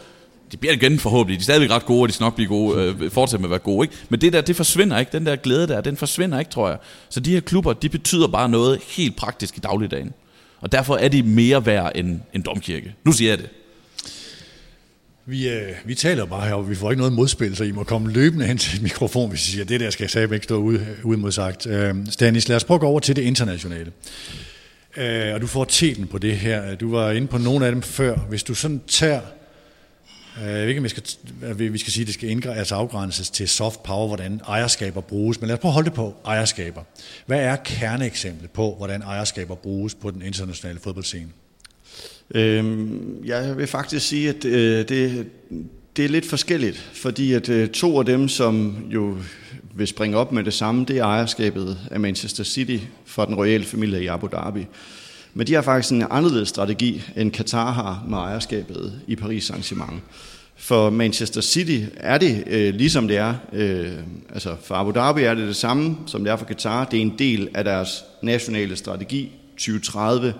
de 0.52 0.56
bliver 0.56 0.72
igen 0.72 0.98
forhåbentlig. 0.98 1.38
De 1.38 1.40
er 1.40 1.44
stadigvæk 1.44 1.70
ret 1.70 1.87
gode, 1.87 2.02
og 2.02 2.09
de 2.09 2.12
skal 2.12 2.24
nok 2.24 2.35
blive 2.35 2.48
gode, 2.48 2.82
øh, 2.82 3.11
fortsætte 3.11 3.40
med 3.42 3.46
at 3.46 3.50
være 3.50 3.59
gode. 3.59 3.85
Ikke? 3.85 3.96
Men 4.09 4.20
det 4.20 4.32
der, 4.32 4.40
det 4.40 4.56
forsvinder 4.56 4.98
ikke. 4.98 5.12
Den 5.12 5.26
der 5.26 5.37
glæde 5.37 5.68
der, 5.68 5.80
den 5.80 5.96
forsvinder 5.96 6.38
ikke, 6.38 6.50
tror 6.50 6.68
jeg. 6.68 6.78
Så 7.09 7.20
de 7.20 7.32
her 7.32 7.40
klubber, 7.40 7.72
de 7.72 7.88
betyder 7.88 8.28
bare 8.28 8.48
noget 8.48 8.80
helt 8.96 9.16
praktisk 9.16 9.56
i 9.56 9.61
dagligdagen. 9.61 10.12
Og 10.61 10.72
derfor 10.72 10.96
er 10.96 11.09
de 11.09 11.22
mere 11.22 11.66
værd 11.66 11.92
end 11.94 12.20
en 12.32 12.42
domkirke. 12.42 12.94
Nu 13.04 13.12
siger 13.12 13.30
jeg 13.30 13.38
det. 13.38 13.48
Vi, 15.29 15.49
øh, 15.49 15.73
vi 15.85 15.95
taler 15.95 16.25
bare 16.25 16.49
her, 16.49 16.55
og 16.55 16.71
vi 16.71 16.75
får 16.75 16.91
ikke 16.91 16.99
noget 16.99 17.12
modspil, 17.12 17.57
så 17.57 17.65
I 17.65 17.73
må 17.73 17.85
komme 17.85 18.12
løbende 18.12 18.47
hen 18.47 18.59
til 18.59 18.83
mikrofon, 18.83 19.31
hvis 19.31 19.49
I 19.49 19.51
siger, 19.51 19.65
det 19.65 19.81
der 19.81 19.91
skal 19.91 20.11
jeg 20.15 20.33
ikke 20.33 20.45
stå 20.45 20.57
ude, 20.57 20.87
uimodsagt. 21.05 21.67
Øh, 21.67 21.95
Stanis, 22.11 22.49
lad 22.49 22.57
os 22.57 22.65
prøve 22.65 22.77
at 22.77 22.81
gå 22.81 22.87
over 22.87 23.01
til 23.01 23.17
det 23.17 23.23
internationale. 23.23 23.93
Øh, 24.97 25.35
og 25.35 25.41
du 25.41 25.47
får 25.47 25.65
teten 25.65 26.07
på 26.07 26.19
det 26.19 26.37
her. 26.37 26.75
Du 26.75 26.91
var 26.91 27.11
inde 27.11 27.27
på 27.27 27.39
nogle 27.39 27.67
af 27.67 27.73
dem 27.73 27.83
før. 27.83 28.17
Hvis 28.17 28.43
du 28.43 28.55
sådan 28.55 28.81
tager 28.87 29.21
Øh, 30.43 30.49
jeg 30.49 30.61
ved 30.61 30.69
ikke, 30.69 30.79
om 30.79 30.85
vi 30.85 30.89
skal, 30.89 31.73
vi 31.73 31.79
skal 31.79 31.93
sige, 31.93 32.03
at 32.03 32.07
det 32.07 32.15
skal 32.15 32.31
indgre, 32.31 32.57
altså 32.57 32.75
afgrænses 32.75 33.31
til 33.31 33.49
soft 33.49 33.83
power, 33.83 34.07
hvordan 34.07 34.41
ejerskaber 34.49 35.01
bruges, 35.01 35.41
men 35.41 35.49
lad 35.49 35.57
os 35.57 35.61
prøve 35.61 35.71
at 35.71 35.75
holde 35.75 35.87
det 35.87 35.95
på 35.95 36.15
ejerskaber. 36.25 36.83
Hvad 37.27 37.39
er 37.39 37.57
kerneeksemplet 37.57 38.51
på, 38.51 38.75
hvordan 38.75 39.03
ejerskaber 39.03 39.55
bruges 39.55 39.95
på 39.95 40.11
den 40.11 40.23
internationale 40.23 40.81
fodboldscene? 40.81 41.29
Øhm, 42.35 43.25
jeg 43.25 43.57
vil 43.57 43.67
faktisk 43.67 44.09
sige, 44.09 44.29
at 44.29 44.45
øh, 44.45 44.89
det, 44.89 45.27
det 45.97 46.05
er 46.05 46.09
lidt 46.09 46.27
forskelligt, 46.27 46.91
fordi 46.93 47.33
at 47.33 47.49
øh, 47.49 47.69
to 47.69 47.99
af 47.99 48.05
dem, 48.05 48.29
som 48.29 48.77
jo 48.91 49.17
vil 49.75 49.87
springe 49.87 50.17
op 50.17 50.33
med 50.33 50.45
det 50.45 50.55
samme, 50.55 50.85
det 50.85 50.99
er 50.99 51.05
ejerskabet 51.05 51.79
af 51.91 52.01
Manchester 52.01 52.45
City 52.45 52.79
fra 53.05 53.27
den 53.27 53.35
royale 53.35 53.65
familie 53.65 54.03
i 54.03 54.07
Abu 54.07 54.29
Dhabi. 54.33 54.67
Men 55.35 55.47
de 55.47 55.55
har 55.55 55.62
faktisk 55.62 55.93
en 55.93 56.05
anderledes 56.11 56.49
strategi, 56.49 57.03
end 57.17 57.33
Qatar 57.33 57.71
har 57.71 58.05
med 58.09 58.19
ejerskabet 58.19 59.01
i 59.07 59.17
Paris 59.17 59.51
Saint-Germain. 59.51 60.01
For 60.57 60.91
Manchester 60.91 61.41
City 61.41 61.81
er 61.97 62.19
det 62.19 62.45
øh, 62.47 62.75
ligesom 62.75 63.09
det 63.09 63.17
er, 63.17 63.35
øh, 63.53 63.93
altså 64.35 64.57
for 64.65 64.75
Abu 64.75 64.91
Dhabi 64.91 65.23
er 65.23 65.35
det 65.35 65.49
det 65.49 65.57
samme, 65.57 65.97
som 66.07 66.25
det 66.25 66.33
er 66.33 66.37
for 66.37 66.47
Qatar. 66.47 66.85
Det 66.85 66.97
er 66.97 67.03
en 67.03 67.15
del 67.19 67.49
af 67.55 67.65
deres 67.65 68.05
nationale 68.23 68.77
strategi 68.77 69.33
2030, 69.57 70.35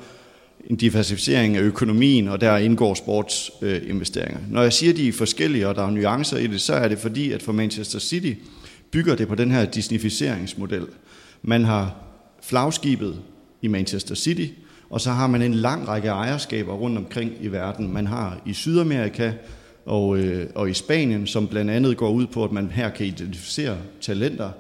en 0.67 0.77
diversificering 0.77 1.57
af 1.57 1.61
økonomien, 1.61 2.29
og 2.29 2.41
der 2.41 2.57
indgår 2.57 2.95
sportsinvesteringer. 2.95 4.41
Øh, 4.41 4.53
Når 4.53 4.63
jeg 4.63 4.73
siger, 4.73 4.93
de 4.93 5.09
er 5.09 5.13
forskellige, 5.13 5.69
og 5.69 5.75
der 5.75 5.83
er 5.83 5.91
nuancer 5.91 6.37
i 6.39 6.47
det, 6.47 6.61
så 6.61 6.75
er 6.75 6.89
det 6.89 6.99
fordi, 6.99 7.33
at 7.33 7.43
for 7.43 7.53
Manchester 7.53 7.99
City 7.99 8.33
bygger 8.91 9.15
det 9.15 9.29
på 9.29 9.35
den 9.35 9.51
her 9.51 9.65
disnificeringsmodel. 9.65 10.87
Man 11.43 11.65
har 11.65 11.95
flagskibet 12.43 13.17
i 13.63 13.69
Manchester 13.69 14.15
City, 14.15 14.47
Og 14.91 15.01
så 15.01 15.11
har 15.11 15.27
man 15.27 15.43
en 15.43 15.55
lang 15.55 15.89
række 15.89 16.09
ejerskaber 16.09 16.75
rundt 16.75 16.99
omkring 16.99 17.33
i 17.41 17.49
verden. 17.49 17.93
Man 17.93 18.07
har 18.07 18.41
i 18.47 18.53
Sydamerika 18.53 19.33
og, 19.87 20.19
øh, 20.19 20.47
og 20.55 20.71
i 20.71 20.73
Spanien, 20.73 21.27
som 21.27 21.49
blandt 21.49 21.71
andet 21.71 21.97
går 21.97 22.11
ud 22.11 22.27
på, 22.27 22.45
at 22.45 22.53
man 22.53 22.71
her 22.71 22.91
kan 22.91 23.07
identificere 23.07 23.77
talenter, 24.01 24.51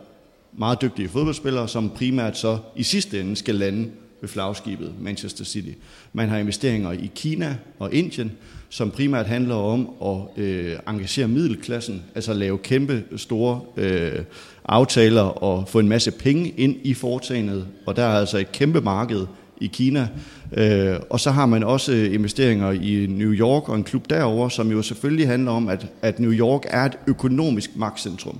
meget 0.58 0.82
dygtige 0.82 1.08
fodboldspillere, 1.08 1.68
som 1.68 1.90
primært 1.90 2.38
så 2.38 2.58
i 2.76 2.82
sidste 2.82 3.20
ende 3.20 3.36
skal 3.36 3.54
lande 3.54 3.88
ved 4.20 4.28
flagskibet 4.28 4.92
Manchester 5.00 5.44
City. 5.44 5.72
Man 6.12 6.28
har 6.28 6.38
investeringer 6.38 6.92
i 6.92 7.10
Kina 7.14 7.56
og 7.78 7.94
Indien, 7.94 8.32
som 8.68 8.90
primært 8.90 9.26
handler 9.26 9.54
om 9.54 9.88
at 10.04 10.42
øh, 10.44 10.76
engagere 10.88 11.28
middelklassen, 11.28 12.02
altså 12.14 12.32
lave 12.32 12.58
kæmpe 12.58 13.04
store 13.16 13.60
øh, 13.76 14.24
aftaler 14.64 15.22
og 15.22 15.68
få 15.68 15.78
en 15.78 15.88
masse 15.88 16.10
penge 16.10 16.48
ind 16.48 16.76
i 16.82 16.94
foretagendet. 16.94 17.66
Og 17.86 17.96
der 17.96 18.02
er 18.02 18.18
altså 18.18 18.38
et 18.38 18.52
kæmpe 18.52 18.80
marked 18.80 19.26
i 19.60 19.66
Kina. 19.66 20.08
Øh, 20.52 20.96
og 21.10 21.20
så 21.20 21.30
har 21.30 21.46
man 21.46 21.64
også 21.64 21.92
øh, 21.92 22.14
investeringer 22.14 22.70
i 22.70 23.06
New 23.08 23.32
York 23.32 23.68
og 23.68 23.76
en 23.76 23.84
klub 23.84 24.10
derover, 24.10 24.48
som 24.48 24.70
jo 24.70 24.82
selvfølgelig 24.82 25.28
handler 25.28 25.52
om, 25.52 25.68
at, 25.68 25.86
at 26.02 26.20
New 26.20 26.32
York 26.32 26.62
er 26.66 26.84
et 26.84 26.98
økonomisk 27.06 27.76
magtcentrum. 27.76 28.38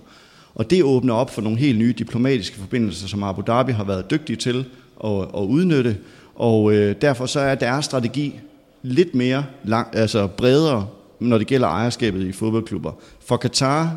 Og 0.55 0.71
det 0.71 0.83
åbner 0.83 1.15
op 1.15 1.35
for 1.35 1.43
nogle 1.43 1.59
helt 1.59 1.79
nye 1.79 1.95
diplomatiske 1.99 2.57
forbindelser, 2.57 3.09
som 3.09 3.23
Abu 3.23 3.43
Dhabi 3.47 3.73
har 3.73 3.85
været 3.85 4.11
dygtig 4.11 4.39
til 4.39 4.65
at, 5.05 5.23
at 5.23 5.43
udnytte. 5.43 5.97
Og 6.35 6.75
øh, 6.75 6.97
derfor 7.01 7.27
så 7.27 7.41
er 7.41 7.55
deres 7.55 7.85
strategi 7.85 8.41
lidt 8.83 9.15
mere 9.15 9.45
lang, 9.65 9.97
altså 9.97 10.27
bredere, 10.27 10.89
når 11.21 11.39
det 11.39 11.47
gælder 11.47 11.69
ejerskabet 11.69 12.27
i 12.27 12.33
fodboldklubber. 12.33 12.93
For 13.27 13.37
Katar 13.37 13.97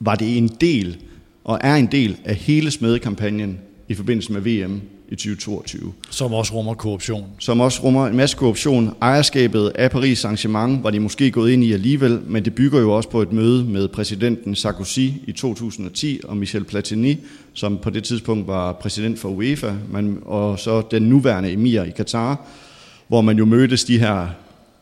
var 0.00 0.14
det 0.14 0.38
en 0.38 0.48
del, 0.48 0.96
og 1.44 1.58
er 1.60 1.74
en 1.74 1.86
del 1.86 2.16
af 2.24 2.34
hele 2.34 2.70
smedekampagnen 2.70 3.58
i 3.88 3.94
forbindelse 3.94 4.32
med 4.32 4.40
VM 4.40 4.80
i 5.08 5.14
2022. 5.14 5.92
Som 6.10 6.32
også 6.32 6.54
rummer 6.54 6.74
korruption. 6.74 7.24
Som 7.38 7.60
også 7.60 7.82
rummer 7.82 8.06
en 8.06 8.16
masse 8.16 8.36
korruption. 8.36 8.94
Ejerskabet 9.02 9.72
af 9.74 9.90
Paris 9.90 10.24
Saint-Germain 10.24 10.82
var 10.82 10.90
de 10.90 11.00
måske 11.00 11.30
gået 11.30 11.50
ind 11.50 11.64
i 11.64 11.72
alligevel, 11.72 12.20
men 12.26 12.44
det 12.44 12.54
bygger 12.54 12.80
jo 12.80 12.92
også 12.92 13.08
på 13.08 13.22
et 13.22 13.32
møde 13.32 13.64
med 13.64 13.88
præsidenten 13.88 14.54
Sarkozy 14.54 15.08
i 15.26 15.32
2010 15.36 16.20
og 16.24 16.36
Michel 16.36 16.64
Platini, 16.64 17.18
som 17.54 17.78
på 17.78 17.90
det 17.90 18.04
tidspunkt 18.04 18.46
var 18.46 18.72
præsident 18.72 19.18
for 19.18 19.28
UEFA, 19.28 19.72
men, 19.92 20.18
og 20.26 20.58
så 20.58 20.82
den 20.90 21.02
nuværende 21.02 21.52
emir 21.52 21.82
i 21.82 21.90
Katar, 21.90 22.40
hvor 23.08 23.20
man 23.20 23.38
jo 23.38 23.44
mødtes 23.44 23.84
de 23.84 23.98
her 23.98 24.26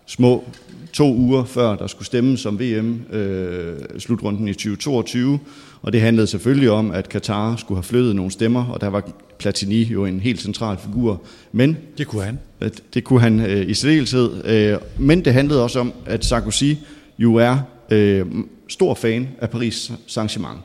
små 0.07 0.45
to 0.93 1.15
uger 1.15 1.45
før 1.45 1.77
der 1.77 1.87
skulle 1.87 2.07
stemmes 2.07 2.47
om 2.47 2.61
VM-slutrunden 2.61 4.49
øh, 4.49 4.51
i 4.51 4.55
2022. 4.55 5.39
Og 5.83 5.93
det 5.93 6.01
handlede 6.01 6.27
selvfølgelig 6.27 6.71
om, 6.71 6.91
at 6.91 7.09
Katar 7.09 7.57
skulle 7.57 7.77
have 7.77 7.85
flyttet 7.85 8.17
nogle 8.17 8.31
stemmer, 8.31 8.65
og 8.65 8.81
der 8.81 8.89
var 8.89 9.11
Platini 9.39 9.83
jo 9.83 10.05
en 10.05 10.21
helt 10.21 10.41
central 10.41 10.79
figur. 10.79 11.23
Men 11.53 11.77
det 11.99 12.07
kunne 12.07 12.23
han. 12.23 12.39
At 12.61 12.83
det 12.95 13.05
kunne 13.05 13.21
han 13.21 13.41
øh, 13.41 13.69
i 13.71 13.75
særdeleshed. 13.75 14.45
Øh, 14.45 14.79
men 14.99 15.25
det 15.25 15.33
handlede 15.33 15.63
også 15.63 15.81
om, 15.81 15.93
at 16.07 16.25
Sarkozy 16.25 16.73
jo 17.19 17.35
er 17.35 17.59
øh, 17.91 18.27
stor 18.69 18.95
fan 18.95 19.29
af 19.39 19.51
Paris 19.51 19.93
Saint-Germain. 20.07 20.59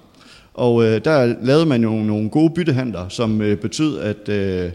Og 0.54 0.84
øh, 0.86 1.06
der 1.06 1.36
lavede 1.42 1.66
man 1.66 1.84
jo 1.84 1.90
nogle 1.90 2.30
gode 2.30 2.54
byttehandler, 2.56 3.10
som 3.10 3.42
øh, 3.42 3.58
betød, 3.58 4.00
at 4.00 4.30
øh, 4.30 4.72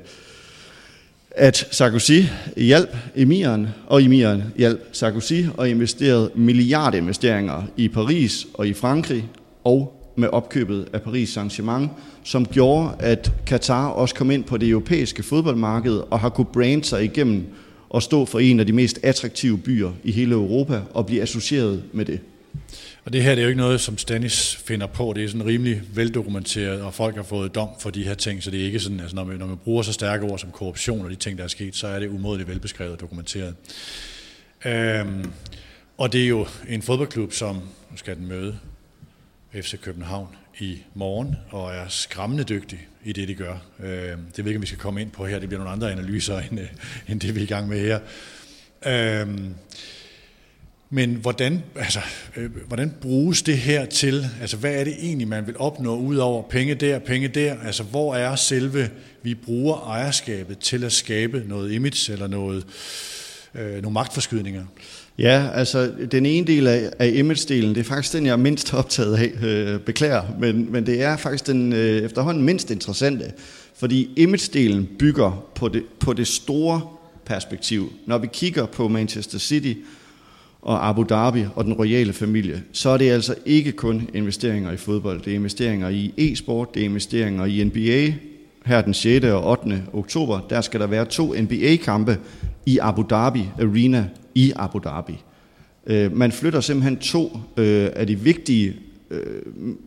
at 1.36 1.68
Sarkozy 1.70 2.20
hjalp 2.56 2.96
emiren, 3.16 3.68
og 3.86 4.02
emiren 4.02 4.42
hjalp 4.56 4.88
Sarkozy 4.92 5.42
og 5.56 5.68
investerede 5.68 6.30
milliardinvesteringer 6.34 7.62
i 7.76 7.88
Paris 7.88 8.46
og 8.54 8.68
i 8.68 8.72
Frankrig, 8.72 9.24
og 9.64 9.95
med 10.16 10.28
opkøbet 10.28 10.88
af 10.92 11.02
Paris 11.02 11.36
Saint-Germain, 11.36 11.88
som 12.24 12.46
gjorde, 12.46 12.90
at 12.98 13.32
Katar 13.46 13.88
også 13.88 14.14
kom 14.14 14.30
ind 14.30 14.44
på 14.44 14.56
det 14.56 14.68
europæiske 14.68 15.22
fodboldmarked 15.22 16.02
og 16.10 16.20
har 16.20 16.28
kunne 16.28 16.46
brande 16.52 16.84
sig 16.84 17.04
igennem 17.04 17.44
og 17.88 18.02
stå 18.02 18.24
for 18.24 18.38
en 18.38 18.60
af 18.60 18.66
de 18.66 18.72
mest 18.72 19.00
attraktive 19.02 19.58
byer 19.58 19.92
i 20.04 20.12
hele 20.12 20.34
Europa 20.34 20.80
og 20.94 21.06
blive 21.06 21.22
associeret 21.22 21.82
med 21.92 22.04
det. 22.04 22.20
Og 23.04 23.12
det 23.12 23.22
her 23.22 23.30
det 23.30 23.38
er 23.38 23.42
jo 23.42 23.48
ikke 23.48 23.60
noget, 23.60 23.80
som 23.80 23.98
Stanis 23.98 24.56
finder 24.56 24.86
på. 24.86 25.12
Det 25.16 25.24
er 25.24 25.28
sådan 25.28 25.46
rimelig 25.46 25.82
veldokumenteret, 25.94 26.82
og 26.82 26.94
folk 26.94 27.16
har 27.16 27.22
fået 27.22 27.54
dom 27.54 27.68
for 27.80 27.90
de 27.90 28.04
her 28.04 28.14
ting, 28.14 28.42
så 28.42 28.50
det 28.50 28.60
er 28.60 28.64
ikke 28.64 28.80
sådan, 28.80 29.00
altså 29.00 29.16
når 29.16 29.24
man, 29.24 29.38
når 29.38 29.46
man 29.46 29.56
bruger 29.56 29.82
så 29.82 29.92
stærke 29.92 30.24
ord 30.24 30.38
som 30.38 30.50
korruption 30.50 31.04
og 31.04 31.10
de 31.10 31.14
ting, 31.14 31.38
der 31.38 31.44
er 31.44 31.48
sket, 31.48 31.76
så 31.76 31.86
er 31.86 31.98
det 31.98 32.08
umådeligt 32.08 32.48
velbeskrevet 32.48 32.92
og 32.92 33.00
dokumenteret. 33.00 33.54
Øhm, 34.64 35.30
og 35.98 36.12
det 36.12 36.24
er 36.24 36.28
jo 36.28 36.46
en 36.68 36.82
fodboldklub, 36.82 37.32
som 37.32 37.54
nu 37.90 37.96
skal 37.96 38.16
den 38.16 38.28
møde 38.28 38.58
FC 39.62 39.80
København 39.80 40.28
i 40.58 40.78
morgen, 40.94 41.36
og 41.50 41.74
er 41.74 41.88
skræmmende 41.88 42.44
dygtig 42.44 42.88
i 43.04 43.12
det, 43.12 43.28
de 43.28 43.34
gør. 43.34 43.56
Øhm, 43.80 44.22
det 44.36 44.44
ved 44.44 44.46
ikke, 44.46 44.58
om 44.58 44.62
vi 44.62 44.66
skal 44.66 44.78
komme 44.78 45.00
ind 45.00 45.10
på 45.10 45.26
her. 45.26 45.38
Det 45.38 45.48
bliver 45.48 45.58
nogle 45.58 45.72
andre 45.72 45.92
analyser, 45.92 46.38
end, 46.50 46.60
øh, 46.60 46.66
end 47.08 47.20
det 47.20 47.34
vi 47.34 47.40
er 47.40 47.44
i 47.44 47.46
gang 47.46 47.68
med 47.68 47.80
her. 47.80 48.00
Øhm, 48.86 49.54
men 50.90 51.14
hvordan, 51.14 51.62
altså, 51.74 52.00
øh, 52.36 52.56
hvordan 52.66 52.94
bruges 53.00 53.42
det 53.42 53.58
her 53.58 53.86
til? 53.86 54.26
Altså, 54.40 54.56
hvad 54.56 54.74
er 54.74 54.84
det 54.84 54.94
egentlig, 55.00 55.28
man 55.28 55.46
vil 55.46 55.58
opnå 55.58 55.96
ud 55.96 56.16
over 56.16 56.42
penge 56.42 56.74
der, 56.74 56.98
penge 56.98 57.28
der? 57.28 57.56
Altså, 57.60 57.82
hvor 57.82 58.14
er 58.14 58.36
selve, 58.36 58.90
vi 59.22 59.34
bruger 59.34 59.76
ejerskabet 59.76 60.58
til 60.58 60.84
at 60.84 60.92
skabe 60.92 61.42
noget 61.46 61.72
image 61.72 62.12
eller 62.12 62.26
noget, 62.26 62.66
øh, 63.54 63.82
nogle 63.82 63.94
magtforskydninger? 63.94 64.64
Ja, 65.18 65.48
altså 65.54 65.92
den 66.10 66.26
ene 66.26 66.46
del 66.46 66.66
af, 66.66 66.90
af 66.98 67.08
image-delen, 67.08 67.68
det 67.68 67.78
er 67.78 67.84
faktisk 67.84 68.12
den, 68.12 68.26
jeg 68.26 68.32
er 68.32 68.36
mindst 68.36 68.74
optaget 68.74 69.16
af, 69.16 69.32
øh, 69.46 69.80
beklager, 69.80 70.22
men, 70.40 70.72
men 70.72 70.86
det 70.86 71.02
er 71.02 71.16
faktisk 71.16 71.46
den 71.46 71.72
øh, 71.72 72.02
efterhånden 72.02 72.44
mindst 72.44 72.70
interessante, 72.70 73.32
fordi 73.76 74.10
image-delen 74.16 74.96
bygger 74.98 75.46
på 75.54 75.68
det, 75.68 75.82
på 76.00 76.12
det 76.12 76.26
store 76.26 76.80
perspektiv. 77.24 77.92
Når 78.06 78.18
vi 78.18 78.28
kigger 78.32 78.66
på 78.66 78.88
Manchester 78.88 79.38
City, 79.38 79.72
og 80.66 80.88
Abu 80.88 81.02
Dhabi 81.02 81.44
og 81.54 81.64
den 81.64 81.72
royale 81.72 82.12
familie, 82.12 82.62
så 82.72 82.90
er 82.90 82.96
det 82.96 83.10
altså 83.10 83.34
ikke 83.46 83.72
kun 83.72 84.08
investeringer 84.14 84.72
i 84.72 84.76
fodbold. 84.76 85.20
Det 85.20 85.30
er 85.30 85.34
investeringer 85.34 85.88
i 85.88 86.14
e-sport, 86.16 86.74
det 86.74 86.80
er 86.80 86.84
investeringer 86.84 87.44
i 87.44 87.64
NBA. 87.64 88.14
Her 88.64 88.80
den 88.80 88.94
6. 88.94 89.24
og 89.24 89.50
8. 89.50 89.82
oktober, 89.92 90.40
der 90.50 90.60
skal 90.60 90.80
der 90.80 90.86
være 90.86 91.04
to 91.04 91.34
NBA-kampe 91.40 92.18
i 92.66 92.78
Abu 92.78 93.04
Dhabi 93.10 93.48
Arena 93.60 94.08
i 94.36 94.52
Abu 94.56 94.78
Dhabi. 94.78 95.22
Øh, 95.86 96.16
man 96.16 96.32
flytter 96.32 96.60
simpelthen 96.60 96.96
to 96.96 97.38
øh, 97.56 97.88
af 97.96 98.06
de 98.06 98.18
vigtige, 98.18 98.76
øh, 99.10 99.42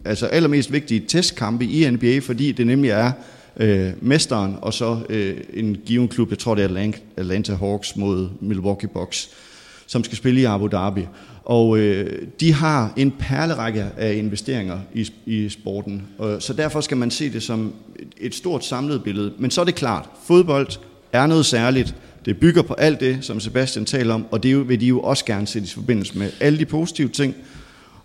altså 0.06 0.26
allermest 0.26 0.72
vigtige 0.72 1.06
testkampe 1.08 1.66
i 1.66 1.90
NBA, 1.90 2.20
fordi 2.20 2.52
det 2.52 2.68
nemlig 2.68 2.92
er 2.92 3.12
øh, 3.58 3.92
mesteren 4.02 4.56
og 4.62 4.74
så 4.74 5.00
øh, 5.10 5.38
en 5.54 5.78
given 5.86 6.08
klub, 6.08 6.30
jeg 6.30 6.40
tror 6.40 6.56
det 6.56 6.64
er 6.64 6.94
Atlanta 7.18 7.54
Hawks 7.54 7.96
mod 7.96 8.30
Milwaukee 8.42 8.90
Bucks 8.90 9.30
som 9.90 10.04
skal 10.04 10.18
spille 10.18 10.42
i 10.42 10.44
Abu 10.44 10.68
Dhabi. 10.68 11.08
Og 11.44 11.78
øh, 11.78 12.22
de 12.40 12.54
har 12.54 12.94
en 12.98 13.12
perlerække 13.12 13.86
af 13.98 14.14
investeringer 14.14 14.80
i, 14.94 15.12
i 15.26 15.50
sporten. 15.50 16.08
Og, 16.18 16.42
så 16.42 16.54
derfor 16.54 16.82
skal 16.82 16.98
man 16.98 17.12
se 17.12 17.34
det 17.34 17.44
som 17.44 17.74
et, 18.00 18.08
et 18.18 18.36
stort 18.36 18.66
samlet 18.66 19.04
billede. 19.04 19.34
Men 19.38 19.52
så 19.52 19.62
er 19.62 19.66
det 19.66 19.76
klart, 19.76 20.10
fodbold 20.26 20.68
er 21.14 21.28
noget 21.28 21.46
særligt. 21.46 21.96
Det 22.26 22.40
bygger 22.40 22.62
på 22.62 22.74
alt 22.74 23.00
det, 23.00 23.18
som 23.22 23.40
Sebastian 23.40 23.86
taler 23.86 24.14
om, 24.14 24.26
og 24.32 24.44
det 24.44 24.70
vil 24.70 24.82
de 24.82 24.86
jo 24.86 25.00
også 25.00 25.26
gerne 25.26 25.48
sætte 25.48 25.66
i 25.66 25.72
forbindelse 25.72 26.18
med 26.18 26.32
alle 26.40 26.60
de 26.60 26.66
positive 26.66 27.10
ting. 27.10 27.36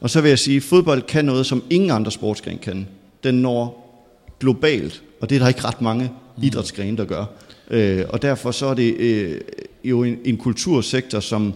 Og 0.00 0.10
så 0.10 0.20
vil 0.20 0.28
jeg 0.28 0.38
sige, 0.38 0.56
at 0.56 0.62
fodbold 0.62 1.02
kan 1.02 1.24
noget, 1.24 1.46
som 1.46 1.62
ingen 1.70 1.90
andre 1.90 2.10
sportsgren 2.10 2.58
kan. 2.58 2.88
Den 3.24 3.34
når 3.34 3.84
globalt, 4.40 5.02
og 5.20 5.30
det 5.30 5.34
er 5.36 5.38
der 5.38 5.48
ikke 5.48 5.64
ret 5.64 5.80
mange 5.80 6.10
idrætsgrene, 6.42 6.96
der 6.96 7.04
gør. 7.04 7.24
Øh, 7.70 8.04
og 8.08 8.22
derfor 8.22 8.50
så 8.50 8.66
er 8.66 8.74
det 8.74 8.94
øh, 8.96 9.40
jo 9.84 10.02
en, 10.02 10.18
en 10.24 10.36
kultursektor, 10.36 11.20
som 11.20 11.54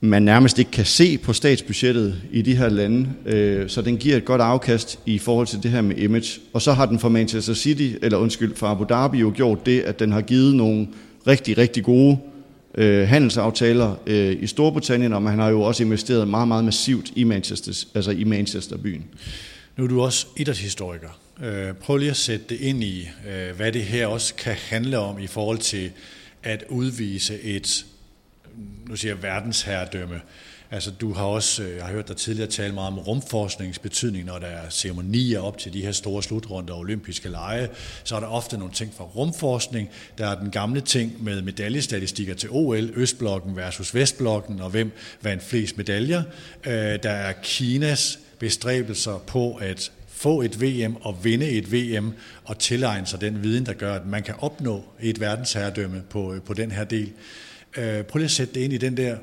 man 0.00 0.22
nærmest 0.22 0.58
ikke 0.58 0.70
kan 0.70 0.84
se 0.84 1.18
på 1.18 1.32
statsbudgettet 1.32 2.16
i 2.32 2.42
de 2.42 2.56
her 2.56 2.68
lande, 2.68 3.08
øh, 3.26 3.68
så 3.68 3.82
den 3.82 3.96
giver 3.96 4.16
et 4.16 4.24
godt 4.24 4.40
afkast 4.40 4.98
i 5.06 5.18
forhold 5.18 5.46
til 5.46 5.62
det 5.62 5.70
her 5.70 5.80
med 5.80 5.96
image. 5.96 6.40
Og 6.52 6.62
så 6.62 6.72
har 6.72 6.86
den 6.86 6.98
for 6.98 7.08
Manchester 7.08 7.54
City, 7.54 7.92
eller 8.02 8.18
undskyld, 8.18 8.56
for 8.56 8.66
Abu 8.66 8.84
Dhabi 8.84 9.18
jo 9.18 9.32
gjort 9.36 9.66
det, 9.66 9.80
at 9.80 10.00
den 10.00 10.12
har 10.12 10.20
givet 10.20 10.54
nogle 10.54 10.88
rigtig, 11.26 11.58
rigtig 11.58 11.84
gode 11.84 12.18
øh, 12.74 13.08
handelsaftaler 13.08 13.96
øh, 14.06 14.42
i 14.42 14.46
Storbritannien, 14.46 15.12
og 15.12 15.22
man 15.22 15.38
har 15.38 15.48
jo 15.48 15.62
også 15.62 15.82
investeret 15.82 16.28
meget, 16.28 16.48
meget 16.48 16.64
massivt 16.64 17.12
i 17.16 17.24
Manchester, 17.24 17.86
altså 17.94 18.10
i 18.10 18.24
Manchester 18.24 18.76
byen. 18.76 19.04
Nu 19.76 19.84
er 19.84 19.88
du 19.88 20.02
også 20.02 20.26
idrætshistoriker. 20.36 21.20
Øh, 21.42 21.74
prøv 21.74 21.96
lige 21.96 22.10
at 22.10 22.16
sætte 22.16 22.44
det 22.48 22.60
ind 22.60 22.84
i, 22.84 23.08
øh, 23.28 23.56
hvad 23.56 23.72
det 23.72 23.82
her 23.82 24.06
også 24.06 24.34
kan 24.34 24.54
handle 24.68 24.98
om 24.98 25.18
i 25.18 25.26
forhold 25.26 25.58
til 25.58 25.90
at 26.42 26.64
udvise 26.68 27.40
et, 27.40 27.86
nu 28.88 28.96
siger 28.96 29.14
jeg, 29.14 29.22
verdensherredømme. 29.22 30.20
Altså, 30.72 30.90
du 30.90 31.12
har 31.12 31.24
også, 31.24 31.62
øh, 31.62 31.76
jeg 31.76 31.84
har 31.84 31.92
hørt 31.92 32.08
dig 32.08 32.16
tidligere 32.16 32.50
tale 32.50 32.74
meget 32.74 32.88
om 32.88 32.98
rumforskningens 32.98 33.78
betydning, 33.78 34.24
når 34.24 34.38
der 34.38 34.46
er 34.46 34.70
ceremonier 34.70 35.40
op 35.40 35.58
til 35.58 35.72
de 35.72 35.82
her 35.82 35.92
store 35.92 36.22
slutrunder 36.22 36.74
og 36.74 36.80
olympiske 36.80 37.28
lege, 37.28 37.68
så 38.04 38.16
er 38.16 38.20
der 38.20 38.26
ofte 38.26 38.58
nogle 38.58 38.74
ting 38.74 38.94
fra 38.96 39.04
rumforskning. 39.04 39.88
Der 40.18 40.26
er 40.26 40.40
den 40.40 40.50
gamle 40.50 40.80
ting 40.80 41.24
med 41.24 41.42
medaljestatistikker 41.42 42.34
til 42.34 42.48
OL, 42.52 42.90
Østblokken 42.94 43.56
versus 43.56 43.94
Vestblokken, 43.94 44.60
og 44.60 44.70
hvem 44.70 44.92
vandt 45.22 45.42
flest 45.42 45.76
medaljer. 45.76 46.22
Øh, 46.66 46.72
der 47.02 47.10
er 47.10 47.32
Kinas 47.42 48.18
bestræbelser 48.38 49.18
på 49.26 49.54
at 49.54 49.92
få 50.08 50.42
et 50.42 50.62
VM 50.62 50.96
og 51.00 51.24
vinde 51.24 51.50
et 51.50 51.72
VM 51.72 52.12
og 52.44 52.58
tilegne 52.58 53.06
sig 53.06 53.20
den 53.20 53.42
viden, 53.42 53.66
der 53.66 53.72
gør, 53.72 53.94
at 53.94 54.06
man 54.06 54.22
kan 54.22 54.34
opnå 54.38 54.84
et 55.00 55.20
verdensherredømme 55.20 56.02
på, 56.10 56.34
øh, 56.34 56.42
på 56.42 56.54
den 56.54 56.70
her 56.70 56.84
del. 56.84 57.12
Prøv 57.74 58.18
lige 58.18 58.24
at 58.24 58.30
sætte 58.30 58.54
det 58.54 58.60
ind 58.60 58.72
i 58.72 58.78
den 58.78 58.96
der 58.96 59.16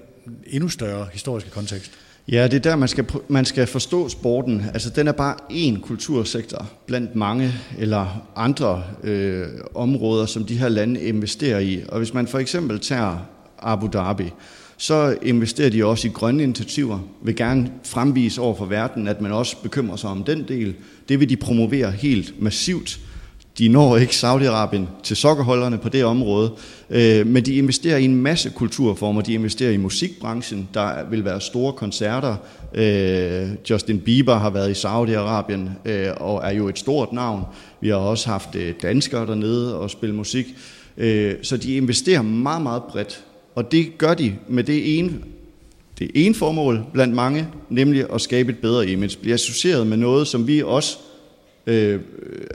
endnu 0.48 0.70
større 0.70 1.08
historiske 1.14 1.50
kontekst. 1.50 1.92
Ja, 2.32 2.44
det 2.44 2.54
er 2.54 2.60
der, 2.60 2.76
man 2.76 2.88
skal, 2.88 3.06
man 3.28 3.46
skal 3.46 3.68
forstå 3.68 4.10
sporten. 4.10 4.66
Altså, 4.74 4.90
den 4.90 5.08
er 5.08 5.12
bare 5.12 5.36
én 5.52 5.80
kultursektor 5.80 6.70
blandt 6.86 7.16
mange 7.16 7.54
eller 7.78 8.28
andre 8.36 8.84
øh, 9.04 9.48
områder, 9.76 10.26
som 10.26 10.46
de 10.46 10.58
her 10.58 10.70
lande 10.70 11.02
investerer 11.02 11.60
i. 11.60 11.82
Og 11.90 11.98
hvis 11.98 12.14
man 12.14 12.28
for 12.28 12.40
eksempel 12.40 12.80
tager 12.80 13.18
Abu 13.60 13.90
Dhabi, 13.94 14.32
så 14.78 15.18
investerer 15.22 15.70
de 15.70 15.86
også 15.86 16.08
i 16.08 16.12
grønne 16.12 16.44
initiativer, 16.44 17.00
vil 17.24 17.36
gerne 17.36 17.72
fremvise 17.84 18.42
over 18.42 18.56
for 18.56 18.66
verden, 18.66 19.08
at 19.08 19.22
man 19.22 19.32
også 19.32 19.58
bekymrer 19.64 19.96
sig 19.96 20.10
om 20.10 20.24
den 20.24 20.46
del. 20.48 20.76
Det 21.10 21.20
vil 21.20 21.30
de 21.30 21.36
promovere 21.38 21.92
helt 21.92 22.42
massivt. 22.42 23.00
De 23.58 23.68
når 23.68 23.98
ikke 23.98 24.14
Saudi-Arabien 24.14 24.88
til 25.04 25.16
sokkerholderne 25.16 25.78
på 25.78 25.90
det 25.90 26.06
område, 26.06 26.52
øh, 26.90 27.28
men 27.28 27.46
de 27.46 27.56
investerer 27.56 27.98
i 27.98 28.06
en 28.06 28.16
masse 28.16 28.50
kulturformer. 28.50 29.22
De 29.22 29.34
investerer 29.34 29.72
i 29.72 29.78
musikbranchen. 29.78 30.70
Der 30.74 31.10
vil 31.10 31.26
være 31.26 31.42
store 31.42 31.74
koncerter. 31.74 32.36
Øh, 32.74 33.50
Justin 33.70 34.00
Bieber 34.00 34.36
har 34.36 34.50
været 34.50 34.70
i 34.70 34.86
Saudi-Arabien 34.86 35.90
øh, 35.92 36.14
og 36.18 36.42
er 36.44 36.52
jo 36.52 36.68
et 36.68 36.80
stort 36.80 37.14
navn. 37.14 37.44
Vi 37.82 37.90
har 37.90 37.96
også 37.96 38.30
haft 38.30 38.56
øh, 38.56 38.74
danskere 38.82 39.28
dernede 39.28 39.80
og 39.80 39.90
spille 39.90 40.16
musik. 40.16 40.46
Øh, 40.98 41.36
så 41.42 41.58
de 41.58 41.76
investerer 41.76 42.22
meget, 42.22 42.62
meget 42.62 42.84
bredt. 42.84 43.24
Og 43.56 43.72
det 43.72 43.98
gør 43.98 44.14
de 44.14 44.36
med 44.48 44.64
det 44.64 45.00
ene, 45.00 45.14
det 46.00 46.12
ene 46.16 46.36
formål 46.36 46.84
blandt 46.94 47.16
mange, 47.16 47.48
nemlig 47.70 48.06
at 48.14 48.22
skabe 48.22 48.52
et 48.52 48.58
bedre 48.58 48.88
image. 48.88 49.18
Blive 49.22 49.34
associeret 49.34 49.88
med 49.88 49.98
noget, 49.98 50.28
som 50.28 50.48
vi 50.48 50.64
også 50.64 50.98
øh, 51.68 52.00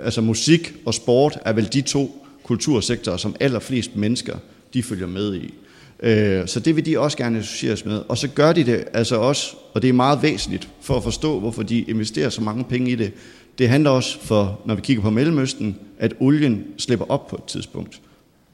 altså 0.00 0.20
musik 0.20 0.74
og 0.84 0.94
sport 0.94 1.38
er 1.44 1.52
vel 1.52 1.72
de 1.72 1.80
to 1.80 2.26
kultursektorer, 2.42 3.16
som 3.16 3.36
allerflest 3.40 3.96
mennesker 3.96 4.36
de 4.74 4.82
følger 4.82 5.06
med 5.06 5.34
i. 5.34 5.54
Øh, 6.02 6.46
så 6.46 6.60
det 6.60 6.76
vil 6.76 6.86
de 6.86 6.98
også 6.98 7.16
gerne 7.16 7.38
associeres 7.38 7.84
med. 7.84 8.02
Og 8.08 8.18
så 8.18 8.28
gør 8.28 8.52
de 8.52 8.64
det 8.64 8.84
altså 8.92 9.16
også, 9.16 9.56
og 9.74 9.82
det 9.82 9.88
er 9.88 9.92
meget 9.92 10.22
væsentligt 10.22 10.68
for 10.80 10.96
at 10.96 11.02
forstå, 11.02 11.40
hvorfor 11.40 11.62
de 11.62 11.80
investerer 11.80 12.28
så 12.28 12.40
mange 12.40 12.64
penge 12.64 12.90
i 12.90 12.94
det. 12.94 13.12
Det 13.58 13.68
handler 13.68 13.90
også 13.90 14.18
for, 14.20 14.60
når 14.64 14.74
vi 14.74 14.80
kigger 14.80 15.02
på 15.02 15.10
Mellemøsten, 15.10 15.76
at 15.98 16.14
olien 16.20 16.64
slipper 16.78 17.06
op 17.08 17.26
på 17.28 17.36
et 17.36 17.44
tidspunkt. 17.44 18.00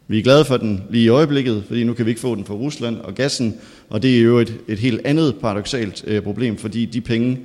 Vi 0.08 0.18
er 0.18 0.22
glade 0.22 0.44
for 0.44 0.56
den 0.56 0.82
lige 0.90 1.04
i 1.04 1.08
øjeblikket, 1.08 1.64
fordi 1.66 1.84
nu 1.84 1.94
kan 1.94 2.06
vi 2.06 2.10
ikke 2.10 2.20
få 2.20 2.34
den 2.34 2.44
fra 2.44 2.54
Rusland 2.54 2.96
og 2.96 3.14
gassen, 3.14 3.54
og 3.88 4.02
det 4.02 4.18
er 4.18 4.20
jo 4.20 4.38
et, 4.38 4.54
et 4.68 4.78
helt 4.78 5.00
andet 5.04 5.36
paradoxalt 5.40 6.04
øh, 6.06 6.22
problem, 6.22 6.56
fordi 6.56 6.84
de 6.84 7.00
penge, 7.00 7.38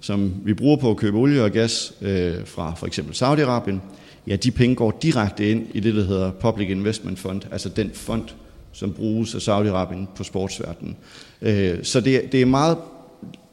som 0.00 0.34
vi 0.44 0.54
bruger 0.54 0.76
på 0.76 0.90
at 0.90 0.96
købe 0.96 1.18
olie 1.18 1.42
og 1.42 1.50
gas 1.50 1.92
øh, 2.02 2.34
fra 2.44 2.74
for 2.74 2.86
eksempel 2.86 3.14
Saudi-Arabien, 3.14 3.80
ja, 4.26 4.36
de 4.36 4.50
penge 4.50 4.76
går 4.76 4.98
direkte 5.02 5.50
ind 5.50 5.66
i 5.74 5.80
det, 5.80 5.94
der 5.94 6.04
hedder 6.04 6.30
Public 6.30 6.70
Investment 6.70 7.18
Fund, 7.18 7.42
altså 7.52 7.68
den 7.68 7.90
fond, 7.94 8.24
som 8.72 8.92
bruges 8.92 9.34
af 9.34 9.38
Saudi-Arabien 9.38 10.06
på 10.16 10.24
sportsverdenen. 10.24 10.96
Øh, 11.42 11.78
så 11.82 12.00
det, 12.00 12.32
det 12.32 12.42
er 12.42 12.46
meget 12.46 12.78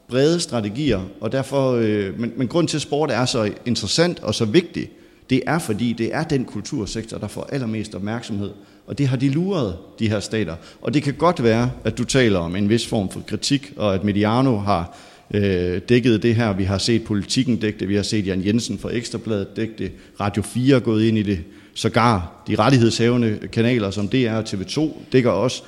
brede 0.08 0.40
strategier, 0.40 1.00
og 1.20 1.32
derfor, 1.32 1.72
øh, 1.72 2.20
men, 2.20 2.32
men 2.36 2.48
grund 2.48 2.68
til, 2.68 2.76
at 2.76 2.82
sport 2.82 3.10
er 3.10 3.24
så 3.24 3.52
interessant 3.66 4.20
og 4.20 4.34
så 4.34 4.44
vigtig, 4.44 4.90
det 5.30 5.42
er 5.46 5.58
fordi, 5.58 5.92
det 5.92 6.14
er 6.14 6.24
den 6.24 6.44
kultursektor, 6.44 7.18
der 7.18 7.28
får 7.28 7.48
allermest 7.52 7.94
opmærksomhed. 7.94 8.50
Og 8.86 8.98
det 8.98 9.08
har 9.08 9.16
de 9.16 9.28
luret, 9.28 9.76
de 9.98 10.08
her 10.08 10.20
stater. 10.20 10.56
Og 10.82 10.94
det 10.94 11.02
kan 11.02 11.14
godt 11.14 11.42
være, 11.42 11.70
at 11.84 11.98
du 11.98 12.04
taler 12.04 12.38
om 12.38 12.56
en 12.56 12.68
vis 12.68 12.86
form 12.86 13.10
for 13.10 13.20
kritik, 13.20 13.72
og 13.76 13.94
at 13.94 14.04
Mediano 14.04 14.56
har 14.56 14.96
øh, 15.30 15.80
dækket 15.88 16.22
det 16.22 16.34
her. 16.34 16.52
Vi 16.52 16.64
har 16.64 16.78
set 16.78 17.04
politikken 17.04 17.56
dække 17.56 17.78
det, 17.78 17.88
vi 17.88 17.94
har 17.94 18.02
set 18.02 18.26
Jan 18.26 18.46
Jensen 18.46 18.78
fra 18.78 18.90
Ekstrabladet 18.92 19.56
dække 19.56 19.74
det, 19.78 19.92
Radio 20.20 20.42
4 20.42 20.76
er 20.76 20.80
gået 20.80 21.04
ind 21.04 21.18
i 21.18 21.22
det, 21.22 21.38
sågar 21.74 22.44
de 22.48 22.54
rettighedshavende 22.54 23.38
kanaler 23.52 23.90
som 23.90 24.08
DR 24.08 24.30
og 24.30 24.44
TV2 24.48 24.90
dækker 25.12 25.30
også. 25.30 25.62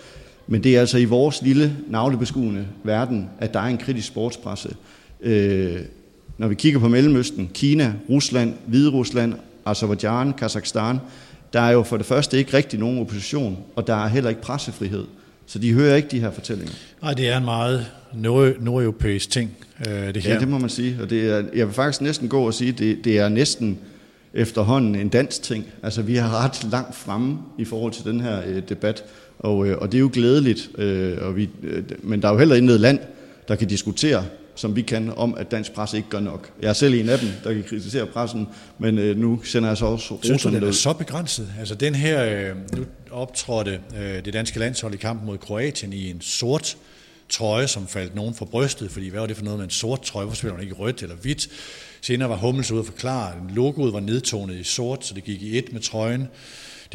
Men 0.47 0.65
det 0.65 0.77
er 0.77 0.81
altså 0.81 0.99
i 0.99 1.05
vores 1.05 1.43
lille 1.43 1.77
navlebeskuende 1.89 2.67
verden, 2.85 3.31
at 3.39 3.55
der 3.55 3.61
er 3.61 3.67
en 3.67 3.79
kritisk 3.79 4.07
sportspresse. 4.07 4.77
Øh, 5.21 5.77
når 6.39 6.49
vi 6.49 6.55
kigger 6.55 6.81
på 6.81 6.89
Mellemøsten, 6.89 7.51
Kina, 7.55 7.93
Rusland, 8.11 8.55
Hvide 8.67 8.91
Rusland, 8.91 9.35
Azerbaijan, 9.67 10.33
Kazakhstan, 10.33 10.99
der 11.53 11.61
er 11.61 11.71
jo 11.71 11.83
for 11.83 11.97
det 11.97 12.07
første 12.07 12.39
ikke 12.39 12.57
rigtig 12.57 12.79
nogen 12.79 13.01
opposition, 13.01 13.59
og 13.77 13.87
der 13.87 14.05
er 14.05 14.09
heller 14.09 14.31
ikke 14.31 14.43
pressefrihed. 14.43 15.05
Så 15.47 15.59
de 15.59 15.73
hører 15.73 15.97
ikke 15.97 16.09
de 16.09 16.21
her 16.21 16.31
fortællinger. 16.31 16.75
Nej, 17.03 17.15
det 17.15 17.29
er 17.29 17.37
en 17.37 17.45
meget 17.45 17.87
nordeuropæisk 18.15 19.31
ting, 19.31 19.57
øh, 19.89 20.15
det 20.15 20.23
her. 20.23 20.35
Ja, 20.35 20.41
det 20.41 20.49
må 20.49 20.59
man 20.59 20.71
sige. 20.71 20.99
Og 21.03 21.11
det 21.11 21.31
er, 21.31 21.45
jeg 21.55 21.67
vil 21.67 21.75
faktisk 21.75 22.01
næsten 22.01 22.29
gå 22.29 22.47
og 22.47 22.55
sige, 22.55 22.73
at 22.73 22.79
det, 22.79 23.05
det 23.05 23.19
er 23.19 23.29
næsten 23.29 23.79
efterhånden 24.35 24.95
en 24.95 25.09
dansk 25.09 25.43
ting. 25.43 25.67
Altså, 25.83 26.03
vi 26.03 26.17
har 26.17 26.45
ret 26.45 26.67
langt 26.73 26.95
fremme 26.95 27.39
i 27.59 27.65
forhold 27.65 27.93
til 27.93 28.05
den 28.05 28.21
her 28.21 28.43
øh, 28.47 28.63
debat, 28.69 29.05
og, 29.39 29.67
øh, 29.67 29.79
og 29.79 29.93
det 29.93 29.99
er 29.99 30.01
jo 30.01 30.11
glædeligt. 30.13 30.71
Øh, 30.79 31.17
og 31.21 31.37
vi, 31.37 31.51
øh, 31.63 31.83
men 32.03 32.23
der 32.23 32.29
er 32.29 32.33
jo 32.33 32.39
heller 32.39 32.57
intet 32.57 32.81
land, 32.81 32.99
der 33.49 33.55
kan 33.55 33.69
diskutere 33.69 34.25
som 34.57 34.77
vi 34.77 34.83
kan, 34.83 35.13
om 35.17 35.35
at 35.35 35.51
dansk 35.51 35.73
presse 35.73 35.97
ikke 35.97 36.09
gør 36.09 36.21
nok. 36.21 36.51
Jeg 36.63 36.69
er 36.69 36.73
selv 36.73 36.95
en 36.95 37.09
af 37.09 37.19
dem, 37.19 37.29
der 37.45 37.53
kan 37.53 37.65
kritisere 37.69 38.07
pressen, 38.07 38.49
men 38.79 38.99
øh, 38.99 39.17
nu 39.17 39.43
sender 39.43 39.69
jeg 39.69 39.77
så 39.77 39.87
også 39.87 40.15
roserne 40.15 40.39
Synes 40.39 40.43
du, 40.43 40.51
det 40.51 40.69
er 40.69 40.73
så 40.73 40.93
begrænset? 40.93 41.53
Altså 41.59 41.75
den 41.75 41.95
her, 41.95 42.25
øh, 42.25 42.57
nu 42.77 42.85
optrådte 43.11 43.81
øh, 44.01 44.25
det 44.25 44.33
danske 44.33 44.59
landshold 44.59 44.95
i 44.95 44.97
kampen 44.97 45.27
mod 45.27 45.39
Kroatien 45.39 45.93
i 45.93 46.11
en 46.11 46.21
sort 46.21 46.77
trøje, 47.29 47.69
som 47.69 47.87
faldt 47.87 48.15
nogen 48.15 48.35
for 48.35 48.45
brystet, 48.45 48.91
fordi 48.91 49.09
hvad 49.09 49.21
var 49.21 49.27
det 49.27 49.37
for 49.37 49.45
noget 49.45 49.59
med 49.59 49.65
en 49.65 49.71
sort 49.71 50.03
trøje? 50.03 50.25
Hvorfor 50.25 50.37
spiller 50.37 50.55
man 50.55 50.63
ikke 50.63 50.75
rødt 50.75 51.03
eller 51.03 51.17
hvidt? 51.17 51.49
Senere 52.01 52.29
var 52.29 52.37
Hummels 52.37 52.71
ude 52.71 52.81
at 52.81 52.87
forklare, 52.87 53.33
at 53.33 53.55
logoet 53.55 53.93
var 53.93 54.01
nedtonet 54.01 54.57
i 54.57 54.63
sort, 54.63 55.07
så 55.07 55.15
det 55.15 55.25
gik 55.25 55.43
i 55.43 55.59
et 55.59 55.73
med 55.73 55.81
trøjen. 55.81 56.29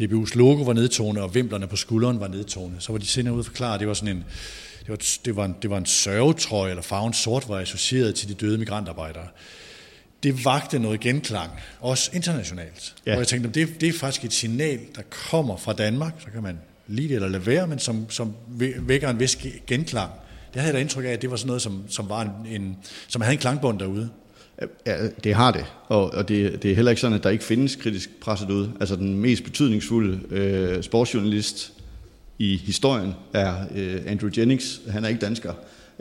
DBU's 0.00 0.38
logo 0.38 0.62
var 0.62 0.72
nedtonet, 0.72 1.22
og 1.22 1.34
vimplerne 1.34 1.66
på 1.66 1.76
skulderen 1.76 2.20
var 2.20 2.28
nedtonet. 2.28 2.82
Så 2.82 2.92
var 2.92 2.98
de 2.98 3.06
senere 3.06 3.34
ude 3.34 3.40
at 3.40 3.46
forklare, 3.46 3.74
at 3.74 3.80
det 3.80 3.88
var 3.88 3.94
sådan 3.94 4.16
en 4.16 4.24
det 4.82 4.88
var, 4.88 4.98
det 5.24 5.36
var, 5.36 5.44
en, 5.44 5.56
det 5.62 5.70
var 5.70 5.78
en 5.78 5.86
sørgetrøje, 5.86 6.70
eller 6.70 6.82
farven 6.82 7.12
sort 7.12 7.48
var 7.48 7.58
associeret 7.58 8.14
til 8.14 8.28
de 8.28 8.34
døde 8.34 8.58
migrantarbejdere. 8.58 9.26
Det 10.22 10.44
vagte 10.44 10.78
noget 10.78 11.00
genklang, 11.00 11.50
også 11.80 12.10
internationalt. 12.14 12.94
Ja. 13.06 13.12
Og 13.12 13.18
jeg 13.18 13.28
tænkte, 13.28 13.50
det, 13.50 13.80
det 13.80 13.88
er 13.88 13.92
faktisk 13.92 14.24
et 14.24 14.32
signal, 14.32 14.80
der 14.96 15.02
kommer 15.30 15.56
fra 15.56 15.72
Danmark, 15.72 16.12
så 16.18 16.26
kan 16.30 16.42
man 16.42 16.58
lide 16.86 17.08
det 17.08 17.14
eller 17.14 17.28
lade 17.28 17.46
være, 17.46 17.66
men 17.66 17.78
som, 17.78 18.10
som 18.10 18.34
vækker 18.78 19.10
en 19.10 19.20
vis 19.20 19.38
genklang. 19.66 20.10
Det 20.52 20.60
havde 20.60 20.66
jeg 20.66 20.74
da 20.74 20.80
indtryk 20.80 21.04
af, 21.04 21.08
at 21.08 21.22
det 21.22 21.30
var 21.30 21.36
sådan 21.36 21.46
noget, 21.46 21.62
som, 21.62 21.84
som, 21.88 22.08
var 22.08 22.22
en, 22.22 22.62
en, 22.62 22.76
som 23.08 23.22
havde 23.22 23.32
en 23.32 23.38
klangbund 23.38 23.78
derude. 23.78 24.10
Ja, 24.86 25.08
det 25.24 25.34
har 25.34 25.50
det, 25.50 25.64
og, 25.88 26.14
og 26.14 26.28
det, 26.28 26.62
det 26.62 26.70
er 26.70 26.74
heller 26.74 26.90
ikke 26.90 27.00
sådan, 27.00 27.18
at 27.18 27.24
der 27.24 27.30
ikke 27.30 27.44
findes 27.44 27.76
kritisk 27.76 28.10
presse 28.20 28.46
derude. 28.46 28.72
Altså 28.80 28.96
den 28.96 29.14
mest 29.14 29.44
betydningsfulde 29.44 30.20
øh, 30.30 30.82
sportsjournalist 30.82 31.72
i 32.38 32.56
historien 32.56 33.14
er 33.32 33.54
øh, 33.74 34.00
Andrew 34.06 34.30
Jennings. 34.36 34.80
Han 34.88 35.04
er 35.04 35.08
ikke 35.08 35.20
dansker, 35.20 35.52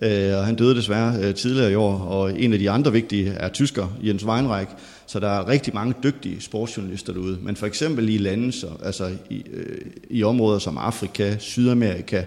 øh, 0.01 0.37
og 0.37 0.45
han 0.45 0.55
døde 0.55 0.75
desværre 0.75 1.23
øh, 1.23 1.35
tidligere 1.35 1.71
i 1.71 1.75
år. 1.75 1.97
Og 1.97 2.41
en 2.41 2.53
af 2.53 2.59
de 2.59 2.69
andre 2.69 2.91
vigtige 2.91 3.29
er 3.29 3.49
tysker, 3.49 3.97
Jens 4.03 4.25
Weinreich. 4.25 4.71
Så 5.07 5.19
der 5.19 5.27
er 5.27 5.47
rigtig 5.47 5.73
mange 5.73 5.93
dygtige 6.03 6.41
sportsjournalister 6.41 7.13
derude. 7.13 7.37
Men 7.41 7.55
for 7.55 7.65
eksempel 7.65 8.09
i 8.09 8.17
lande, 8.17 8.51
så, 8.51 8.67
altså 8.83 9.11
i, 9.29 9.43
øh, 9.53 9.77
i 10.09 10.23
områder 10.23 10.59
som 10.59 10.77
Afrika, 10.77 11.37
Sydamerika, 11.39 12.23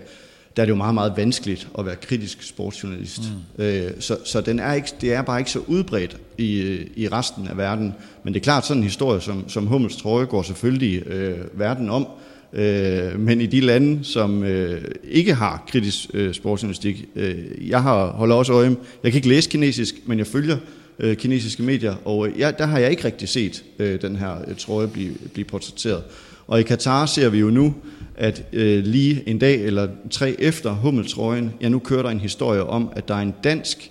der 0.57 0.63
er 0.63 0.67
det 0.67 0.71
jo 0.71 0.77
meget, 0.77 0.95
meget 0.95 1.13
vanskeligt 1.17 1.69
at 1.79 1.87
være 1.87 1.97
kritisk 1.97 2.43
sportsjournalist. 2.43 3.21
Mm. 3.57 3.65
Øh, 3.65 3.91
så 4.01 4.17
så 4.25 4.41
den 4.41 4.59
er 4.59 4.73
ikke, 4.73 4.89
det 5.01 5.13
er 5.13 5.23
bare 5.23 5.39
ikke 5.39 5.51
så 5.51 5.59
udbredt 5.67 6.17
i, 6.39 6.79
i 6.97 7.09
resten 7.09 7.49
af 7.49 7.57
verden. 7.57 7.95
Men 8.25 8.35
det 8.35 8.41
er 8.41 8.45
klart, 8.45 8.67
sådan 8.67 8.81
en 8.81 8.85
historie 8.85 9.21
som, 9.21 9.49
som 9.49 9.67
Hummels 9.67 9.97
trøje 9.97 10.27
går 10.27 10.43
selvfølgelig 10.43 11.07
øh, 11.07 11.39
verden 11.53 11.91
om. 11.91 12.07
Øh, 12.55 13.21
men 13.21 13.41
i 13.41 13.47
de 13.47 13.61
lande, 13.61 14.05
som 14.05 14.45
øh, 14.45 14.83
ikke 15.11 15.35
har 15.35 15.65
kritisk 15.69 16.07
øh, 16.15 16.35
sportsjournalistik, 16.35 17.05
øh, 17.17 17.69
jeg 17.69 17.83
har 17.83 18.07
holder 18.07 18.35
også 18.35 18.53
øje, 18.53 18.77
jeg 19.03 19.13
kan 19.13 19.19
ikke 19.19 19.29
læse 19.29 19.51
kinesisk, 19.51 19.95
men 20.07 20.19
jeg 20.19 20.27
følger 20.27 20.57
øh, 20.99 21.17
kinesiske 21.17 21.63
medier, 21.63 21.95
og 22.05 22.29
øh, 22.29 22.39
jeg, 22.39 22.59
der 22.59 22.67
har 22.67 22.79
jeg 22.79 22.91
ikke 22.91 23.05
rigtig 23.05 23.29
set 23.29 23.65
øh, 23.79 24.03
den 24.03 24.17
her 24.17 24.37
øh, 24.49 24.57
trøje 24.57 24.89
blive, 24.89 25.13
blive 25.33 25.45
portrætteret. 25.45 26.03
Og 26.47 26.61
i 26.61 26.63
Katar 26.63 27.07
ser 27.07 27.29
vi 27.29 27.39
jo 27.39 27.51
nu, 27.51 27.75
at 28.17 28.45
øh, 28.53 28.85
lige 28.85 29.23
en 29.27 29.39
dag 29.39 29.61
eller 29.65 29.89
tre 30.11 30.37
efter 30.39 30.71
Hummeltrøjen, 30.71 31.53
ja 31.61 31.69
nu 31.69 31.79
kører 31.79 32.03
der 32.03 32.11
en 32.11 32.21
historie 32.21 32.65
om, 32.65 32.89
at 32.97 33.09
der 33.09 33.15
er 33.15 33.23
en 33.23 33.35
dansk 33.45 33.91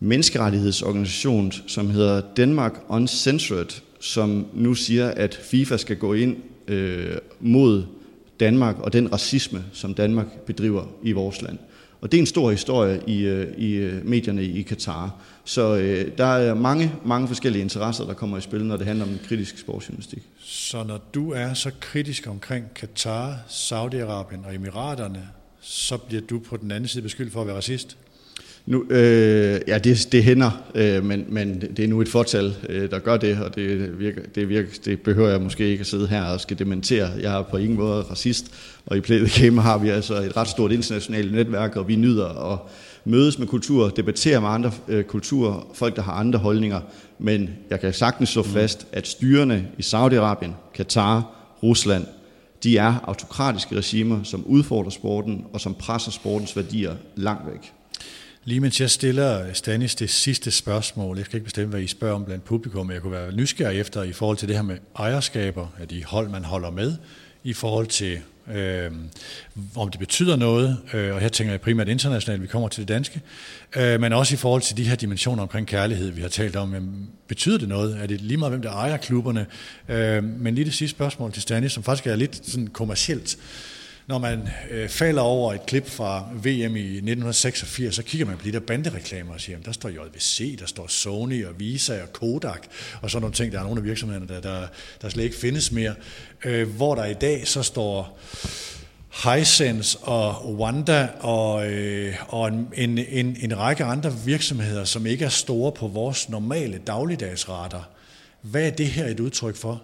menneskerettighedsorganisation, 0.00 1.52
som 1.66 1.90
hedder 1.90 2.22
Denmark 2.36 2.80
Uncensored, 2.88 3.80
som 4.00 4.46
nu 4.54 4.74
siger, 4.74 5.08
at 5.08 5.40
FIFA 5.42 5.76
skal 5.76 5.96
gå 5.96 6.14
ind 6.14 6.36
øh, 6.68 7.16
mod 7.40 7.84
Danmark 8.40 8.78
og 8.78 8.92
den 8.92 9.12
racisme, 9.12 9.64
som 9.72 9.94
Danmark 9.94 10.40
bedriver 10.40 10.86
i 11.02 11.12
vores 11.12 11.42
land. 11.42 11.58
Og 12.00 12.12
det 12.12 12.18
er 12.18 12.22
en 12.22 12.26
stor 12.26 12.50
historie 12.50 13.00
i, 13.06 13.20
øh, 13.20 13.58
i 13.58 13.72
øh, 13.72 14.06
medierne 14.06 14.44
i 14.44 14.62
Katar. 14.62 15.10
Så 15.44 15.76
øh, 15.76 16.18
der 16.18 16.24
er 16.24 16.54
mange, 16.54 16.92
mange 17.04 17.28
forskellige 17.28 17.62
interesser, 17.62 18.04
der 18.04 18.14
kommer 18.14 18.38
i 18.38 18.40
spil, 18.40 18.64
når 18.64 18.76
det 18.76 18.86
handler 18.86 19.04
om 19.04 19.18
kritisk 19.28 19.58
sportsjournalistik. 19.58 20.22
Så 20.38 20.84
når 20.84 21.00
du 21.14 21.32
er 21.32 21.54
så 21.54 21.70
kritisk 21.80 22.26
omkring 22.26 22.74
Katar, 22.74 23.38
Saudi-Arabien 23.48 24.46
og 24.46 24.54
Emiraterne, 24.54 25.28
så 25.60 25.96
bliver 25.96 26.22
du 26.22 26.38
på 26.38 26.56
den 26.56 26.70
anden 26.70 26.88
side 26.88 27.02
beskyldt 27.02 27.32
for 27.32 27.40
at 27.40 27.46
være 27.46 27.56
racist? 27.56 27.96
Nu, 28.66 28.84
øh, 28.90 29.60
ja, 29.68 29.78
det, 29.78 30.08
det 30.12 30.24
hænder, 30.24 30.50
øh, 30.74 31.04
men, 31.04 31.24
men 31.28 31.60
det 31.60 31.78
er 31.78 31.88
nu 31.88 32.00
et 32.00 32.08
fortal, 32.08 32.54
øh, 32.68 32.90
der 32.90 32.98
gør 32.98 33.16
det, 33.16 33.38
og 33.40 33.54
det, 33.54 33.98
virker, 33.98 34.22
det, 34.34 34.48
virker, 34.48 34.68
det 34.84 35.00
behøver 35.00 35.28
jeg 35.28 35.40
måske 35.40 35.68
ikke 35.68 35.80
at 35.80 35.86
sidde 35.86 36.06
her 36.06 36.22
og 36.22 36.40
skal 36.40 36.58
dementere. 36.58 37.08
Jeg 37.20 37.38
er 37.38 37.42
på 37.42 37.56
ingen 37.56 37.76
måde 37.76 38.02
racist, 38.02 38.46
og 38.86 38.96
i 38.96 39.00
Play 39.00 39.26
the 39.26 39.44
Game 39.44 39.60
har 39.60 39.78
vi 39.78 39.88
altså 39.88 40.14
et 40.14 40.36
ret 40.36 40.48
stort 40.48 40.72
internationalt 40.72 41.32
netværk, 41.32 41.76
og 41.76 41.88
vi 41.88 41.96
nyder 41.96 42.52
at 42.52 42.58
mødes 43.04 43.38
med 43.38 43.46
kultur, 43.46 43.88
debattere 43.88 44.40
med 44.40 44.48
andre 44.48 44.72
øh, 44.88 45.04
kulturer, 45.04 45.70
folk, 45.74 45.96
der 45.96 46.02
har 46.02 46.12
andre 46.12 46.38
holdninger. 46.38 46.80
Men 47.18 47.50
jeg 47.70 47.80
kan 47.80 47.92
sagtens 47.92 48.28
slå 48.28 48.42
fast, 48.42 48.86
at 48.92 49.06
styrene 49.06 49.66
i 49.78 49.82
Saudi-Arabien, 49.82 50.50
Katar, 50.74 51.30
Rusland, 51.62 52.06
de 52.62 52.78
er 52.78 52.94
autokratiske 53.04 53.76
regimer, 53.76 54.22
som 54.22 54.44
udfordrer 54.46 54.90
sporten 54.90 55.44
og 55.52 55.60
som 55.60 55.74
presser 55.74 56.10
sportens 56.10 56.56
værdier 56.56 56.94
langt 57.16 57.46
væk. 57.52 57.72
Lige 58.46 58.60
mens 58.60 58.80
jeg 58.80 58.90
stiller 58.90 59.52
Stanis 59.52 59.94
det 59.94 60.10
sidste 60.10 60.50
spørgsmål, 60.50 61.16
jeg 61.16 61.26
skal 61.26 61.36
ikke 61.36 61.44
bestemme, 61.44 61.70
hvad 61.70 61.80
I 61.80 61.86
spørger 61.86 62.14
om 62.14 62.24
blandt 62.24 62.44
publikum, 62.44 62.86
men 62.86 62.94
jeg 62.94 63.02
kunne 63.02 63.12
være 63.12 63.32
nysgerrig 63.32 63.80
efter 63.80 64.02
i 64.02 64.12
forhold 64.12 64.36
til 64.36 64.48
det 64.48 64.56
her 64.56 64.62
med 64.62 64.76
ejerskaber 64.98 65.68
af 65.80 65.88
de 65.88 66.04
hold, 66.04 66.28
man 66.28 66.44
holder 66.44 66.70
med, 66.70 66.96
i 67.44 67.52
forhold 67.52 67.86
til 67.86 68.18
øh, 68.52 68.90
om 69.76 69.90
det 69.90 69.98
betyder 69.98 70.36
noget, 70.36 70.76
øh, 70.94 71.14
og 71.14 71.20
her 71.20 71.28
tænker 71.28 71.52
jeg 71.52 71.60
primært 71.60 71.88
internationalt, 71.88 72.42
vi 72.42 72.46
kommer 72.46 72.68
til 72.68 72.80
det 72.80 72.88
danske, 72.88 73.20
øh, 73.76 74.00
men 74.00 74.12
også 74.12 74.34
i 74.34 74.36
forhold 74.36 74.62
til 74.62 74.76
de 74.76 74.84
her 74.84 74.96
dimensioner 74.96 75.42
omkring 75.42 75.66
kærlighed, 75.66 76.10
vi 76.10 76.20
har 76.20 76.28
talt 76.28 76.56
om. 76.56 76.74
Jamen, 76.74 77.08
betyder 77.28 77.58
det 77.58 77.68
noget? 77.68 78.02
Er 78.02 78.06
det 78.06 78.20
lige 78.20 78.36
meget, 78.36 78.52
hvem 78.52 78.62
der 78.62 78.72
ejer 78.72 78.96
klubberne? 78.96 79.46
Øh, 79.88 80.24
men 80.24 80.54
lige 80.54 80.64
det 80.64 80.74
sidste 80.74 80.96
spørgsmål 80.96 81.32
til 81.32 81.42
Stanis, 81.42 81.72
som 81.72 81.82
faktisk 81.82 82.06
er 82.06 82.16
lidt 82.16 82.50
sådan 82.50 82.66
kommercielt. 82.66 83.36
Når 84.06 84.18
man 84.18 84.48
øh, 84.70 84.88
falder 84.88 85.22
over 85.22 85.54
et 85.54 85.66
klip 85.66 85.86
fra 85.90 86.28
VM 86.32 86.76
i 86.76 86.96
1986, 86.96 87.94
så 87.94 88.02
kigger 88.02 88.26
man 88.26 88.36
på 88.36 88.44
de 88.44 88.52
der 88.52 88.60
bandereklamer 88.60 89.34
og 89.34 89.40
siger, 89.40 89.54
jamen, 89.54 89.64
der 89.64 89.72
står 89.72 89.88
JVC, 89.88 90.58
der 90.58 90.66
står 90.66 90.86
Sony 90.86 91.46
og 91.46 91.60
Visa 91.60 92.02
og 92.02 92.12
Kodak 92.12 92.66
og 93.02 93.10
sådan 93.10 93.22
nogle 93.22 93.34
ting. 93.34 93.52
Der 93.52 93.58
er 93.58 93.62
nogle 93.62 93.78
af 93.78 93.84
virksomhederne, 93.84 94.28
der, 94.28 94.40
der, 94.40 94.66
der 95.02 95.08
slet 95.08 95.24
ikke 95.24 95.36
findes 95.36 95.72
mere. 95.72 95.94
Øh, 96.44 96.68
hvor 96.68 96.94
der 96.94 97.04
i 97.04 97.14
dag 97.14 97.48
så 97.48 97.62
står 97.62 98.18
Hisense 99.24 99.98
og 99.98 100.54
Wanda 100.54 101.08
og, 101.20 101.72
øh, 101.72 102.14
og 102.28 102.48
en, 102.48 102.98
en, 102.98 103.36
en 103.40 103.58
række 103.58 103.84
andre 103.84 104.12
virksomheder, 104.24 104.84
som 104.84 105.06
ikke 105.06 105.24
er 105.24 105.28
store 105.28 105.72
på 105.72 105.88
vores 105.88 106.28
normale 106.28 106.78
dagligdagsrater. 106.86 107.82
Hvad 108.40 108.66
er 108.66 108.70
det 108.70 108.86
her 108.86 109.06
et 109.06 109.20
udtryk 109.20 109.56
for? 109.56 109.82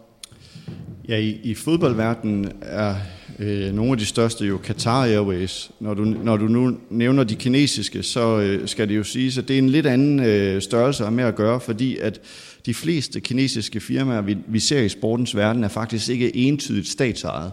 Ja, 1.09 1.17
i, 1.17 1.41
i 1.43 1.55
fodboldverdenen 1.55 2.53
er 2.63 2.95
øh, 3.39 3.75
nogle 3.75 3.93
af 3.93 3.99
de 3.99 4.07
største 4.07 4.47
jo 4.47 4.59
Qatar 4.65 5.05
Airways. 5.05 5.71
Når 5.81 5.95
du, 5.95 6.05
når 6.05 6.37
du 6.37 6.49
nu 6.49 6.77
nævner 6.91 7.25
de 7.25 7.35
kinesiske, 7.35 8.03
så 8.03 8.41
øh, 8.41 8.69
skal 8.69 8.89
det 8.89 8.97
jo 8.97 9.05
siges, 9.05 9.39
at 9.39 9.49
det 9.49 9.55
er 9.55 9.59
en 9.59 9.69
lidt 9.69 9.87
anden 9.87 10.21
øh, 10.21 10.63
størrelse 10.63 11.07
at 11.07 11.13
med 11.13 11.25
at 11.25 11.35
gøre, 11.35 11.61
fordi 11.61 11.97
at 11.97 12.21
de 12.67 12.75
fleste 12.75 13.21
kinesiske 13.21 13.81
firmaer, 13.81 14.21
vi, 14.21 14.37
vi 14.49 14.59
ser 14.59 14.81
i 14.81 14.89
sportens 14.89 15.37
verden, 15.37 15.65
er 15.65 15.69
faktisk 15.69 16.09
ikke 16.09 16.37
entydigt 16.37 16.89
statsejet. 16.89 17.53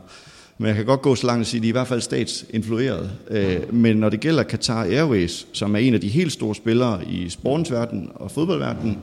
Men 0.57 0.68
jeg 0.68 0.76
kan 0.76 0.86
godt 0.86 1.01
gå 1.01 1.15
så 1.15 1.28
langt 1.28 1.41
at 1.41 1.47
sige, 1.47 1.59
at 1.59 1.63
de 1.63 1.68
er 1.68 1.72
i 1.72 1.72
hvert 1.72 1.88
fald 1.88 2.01
statsinflueret. 2.01 3.11
Øh, 3.30 3.74
men 3.74 3.97
når 3.97 4.09
det 4.09 4.20
gælder 4.20 4.43
Qatar 4.43 4.84
Airways, 4.84 5.47
som 5.53 5.76
er 5.76 5.80
en 5.80 5.93
af 5.93 6.01
de 6.01 6.07
helt 6.07 6.32
store 6.32 6.55
spillere 6.55 7.05
i 7.09 7.30
sportens 7.30 7.72
verden 7.72 8.09
og 8.15 8.32
fodboldverdenen, 8.32 8.97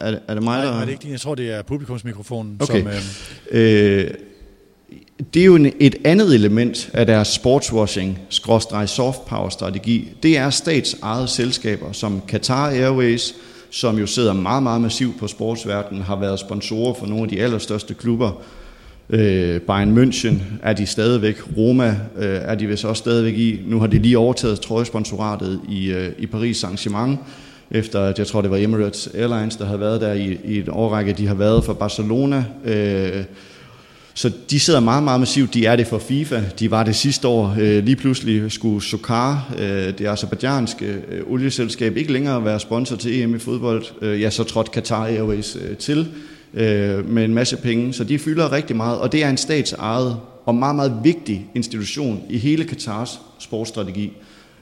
er 0.00 0.10
det, 0.10 0.20
er 0.28 0.34
det 0.34 0.42
mig, 0.42 0.62
der... 0.62 0.70
Nej, 0.70 0.80
er 0.80 0.84
det 0.84 0.92
ikke 0.92 1.10
Jeg 1.10 1.20
tror, 1.20 1.34
det 1.34 1.50
er 1.50 1.62
publikumsmikrofonen. 1.62 2.56
Okay. 2.60 2.82
Som, 2.82 2.90
øh... 3.52 4.00
Øh, 4.00 4.10
det 5.34 5.40
er 5.40 5.46
jo 5.46 5.54
en, 5.56 5.72
et 5.80 5.94
andet 6.04 6.34
element 6.34 6.90
af 6.92 7.06
deres 7.06 7.28
sportswashing, 7.28 8.18
soft 8.86 9.24
power 9.26 9.48
strategi. 9.48 10.12
Det 10.22 10.38
er 10.38 10.50
statsejet 10.50 11.30
selskaber 11.30 11.92
som 11.92 12.22
Qatar 12.28 12.68
Airways, 12.68 13.34
som 13.70 13.98
jo 13.98 14.06
sidder 14.06 14.32
meget, 14.32 14.62
meget 14.62 14.80
massivt 14.80 15.18
på 15.18 15.26
sportsverdenen, 15.26 16.02
har 16.02 16.16
været 16.20 16.40
sponsorer 16.40 16.94
for 16.94 17.06
nogle 17.06 17.22
af 17.22 17.28
de 17.28 17.40
allerstørste 17.40 17.94
klubber. 17.94 18.42
Øh, 19.10 19.60
Bayern 19.60 19.98
München 19.98 20.34
er 20.62 20.72
de 20.72 20.86
stadigvæk, 20.86 21.56
Roma 21.56 21.88
øh, 22.16 22.40
er 22.42 22.54
de 22.54 22.66
vist 22.66 22.84
også 22.84 23.00
stadigvæk 23.00 23.34
i. 23.34 23.60
Nu 23.66 23.80
har 23.80 23.86
de 23.86 23.98
lige 23.98 24.18
overtaget 24.18 24.60
trøjesponsoratet 24.60 25.60
i, 25.68 25.86
øh, 25.86 26.12
i 26.18 26.26
Paris 26.26 26.64
Saint-Germain, 26.64 27.16
efter 27.70 28.00
at 28.00 28.18
jeg 28.18 28.26
tror 28.26 28.42
det 28.42 28.50
var 28.50 28.56
Emirates 28.56 29.08
Airlines, 29.14 29.56
der 29.56 29.64
havde 29.64 29.80
været 29.80 30.00
der 30.00 30.12
i, 30.12 30.38
i 30.44 30.58
et 30.58 30.68
årrække. 30.68 31.12
De 31.12 31.26
har 31.26 31.34
været 31.34 31.64
for 31.64 31.72
Barcelona, 31.72 32.44
øh, 32.64 33.24
så 34.16 34.32
de 34.50 34.60
sidder 34.60 34.80
meget, 34.80 35.02
meget 35.02 35.20
massivt. 35.20 35.54
De 35.54 35.66
er 35.66 35.76
det 35.76 35.86
for 35.86 35.98
FIFA. 35.98 36.42
De 36.58 36.70
var 36.70 36.82
det 36.82 36.96
sidste 36.96 37.28
år. 37.28 37.56
Øh, 37.60 37.84
lige 37.84 37.96
pludselig 37.96 38.52
skulle 38.52 38.82
Sokar, 38.82 39.54
øh, 39.58 39.98
det 39.98 40.06
azerbaijanske 40.06 40.86
øh, 40.86 41.22
olieselskab, 41.26 41.96
ikke 41.96 42.12
længere 42.12 42.44
være 42.44 42.60
sponsor 42.60 42.96
til 42.96 43.22
EM 43.22 43.34
i 43.34 43.38
fodbold. 43.38 43.84
Øh, 44.02 44.20
ja, 44.20 44.30
så 44.30 44.44
trådte 44.44 44.70
Qatar 44.74 45.06
Airways 45.06 45.56
øh, 45.56 45.76
til 45.76 46.08
øh, 46.54 47.10
med 47.10 47.24
en 47.24 47.34
masse 47.34 47.56
penge. 47.56 47.92
Så 47.92 48.04
de 48.04 48.18
fylder 48.18 48.52
rigtig 48.52 48.76
meget, 48.76 48.98
og 48.98 49.12
det 49.12 49.24
er 49.24 49.30
en 49.30 49.36
statsejet 49.36 50.16
og 50.44 50.54
meget, 50.54 50.76
meget 50.76 51.00
vigtig 51.02 51.46
institution 51.54 52.22
i 52.30 52.38
hele 52.38 52.64
Katars 52.64 53.20
sportsstrategi. 53.38 54.12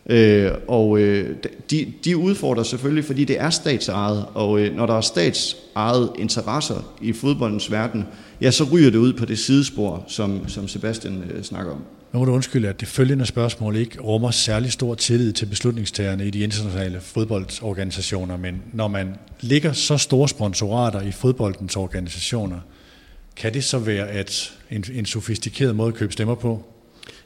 Øh, 0.07 0.51
og 0.69 0.99
øh, 0.99 1.37
de, 1.71 1.93
de 2.05 2.17
udfordrer 2.17 2.63
selvfølgelig, 2.63 3.05
fordi 3.05 3.25
det 3.25 3.41
er 3.41 3.51
statsejet, 3.51 4.27
og 4.35 4.61
øh, 4.61 4.77
når 4.77 4.87
der 4.87 4.95
er 4.95 5.01
statsejet 5.01 6.11
interesser 6.19 6.95
i 7.01 7.13
fodboldens 7.13 7.71
verden, 7.71 8.05
ja, 8.41 8.51
så 8.51 8.65
ryger 8.65 8.91
det 8.91 8.99
ud 8.99 9.13
på 9.13 9.25
det 9.25 9.39
sidespor, 9.39 10.05
som, 10.09 10.49
som 10.49 10.69
Sebastian 10.69 11.23
øh, 11.31 11.43
snakker 11.43 11.73
om. 11.73 11.79
Nu 12.13 12.19
må 12.19 12.25
du 12.25 12.33
undskylde, 12.33 12.69
at 12.69 12.81
det 12.81 12.89
følgende 12.89 13.27
spørgsmål 13.27 13.77
ikke 13.77 14.01
rummer 14.01 14.31
særlig 14.31 14.73
stor 14.73 14.95
tillid 14.95 15.33
til 15.33 15.47
beslutningstagerne 15.47 16.27
i 16.27 16.31
de 16.31 16.41
internationale 16.41 17.01
fodboldorganisationer, 17.01 18.37
men 18.37 18.63
når 18.73 18.89
man 18.89 19.15
ligger 19.41 19.73
så 19.73 19.97
store 19.97 20.29
sponsorater 20.29 21.01
i 21.01 21.13
fodboldens 21.13 21.77
organisationer, 21.77 22.59
kan 23.37 23.55
det 23.55 23.65
så 23.65 23.79
være 23.79 24.09
at 24.09 24.53
en, 24.71 24.85
en 24.93 25.07
sofistikeret 25.07 25.77
måde 25.77 25.89
at 25.89 25.95
købe 25.95 26.13
stemmer 26.13 26.35
på? 26.35 26.65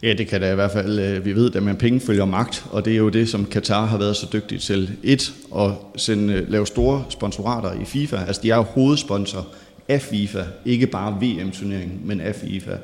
Ja, 0.02 0.12
det 0.12 0.28
kan 0.28 0.40
da 0.40 0.52
i 0.52 0.54
hvert 0.54 0.70
fald. 0.70 0.98
Øh, 0.98 1.24
vi 1.24 1.34
ved, 1.34 1.56
at 1.56 1.62
man 1.62 1.76
penge 1.76 2.00
følger 2.00 2.24
magt, 2.24 2.64
og 2.70 2.84
det 2.84 2.92
er 2.92 2.96
jo 2.96 3.08
det, 3.08 3.28
som 3.28 3.44
Katar 3.44 3.86
har 3.86 3.98
været 3.98 4.16
så 4.16 4.26
dygtig 4.32 4.60
til. 4.60 4.90
Et, 5.02 5.32
at 5.56 5.70
sende, 5.96 6.34
øh, 6.34 6.50
lave 6.50 6.66
store 6.66 7.04
sponsorater 7.08 7.72
i 7.72 7.84
FIFA. 7.84 8.16
Altså, 8.16 8.42
de 8.42 8.50
er 8.50 8.56
jo 8.56 8.62
hovedsponsor 8.62 9.46
af 9.88 10.02
FIFA. 10.02 10.42
Ikke 10.64 10.86
bare 10.86 11.18
VM-turneringen, 11.20 12.00
men 12.04 12.20
af 12.20 12.34
FIFA. 12.34 12.76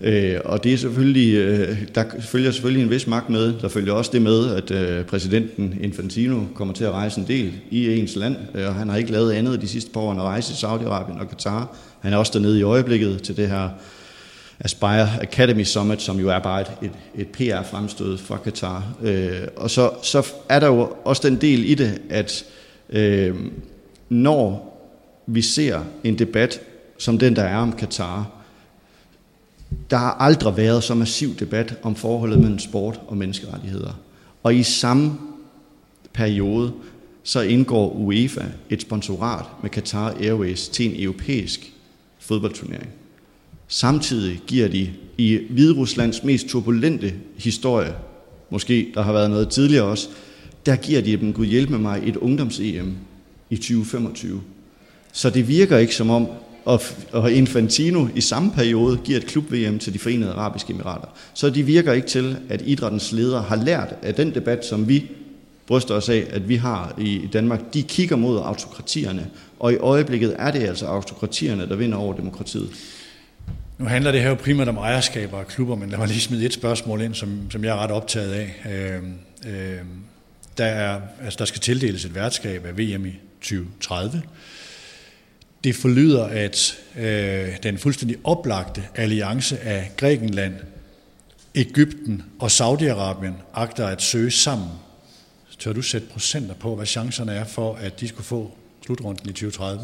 Øh, 0.00 0.40
og 0.44 0.64
det 0.64 0.72
er 0.72 0.76
selvfølgelig, 0.76 1.34
øh, 1.34 1.78
der 1.94 2.04
følger 2.20 2.50
selvfølgelig 2.50 2.82
en 2.82 2.90
vis 2.90 3.06
magt 3.06 3.30
med. 3.30 3.54
Der 3.60 3.68
følger 3.68 3.92
også 3.92 4.10
det 4.14 4.22
med, 4.22 4.70
at 4.70 5.06
præsidenten 5.06 5.78
Infantino 5.80 6.40
kommer 6.54 6.74
til 6.74 6.84
at 6.84 6.92
rejse 6.92 7.20
en 7.20 7.26
del 7.28 7.52
i 7.70 7.98
ens 7.98 8.16
land, 8.16 8.36
og 8.54 8.74
han 8.74 8.88
har 8.88 8.96
ikke 8.96 9.12
lavet 9.12 9.32
andet 9.32 9.62
de 9.62 9.68
sidste 9.68 9.90
par 9.90 10.00
år 10.00 10.12
end 10.12 10.20
at 10.20 10.26
rejse 10.26 10.52
i 10.52 10.56
Saudi-Arabien 10.56 11.20
og 11.20 11.28
Katar. 11.28 11.76
Han 12.00 12.12
er 12.12 12.16
også 12.16 12.32
dernede 12.34 12.58
i 12.58 12.62
øjeblikket 12.62 13.22
til 13.22 13.36
det 13.36 13.48
her 13.48 13.68
Aspire 14.60 15.22
Academy 15.22 15.64
Summit, 15.64 16.02
som 16.02 16.20
jo 16.20 16.28
er 16.28 16.38
bare 16.38 16.60
et, 16.60 16.72
et, 16.82 16.90
et 17.14 17.28
PR-fremstød 17.28 18.18
fra 18.18 18.38
Qatar. 18.44 18.84
Øh, 19.02 19.40
og 19.56 19.70
så, 19.70 19.90
så 20.02 20.26
er 20.48 20.60
der 20.60 20.66
jo 20.66 20.92
også 21.04 21.28
den 21.28 21.40
del 21.40 21.70
i 21.70 21.74
det, 21.74 22.00
at 22.10 22.44
øh, 22.90 23.36
når 24.08 24.72
vi 25.26 25.42
ser 25.42 25.80
en 26.04 26.18
debat 26.18 26.60
som 26.98 27.18
den, 27.18 27.36
der 27.36 27.42
er 27.42 27.56
om 27.56 27.78
Qatar, 27.78 28.30
der 29.90 29.96
har 29.96 30.12
aldrig 30.12 30.56
været 30.56 30.84
så 30.84 30.94
massiv 30.94 31.36
debat 31.36 31.74
om 31.82 31.94
forholdet 31.94 32.38
mellem 32.38 32.58
sport 32.58 33.00
og 33.06 33.16
menneskerettigheder. 33.16 34.00
Og 34.42 34.54
i 34.54 34.62
samme 34.62 35.18
periode, 36.12 36.72
så 37.22 37.40
indgår 37.40 37.90
UEFA 37.90 38.44
et 38.70 38.82
sponsorat 38.82 39.44
med 39.62 39.70
Qatar 39.70 40.14
Airways 40.20 40.68
til 40.68 40.86
en 40.86 41.02
europæisk 41.02 41.72
fodboldturnering. 42.18 42.88
Samtidig 43.68 44.40
giver 44.46 44.68
de 44.68 44.90
i 45.18 45.38
Hvideruslands 45.50 46.24
mest 46.24 46.46
turbulente 46.46 47.14
historie, 47.36 47.94
måske 48.50 48.92
der 48.94 49.02
har 49.02 49.12
været 49.12 49.30
noget 49.30 49.48
tidligere 49.48 49.84
også, 49.84 50.08
der 50.66 50.76
giver 50.76 51.00
de 51.00 51.16
dem, 51.16 51.32
Gud 51.32 51.46
hjælpe 51.46 51.78
mig, 51.78 52.02
et 52.04 52.16
ungdoms-EM 52.16 52.96
i 53.50 53.56
2025. 53.56 54.40
Så 55.12 55.30
det 55.30 55.48
virker 55.48 55.78
ikke 55.78 55.94
som 55.94 56.10
om, 56.10 56.28
og 57.12 57.32
Infantino 57.32 58.06
i 58.14 58.20
samme 58.20 58.50
periode 58.50 58.98
giver 59.04 59.18
et 59.18 59.26
klub-VM 59.26 59.78
til 59.78 59.92
de 59.92 59.98
forenede 59.98 60.32
arabiske 60.32 60.72
emirater. 60.72 61.08
Så 61.34 61.50
det 61.50 61.66
virker 61.66 61.92
ikke 61.92 62.08
til, 62.08 62.36
at 62.48 62.62
idrættens 62.66 63.12
ledere 63.12 63.42
har 63.42 63.56
lært 63.56 63.94
af 64.02 64.14
den 64.14 64.34
debat, 64.34 64.64
som 64.66 64.88
vi 64.88 65.04
bryster 65.66 65.94
os 65.94 66.08
af, 66.08 66.26
at 66.30 66.48
vi 66.48 66.56
har 66.56 66.94
i 66.98 67.28
Danmark. 67.32 67.74
De 67.74 67.82
kigger 67.82 68.16
mod 68.16 68.38
autokratierne, 68.38 69.26
og 69.58 69.72
i 69.72 69.76
øjeblikket 69.76 70.36
er 70.38 70.50
det 70.50 70.62
altså 70.62 70.86
autokratierne, 70.86 71.68
der 71.68 71.76
vinder 71.76 71.98
over 71.98 72.14
demokratiet. 72.14 72.68
Nu 73.78 73.84
handler 73.84 74.12
det 74.12 74.22
her 74.22 74.28
jo 74.28 74.34
primært 74.34 74.68
om 74.68 74.76
ejerskaber 74.76 75.38
og 75.38 75.46
klubber, 75.46 75.76
men 75.76 75.90
lad 75.90 75.98
mig 75.98 76.08
lige 76.08 76.20
smide 76.20 76.46
et 76.46 76.52
spørgsmål 76.52 77.00
ind, 77.00 77.14
som, 77.14 77.50
som 77.50 77.64
jeg 77.64 77.70
er 77.70 77.76
ret 77.76 77.90
optaget 77.90 78.32
af. 78.32 78.54
Øh, 78.70 79.02
øh, 79.46 79.78
der, 80.58 80.64
er, 80.64 81.00
altså 81.24 81.36
der 81.38 81.44
skal 81.44 81.60
tildeles 81.60 82.04
et 82.04 82.14
værtskab 82.14 82.66
af 82.66 82.78
VM 82.78 83.06
i 83.06 83.12
2030. 83.40 84.22
Det 85.64 85.74
forlyder, 85.74 86.24
at 86.24 86.78
øh, 86.98 87.48
den 87.62 87.78
fuldstændig 87.78 88.16
oplagte 88.24 88.82
alliance 88.94 89.60
af 89.60 89.90
Grækenland, 89.96 90.54
Ægypten 91.54 92.22
og 92.38 92.46
Saudi-Arabien 92.46 93.34
agter 93.54 93.86
at 93.86 94.02
søge 94.02 94.30
sammen 94.30 94.68
tør 95.58 95.72
du 95.72 95.82
sætte 95.82 96.06
procenter 96.06 96.54
på, 96.54 96.76
hvad 96.76 96.86
chancerne 96.86 97.32
er 97.32 97.44
for, 97.44 97.74
at 97.74 98.00
de 98.00 98.08
skulle 98.08 98.26
få 98.26 98.50
slutrunden 98.84 99.28
i 99.28 99.32
2030? 99.32 99.80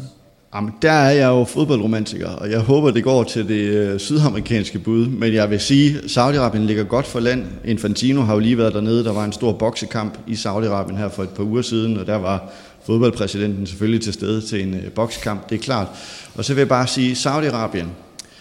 Jamen, 0.55 0.73
der 0.81 0.91
er 0.91 1.11
jeg 1.11 1.27
jo 1.27 1.43
fodboldromantiker, 1.43 2.29
og 2.29 2.51
jeg 2.51 2.59
håber, 2.59 2.91
det 2.91 3.03
går 3.03 3.23
til 3.23 3.47
det 3.47 3.61
øh, 3.61 3.99
sydamerikanske 3.99 4.79
bud. 4.79 5.07
Men 5.07 5.33
jeg 5.33 5.49
vil 5.49 5.59
sige, 5.59 5.97
at 5.97 6.03
Saudi-Arabien 6.03 6.57
ligger 6.59 6.83
godt 6.83 7.07
for 7.07 7.19
land. 7.19 7.45
Infantino 7.65 8.21
har 8.21 8.33
jo 8.33 8.39
lige 8.39 8.57
været 8.57 8.73
dernede. 8.73 9.03
Der 9.03 9.13
var 9.13 9.25
en 9.25 9.31
stor 9.31 9.51
boksekamp 9.51 10.17
i 10.27 10.33
Saudi-Arabien 10.33 10.95
her 10.95 11.09
for 11.09 11.23
et 11.23 11.29
par 11.29 11.43
uger 11.43 11.61
siden, 11.61 11.97
og 11.97 12.07
der 12.07 12.15
var 12.15 12.51
fodboldpræsidenten 12.85 13.65
selvfølgelig 13.67 14.01
til 14.01 14.13
stede 14.13 14.41
til 14.41 14.61
en 14.63 14.73
øh, 14.73 14.91
boksekamp. 14.91 15.49
Det 15.49 15.55
er 15.55 15.59
klart. 15.59 15.87
Og 16.35 16.45
så 16.45 16.53
vil 16.53 16.61
jeg 16.61 16.69
bare 16.69 16.87
sige, 16.87 17.11
at 17.11 17.17
Saudi-Arabien 17.17 17.87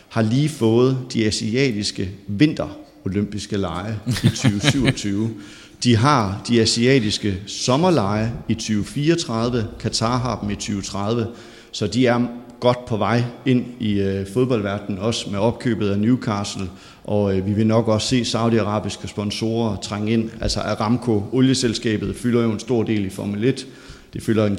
har 0.09 0.23
lige 0.23 0.49
fået 0.49 0.99
de 1.13 1.27
asiatiske 1.27 2.11
vinterolympiske 2.29 3.57
lege 3.57 3.95
i 4.07 4.29
2027. 4.43 5.31
De 5.85 5.97
har 5.97 6.43
de 6.49 6.61
asiatiske 6.61 7.37
sommerlege 7.47 8.33
i 8.49 8.55
2034. 8.55 9.67
Katar 9.81 10.19
har 10.19 10.39
dem 10.41 10.51
i 10.51 10.55
2030. 10.55 11.27
Så 11.73 11.87
de 11.87 12.07
er 12.07 12.27
godt 12.61 12.85
på 12.85 12.97
vej 12.97 13.23
ind 13.47 13.65
i 13.81 14.01
øh, 14.01 14.27
fodboldverdenen, 14.27 14.99
også 14.99 15.31
med 15.31 15.39
opkøbet 15.39 15.91
af 15.91 15.99
Newcastle, 15.99 16.69
og 17.05 17.39
øh, 17.39 17.47
vi 17.47 17.53
vil 17.53 17.67
nok 17.67 17.89
også 17.89 18.09
se 18.09 18.25
saudiarabiske 18.25 19.09
sponsorer 19.09 19.77
trænge 19.77 20.13
ind. 20.13 20.31
Altså 20.41 20.61
Aramco, 20.61 21.23
olieselskabet, 21.33 22.17
fylder 22.17 22.43
jo 22.43 22.53
en 22.53 22.59
stor 22.59 22.83
del 22.83 23.05
i 23.05 23.11
Formel 23.11 23.45
1. 23.45 23.67
Det 24.13 24.23
fylder 24.23 24.47
en 24.47 24.59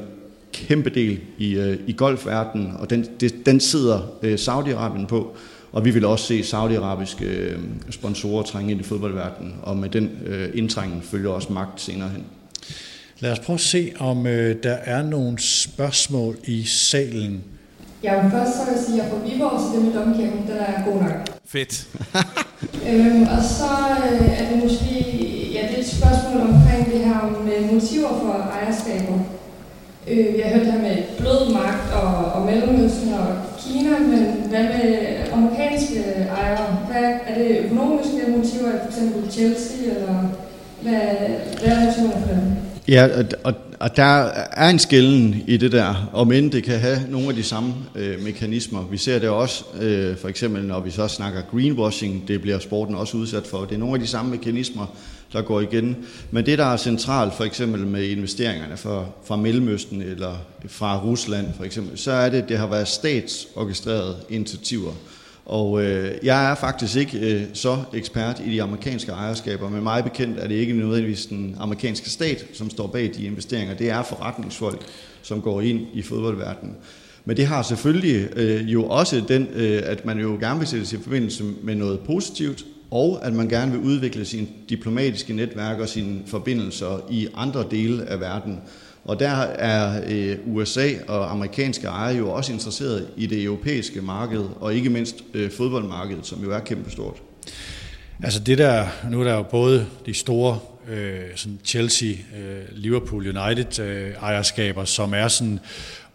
kæmpe 0.52 0.90
del 0.90 1.20
i, 1.38 1.54
øh, 1.54 1.78
i 1.86 1.92
golfverdenen, 1.92 2.72
og 2.78 2.90
den, 2.90 3.06
det, 3.20 3.46
den 3.46 3.60
sidder 3.60 4.00
øh, 4.22 4.34
Saudi-Arabien 4.34 5.06
på. 5.06 5.36
Og 5.72 5.84
vi 5.84 5.90
vil 5.90 6.04
også 6.04 6.26
se 6.26 6.42
saudiarabiske 6.42 7.24
øh, 7.24 7.58
sponsorer 7.90 8.42
trænge 8.42 8.70
ind 8.70 8.80
i 8.80 8.84
fodboldverdenen, 8.84 9.54
og 9.62 9.76
med 9.76 9.88
den 9.88 10.10
øh, 10.26 10.48
indtrængen 10.54 11.02
følger 11.02 11.30
også 11.30 11.52
magt 11.52 11.80
senere 11.80 12.08
hen. 12.08 12.24
Lad 13.20 13.32
os 13.32 13.38
prøve 13.38 13.54
at 13.54 13.60
se, 13.60 13.92
om 13.98 14.26
øh, 14.26 14.62
der 14.62 14.76
er 14.84 15.02
nogle 15.02 15.38
spørgsmål 15.38 16.36
i 16.44 16.64
salen. 16.64 17.44
Ja, 18.02 18.22
men 18.22 18.30
først 18.30 18.52
så 18.52 18.64
vil 18.64 18.74
jeg 18.74 18.84
sige, 18.86 19.02
at 19.02 19.04
jeg 19.04 19.12
får 19.12 19.28
Viborg, 19.28 19.60
så 19.60 19.76
det 19.76 19.84
med 19.84 19.92
domkirken, 20.00 20.42
den 20.42 20.56
er 20.58 20.84
god 20.84 21.02
nok. 21.02 21.12
Fedt. 21.46 21.88
øhm, 22.88 23.22
og 23.22 23.42
så 23.58 23.70
øh, 24.10 24.40
er 24.40 24.50
det 24.50 24.62
måske 24.62 24.94
ja, 25.54 25.60
det 25.68 25.74
er 25.74 25.80
et 25.80 25.94
spørgsmål 25.98 26.40
omkring 26.40 26.92
det 26.92 27.00
her 27.08 27.20
med 27.44 27.72
motiver 27.72 28.08
for 28.08 28.50
ejerskaber. 28.58 29.18
Øh, 30.08 30.34
vi 30.34 30.40
har 30.40 30.50
hørt 30.54 30.66
det 30.66 30.72
her 30.72 30.82
med 30.82 30.96
blød 31.18 31.52
magt 31.52 31.92
og, 32.02 32.24
og 32.34 32.46
Mellemøsten 32.46 33.14
og 33.14 33.26
Kina, 33.58 33.98
men 33.98 34.22
hvad 34.50 34.64
med 34.64 35.16
amerikanske 35.32 36.00
ejere? 36.38 36.66
Hvad, 36.90 37.14
er 37.26 37.34
det 37.38 37.58
økonomiske 37.64 38.30
motiver, 38.36 38.70
for 38.82 38.88
eksempel 38.88 39.32
Chelsea, 39.32 39.94
eller 39.94 40.14
hvad, 40.82 41.00
hvad 41.60 41.72
er 41.72 41.84
motiverne 41.84 42.26
for 42.26 42.34
dem? 42.34 42.63
Ja, 42.88 43.08
og, 43.44 43.54
og 43.80 43.96
der 43.96 44.30
er 44.52 44.70
en 44.70 44.78
skælden 44.78 45.44
i 45.46 45.56
det 45.56 45.72
der, 45.72 46.10
om 46.12 46.32
end 46.32 46.50
det 46.50 46.64
kan 46.64 46.78
have 46.78 46.98
nogle 47.08 47.28
af 47.28 47.34
de 47.34 47.42
samme 47.42 47.74
øh, 47.94 48.22
mekanismer. 48.22 48.86
Vi 48.90 48.96
ser 48.96 49.18
det 49.18 49.28
også, 49.28 49.64
øh, 49.80 50.16
for 50.16 50.28
eksempel 50.28 50.64
når 50.64 50.80
vi 50.80 50.90
så 50.90 51.08
snakker 51.08 51.42
greenwashing, 51.50 52.28
det 52.28 52.42
bliver 52.42 52.58
sporten 52.58 52.94
også 52.94 53.16
udsat 53.16 53.46
for. 53.46 53.64
Det 53.64 53.74
er 53.74 53.78
nogle 53.78 53.94
af 53.94 54.00
de 54.00 54.06
samme 54.06 54.30
mekanismer, 54.30 54.86
der 55.32 55.42
går 55.42 55.60
igen. 55.60 55.96
Men 56.30 56.46
det, 56.46 56.58
der 56.58 56.64
er 56.64 56.76
centralt, 56.76 57.34
for 57.34 57.44
eksempel 57.44 57.86
med 57.86 58.04
investeringerne 58.04 58.76
fra, 58.76 59.04
fra 59.24 59.36
Mellemøsten 59.36 60.02
eller 60.02 60.34
fra 60.66 61.02
Rusland, 61.04 61.46
for 61.56 61.64
eksempel, 61.64 61.98
så 61.98 62.12
er 62.12 62.28
det, 62.28 62.42
at 62.42 62.48
det 62.48 62.58
har 62.58 62.66
været 62.66 62.88
statsorkestrerede 62.88 64.16
initiativer. 64.28 64.92
Og 65.46 65.84
øh, 65.84 66.14
jeg 66.22 66.50
er 66.50 66.54
faktisk 66.54 66.96
ikke 66.96 67.18
øh, 67.18 67.42
så 67.52 67.78
ekspert 67.94 68.42
i 68.46 68.50
de 68.50 68.62
amerikanske 68.62 69.12
ejerskaber, 69.12 69.68
men 69.68 69.82
meget 69.82 70.04
bekendt 70.04 70.38
er 70.38 70.48
det 70.48 70.54
ikke 70.54 70.72
nødvendigvis 70.72 71.26
den 71.26 71.56
amerikanske 71.60 72.10
stat, 72.10 72.46
som 72.52 72.70
står 72.70 72.86
bag 72.86 73.10
de 73.16 73.24
investeringer. 73.24 73.74
Det 73.74 73.90
er 73.90 74.02
forretningsfolk, 74.02 74.86
som 75.22 75.42
går 75.42 75.60
ind 75.60 75.80
i 75.94 76.02
fodboldverdenen. 76.02 76.76
Men 77.24 77.36
det 77.36 77.46
har 77.46 77.62
selvfølgelig 77.62 78.28
øh, 78.36 78.72
jo 78.72 78.84
også 78.84 79.22
den, 79.28 79.48
øh, 79.54 79.82
at 79.84 80.04
man 80.04 80.18
jo 80.18 80.36
gerne 80.40 80.58
vil 80.58 80.68
sætte 80.68 80.86
sig 80.86 80.98
i 80.98 81.02
forbindelse 81.02 81.44
med 81.62 81.74
noget 81.74 82.00
positivt, 82.00 82.64
og 82.90 83.20
at 83.22 83.32
man 83.32 83.48
gerne 83.48 83.72
vil 83.72 83.80
udvikle 83.80 84.24
sine 84.24 84.46
diplomatiske 84.68 85.32
netværk 85.32 85.78
og 85.78 85.88
sine 85.88 86.20
forbindelser 86.26 87.06
i 87.10 87.28
andre 87.34 87.64
dele 87.70 88.04
af 88.04 88.20
verden. 88.20 88.60
Og 89.04 89.20
der 89.20 89.30
er 89.42 90.02
øh, 90.08 90.36
USA 90.46 90.88
og 91.08 91.30
amerikanske 91.30 91.86
ejere 91.86 92.18
jo 92.18 92.30
også 92.30 92.52
interesseret 92.52 93.08
i 93.16 93.26
det 93.26 93.42
europæiske 93.42 94.02
marked, 94.02 94.44
og 94.60 94.74
ikke 94.74 94.90
mindst 94.90 95.16
øh, 95.34 95.50
fodboldmarkedet, 95.50 96.26
som 96.26 96.42
jo 96.42 96.52
er 96.52 96.58
kæmpestort. 96.58 97.16
Altså 98.22 98.40
det 98.40 98.58
der, 98.58 98.86
nu 99.10 99.20
er 99.20 99.24
der 99.24 99.34
jo 99.34 99.42
både 99.42 99.86
de 100.06 100.14
store 100.14 100.58
øh, 100.88 101.20
sådan 101.36 101.58
Chelsea, 101.64 102.08
øh, 102.08 102.62
Liverpool 102.72 103.36
United 103.36 103.78
øh, 103.78 104.14
ejerskaber, 104.14 104.84
som 104.84 105.14
er 105.14 105.28
sådan 105.28 105.60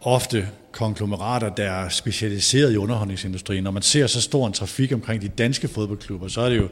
ofte 0.00 0.48
konglomerater, 0.72 1.48
der 1.48 1.70
er 1.70 1.88
specialiseret 1.88 2.72
i 2.72 2.76
underholdningsindustrien. 2.76 3.64
Når 3.64 3.70
man 3.70 3.82
ser 3.82 4.06
så 4.06 4.20
stor 4.20 4.46
en 4.46 4.52
trafik 4.52 4.92
omkring 4.92 5.22
de 5.22 5.28
danske 5.28 5.68
fodboldklubber, 5.68 6.28
så 6.28 6.40
er 6.40 6.48
det 6.48 6.56
jo 6.56 6.68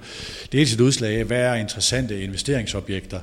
dels 0.53 0.74
et 0.74 0.81
udslag 0.81 1.18
af, 1.18 1.24
hvad 1.24 1.41
er 1.41 1.55
interessante 1.55 2.22
investeringsobjekter 2.22 3.20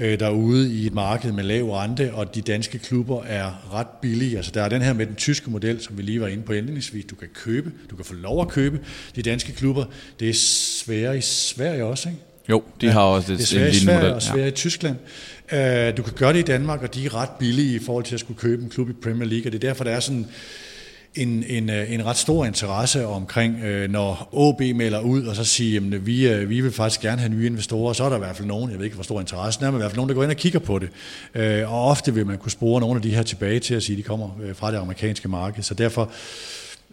øh, 0.00 0.20
derude 0.20 0.74
i 0.74 0.86
et 0.86 0.94
marked 0.94 1.32
med 1.32 1.44
lav 1.44 1.70
rente, 1.70 2.14
og 2.14 2.34
de 2.34 2.40
danske 2.40 2.78
klubber 2.78 3.22
er 3.22 3.74
ret 3.74 3.88
billige. 4.02 4.36
Altså 4.36 4.50
der 4.54 4.62
er 4.62 4.68
den 4.68 4.82
her 4.82 4.92
med 4.92 5.06
den 5.06 5.14
tyske 5.14 5.50
model, 5.50 5.82
som 5.82 5.98
vi 5.98 6.02
lige 6.02 6.20
var 6.20 6.28
inde 6.28 6.42
på 6.42 6.52
indledningsvis. 6.52 7.04
Du 7.04 7.14
kan 7.14 7.28
købe, 7.34 7.72
du 7.90 7.96
kan 7.96 8.04
få 8.04 8.14
lov 8.14 8.40
at 8.40 8.48
købe 8.48 8.80
de 9.16 9.22
danske 9.22 9.52
klubber. 9.52 9.84
Det 10.20 10.28
er 10.28 10.34
sværere 10.34 11.18
i 11.18 11.20
Sverige 11.20 11.84
også, 11.84 12.08
ikke? 12.08 12.20
Jo, 12.48 12.62
de 12.80 12.86
ja, 12.86 12.92
har 12.92 13.00
også 13.00 13.32
et, 13.32 13.38
det 13.38 13.44
er 13.44 13.48
svært 13.48 13.74
i 13.74 13.78
Sverige 13.80 14.14
og 14.14 14.22
svært 14.22 14.38
ja. 14.38 14.46
i 14.46 14.50
Tyskland. 14.50 14.96
Øh, 15.52 15.96
du 15.96 16.02
kan 16.02 16.12
gøre 16.16 16.32
det 16.32 16.38
i 16.38 16.42
Danmark, 16.42 16.82
og 16.82 16.94
de 16.94 17.06
er 17.06 17.14
ret 17.14 17.28
billige 17.38 17.76
i 17.76 17.78
forhold 17.78 18.04
til 18.04 18.14
at 18.14 18.20
skulle 18.20 18.38
købe 18.40 18.62
en 18.62 18.68
klub 18.68 18.90
i 18.90 18.92
Premier 18.92 19.28
League, 19.28 19.48
og 19.48 19.52
det 19.52 19.64
er 19.64 19.68
derfor, 19.68 19.84
der 19.84 19.90
er 19.90 20.00
sådan 20.00 20.26
en, 21.14 21.44
en, 21.48 21.70
øh, 21.70 21.92
en 21.92 22.06
ret 22.06 22.16
stor 22.16 22.44
interesse 22.44 23.06
omkring, 23.06 23.64
øh, 23.64 23.90
når 23.90 24.28
OB 24.32 24.60
melder 24.60 25.00
ud, 25.00 25.26
og 25.26 25.36
så 25.36 25.44
siger, 25.44 25.80
at 25.80 26.06
vi, 26.06 26.44
vi 26.44 26.60
vil 26.60 26.72
faktisk 26.72 27.00
gerne 27.00 27.20
have 27.20 27.32
nye 27.32 27.46
investorer, 27.46 27.92
så 27.92 28.04
er 28.04 28.08
der 28.08 28.16
i 28.16 28.18
hvert 28.18 28.36
fald 28.36 28.48
nogen, 28.48 28.70
jeg 28.70 28.78
ved 28.78 28.84
ikke, 28.84 28.94
hvor 28.94 29.04
stor 29.04 29.20
interessen 29.20 29.64
er, 29.64 29.70
men 29.70 29.78
i 29.78 29.80
hvert 29.80 29.90
fald 29.90 29.96
nogen, 29.96 30.08
der 30.08 30.14
går 30.14 30.22
ind 30.22 30.30
og 30.30 30.36
kigger 30.36 30.58
på 30.58 30.78
det. 30.78 30.88
Og 31.66 31.88
ofte 31.88 32.14
vil 32.14 32.26
man 32.26 32.38
kunne 32.38 32.50
spore 32.52 32.80
nogle 32.80 32.96
af 32.96 33.02
de 33.02 33.14
her 33.14 33.22
tilbage 33.22 33.60
til 33.60 33.74
at 33.74 33.82
sige, 33.82 33.94
at 33.94 33.98
de 33.98 34.02
kommer 34.02 34.30
fra 34.54 34.70
det 34.70 34.78
amerikanske 34.78 35.28
marked. 35.28 35.62
Så 35.62 35.74
derfor 35.74 36.12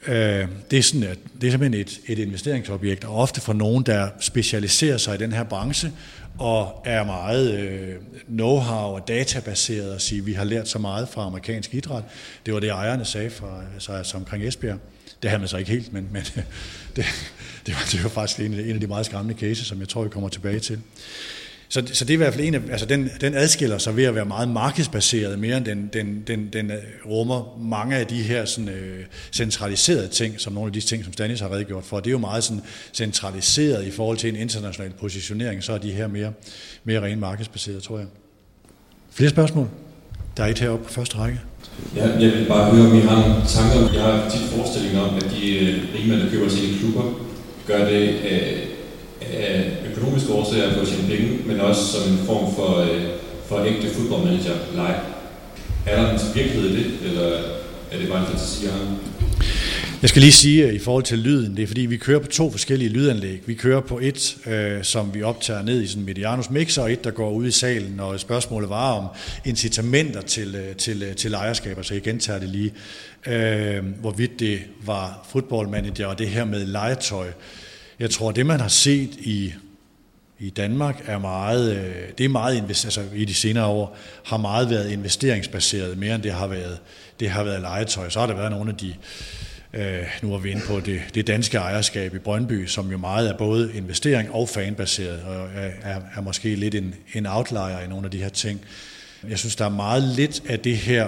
Øh, 0.08 0.48
det, 0.72 0.80
er 0.80 0.84
sådan, 0.84 1.04
at 1.04 1.18
det 1.42 1.48
er 1.48 1.52
simpelthen 1.52 1.82
et, 1.82 2.00
et 2.08 2.20
investeringsobjekt, 2.20 3.04
og 3.04 3.16
ofte 3.16 3.42
for 3.42 3.54
nogen, 3.54 3.84
der 3.84 4.08
specialiserer 4.20 4.98
sig 4.98 5.16
i 5.16 5.18
den 5.18 5.34
her 5.34 5.44
branche, 5.44 5.92
og 6.40 6.82
er 6.86 7.04
meget 7.04 7.60
øh, 7.60 7.96
know-how 8.30 8.74
og 8.74 9.08
databaseret 9.08 9.94
og 9.94 10.02
sige, 10.02 10.20
at 10.20 10.26
vi 10.26 10.34
har 10.34 10.44
lært 10.44 10.68
så 10.68 10.80
meget 10.80 11.10
fra 11.10 11.26
amerikansk 11.26 11.74
idræt. 11.74 12.04
Det 12.46 12.54
var 12.54 12.60
det, 12.60 12.70
ejerne 12.70 13.06
sagde 13.06 13.30
fra, 13.30 13.62
altså, 13.74 13.92
altså 13.92 14.18
omkring 14.18 14.44
Esbjerg. 14.44 14.80
Det 15.22 15.30
havde 15.30 15.40
man 15.40 15.48
så 15.48 15.58
ikke 15.58 15.72
helt, 15.72 15.94
men, 15.94 16.10
men 16.12 16.22
det, 16.96 17.06
det, 17.66 17.74
var, 17.74 17.88
det 17.92 18.04
var 18.04 18.10
faktisk 18.10 18.40
en, 18.40 18.54
en 18.54 18.74
af 18.74 18.80
de 18.80 18.88
meget 18.88 19.06
skræmmende 19.06 19.40
cases, 19.40 19.68
som 19.68 19.80
jeg 19.80 19.90
tror, 19.90 20.04
vi 20.04 20.10
kommer 20.10 20.30
tilbage 20.30 20.60
til. 20.60 20.80
Så, 21.74 21.84
så 21.94 22.06
det 22.06 22.10
er 22.10 22.14
i 22.14 22.18
hvert 22.18 22.34
fald 22.34 22.46
en 22.46 22.56
af, 22.56 22.62
altså 22.72 22.86
den, 22.86 23.10
den 23.22 23.36
adskiller 23.36 23.78
sig 23.78 23.96
ved 23.98 24.04
at 24.04 24.16
være 24.16 24.26
meget 24.26 24.50
markedsbaseret, 24.50 25.40
mere 25.40 25.58
end 25.58 25.66
den, 25.66 25.90
den, 25.94 26.24
den, 26.28 26.50
den 26.54 26.72
øh, 26.72 26.78
rummer 27.06 27.60
mange 27.62 27.96
af 27.96 28.08
de 28.08 28.22
her 28.22 28.46
sådan, 28.46 28.70
øh, 28.70 29.06
centraliserede 29.32 30.08
ting, 30.08 30.40
som 30.40 30.54
nogle 30.54 30.68
af 30.68 30.74
de 30.74 30.82
ting, 30.82 31.04
som 31.04 31.14
Stanis 31.14 31.40
har 31.40 31.52
redegjort 31.52 31.84
for. 31.84 32.00
Det 32.00 32.08
er 32.08 32.12
jo 32.12 32.18
meget 32.18 32.44
sådan 32.44 32.64
centraliseret 32.94 33.86
i 33.86 33.92
forhold 33.92 34.18
til 34.18 34.30
en 34.30 34.36
international 34.36 34.92
positionering, 35.00 35.64
så 35.64 35.74
er 35.74 35.78
de 35.78 35.92
her 35.92 36.08
mere, 36.08 36.34
mere 36.84 37.02
rent 37.02 37.20
markedsbaseret, 37.20 37.84
tror 37.84 37.98
jeg. 37.98 38.08
Flere 39.12 39.30
spørgsmål? 39.30 39.68
Der 40.38 40.44
er 40.44 40.48
et 40.48 40.60
heroppe 40.60 40.86
på 40.86 40.94
første 40.94 41.18
række. 41.18 41.40
Ja, 41.96 42.08
jeg 42.08 42.32
vil 42.32 42.46
bare 42.48 42.76
høre, 42.76 42.88
om 42.88 42.96
I 42.98 43.00
har 43.00 43.28
nogle 43.28 43.48
tanker. 43.48 43.94
Jeg 43.94 44.04
har 44.04 44.30
tit 44.30 44.42
forestilling 44.42 45.00
om, 45.00 45.16
at 45.16 45.24
de 45.24 45.60
øh, 45.60 45.96
rige 45.96 46.20
der 46.20 46.30
køber 46.30 46.50
sine 46.50 46.80
klubber, 46.80 47.04
gør 47.68 47.86
det 47.86 48.10
øh, 48.10 48.73
af 49.34 49.72
økonomiske 49.92 50.34
årsager 50.34 50.74
for 50.74 50.82
at 50.82 50.88
tjene 50.88 51.08
penge, 51.08 51.40
men 51.46 51.60
også 51.60 51.82
som 51.82 52.12
en 52.12 52.18
form 52.18 52.56
for, 52.56 52.80
øh, 52.82 53.04
for 53.48 53.66
ægte 53.66 53.88
fodboldmanager 53.88 54.56
leg. 54.76 55.00
Er 55.86 56.02
der 56.02 56.10
en 56.10 56.20
virkelighed 56.36 56.70
i 56.70 56.76
det, 56.76 56.92
eller 57.04 57.28
er 57.92 57.98
det 57.98 58.10
bare 58.10 58.20
en 58.20 58.26
fantasi, 58.26 58.66
jeg 58.66 58.74
har? 58.74 58.98
Jeg 60.04 60.10
skal 60.10 60.22
lige 60.22 60.32
sige 60.32 60.68
øh, 60.68 60.74
i 60.74 60.80
forhold 60.80 61.04
til 61.04 61.20
lyden, 61.20 61.58
det 61.58 61.64
er 61.64 61.68
fordi, 61.68 61.82
vi 61.82 61.98
kører 61.98 62.20
på 62.20 62.28
to 62.28 62.52
forskellige 62.52 62.90
lydanlæg. 62.90 63.42
Vi 63.46 63.54
kører 63.54 63.82
på 63.82 64.00
et, 64.00 64.38
øh, 64.48 64.84
som 64.84 65.14
vi 65.14 65.24
optager 65.24 65.62
ned 65.62 65.82
i 65.82 65.88
sådan 65.88 66.02
en 66.02 66.06
Medianus 66.06 66.50
mixer, 66.50 66.82
og 66.82 66.92
et, 66.92 67.04
der 67.04 67.12
går 67.12 67.32
ud 67.32 67.48
i 67.48 67.52
salen, 67.52 68.00
og 68.00 68.20
spørgsmålet 68.20 68.70
var 68.70 68.92
om 68.92 69.08
incitamenter 69.46 70.22
til, 70.22 70.56
øh, 70.56 70.76
til, 70.76 71.04
øh, 71.04 71.16
til 71.16 71.34
ejerskaber, 71.34 71.82
så 71.82 71.94
jeg 71.94 72.04
gentager 72.04 72.40
det 72.40 72.50
lige. 72.50 72.74
Øh, 73.28 73.84
hvorvidt 74.02 74.40
det 74.40 74.60
var 74.86 75.28
fodboldmanager 75.32 76.08
og 76.08 76.20
det 76.20 76.28
her 76.28 76.46
med 76.46 76.66
legetøj. 76.66 77.28
Jeg 78.00 78.10
tror, 78.10 78.32
det 78.32 78.46
man 78.46 78.60
har 78.60 78.68
set 78.68 79.10
i, 79.20 79.54
i 80.40 80.50
Danmark 80.50 81.04
er 81.06 81.18
meget, 81.18 81.76
øh, 81.76 81.96
det 82.18 82.24
er 82.24 82.30
meget 82.30 82.70
altså 82.70 83.04
i 83.16 83.26
de 83.26 83.34
senere 83.34 83.66
år, 83.66 83.98
har 84.26 84.38
meget 84.38 84.70
været 84.70 84.92
investeringsbaseret, 84.92 85.98
mere 85.98 86.16
end 86.16 86.24
det 86.24 86.32
har 86.32 86.48
været, 86.48 86.80
det 87.20 87.30
har 87.30 87.44
været 87.44 87.62
legetøj. 87.62 88.10
Så 88.10 88.20
har 88.20 88.28
der 88.28 88.36
været 88.36 88.52
nogle 88.52 88.72
af 88.72 88.78
de, 88.78 88.94
øh, 89.74 90.04
nu 90.22 90.34
er 90.34 90.38
vi 90.38 90.52
inde 90.52 90.62
på 90.68 90.80
det, 90.80 91.02
det 91.16 91.28
danske 91.28 91.58
ejerskab 91.58 92.16
i 92.16 92.20
Brøndby, 92.20 92.66
som 92.68 92.92
jo 92.92 92.98
meget 92.98 93.30
er 93.30 93.38
både 93.38 93.72
investering 93.74 94.32
og 94.32 94.50
fanbaseret, 94.50 95.22
og 95.24 95.48
er, 95.84 96.02
er 96.16 96.22
måske 96.22 96.56
lidt 96.56 96.76
en, 96.76 96.96
en 97.14 97.26
outlier 97.26 97.80
i 97.80 97.88
nogle 97.88 98.06
af 98.06 98.12
de 98.12 98.18
her 98.18 98.30
ting. 98.30 98.62
Jeg 99.30 99.40
synes, 99.40 99.56
der 99.56 99.66
er 99.66 99.70
meget 99.70 100.04
lidt 100.04 100.44
af 100.48 100.60
det 100.60 100.78
her, 100.78 101.08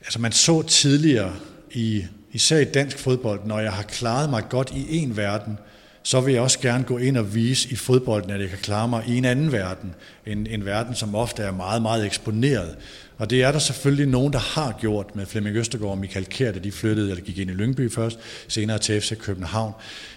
altså 0.00 0.18
man 0.18 0.32
så 0.32 0.62
tidligere 0.62 1.32
i, 1.72 2.04
især 2.32 2.58
i 2.58 2.64
dansk 2.64 2.98
fodbold, 2.98 3.40
når 3.44 3.60
jeg 3.60 3.72
har 3.72 3.82
klaret 3.82 4.30
mig 4.30 4.48
godt 4.48 4.72
i 4.74 4.96
en 4.96 5.16
verden, 5.16 5.58
så 6.06 6.20
vil 6.20 6.34
jeg 6.34 6.42
også 6.42 6.58
gerne 6.58 6.84
gå 6.84 6.98
ind 6.98 7.16
og 7.16 7.34
vise 7.34 7.68
i 7.72 7.76
fodbolden, 7.76 8.30
at 8.30 8.40
jeg 8.40 8.48
kan 8.48 8.58
klare 8.58 8.88
mig 8.88 9.04
i 9.06 9.16
en 9.16 9.24
anden 9.24 9.52
verden. 9.52 9.94
En, 10.26 10.46
en 10.46 10.64
verden, 10.64 10.94
som 10.94 11.14
ofte 11.14 11.42
er 11.42 11.50
meget, 11.50 11.82
meget 11.82 12.06
eksponeret. 12.06 12.76
Og 13.18 13.30
det 13.30 13.42
er 13.42 13.52
der 13.52 13.58
selvfølgelig 13.58 14.06
nogen, 14.06 14.32
der 14.32 14.38
har 14.38 14.76
gjort 14.80 15.16
med 15.16 15.26
Flemming 15.26 15.56
Østergaard 15.56 15.90
og 15.90 15.98
Michael 15.98 16.26
Kjær, 16.26 16.52
da 16.52 16.58
de 16.58 16.72
flyttede, 16.72 17.10
eller 17.10 17.24
gik 17.24 17.38
ind 17.38 17.50
i 17.50 17.54
Lyngby 17.54 17.92
først, 17.92 18.18
senere 18.48 18.78
til 18.78 19.00
FC 19.00 19.18
København. 19.18 19.72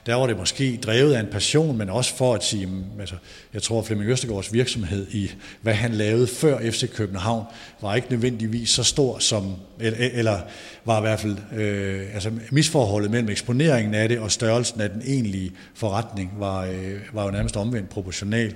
Der 0.05 0.15
var 0.15 0.27
det 0.27 0.37
måske 0.37 0.79
drevet 0.83 1.13
af 1.13 1.19
en 1.19 1.27
passion, 1.27 1.77
men 1.77 1.89
også 1.89 2.17
for 2.17 2.35
at 2.35 2.43
sige, 2.43 2.65
mm, 2.65 2.83
altså, 2.99 3.15
jeg 3.53 3.61
tror, 3.61 3.79
at 3.79 3.85
Flemming 3.85 4.11
Østergaards 4.11 4.53
virksomhed 4.53 5.07
i, 5.11 5.31
hvad 5.61 5.73
han 5.73 5.91
lavede 5.91 6.27
før 6.27 6.71
FC 6.71 6.89
København, 6.93 7.45
var 7.81 7.95
ikke 7.95 8.07
nødvendigvis 8.09 8.69
så 8.69 8.83
stor 8.83 9.19
som, 9.19 9.55
eller 9.79 10.39
var 10.85 10.97
i 10.97 11.01
hvert 11.01 11.19
fald, 11.19 11.37
øh, 11.55 12.13
altså 12.13 12.31
misforholdet 12.51 13.11
mellem 13.11 13.29
eksponeringen 13.29 13.93
af 13.93 14.09
det 14.09 14.19
og 14.19 14.31
størrelsen 14.31 14.81
af 14.81 14.89
den 14.89 15.01
egentlige 15.05 15.51
forretning 15.75 16.33
var, 16.37 16.65
øh, 16.65 16.99
var 17.13 17.25
jo 17.25 17.31
nærmest 17.31 17.57
omvendt 17.57 17.89
proportional. 17.89 18.53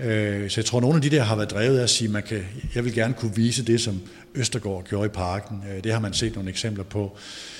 Øh, 0.00 0.50
så 0.50 0.60
jeg 0.60 0.64
tror, 0.64 0.78
at 0.78 0.82
nogle 0.82 0.96
af 0.96 1.02
de 1.02 1.10
der 1.10 1.22
har 1.22 1.36
været 1.36 1.50
drevet 1.50 1.78
af 1.78 1.82
at 1.82 1.90
sige, 1.90 2.08
at 2.08 2.12
man 2.12 2.22
kan, 2.22 2.44
jeg 2.74 2.84
vil 2.84 2.94
gerne 2.94 3.14
kunne 3.14 3.36
vise 3.36 3.64
det, 3.64 3.80
som 3.80 4.00
Østergaard 4.34 4.84
gjorde 4.84 5.06
i 5.06 5.08
parken. 5.08 5.62
Øh, 5.70 5.84
det 5.84 5.92
har 5.92 6.00
man 6.00 6.12
set 6.12 6.34
nogle 6.34 6.50
eksempler 6.50 6.84
på 6.84 7.16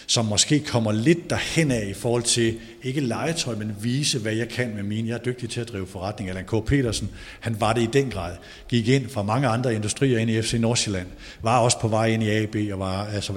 som 0.07 0.24
måske 0.24 0.61
kommer 0.61 0.92
lidt 0.92 1.30
derhen 1.30 1.70
af 1.70 1.86
i 1.90 1.94
forhold 1.94 2.22
til, 2.22 2.59
ikke 2.82 3.00
legetøj, 3.00 3.54
men 3.54 3.76
vise, 3.80 4.18
hvad 4.18 4.32
jeg 4.32 4.48
kan 4.48 4.74
med 4.74 4.82
mine. 4.82 5.09
Jeg 5.09 5.14
er 5.14 5.18
dygtig 5.18 5.50
til 5.50 5.61
at 5.61 5.68
drive 5.68 5.86
forretning. 5.86 6.30
Allan 6.30 6.44
K. 6.44 6.64
Petersen, 6.66 7.11
han 7.40 7.61
var 7.61 7.72
det 7.72 7.82
i 7.82 7.88
den 7.92 8.11
grad. 8.11 8.32
Gik 8.68 8.88
ind 8.88 9.09
fra 9.09 9.22
mange 9.22 9.48
andre 9.48 9.74
industrier 9.74 10.18
ind 10.18 10.30
i 10.30 10.42
FC 10.42 10.54
Nordsjælland. 10.54 11.07
Var 11.42 11.59
også 11.59 11.80
på 11.80 11.88
vej 11.88 12.07
ind 12.07 12.22
i 12.22 12.30
AB 12.30 12.57
og 12.72 12.78
var, 12.78 13.07
altså 13.07 13.32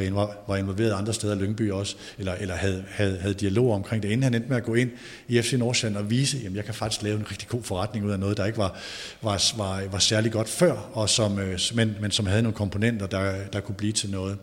var 0.47 0.55
involveret 0.55 0.93
andre 0.93 1.13
steder, 1.13 1.35
Lyngby 1.35 1.71
også, 1.71 1.95
eller, 2.17 2.33
eller 2.33 2.55
havde, 2.55 2.83
havde, 2.89 3.17
havde 3.21 3.33
dialog 3.33 3.73
omkring 3.73 4.03
det, 4.03 4.09
inden 4.09 4.23
han 4.23 4.33
endte 4.33 4.49
med 4.49 4.57
at 4.57 4.63
gå 4.63 4.73
ind 4.73 4.91
i 5.27 5.41
FC 5.41 5.53
Nordsjælland 5.53 5.97
og 5.97 6.09
vise, 6.09 6.37
at 6.45 6.55
jeg 6.55 6.65
kan 6.65 6.73
faktisk 6.73 7.03
lave 7.03 7.19
en 7.19 7.25
rigtig 7.31 7.47
god 7.47 7.63
forretning 7.63 8.05
ud 8.05 8.11
af 8.11 8.19
noget, 8.19 8.37
der 8.37 8.45
ikke 8.45 8.57
var, 8.57 8.77
var, 9.21 9.57
var, 9.57 9.83
var 9.91 9.99
særlig 9.99 10.31
godt 10.31 10.49
før, 10.49 10.89
og 10.93 11.09
som, 11.09 11.39
øh, 11.39 11.59
men, 11.73 11.95
men 12.01 12.11
som 12.11 12.25
havde 12.25 12.41
nogle 12.41 12.55
komponenter, 12.55 13.07
der, 13.07 13.33
der 13.53 13.59
kunne 13.59 13.75
blive 13.75 13.93
til 13.93 14.09
noget. 14.09 14.37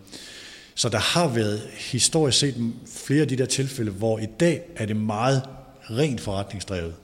Så 0.78 0.88
der 0.88 0.98
har 0.98 1.28
været 1.28 1.62
historisk 1.92 2.38
set 2.38 2.72
flere 3.04 3.22
af 3.22 3.28
de 3.28 3.36
der 3.36 3.46
tilfælde, 3.46 3.90
hvor 3.90 4.18
i 4.18 4.26
dag 4.40 4.62
er 4.76 4.86
det 4.86 4.96
meget 4.96 5.42
rent 5.90 6.20
forretningsdrevet. 6.20 6.94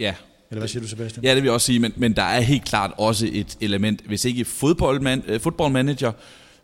Ja. 0.00 0.14
Eller 0.50 0.60
hvad 0.60 0.68
siger 0.68 0.82
du, 0.82 0.88
Sebastian? 0.88 1.24
Ja, 1.24 1.30
det 1.34 1.36
vil 1.36 1.44
jeg 1.44 1.52
også 1.52 1.66
sige, 1.66 1.78
men, 1.78 1.92
men 1.96 2.12
der 2.12 2.22
er 2.22 2.40
helt 2.40 2.64
klart 2.64 2.92
også 2.98 3.28
et 3.32 3.56
element, 3.60 4.00
hvis 4.06 4.24
ikke 4.24 4.44
fodboldman, 4.44 5.22
øh, 5.26 5.40
fodboldmanager, 5.40 6.12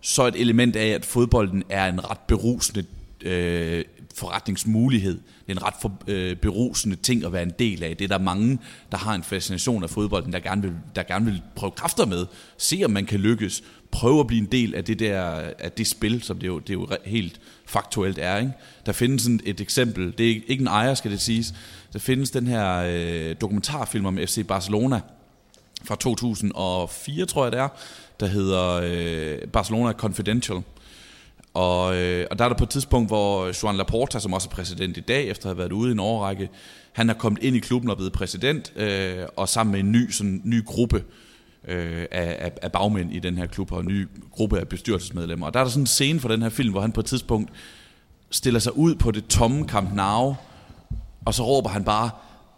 så 0.00 0.26
et 0.26 0.36
element 0.36 0.76
af, 0.76 0.86
at 0.86 1.04
fodbolden 1.04 1.62
er 1.68 1.88
en 1.88 2.10
ret 2.10 2.18
berusende 2.28 2.84
øh, 3.20 3.84
forretningsmulighed. 4.14 5.14
Det 5.14 5.48
er 5.48 5.52
en 5.52 5.62
ret 5.62 5.74
for, 5.82 5.92
øh, 6.06 6.36
berusende 6.36 6.96
ting 6.96 7.24
at 7.24 7.32
være 7.32 7.42
en 7.42 7.52
del 7.58 7.82
af. 7.82 7.96
Det 7.96 8.04
er 8.04 8.18
der 8.18 8.24
mange, 8.24 8.58
der 8.92 8.98
har 8.98 9.14
en 9.14 9.22
fascination 9.22 9.82
af 9.82 9.90
fodbolden, 9.90 10.32
der 10.32 10.40
gerne 10.40 10.62
vil, 10.62 10.72
der 10.96 11.02
gerne 11.02 11.24
vil 11.24 11.42
prøve 11.56 11.70
kræfter 11.70 12.06
med. 12.06 12.26
Se 12.58 12.82
om 12.84 12.90
man 12.90 13.06
kan 13.06 13.20
lykkes 13.20 13.62
prøve 13.94 14.20
at 14.20 14.26
blive 14.26 14.40
en 14.40 14.52
del 14.52 14.74
af 14.74 14.84
det 14.84 14.98
der 14.98 15.22
af 15.58 15.72
det 15.72 15.86
spil, 15.86 16.22
som 16.22 16.38
det 16.38 16.46
jo, 16.46 16.58
det 16.58 16.74
jo 16.74 16.88
helt 17.04 17.40
faktuelt 17.66 18.18
er. 18.18 18.38
Ikke? 18.38 18.52
Der 18.86 18.92
findes 18.92 19.26
en, 19.26 19.40
et 19.44 19.60
eksempel, 19.60 20.14
det 20.18 20.30
er 20.30 20.34
ikke 20.46 20.60
en 20.60 20.66
ejer, 20.66 20.94
skal 20.94 21.10
det 21.10 21.20
siges. 21.20 21.54
Der 21.92 21.98
findes 21.98 22.30
den 22.30 22.46
her 22.46 22.84
øh, 22.86 23.36
dokumentarfilm 23.40 24.06
om 24.06 24.18
FC 24.18 24.46
Barcelona 24.46 25.00
fra 25.84 25.96
2004, 25.96 27.26
tror 27.26 27.44
jeg 27.44 27.52
det 27.52 27.60
er, 27.60 27.68
der 28.20 28.26
hedder 28.26 28.80
øh, 28.84 29.48
Barcelona 29.48 29.92
Confidential. 29.92 30.62
Og, 31.54 31.96
øh, 31.96 32.26
og 32.30 32.38
der 32.38 32.44
er 32.44 32.48
der 32.48 32.56
på 32.56 32.64
et 32.64 32.70
tidspunkt, 32.70 33.08
hvor 33.08 33.62
Joan 33.62 33.76
Laporta, 33.76 34.18
som 34.20 34.32
også 34.32 34.48
er 34.50 34.54
præsident 34.54 34.96
i 34.96 35.00
dag, 35.00 35.28
efter 35.28 35.46
at 35.46 35.50
have 35.50 35.58
været 35.58 35.72
ude 35.72 35.88
i 35.88 35.92
en 35.92 36.00
årrække, 36.00 36.48
han 36.92 37.10
er 37.10 37.14
kommet 37.14 37.42
ind 37.42 37.56
i 37.56 37.58
klubben 37.58 37.90
og 37.90 37.96
blevet 37.96 38.12
præsident, 38.12 38.72
øh, 38.76 39.24
og 39.36 39.48
sammen 39.48 39.72
med 39.72 39.80
en 39.80 39.92
ny, 39.92 40.10
sådan, 40.10 40.40
ny 40.44 40.64
gruppe, 40.64 40.96
øh, 40.96 41.23
øh, 41.68 42.06
af, 42.10 42.52
af 42.62 42.72
bagmænd 42.72 43.12
i 43.12 43.18
den 43.18 43.38
her 43.38 43.46
klub 43.46 43.72
og 43.72 43.80
en 43.80 43.86
ny 43.86 44.08
gruppe 44.30 44.60
af 44.60 44.68
bestyrelsesmedlemmer. 44.68 45.46
Og 45.46 45.54
der 45.54 45.60
er 45.60 45.64
der 45.64 45.70
sådan 45.70 45.82
en 45.82 45.86
scene 45.86 46.20
fra 46.20 46.32
den 46.32 46.42
her 46.42 46.48
film, 46.48 46.70
hvor 46.70 46.80
han 46.80 46.92
på 46.92 47.00
et 47.00 47.06
tidspunkt 47.06 47.50
stiller 48.30 48.60
sig 48.60 48.76
ud 48.76 48.94
på 48.94 49.10
det 49.10 49.26
tomme 49.26 49.68
Camp 49.68 49.94
Nou, 49.94 50.34
og 51.24 51.34
så 51.34 51.42
råber 51.42 51.68
han 51.68 51.84
bare, 51.84 52.10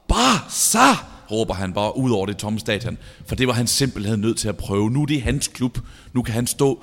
Barca! 0.09 1.03
råber 1.31 1.55
han 1.55 1.73
bare 1.73 1.97
ud 1.97 2.11
over 2.11 2.27
det 2.27 2.37
tomme 2.37 2.59
stadion. 2.59 2.99
For 3.27 3.35
det 3.35 3.47
var 3.47 3.53
han 3.53 3.67
simpelthen 3.67 4.21
nødt 4.21 4.39
til 4.39 4.49
at 4.49 4.57
prøve. 4.57 4.91
Nu 4.91 5.03
er 5.03 5.07
det 5.07 5.23
hans 5.23 5.49
klub. 5.49 5.79
Nu 6.13 6.23
kan 6.23 6.35
han 6.35 6.47
stå 6.47 6.83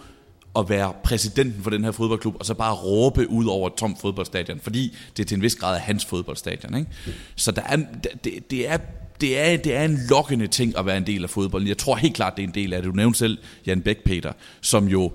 og 0.53 0.69
være 0.69 0.93
præsidenten 1.03 1.63
for 1.63 1.69
den 1.69 1.83
her 1.83 1.91
fodboldklub, 1.91 2.35
og 2.39 2.45
så 2.45 2.53
bare 2.53 2.73
råbe 2.73 3.29
ud 3.29 3.45
over 3.45 3.67
et 3.67 3.73
tomt 3.73 4.01
fodboldstadion, 4.01 4.59
fordi 4.59 4.95
det 5.17 5.23
er 5.23 5.27
til 5.27 5.35
en 5.35 5.41
vis 5.41 5.55
grad 5.55 5.79
hans 5.79 6.05
fodboldstadion. 6.05 6.75
Ikke? 6.75 6.91
Så 7.35 7.51
der 7.51 7.61
er, 7.61 7.77
det, 8.23 8.51
det 8.51 8.69
er 8.69 8.77
det 9.23 9.39
er, 9.39 9.57
det 9.57 9.75
er 9.75 9.85
en 9.85 9.99
lokkende 10.09 10.47
ting 10.47 10.77
at 10.77 10.85
være 10.85 10.97
en 10.97 11.07
del 11.07 11.23
af 11.23 11.29
fodbolden. 11.29 11.67
Jeg 11.67 11.77
tror 11.77 11.95
helt 11.95 12.15
klart, 12.15 12.37
det 12.37 12.43
er 12.43 12.47
en 12.47 12.53
del 12.53 12.73
af 12.73 12.81
det. 12.81 12.91
Du 12.91 12.95
nævnte 12.95 13.19
selv 13.19 13.37
Jan 13.65 13.81
Bæk, 13.81 14.03
Peter, 14.03 14.31
som 14.61 14.87
jo 14.87 15.11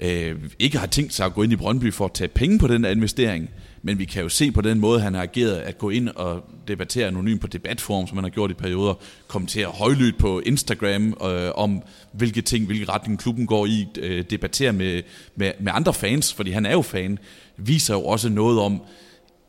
øh, 0.00 0.36
ikke 0.58 0.78
har 0.78 0.86
tænkt 0.86 1.14
sig 1.14 1.26
at 1.26 1.34
gå 1.34 1.42
ind 1.42 1.52
i 1.52 1.56
Brøndby 1.56 1.92
for 1.92 2.04
at 2.04 2.12
tage 2.12 2.28
penge 2.28 2.58
på 2.58 2.66
den 2.66 2.84
der 2.84 2.90
investering. 2.90 3.50
Men 3.82 3.98
vi 3.98 4.04
kan 4.04 4.22
jo 4.22 4.28
se 4.28 4.50
på 4.52 4.60
den 4.60 4.80
måde, 4.80 5.00
han 5.00 5.14
har 5.14 5.22
ageret, 5.22 5.56
at 5.56 5.78
gå 5.78 5.90
ind 5.90 6.08
og 6.08 6.44
debattere 6.68 7.06
anonym 7.06 7.38
på 7.38 7.46
debatforum, 7.46 8.06
som 8.06 8.16
han 8.16 8.24
har 8.24 8.30
gjort 8.30 8.50
i 8.50 8.54
perioder, 8.54 8.94
kommentere 9.26 9.66
højlydt 9.66 10.18
på 10.18 10.40
Instagram 10.40 11.16
øh, 11.24 11.50
om, 11.54 11.82
hvilke 12.12 12.42
ting, 12.42 12.66
hvilke 12.66 12.92
retning 12.92 13.18
klubben 13.18 13.46
går 13.46 13.66
i, 13.66 13.86
øh, 13.98 14.24
debattere 14.30 14.72
med, 14.72 15.02
med, 15.36 15.52
med 15.60 15.72
andre 15.74 15.94
fans, 15.94 16.34
fordi 16.34 16.50
han 16.50 16.66
er 16.66 16.72
jo 16.72 16.82
fan, 16.82 17.18
viser 17.56 17.94
jo 17.94 18.04
også 18.04 18.28
noget 18.28 18.60
om, 18.60 18.82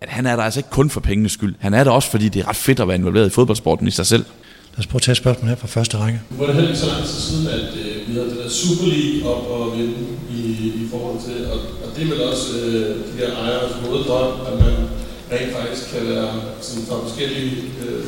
at 0.02 0.10
han 0.10 0.26
er 0.26 0.36
der 0.36 0.44
altså 0.44 0.60
ikke 0.60 0.70
kun 0.70 0.90
for 0.90 1.00
pengenes 1.00 1.32
skyld. 1.32 1.56
Han 1.60 1.74
er 1.74 1.84
der 1.84 1.92
også, 1.92 2.10
fordi 2.10 2.30
det 2.30 2.40
er 2.42 2.48
ret 2.50 2.56
fedt 2.56 2.80
at 2.80 2.88
være 2.88 2.98
involveret 2.98 3.28
i 3.28 3.30
fodboldsporten 3.30 3.88
i 3.88 3.92
sig 3.92 4.06
selv. 4.06 4.26
Lad 4.74 4.80
os 4.80 4.88
prøve 4.88 5.00
at 5.00 5.02
tage 5.02 5.14
et 5.18 5.18
spørgsmål 5.18 5.50
her 5.50 5.56
fra 5.56 5.68
første 5.68 5.98
række. 5.98 6.20
Nu 6.30 6.38
var 6.40 6.46
det 6.46 6.56
heller 6.56 6.70
ikke 6.70 6.82
så 6.86 6.90
lang 6.94 7.04
tid 7.12 7.22
siden, 7.30 7.48
at 7.58 7.70
øh, 7.84 8.08
vi 8.08 8.12
havde 8.14 8.30
det 8.32 8.38
der 8.44 8.50
Super 8.50 8.88
League 8.94 9.20
op 9.34 9.44
og 9.56 9.78
vinde 9.78 9.98
i, 10.40 10.42
i 10.84 10.88
forhold 10.92 11.18
til, 11.28 11.38
og, 11.54 11.60
og 11.84 11.90
det 11.96 12.02
er 12.06 12.10
vel 12.14 12.22
også 12.32 12.48
øh, 12.66 12.90
de 13.08 13.14
der 13.20 13.30
ejers 13.44 13.74
måde 13.86 14.02
drøm, 14.10 14.34
at 14.50 14.56
man 14.64 14.76
rent 15.32 15.52
faktisk 15.58 15.84
kan 15.94 16.04
være 16.14 16.30
sådan, 16.68 16.86
fra 16.88 16.96
forskellige 17.06 17.52
øh, 17.84 18.04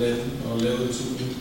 lande 0.00 0.24
og 0.48 0.52
lave 0.64 0.76
en 0.86 0.92
Super 0.98 1.16
League. 1.20 1.36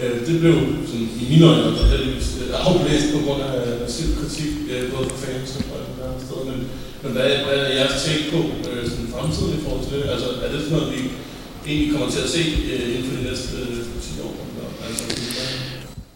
Øh, 0.00 0.16
det 0.26 0.34
blev 0.42 0.54
sådan, 0.90 1.08
i 1.22 1.24
mine 1.30 1.44
øjne 1.50 1.76
heldigvis 1.92 2.28
øh, 2.42 2.66
afblæst 2.66 3.06
på 3.14 3.18
grund 3.24 3.42
af 3.42 3.80
massiv 3.84 4.08
kritik, 4.20 4.52
øh, 4.72 4.82
både 4.92 5.04
fra 5.10 5.18
fans 5.24 5.48
og 5.56 5.62
fra 5.68 5.76
andre 6.06 6.20
steder, 6.26 6.44
men 6.50 6.60
men 7.02 7.12
hvad, 7.12 7.28
hvad 7.46 7.58
er 7.66 7.74
jeres 7.78 8.04
tænk 8.04 8.20
på 8.32 8.40
øh, 8.70 8.82
sådan 8.90 9.08
fremtiden 9.14 9.58
i 9.58 9.62
forhold 9.64 9.84
til 9.88 9.96
det? 9.98 10.08
Altså, 10.14 10.28
er 10.44 10.52
det 10.52 10.60
sådan 10.60 10.76
noget, 10.78 10.92
vi 10.94 11.00
egentlig 11.66 11.90
kommer 11.92 12.10
til 12.10 12.22
at 12.26 12.30
se 12.36 12.42
øh, 12.72 12.88
inden 12.88 13.04
for 13.10 13.16
de 13.16 13.22
næste 13.28 13.56
øh, 13.56 14.02
10 14.02 14.20
år? 14.26 14.34
Altså, 14.88 15.04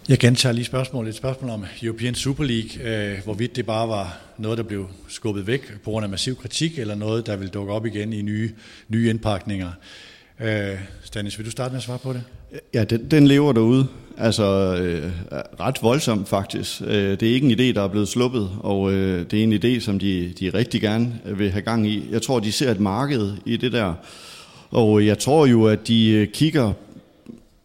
jeg 0.08 0.18
gentager 0.18 0.52
lige 0.52 0.64
spørgsmålet. 0.64 1.08
Et 1.08 1.16
spørgsmål 1.16 1.50
om 1.50 1.64
European 1.82 2.14
Super 2.14 2.44
League. 2.44 2.72
Øh, 2.84 3.24
hvorvidt 3.24 3.56
det 3.56 3.66
bare 3.66 3.88
var 3.88 4.18
noget, 4.38 4.58
der 4.58 4.64
blev 4.64 4.88
skubbet 5.08 5.46
væk 5.46 5.72
på 5.84 5.90
grund 5.90 6.04
af 6.04 6.10
massiv 6.10 6.36
kritik, 6.36 6.78
eller 6.78 6.94
noget, 6.94 7.26
der 7.26 7.36
vil 7.36 7.48
dukke 7.48 7.72
op 7.72 7.86
igen 7.86 8.12
i 8.12 8.22
nye, 8.22 8.50
nye 8.88 9.10
indpakninger. 9.10 9.70
Øh, 10.40 10.78
Stanis, 11.04 11.38
vil 11.38 11.46
du 11.46 11.50
starte 11.50 11.72
med 11.72 11.78
at 11.78 11.84
svare 11.84 11.98
på 11.98 12.12
det? 12.12 12.22
Ja, 12.74 12.84
den, 12.84 13.10
den 13.10 13.26
lever 13.26 13.52
derude. 13.52 13.86
Altså 14.18 14.76
øh, 14.82 15.10
ret 15.60 15.76
voldsomt 15.82 16.28
faktisk. 16.28 16.82
Øh, 16.86 17.10
det 17.10 17.22
er 17.22 17.34
ikke 17.34 17.46
en 17.46 17.60
idé, 17.60 17.74
der 17.74 17.82
er 17.82 17.88
blevet 17.88 18.08
sluppet, 18.08 18.50
og 18.60 18.92
øh, 18.92 19.26
det 19.30 19.38
er 19.38 19.42
en 19.42 19.52
idé, 19.52 19.80
som 19.80 19.98
de, 19.98 20.32
de 20.40 20.50
rigtig 20.50 20.80
gerne 20.80 21.20
øh, 21.26 21.38
vil 21.38 21.50
have 21.50 21.62
gang 21.62 21.86
i. 21.86 22.04
Jeg 22.10 22.22
tror, 22.22 22.40
de 22.40 22.52
ser 22.52 22.70
et 22.70 22.80
marked 22.80 23.32
i 23.46 23.56
det 23.56 23.72
der. 23.72 23.94
Og 24.70 25.06
jeg 25.06 25.18
tror 25.18 25.46
jo, 25.46 25.66
at 25.66 25.88
de 25.88 26.10
øh, 26.10 26.28
kigger 26.28 26.72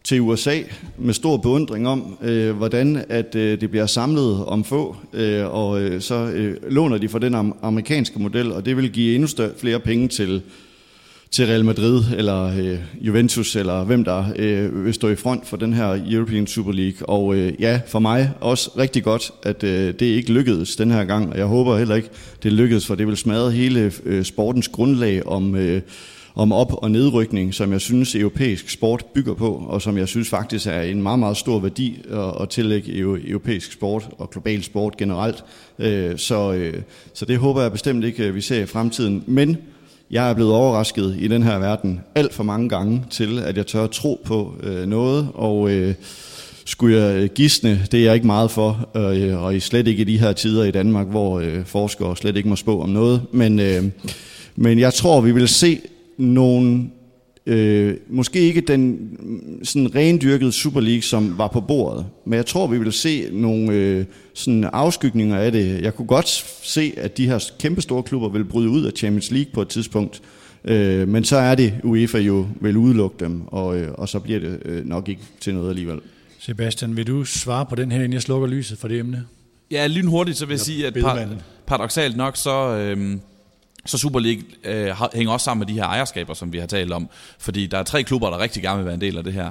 til 0.04 0.20
USA 0.20 0.58
med 0.98 1.14
stor 1.14 1.36
beundring 1.36 1.88
om, 1.88 2.18
øh, 2.22 2.56
hvordan 2.56 3.04
at 3.08 3.34
øh, 3.34 3.60
det 3.60 3.70
bliver 3.70 3.86
samlet 3.86 4.44
om 4.44 4.64
få, 4.64 4.96
øh, 5.12 5.54
og 5.54 5.80
øh, 5.82 6.00
så 6.00 6.14
øh, 6.14 6.56
låner 6.70 6.98
de 6.98 7.08
for 7.08 7.18
den 7.18 7.52
amerikanske 7.62 8.18
model, 8.18 8.52
og 8.52 8.64
det 8.64 8.76
vil 8.76 8.92
give 8.92 9.14
endnu 9.14 9.28
større, 9.28 9.50
flere 9.58 9.80
penge 9.80 10.08
til 10.08 10.42
til 11.30 11.46
Real 11.46 11.64
Madrid 11.64 12.02
eller 12.16 12.44
øh, 12.44 12.78
Juventus 13.00 13.56
eller 13.56 13.84
hvem 13.84 14.04
der 14.04 14.24
øh, 14.36 14.84
vil 14.84 14.94
stå 14.94 15.08
i 15.08 15.16
front 15.16 15.46
for 15.46 15.56
den 15.56 15.72
her 15.72 15.98
European 16.10 16.46
Super 16.46 16.72
League. 16.72 17.08
Og 17.08 17.36
øh, 17.36 17.52
ja, 17.60 17.80
for 17.86 17.98
mig 17.98 18.30
også 18.40 18.70
rigtig 18.78 19.04
godt, 19.04 19.30
at 19.42 19.64
øh, 19.64 19.94
det 19.94 20.02
ikke 20.02 20.32
lykkedes 20.32 20.76
den 20.76 20.90
her 20.90 21.04
gang, 21.04 21.30
og 21.30 21.38
jeg 21.38 21.46
håber 21.46 21.78
heller 21.78 21.94
ikke, 21.94 22.08
det 22.42 22.52
lykkedes, 22.52 22.86
for 22.86 22.94
det 22.94 23.06
vil 23.06 23.16
smadre 23.16 23.50
hele 23.50 23.92
øh, 24.04 24.24
sportens 24.24 24.68
grundlag 24.68 25.26
om, 25.26 25.56
øh, 25.56 25.82
om 26.34 26.52
op- 26.52 26.82
og 26.82 26.90
nedrykning, 26.90 27.54
som 27.54 27.72
jeg 27.72 27.80
synes 27.80 28.14
europæisk 28.14 28.70
sport 28.70 29.04
bygger 29.14 29.34
på, 29.34 29.66
og 29.68 29.82
som 29.82 29.98
jeg 29.98 30.08
synes 30.08 30.28
faktisk 30.28 30.66
er 30.66 30.82
en 30.82 31.02
meget, 31.02 31.18
meget 31.18 31.36
stor 31.36 31.58
værdi 31.58 32.02
at, 32.10 32.42
at 32.42 32.48
tillægge 32.48 32.98
europæisk 33.28 33.72
sport 33.72 34.08
og 34.18 34.30
global 34.30 34.62
sport 34.62 34.96
generelt. 34.96 35.44
Øh, 35.78 36.18
så, 36.18 36.52
øh, 36.52 36.74
så 37.14 37.24
det 37.24 37.38
håber 37.38 37.62
jeg 37.62 37.72
bestemt 37.72 38.04
ikke, 38.04 38.26
øh, 38.26 38.34
vi 38.34 38.40
ser 38.40 38.62
i 38.62 38.66
fremtiden. 38.66 39.24
Men 39.26 39.56
jeg 40.10 40.30
er 40.30 40.34
blevet 40.34 40.52
overrasket 40.52 41.16
i 41.18 41.28
den 41.28 41.42
her 41.42 41.58
verden 41.58 42.00
alt 42.14 42.34
for 42.34 42.44
mange 42.44 42.68
gange 42.68 43.04
til, 43.10 43.38
at 43.38 43.56
jeg 43.56 43.66
tør 43.66 43.86
tro 43.86 44.20
på 44.24 44.54
øh, 44.62 44.86
noget, 44.86 45.28
og 45.34 45.70
øh, 45.70 45.94
skulle 46.64 46.96
jeg 46.96 47.22
øh, 47.22 47.28
gisne, 47.34 47.86
det 47.92 48.00
er 48.00 48.04
jeg 48.04 48.14
ikke 48.14 48.26
meget 48.26 48.50
for, 48.50 48.88
øh, 48.94 49.42
og 49.42 49.62
slet 49.62 49.88
ikke 49.88 50.00
i 50.00 50.04
de 50.04 50.18
her 50.18 50.32
tider 50.32 50.64
i 50.64 50.70
Danmark, 50.70 51.06
hvor 51.06 51.40
øh, 51.40 51.64
forskere 51.64 52.16
slet 52.16 52.36
ikke 52.36 52.48
må 52.48 52.56
spå 52.56 52.82
om 52.82 52.88
noget. 52.88 53.22
Men, 53.32 53.60
øh, 53.60 53.84
men 54.56 54.78
jeg 54.78 54.94
tror, 54.94 55.20
vi 55.20 55.32
vil 55.32 55.48
se 55.48 55.80
nogle 56.18 56.90
Øh, 57.48 57.96
måske 58.08 58.40
ikke 58.40 58.60
den 58.60 59.10
sådan 59.62 59.94
rendyrkede 59.94 60.52
Super 60.52 60.80
League, 60.80 61.02
som 61.02 61.38
var 61.38 61.48
på 61.48 61.60
bordet, 61.60 62.06
men 62.26 62.36
jeg 62.36 62.46
tror, 62.46 62.66
vi 62.66 62.78
vil 62.78 62.92
se 62.92 63.28
nogle 63.32 63.72
øh, 63.72 64.04
sådan 64.34 64.64
afskygninger 64.64 65.36
af 65.36 65.52
det. 65.52 65.82
Jeg 65.82 65.94
kunne 65.94 66.06
godt 66.06 66.28
se, 66.62 66.92
at 66.96 67.16
de 67.16 67.26
her 67.26 67.50
kæmpe 67.58 67.80
store 67.80 68.02
klubber 68.02 68.28
vil 68.28 68.44
bryde 68.44 68.68
ud 68.68 68.84
af 68.84 68.92
Champions 68.96 69.30
League 69.30 69.50
på 69.52 69.62
et 69.62 69.68
tidspunkt, 69.68 70.22
øh, 70.64 71.08
men 71.08 71.24
så 71.24 71.36
er 71.36 71.54
det 71.54 71.74
UEFA 71.82 72.18
jo 72.18 72.46
vil 72.60 72.76
udelukke 72.76 73.16
dem, 73.24 73.42
og, 73.46 73.78
øh, 73.78 73.92
og 73.94 74.08
så 74.08 74.18
bliver 74.18 74.40
det 74.40 74.58
øh, 74.64 74.86
nok 74.86 75.08
ikke 75.08 75.22
til 75.40 75.54
noget 75.54 75.68
alligevel. 75.68 76.00
Sebastian, 76.38 76.96
vil 76.96 77.06
du 77.06 77.24
svare 77.24 77.66
på 77.66 77.74
den 77.74 77.92
her, 77.92 77.98
inden 77.98 78.12
jeg 78.12 78.22
slukker 78.22 78.48
lyset 78.48 78.78
for 78.78 78.88
det 78.88 78.98
emne? 78.98 79.24
Ja, 79.70 79.86
lynhurtigt, 79.86 80.38
så 80.38 80.46
vil 80.46 80.52
jeg 80.52 80.60
sige, 80.60 80.86
at 80.86 80.94
par, 80.94 81.28
paradoxalt 81.66 82.16
nok, 82.16 82.36
så... 82.36 82.76
Øh, 82.76 83.18
så 83.88 83.98
Super 83.98 84.20
League 84.20 84.42
øh, 84.64 84.94
hænger 85.14 85.32
også 85.32 85.44
sammen 85.44 85.66
med 85.66 85.74
de 85.74 85.80
her 85.80 85.86
ejerskaber, 85.86 86.34
som 86.34 86.52
vi 86.52 86.58
har 86.58 86.66
talt 86.66 86.92
om. 86.92 87.08
Fordi 87.38 87.66
der 87.66 87.78
er 87.78 87.82
tre 87.82 88.02
klubber, 88.02 88.30
der 88.30 88.38
rigtig 88.38 88.62
gerne 88.62 88.76
vil 88.76 88.84
være 88.84 88.94
en 88.94 89.00
del 89.00 89.18
af 89.18 89.24
det 89.24 89.32
her. 89.32 89.50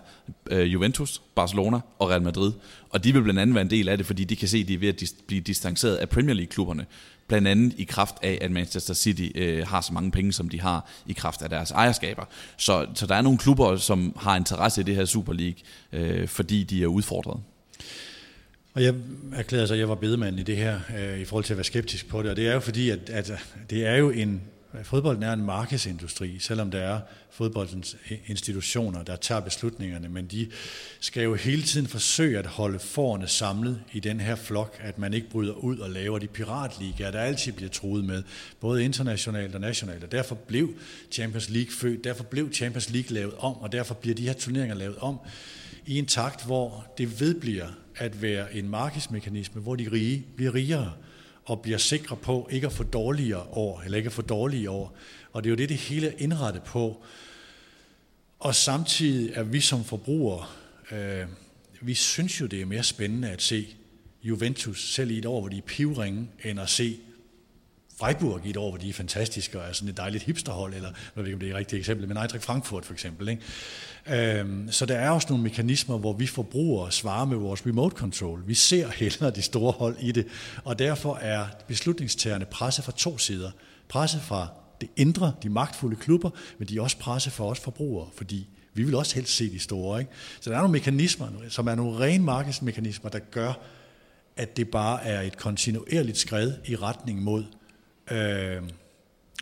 Øh, 0.52 0.74
Juventus, 0.74 1.22
Barcelona 1.36 1.80
og 2.00 2.10
Real 2.10 2.22
Madrid. 2.22 2.52
Og 2.90 3.04
de 3.04 3.14
vil 3.14 3.22
blandt 3.22 3.40
andet 3.40 3.56
være 3.56 3.62
en 3.62 3.70
del 3.70 3.90
af 3.90 3.98
det, 3.98 4.06
fordi 4.06 4.24
de 4.24 4.36
kan 4.36 4.48
se, 4.48 4.58
at 4.58 4.68
de 4.68 4.74
er 4.74 4.78
ved 4.78 4.90
at 4.90 5.02
dis- 5.02 5.26
blive 5.28 5.42
distanceret 5.42 5.96
af 5.96 6.10
Premier 6.10 6.36
League-klubberne. 6.36 6.86
Blandt 7.28 7.48
andet 7.48 7.74
i 7.78 7.84
kraft 7.84 8.16
af, 8.22 8.38
at 8.42 8.52
Manchester 8.52 8.94
City 8.94 9.28
øh, 9.36 9.68
har 9.68 9.82
så 9.82 9.94
mange 9.94 10.12
penge, 10.12 10.34
som 10.34 10.50
de 10.50 10.62
har 10.62 10.90
i 11.08 11.14
kraft 11.14 11.42
af 11.42 11.50
deres 11.50 11.72
ejerskaber. 11.72 12.24
Så, 12.58 12.86
så 12.94 13.06
der 13.06 13.16
er 13.16 13.22
nogle 13.22 13.38
klubber, 13.38 13.78
som 13.78 14.14
har 14.20 14.36
interesse 14.36 14.82
i 14.82 14.84
det 14.84 14.96
her 14.96 15.06
Super 15.06 15.34
League, 15.34 15.60
øh, 15.94 16.28
fordi 16.28 16.64
de 16.64 16.84
er 16.84 16.88
udfordret. 16.88 17.40
Og 18.78 18.84
jeg 18.84 18.96
erklærede 19.34 19.68
så, 19.68 19.74
at 19.74 19.80
jeg 19.80 19.90
var 19.90 19.96
bedemand 19.96 20.40
i 20.40 20.44
det 20.44 20.58
her, 20.58 20.80
øh, 20.98 21.20
i 21.20 21.26
forhold 21.26 21.44
til 21.44 21.54
at 21.54 21.58
være 21.58 21.64
skeptisk 21.64 22.08
på 22.08 22.22
det. 22.22 22.30
Og 22.30 22.36
det 22.36 22.48
er 22.48 22.54
jo 22.54 22.60
fordi, 22.60 22.90
at, 22.90 23.10
at 23.10 23.32
det 23.70 23.86
er 23.86 23.96
jo 23.96 24.10
en, 24.10 24.42
fodbolden 24.84 25.24
er 25.24 25.34
en 25.34 25.46
markedsindustri, 25.46 26.40
selvom 26.40 26.72
der 26.72 26.80
er 26.80 27.00
fodboldens 27.32 27.98
institutioner, 28.28 29.04
der 29.04 29.16
tager 29.16 29.42
beslutningerne, 29.42 30.10
men 30.10 30.26
de 30.26 30.48
skal 31.00 31.24
jo 31.24 31.36
hele 31.36 31.62
tiden 31.62 31.88
forsøge 31.88 32.40
at 32.40 32.46
holde 32.46 32.80
forerne 32.80 33.28
samlet 33.28 33.82
i 33.92 34.00
den 34.00 34.20
her 34.20 34.36
flok, 34.36 34.78
at 34.80 35.00
man 35.00 35.14
ikke 35.14 35.30
bryder 35.30 35.54
ud 35.54 35.78
og 35.78 35.90
laver 35.90 36.20
de 36.20 36.28
piratligaer, 36.28 37.12
der 37.12 37.20
altid 37.20 37.52
bliver 37.52 37.70
truet 37.70 38.06
med, 38.06 38.24
både 38.60 38.84
internationalt 38.84 39.56
og 39.56 39.62
nationalt. 39.62 40.04
Og 40.04 40.12
derfor 40.12 40.36
blev 40.36 40.70
Champions 41.12 41.50
League 41.50 41.72
født, 41.72 42.04
derfor 42.04 42.24
blev 42.24 42.54
Champions 42.54 42.90
League 42.90 43.14
lavet 43.14 43.34
om, 43.38 43.58
og 43.58 43.72
derfor 43.72 43.94
bliver 43.94 44.16
de 44.16 44.28
her 44.28 44.34
turneringer 44.34 44.76
lavet 44.76 44.98
om 44.98 45.20
i 45.88 46.00
en 46.00 46.06
takt, 46.06 46.46
hvor 46.46 46.86
det 46.98 47.20
vedbliver 47.20 47.68
at 47.96 48.22
være 48.22 48.56
en 48.56 48.70
markedsmekanisme, 48.70 49.62
hvor 49.62 49.76
de 49.76 49.92
rige 49.92 50.26
bliver 50.36 50.54
rigere 50.54 50.94
og 51.46 51.62
bliver 51.62 51.78
sikre 51.78 52.16
på 52.18 52.48
ikke 52.52 52.68
at 52.68 52.74
få 52.74 52.84
dårligere 52.84 53.42
år, 53.42 53.82
eller 53.82 53.98
ikke 53.98 54.08
at 54.08 54.14
få 54.14 54.22
dårlige 54.22 54.70
år. 54.70 54.96
Og 55.34 55.44
det 55.44 55.50
er 55.50 55.52
jo 55.52 55.56
det, 55.56 55.70
det 55.70 55.78
hele 55.78 56.08
er 56.08 56.14
indrettet 56.18 56.64
på. 56.64 57.04
Og 58.40 58.56
samtidig 58.56 59.32
er 59.34 59.44
vi 59.44 59.60
som 59.60 59.84
forbrugere, 59.84 60.46
øh, 60.92 61.28
vi 61.82 61.94
synes 61.94 62.42
jo, 62.42 62.46
det 62.46 62.62
er 62.62 62.66
mere 62.66 62.84
spændende 62.84 63.30
at 63.30 63.42
se 63.42 63.76
Juventus 64.24 64.94
selv 64.94 65.12
i 65.12 65.18
et 65.18 65.26
år, 65.26 65.40
hvor 65.40 65.50
de 65.50 65.58
er 65.58 65.62
pivringe, 65.62 66.30
end 66.44 66.60
at 66.60 66.70
se 66.70 67.00
Freiburg 68.00 68.46
i 68.46 68.50
et 68.50 68.58
år, 68.58 68.70
hvor 68.70 68.78
de 68.78 68.90
er 68.90 68.94
fantastiske 68.94 69.60
og 69.60 69.68
er 69.68 69.74
sådan 69.74 69.90
et 69.90 69.98
dejligt 69.98 70.24
hipsterhold, 70.24 70.74
eller 70.74 70.90
hvad 71.14 71.24
ved 71.24 71.26
ikke, 71.26 71.36
om 71.36 71.40
det 71.40 71.50
er 71.50 71.54
et 71.54 71.58
rigtigt 71.58 71.80
eksempel, 71.80 72.08
men 72.08 72.18
Eintracht 72.18 72.44
Frankfurt 72.44 72.86
for 72.86 72.94
eksempel. 72.94 73.28
Ikke? 73.30 74.40
Øhm, 74.40 74.72
så 74.72 74.86
der 74.86 74.96
er 74.96 75.10
også 75.10 75.28
nogle 75.30 75.44
mekanismer, 75.44 75.98
hvor 75.98 76.14
vi 76.14 76.28
forbrugere 76.28 76.92
svarer 76.92 77.26
med 77.26 77.38
vores 77.38 77.66
remote 77.66 77.96
control. 77.96 78.44
Vi 78.48 78.54
ser 78.54 78.90
hellere 78.90 79.32
de 79.32 79.42
store 79.42 79.72
hold 79.72 79.96
i 80.00 80.12
det, 80.12 80.28
og 80.64 80.80
derfor 80.80 81.16
er 81.16 81.46
beslutningstagerne 81.68 82.46
presset 82.46 82.86
fra 82.86 82.92
to 82.92 83.18
sider. 83.18 83.52
Presset 83.90 84.22
fra 84.22 84.48
det 84.82 84.90
indre, 84.96 85.34
de 85.44 85.50
magtfulde 85.50 85.96
klubber, 85.96 86.30
men 86.58 86.68
de 86.68 86.78
er 86.78 86.82
også 86.82 86.98
presset 86.98 87.34
for 87.34 87.50
os 87.50 87.60
forbrugere, 87.60 88.10
fordi 88.16 88.48
vi 88.74 88.84
vil 88.84 88.96
også 88.96 89.16
helst 89.16 89.36
se 89.36 89.52
de 89.52 89.60
store. 89.60 90.00
Ikke? 90.00 90.12
Så 90.40 90.50
der 90.50 90.56
er 90.56 90.60
nogle 90.60 90.72
mekanismer, 90.72 91.28
som 91.50 91.68
er 91.68 91.76
nogle 91.76 92.00
rene 92.00 92.24
markedsmekanismer, 92.24 93.10
der 93.10 93.20
gør, 93.20 93.54
at 94.38 94.58
det 94.58 94.70
bare 94.70 95.04
er 95.04 95.22
et 95.22 95.38
kontinuerligt 95.38 96.18
skred 96.18 96.54
i 96.66 96.76
retning 96.76 97.22
mod, 97.22 97.44
øh, 98.12 98.62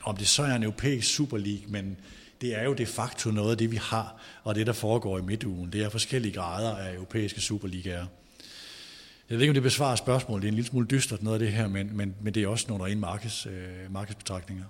om 0.03 0.17
det 0.17 0.27
så 0.27 0.43
er 0.43 0.55
en 0.55 0.63
europæisk 0.63 1.15
Super 1.15 1.37
League, 1.37 1.63
men 1.67 1.97
det 2.41 2.59
er 2.59 2.63
jo 2.63 2.73
de 2.73 2.85
facto 2.85 3.31
noget 3.31 3.51
af 3.51 3.57
det, 3.57 3.71
vi 3.71 3.75
har, 3.75 4.15
og 4.43 4.55
det, 4.55 4.67
der 4.67 4.73
foregår 4.73 5.17
i 5.17 5.21
midtugen. 5.21 5.71
Det 5.73 5.83
er 5.83 5.89
forskellige 5.89 6.33
grader 6.33 6.75
af 6.75 6.93
europæiske 6.93 7.41
superligaer. 7.41 8.05
Jeg 9.29 9.37
ved 9.37 9.41
ikke, 9.41 9.51
om 9.51 9.53
det 9.53 9.63
besvarer 9.63 9.95
spørgsmålet. 9.95 10.41
Det 10.41 10.47
er 10.47 10.51
en 10.51 10.55
lille 10.55 10.67
smule 10.67 10.87
dystert 10.87 11.23
noget 11.23 11.35
af 11.35 11.45
det 11.45 11.53
her, 11.53 11.67
men, 11.67 11.97
men, 11.97 12.15
men 12.21 12.33
det 12.33 12.43
er 12.43 12.47
også 12.47 12.65
nogle 12.69 12.85
rene 12.85 13.01
markeds, 13.01 13.45
øh, 13.45 13.93
markedsbetragtninger. 13.93 14.65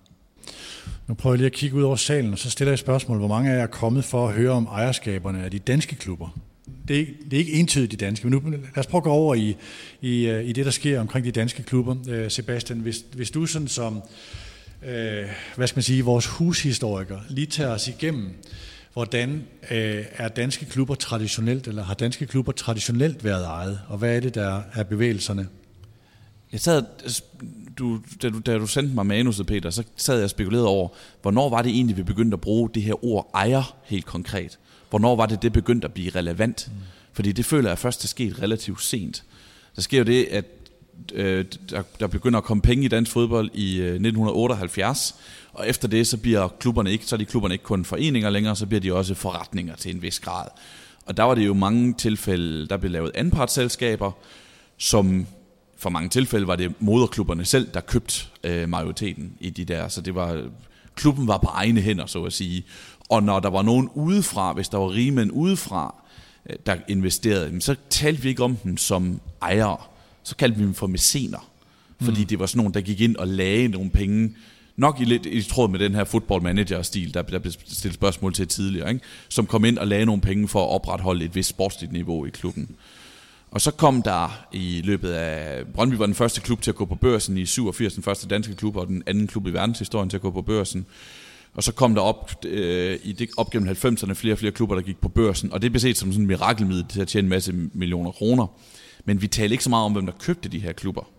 Nu 1.08 1.14
prøver 1.14 1.34
jeg 1.34 1.38
lige 1.38 1.46
at 1.46 1.52
kigge 1.52 1.76
ud 1.76 1.84
over 1.84 1.96
salen, 1.96 2.34
og 2.34 2.40
så 2.40 2.50
stiller 2.50 2.70
jeg 2.70 2.74
et 2.74 2.80
spørgsmål. 2.80 3.18
Hvor 3.18 3.28
mange 3.28 3.52
af 3.52 3.56
jer 3.56 3.64
er 3.64 3.68
kommet 3.68 4.06
for 4.06 4.28
at 4.28 4.34
høre 4.34 4.52
om 4.52 4.66
ejerskaberne 4.66 5.44
af 5.44 5.52
de 5.52 5.60
danske 5.60 5.96
klubber? 5.96 6.40
Det 6.88 7.00
er, 7.00 7.06
det 7.32 7.34
er 7.34 7.38
ikke 7.38 7.54
entydigt 7.54 7.92
de 7.92 7.98
danske, 7.98 8.28
men 8.28 8.42
nu 8.44 8.50
lad 8.50 8.78
os 8.78 8.88
prøve 8.88 9.00
at 9.00 9.04
gå 9.04 9.12
over 9.12 9.36
i, 9.36 9.56
i, 10.02 10.28
øh, 10.28 10.46
i 10.46 10.54
det, 10.54 10.66
der 10.66 10.72
sker 10.72 11.00
omkring 11.00 11.26
de 11.26 11.32
danske 11.32 11.64
klubber. 11.64 11.96
Øh, 12.10 12.32
Sebastian, 12.32 12.80
hvis, 12.80 13.06
hvis 13.14 13.32
du 13.32 13.46
sådan 13.46 13.68
som 13.68 14.02
øh, 14.86 15.26
hvad 15.56 15.68
skal 15.68 15.78
man 15.78 15.84
sige, 15.84 16.06
vores 16.06 16.26
hushistoriker 16.26 17.20
lige 17.30 17.48
tager 17.48 17.70
os 17.70 17.88
igennem, 17.88 18.30
hvordan 18.94 19.44
øh, 19.72 20.06
er 20.12 20.28
danske 20.28 20.66
klubber 20.66 20.96
traditionelt, 20.96 21.68
eller 21.68 21.84
har 21.84 21.94
danske 21.94 22.26
klubber 22.26 22.52
traditionelt 22.52 23.24
været 23.24 23.46
ejet, 23.46 23.80
og 23.88 23.98
hvad 23.98 24.16
er 24.16 24.20
det, 24.20 24.36
der 24.36 24.62
er 24.74 24.84
bevægelserne? 24.84 25.48
Jeg 26.52 26.60
sad, 26.60 26.84
du, 27.78 28.02
da, 28.22 28.30
du, 28.30 28.40
da 28.40 28.58
du 28.58 28.68
sendte 28.68 28.96
mig 28.96 29.06
manuset, 29.06 29.48
Peter, 29.48 29.70
så 29.70 29.84
sad 29.96 30.16
jeg 30.16 30.24
og 30.24 30.30
spekulerede 30.30 30.68
over, 30.68 30.90
hvornår 31.22 31.50
var 31.50 31.62
det 31.62 31.72
egentlig, 31.72 31.98
vi 31.98 32.04
begyndte 32.04 32.36
at 32.36 32.42
bruge 32.42 32.70
det 32.74 32.84
her 32.84 33.06
ord 33.06 33.32
ejer 33.34 33.78
helt 33.86 34.06
konkret? 34.06 34.60
Hvornår 34.96 35.16
var 35.16 35.26
det, 35.26 35.42
det 35.42 35.54
begyndte 35.54 35.86
at 35.86 35.94
blive 35.94 36.10
relevant? 36.10 36.68
Mm. 36.68 36.78
Fordi 37.14 37.32
det 37.32 37.46
føler 37.46 37.70
jeg 37.70 37.78
først 37.78 38.04
er 38.04 38.08
sket 38.08 38.42
relativt 38.42 38.82
sent. 38.82 39.24
Der 39.76 39.82
sker 39.82 39.98
jo 39.98 40.04
det, 40.04 40.26
at 40.26 40.46
øh, 41.14 41.46
der, 41.70 41.84
der 42.00 42.08
begynder 42.08 42.38
at 42.38 42.44
komme 42.44 42.62
penge 42.62 42.86
i 42.86 42.88
dansk 42.88 43.12
fodbold 43.12 43.50
i 43.54 43.80
øh, 43.80 43.86
1978, 43.86 45.16
og 45.54 45.70
efter 45.70 45.88
det, 45.88 46.08
så 46.08 46.18
bliver 46.18 46.48
klubberne 46.60 46.92
ikke, 46.92 47.06
så 47.06 47.16
er 47.16 47.18
de 47.18 47.26
klubberne 47.26 47.54
ikke 47.54 47.64
kun 47.64 47.86
foreninger 47.86 48.30
længere, 48.30 48.56
så 48.56 48.66
bliver 48.66 48.82
de 48.82 48.94
også 48.94 49.14
forretninger 49.14 49.76
til 49.76 49.96
en 49.96 50.02
vis 50.02 50.20
grad. 50.20 50.48
Og 51.06 51.18
der 51.18 51.24
var 51.24 51.36
det 51.36 51.46
jo 51.46 51.54
mange 51.54 51.94
tilfælde, 51.94 52.68
der 52.68 52.78
blev 52.78 52.92
lavet 52.92 53.12
anpartsselskaber, 53.16 54.12
som 54.78 55.28
for 55.78 55.90
mange 55.90 56.10
tilfælde 56.10 56.48
var 56.48 56.56
det 56.56 56.74
moderklubberne 56.80 57.46
selv, 57.46 57.68
der 57.74 57.80
købte 57.80 58.26
øh, 58.44 58.70
majoriteten 58.70 59.34
i 59.40 59.50
de 59.50 59.66
der. 59.66 59.88
Så 59.88 60.02
det 60.02 60.16
var, 60.16 60.44
klubben 60.96 61.28
var 61.28 61.38
på 61.38 61.48
egne 61.48 61.82
hænder, 61.82 62.06
så 62.06 62.24
at 62.24 62.34
sige. 62.34 62.66
Og 63.10 63.24
når 63.24 63.40
der 63.40 63.50
var 63.50 63.62
nogen 63.62 63.90
udefra, 63.94 64.54
hvis 64.54 64.70
der 64.70 64.78
var 64.78 64.92
rigmænd 64.92 65.32
udefra, 65.34 65.96
øh, 66.50 66.56
der 66.66 66.76
investerede, 66.88 67.62
så 67.62 67.76
talte 67.90 68.22
vi 68.22 68.30
ikke 68.30 68.44
om 68.44 68.56
dem 68.56 68.78
som 68.78 69.20
ejere 69.42 69.78
så 70.26 70.36
kaldte 70.36 70.58
vi 70.58 70.64
dem 70.64 70.74
for 70.74 70.88
mæscener. 70.88 71.50
Fordi 72.02 72.22
mm. 72.22 72.28
det 72.28 72.40
var 72.40 72.46
sådan 72.46 72.58
nogen, 72.58 72.74
der 72.74 72.82
gik 72.82 73.02
ind 73.02 73.16
og 73.16 73.28
lagde 73.28 73.68
nogle 73.68 73.90
penge, 73.90 74.36
nok 74.76 75.02
i 75.02 75.06
lidt 75.06 75.26
i 75.26 75.42
tråd 75.42 75.70
med 75.70 75.80
den 75.80 75.96
her 75.96 76.04
football 76.04 76.44
manager-stil, 76.44 77.14
der, 77.14 77.22
der 77.22 77.40
blev 77.40 77.54
stillet 77.68 77.96
spørgsmål 77.96 78.34
til 78.34 78.48
tidligere, 78.48 78.90
ikke? 78.90 79.06
som 79.30 79.46
kom 79.46 79.66
ind 79.66 79.78
og 79.78 79.88
lagde 79.88 80.06
nogle 80.06 80.22
penge 80.22 80.48
for 80.48 80.64
at 80.64 80.70
opretholde 80.70 81.26
et 81.26 81.36
vist 81.36 81.50
sportsligt 81.50 81.92
niveau 81.92 82.26
i 82.26 82.30
klubben. 82.30 82.76
Og 83.52 83.62
så 83.62 83.72
kom 83.72 84.02
der 84.02 84.46
i 84.52 84.82
løbet 84.84 85.10
af... 85.10 85.64
Brøndby 85.74 85.96
var 85.96 86.06
den 86.06 86.16
første 86.16 86.42
klub 86.42 86.62
til 86.62 86.72
at 86.72 86.76
gå 86.76 86.86
på 86.86 86.96
børsen 86.96 87.38
i 87.38 87.46
87, 87.46 87.94
den 87.94 88.04
første 88.04 88.28
danske 88.28 88.56
klub, 88.56 88.76
og 88.76 88.88
den 88.88 89.04
anden 89.06 89.28
klub 89.28 89.48
i 89.48 89.54
verdenshistorien 89.54 90.10
til 90.10 90.18
at 90.18 90.22
gå 90.22 90.32
på 90.32 90.42
børsen. 90.42 90.86
Og 91.56 91.64
så 91.64 91.72
kom 91.72 91.96
der 91.96 92.02
op, 92.02 92.46
øh, 92.46 93.00
i 93.04 93.12
det, 93.12 93.30
op 93.38 93.50
gennem 93.50 93.70
90'erne 93.70 94.14
flere 94.14 94.34
og 94.34 94.40
flere 94.40 94.52
klubber, 94.52 94.76
der 94.76 94.82
gik 94.82 95.02
på 95.02 95.10
børsen, 95.10 95.52
og 95.52 95.62
det 95.62 95.72
blev 95.72 95.80
set 95.80 95.98
som 95.98 96.12
sådan 96.12 96.22
en 96.22 96.28
mirakelmiddel 96.28 96.86
til 96.90 97.02
at 97.02 97.08
tjene 97.08 97.26
en 97.26 97.30
masse 97.30 97.54
millioner 97.74 98.12
kroner. 98.12 98.48
Men 99.06 99.22
vi 99.22 99.28
taler 99.28 99.52
ikke 99.52 99.64
så 99.64 99.70
meget 99.70 99.86
om, 99.86 99.94
hvem 99.94 100.06
der 100.06 100.14
købte 100.20 100.50
de 100.50 100.60
her 100.60 100.72
klubber. 100.72 101.10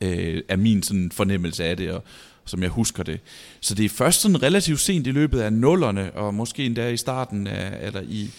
Øh, 0.00 0.42
er 0.48 0.56
min 0.56 0.82
sådan 0.82 1.10
fornemmelse 1.12 1.64
af 1.64 1.76
det, 1.76 1.90
og 1.90 2.02
som 2.44 2.62
jeg 2.62 2.70
husker 2.70 3.02
det. 3.02 3.20
Så 3.60 3.74
det 3.74 3.84
er 3.84 3.88
først 3.88 4.20
sådan 4.20 4.42
relativt 4.42 4.80
sent 4.80 5.06
i 5.06 5.10
løbet 5.10 5.40
af 5.40 5.52
nullerne, 5.52 6.12
og 6.12 6.34
måske 6.34 6.64
endda 6.64 6.88
i 6.88 6.96
starten 6.96 7.46
af, 7.46 7.86
eller 7.86 8.00
i, 8.00 8.30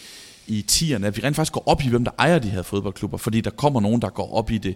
i 0.48 0.62
tierne, 0.62 1.08
at 1.08 1.18
vi 1.18 1.22
rent 1.24 1.36
faktisk 1.36 1.54
går 1.54 1.64
op 1.66 1.84
i, 1.84 1.88
hvem 1.88 2.04
der 2.04 2.12
ejer 2.20 2.40
de 2.40 2.50
her 2.50 2.62
fodboldklubber, 2.62 3.18
fordi 3.18 3.42
der 3.42 3.50
kommer 3.50 3.82
nogen, 3.82 4.02
der 4.02 4.10
går 4.10 4.34
op 4.34 4.52
i 4.52 4.58
det, 4.58 4.76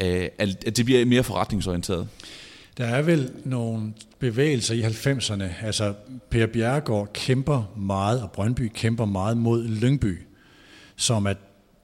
øh, 0.00 0.28
at 0.38 0.76
det 0.76 0.84
bliver 0.84 1.04
mere 1.04 1.22
forretningsorienteret. 1.22 2.08
Der 2.78 2.84
er 2.84 3.02
vel 3.02 3.30
nogle 3.44 3.92
bevægelser 4.18 4.74
i 4.74 4.82
90'erne. 4.82 5.64
Altså, 5.66 5.94
Per 6.30 6.46
Bjerregaard 6.46 7.12
kæmper 7.12 7.72
meget, 7.76 8.22
og 8.22 8.32
Brøndby 8.32 8.70
kæmper 8.74 9.04
meget 9.04 9.36
mod 9.36 9.68
Lyngby, 9.68 10.18
som 10.96 11.26
er 11.26 11.34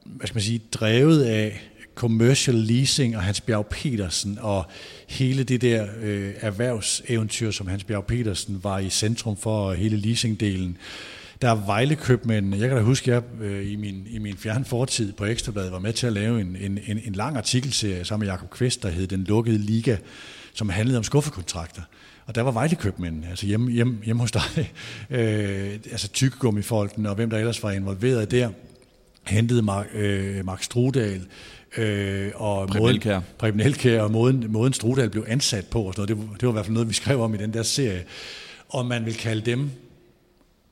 hvad 0.04 0.26
skal 0.26 0.36
man 0.36 0.42
sige, 0.42 0.60
drevet 0.72 1.22
af 1.22 1.60
commercial 1.94 2.56
leasing 2.56 3.16
og 3.16 3.22
Hans 3.22 3.40
Bjerg 3.40 3.66
Petersen 3.66 4.38
og 4.40 4.64
hele 5.08 5.44
det 5.44 5.60
der 5.60 5.86
øh, 6.02 6.34
erhvervseventyr, 6.40 7.50
som 7.50 7.66
Hans 7.66 7.84
Bjerg 7.84 8.04
Petersen 8.06 8.64
var 8.64 8.78
i 8.78 8.90
centrum 8.90 9.36
for, 9.36 9.68
og 9.68 9.74
hele 9.74 9.96
leasingdelen, 9.96 10.76
Der 11.42 11.50
er 11.50 11.66
Vejle-købmænd. 11.66 12.54
Jeg 12.54 12.68
kan 12.68 12.76
da 12.76 12.82
huske, 12.82 13.14
at 13.14 13.24
jeg 13.40 13.44
øh, 13.44 13.72
i 13.72 13.76
min, 13.76 14.06
i 14.10 14.18
min 14.18 14.36
fjern 14.36 14.64
fortid 14.64 15.12
på 15.12 15.24
Ekstrabladet 15.24 15.72
var 15.72 15.78
med 15.78 15.92
til 15.92 16.06
at 16.06 16.12
lave 16.12 16.40
en, 16.40 16.56
en, 16.60 16.78
en, 16.86 17.00
en 17.04 17.12
lang 17.12 17.36
artikelserie 17.36 18.04
sammen 18.04 18.26
med 18.26 18.32
Jakob 18.32 18.50
Kvist, 18.50 18.82
der 18.82 18.88
hed 18.88 19.06
Den 19.06 19.24
Lukkede 19.24 19.58
Liga, 19.58 19.96
som 20.54 20.68
handlede 20.68 20.98
om 20.98 21.04
skuffekontrakter. 21.04 21.82
Og 22.26 22.34
der 22.34 22.42
var 22.42 22.50
Vejle-købmænd, 22.50 23.24
altså 23.24 23.46
hjemme, 23.46 23.70
hjemme, 23.70 23.98
hjemme 24.04 24.20
hos 24.20 24.32
dig, 24.32 24.42
øh, 25.10 25.72
altså 25.90 26.08
tykkegummifolken 26.08 27.06
og 27.06 27.14
hvem 27.14 27.30
der 27.30 27.38
ellers 27.38 27.62
var 27.62 27.70
involveret 27.70 28.30
der, 28.30 28.50
hentede 29.26 29.62
Mark, 29.62 29.86
øh, 29.94 30.44
Mark 30.44 30.62
Strudal, 30.62 31.26
øh, 31.76 32.30
og 32.34 32.68
Preben 32.68 32.82
måden, 32.82 32.96
Elkær. 32.96 33.20
Preben 33.38 33.60
Elkær, 33.60 34.02
og 34.02 34.10
måden, 34.10 34.52
måden 34.52 34.72
Strudal 34.72 35.10
blev 35.10 35.24
ansat 35.28 35.66
på, 35.66 35.82
og 35.82 35.94
sådan 35.94 36.16
noget, 36.16 36.30
det, 36.30 36.40
det 36.40 36.46
var 36.46 36.52
i 36.52 36.54
hvert 36.54 36.64
fald 36.64 36.74
noget, 36.74 36.88
vi 36.88 36.94
skrev 36.94 37.20
om 37.20 37.34
i 37.34 37.38
den 37.38 37.54
der 37.54 37.62
serie. 37.62 38.04
Og 38.68 38.86
man 38.86 39.04
vil 39.04 39.14
kalde 39.14 39.50
dem 39.50 39.70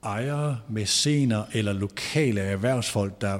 ejere, 0.04 0.58
mæscener 0.68 1.42
eller 1.52 1.72
lokale 1.72 2.40
erhvervsfolk, 2.40 3.20
der 3.20 3.38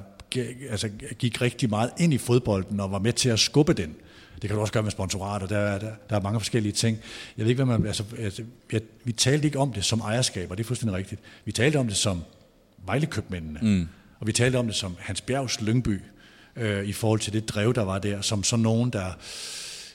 altså, 0.71 0.89
gik 1.19 1.41
rigtig 1.41 1.71
meget 1.71 1.91
ind 1.99 2.15
i 2.15 2.19
fodbolden 2.19 2.81
og 2.81 2.93
var 2.93 2.99
med 2.99 3.13
til 3.13 3.29
at 3.29 3.39
skubbe 3.39 3.73
den. 3.73 3.95
Det 4.43 4.51
kan 4.51 4.57
du 4.57 4.61
også 4.61 4.73
gøre 4.73 4.83
med 4.83 4.91
sponsorater, 4.91 5.47
der, 5.47 5.79
der, 5.79 5.91
der 6.11 6.17
er 6.17 6.21
mange 6.21 6.41
forskellige 6.41 6.73
ting. 6.73 6.99
Jeg 7.37 7.45
ved 7.45 7.51
ikke, 7.51 7.65
hvad 7.65 7.79
man... 7.79 7.87
Altså, 7.87 8.05
altså, 8.19 8.43
jeg, 8.73 8.81
vi 9.05 9.13
talte 9.13 9.47
ikke 9.47 9.59
om 9.59 9.73
det 9.73 9.85
som 9.85 10.01
ejerskab, 10.01 10.51
og 10.51 10.57
det 10.57 10.65
er 10.65 10.67
fuldstændig 10.67 10.97
rigtigt. 10.97 11.21
Vi 11.45 11.53
talte 11.53 11.77
om 11.77 11.87
det 11.87 11.97
som 11.97 12.23
Vejlekøbmændene, 12.87 13.59
mm. 13.63 13.89
og 14.21 14.27
vi 14.27 14.33
talte 14.33 14.57
om 14.57 14.67
det 14.67 14.75
som 14.75 14.97
Hans 14.99 15.21
Bjergs 15.21 15.61
Lyngby, 15.61 16.01
øh, 16.57 16.85
i 16.85 16.93
forhold 16.93 17.21
til 17.21 17.33
det 17.33 17.49
drev, 17.49 17.75
der 17.75 17.83
var 17.83 17.99
der, 17.99 18.21
som 18.21 18.45
sådan 18.45 18.63
nogen, 18.63 18.91
der, 18.91 19.13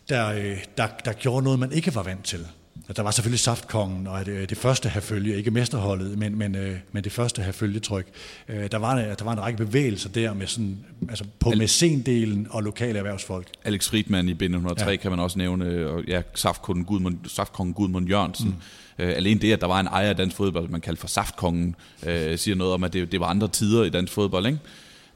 der, 0.10 0.28
øh, 0.28 0.64
der, 0.78 0.88
der 1.06 1.14
gjorde 1.14 1.44
noget, 1.44 1.60
man 1.60 1.72
ikke 1.72 1.96
var 1.96 2.04
vant 2.04 2.26
til. 2.26 2.48
Der 2.96 3.04
var 3.04 3.12
selvfølgelig 3.12 3.40
Saftkongen 3.40 4.08
og 4.08 4.26
det, 4.26 4.50
det 4.50 4.58
første 4.58 4.90
herfølge, 4.90 5.38
ikke 5.38 5.52
mesterholdet, 5.52 6.18
men, 6.18 6.38
men, 6.38 6.56
øh, 6.56 6.78
men 6.92 7.04
det 7.04 7.12
første 7.12 7.42
herfølgetryk. 7.42 8.06
Øh, 8.50 8.72
der, 8.72 8.78
var, 8.78 8.96
der 8.96 9.24
var 9.24 9.32
en 9.32 9.42
række 9.42 9.58
bevægelser 9.58 10.10
der 10.10 10.34
med 10.34 10.48
sådan, 10.48 10.78
altså 11.10 11.24
på 11.40 11.50
Al- 11.50 11.58
messendelen 11.58 12.48
og 12.50 12.64
lokale 12.64 12.98
erhvervsfolk. 12.98 13.48
Alex 13.64 13.90
Friedman 13.90 14.30
i 14.30 14.34
bind 14.34 14.54
103 14.54 14.90
ja. 14.90 14.96
kan 14.96 15.12
man 15.12 15.20
også 15.20 15.38
nævne, 15.38 15.88
og 15.88 16.04
ja, 16.04 16.22
Saftkongen 16.36 16.86
Gudmund, 16.86 17.18
Saftkongen 17.28 17.74
Gudmund 17.74 18.08
Jørgensen. 18.08 18.48
Mm. 18.48 19.04
Øh, 19.06 19.16
alene 19.16 19.42
det, 19.42 19.54
at 19.54 19.62
der 19.62 19.68
var 19.68 19.80
en 19.80 19.88
ejer 19.88 20.10
af 20.10 20.16
dansk 20.16 20.36
fodbold, 20.36 20.70
man 20.70 20.82
kaldte 20.82 21.00
for 21.00 21.08
Saftkongen, 21.08 21.76
øh, 22.06 22.38
siger 22.38 22.56
noget 22.56 22.74
om, 22.74 22.84
at 22.84 22.94
det, 22.94 23.12
det 23.12 23.20
var 23.20 23.28
andre 23.28 23.48
tider 23.48 23.84
i 23.84 23.90
dansk 23.90 24.14
fodbold, 24.14 24.46
ikke? 24.46 24.60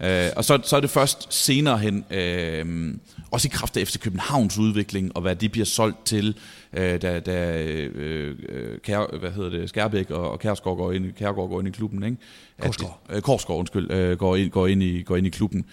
Øh, 0.02 0.32
og 0.36 0.46
så, 0.46 0.60
så 0.64 0.76
er 0.76 0.80
det 0.80 0.90
først 0.90 1.34
senere 1.34 1.78
hen, 1.78 2.06
øh, 2.12 2.94
også 3.32 3.48
i 3.48 3.52
kraft 3.54 3.78
af 3.78 3.88
FC 3.88 4.00
Københavns 4.00 4.58
udvikling, 4.58 5.16
og 5.16 5.22
hvad 5.22 5.36
de 5.36 5.50
bliver 5.50 5.66
solgt 5.66 6.06
til, 6.06 6.36
øh, 6.74 7.02
da, 7.02 7.20
da 7.20 7.64
øh, 7.64 8.36
Kær, 8.84 9.18
hvad 9.20 9.32
hedder 9.32 9.50
det, 9.50 9.70
Skærbæk 9.70 10.12
og, 10.12 10.32
og 10.32 10.40
Kærsgaard 10.40 10.78
går 10.78 10.92
ind, 10.92 11.14
Kærgaard 11.14 11.50
går 11.50 11.60
ind 11.60 11.68
i 11.68 11.72
klubben, 11.72 12.04
ikke? 12.04 12.18
Korsgaard. 12.62 13.00
Øh, 13.10 13.22
Korsgaard, 13.22 13.60
undskyld, 13.60 13.92
øh, 13.92 14.18
går, 14.18 14.36
ind, 14.36 14.52
går, 14.52 14.68
ind 14.68 14.84
i, 14.84 15.02
går 15.02 15.16
ind 15.16 15.28
i 15.28 15.30
klubben. 15.30 15.66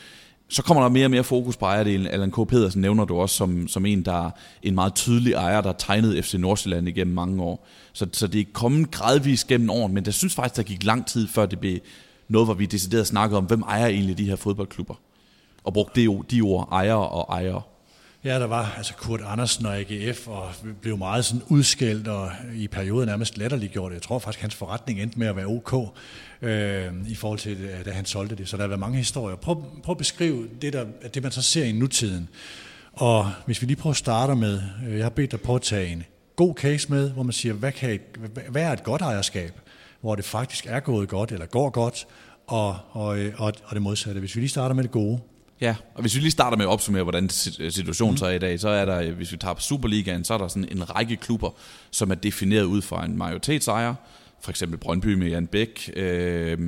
Så 0.49 0.62
kommer 0.62 0.82
der 0.82 0.90
mere 0.90 1.07
og 1.07 1.11
mere 1.11 1.24
fokus 1.24 1.57
på 1.57 1.64
ejerdelen. 1.64 2.07
Allan 2.07 2.30
K. 2.30 2.49
Pedersen 2.49 2.80
nævner 2.80 3.05
du 3.05 3.20
også 3.20 3.36
som, 3.36 3.68
som 3.68 3.86
en, 3.86 4.05
der 4.05 4.26
er 4.26 4.30
en 4.62 4.74
meget 4.74 4.94
tydelig 4.94 5.32
ejer, 5.32 5.61
der 5.61 5.72
tegnet 5.72 6.24
FC 6.24 6.34
Nordsjælland 6.34 6.88
igennem 6.88 7.14
mange 7.14 7.42
år. 7.42 7.66
Så, 7.92 8.07
så 8.12 8.26
det 8.26 8.40
er 8.40 8.44
kommet 8.53 8.90
gradvist 8.90 9.47
gennem 9.47 9.70
året, 9.70 9.90
men 9.90 10.05
jeg 10.05 10.14
synes 10.14 10.34
faktisk, 10.34 10.57
der 10.57 10.62
gik 10.62 10.84
lang 10.84 11.07
tid, 11.07 11.28
før 11.28 11.47
det 11.47 11.61
blev 11.61 11.78
noget, 12.28 12.47
hvor 12.47 12.55
vi 12.55 12.66
decideret 12.66 13.07
snakkede 13.07 13.38
om, 13.38 13.44
hvem 13.44 13.62
ejer 13.62 13.86
egentlig 13.86 14.18
de 14.18 14.24
her 14.24 14.36
fodboldklubber? 14.36 14.94
Og 15.64 15.72
brugte 15.72 16.01
de, 16.01 16.18
de 16.30 16.40
ord, 16.40 16.68
ejer 16.72 16.94
og 16.94 17.34
ejere. 17.34 17.62
Ja, 18.27 18.39
der 18.39 18.47
var 18.47 18.74
altså 18.77 18.95
Kurt 18.95 19.20
Andersen 19.27 19.66
og 19.66 19.77
AGF, 19.77 20.29
og 20.29 20.53
blev 20.81 20.99
meget 20.99 21.24
sådan 21.24 21.43
udskældt 21.49 22.09
og 22.09 22.31
i 22.55 22.68
perioden 22.68 23.09
nærmest 23.09 23.39
latterliggjort. 23.39 23.93
Jeg 23.93 24.03
tror 24.03 24.18
faktisk, 24.18 24.41
hans 24.41 24.55
forretning 24.55 25.01
endte 25.01 25.18
med 25.18 25.27
at 25.27 25.37
være 25.37 25.47
ok 25.47 25.95
øh, 26.43 26.93
i 27.09 27.14
forhold 27.14 27.39
til, 27.39 27.61
øh, 27.61 27.85
da 27.85 27.91
han 27.91 28.05
solgte 28.05 28.37
det. 28.37 28.49
Så 28.49 28.57
der 28.57 28.62
har 28.62 28.68
været 28.68 28.81
mange 28.81 28.99
historier. 28.99 29.37
Prøv, 29.37 29.64
prøv 29.83 29.93
at 29.93 29.99
beskrive 29.99 30.49
det, 30.62 30.72
der, 30.72 30.85
det, 31.14 31.22
man 31.22 31.33
så 31.33 31.43
ser 31.43 31.64
i 31.64 31.72
nutiden. 31.72 32.29
Og 32.93 33.31
hvis 33.47 33.62
vi 33.62 33.66
lige 33.66 33.77
prøver 33.77 33.93
at 33.93 33.97
starte 33.97 34.35
med, 34.35 34.62
øh, 34.89 34.97
jeg 34.97 35.05
har 35.05 35.11
bedt 35.11 35.31
dig 35.31 35.41
på 35.41 35.55
at 35.55 35.62
tage 35.62 35.93
en 35.93 36.05
god 36.37 36.55
case 36.55 36.93
med, 36.93 37.11
hvor 37.11 37.22
man 37.22 37.33
siger, 37.33 37.53
hvad, 37.53 37.72
kan 37.72 37.91
et, 37.91 38.01
hvad 38.49 38.62
er 38.62 38.72
et 38.72 38.83
godt 38.83 39.03
ejerskab? 39.03 39.53
hvor 40.01 40.14
det 40.14 40.24
faktisk 40.24 40.66
er 40.68 40.81
gået 40.81 41.09
godt, 41.09 41.33
eller 41.33 41.47
går 41.47 41.70
godt, 41.70 42.07
og, 42.47 42.77
og, 42.91 43.18
øh, 43.18 43.35
og, 43.41 43.53
og 43.64 43.74
det 43.74 43.83
modsatte. 43.83 44.20
Hvis 44.20 44.37
vi 44.37 44.41
lige 44.41 44.49
starter 44.49 44.74
med 44.74 44.83
det 44.83 44.91
gode. 44.91 45.20
Ja, 45.61 45.74
og 45.94 46.00
hvis 46.00 46.14
vi 46.14 46.20
lige 46.20 46.30
starter 46.30 46.57
med 46.57 46.64
at 46.64 46.68
opsummere, 46.68 47.02
hvordan 47.02 47.28
situationen 47.30 48.12
mm. 48.12 48.16
så 48.16 48.26
er 48.26 48.30
i 48.30 48.38
dag, 48.38 48.61
så 48.61 48.68
er 48.68 48.84
der, 48.84 49.11
hvis 49.11 49.32
vi 49.32 49.36
tager 49.36 49.54
på 49.54 49.61
Superligaen, 49.61 50.24
så 50.24 50.34
er 50.34 50.38
der 50.38 50.48
sådan 50.48 50.68
en 50.70 50.96
række 50.96 51.16
klubber, 51.16 51.50
som 51.90 52.11
er 52.11 52.14
defineret 52.14 52.64
ud 52.64 52.82
fra 52.82 53.04
en 53.04 53.18
majoritetsejer, 53.18 53.94
for 54.40 54.50
eksempel 54.50 54.78
Brøndby 54.78 55.14
med 55.14 55.28
Jan 55.28 55.46
Bæk, 55.46 55.90
øh, 55.96 56.59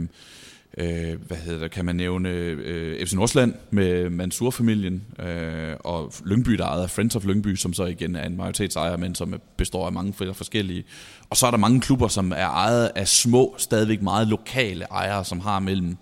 øh, 0.78 1.22
hvad 1.26 1.36
hedder 1.36 1.60
det, 1.60 1.70
kan 1.70 1.84
man 1.84 1.96
nævne, 1.96 2.28
øh, 2.28 3.06
FC 3.06 3.12
Nordsland 3.12 3.54
med 3.70 4.10
Mansur-familien, 4.10 5.02
øh, 5.18 5.76
og 5.80 6.12
Lyngby, 6.24 6.52
der 6.52 6.64
ejer 6.64 6.86
Friends 6.86 7.16
of 7.16 7.24
Lyngby, 7.24 7.54
som 7.54 7.72
så 7.72 7.84
igen 7.84 8.16
er 8.16 8.26
en 8.26 8.36
majoritetsejer, 8.36 8.96
men 8.96 9.14
som 9.14 9.40
består 9.56 9.86
af 9.86 9.92
mange 9.92 10.12
forskellige. 10.12 10.84
Og 11.30 11.36
så 11.36 11.46
er 11.46 11.50
der 11.50 11.58
mange 11.58 11.80
klubber, 11.80 12.08
som 12.08 12.32
er 12.32 12.48
ejet 12.48 12.90
af 12.94 13.08
små, 13.08 13.54
stadigvæk 13.58 14.02
meget 14.02 14.28
lokale 14.28 14.84
ejere, 14.84 15.24
som 15.24 15.40
har 15.40 15.58
mellem 15.58 15.96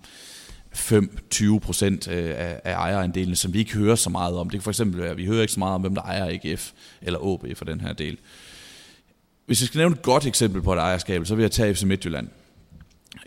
5-20 0.77 1.59
procent 1.59 2.07
øh, 2.07 2.33
af, 2.37 2.61
af 2.63 2.73
ejerandelene, 2.73 3.35
som 3.35 3.53
vi 3.53 3.59
ikke 3.59 3.73
hører 3.73 3.95
så 3.95 4.09
meget 4.09 4.37
om. 4.37 4.49
Det 4.49 4.59
kan 4.59 4.63
for 4.63 4.71
eksempel 4.71 5.01
være, 5.01 5.11
at 5.11 5.17
vi 5.17 5.25
hører 5.25 5.41
ikke 5.41 5.53
så 5.53 5.59
meget 5.59 5.75
om, 5.75 5.81
hvem 5.81 5.95
der 5.95 6.01
ejer 6.01 6.39
AGF 6.43 6.71
eller 7.01 7.33
AB 7.33 7.57
for 7.57 7.65
den 7.65 7.81
her 7.81 7.93
del. 7.93 8.17
Hvis 9.45 9.61
jeg 9.61 9.67
skal 9.67 9.79
nævne 9.79 9.95
et 9.95 10.01
godt 10.01 10.25
eksempel 10.25 10.61
på 10.61 10.73
et 10.73 10.79
ejerskab, 10.79 11.25
så 11.25 11.35
vil 11.35 11.41
jeg 11.41 11.51
tage 11.51 11.75
FC 11.75 11.83
Midtjylland. 11.83 12.27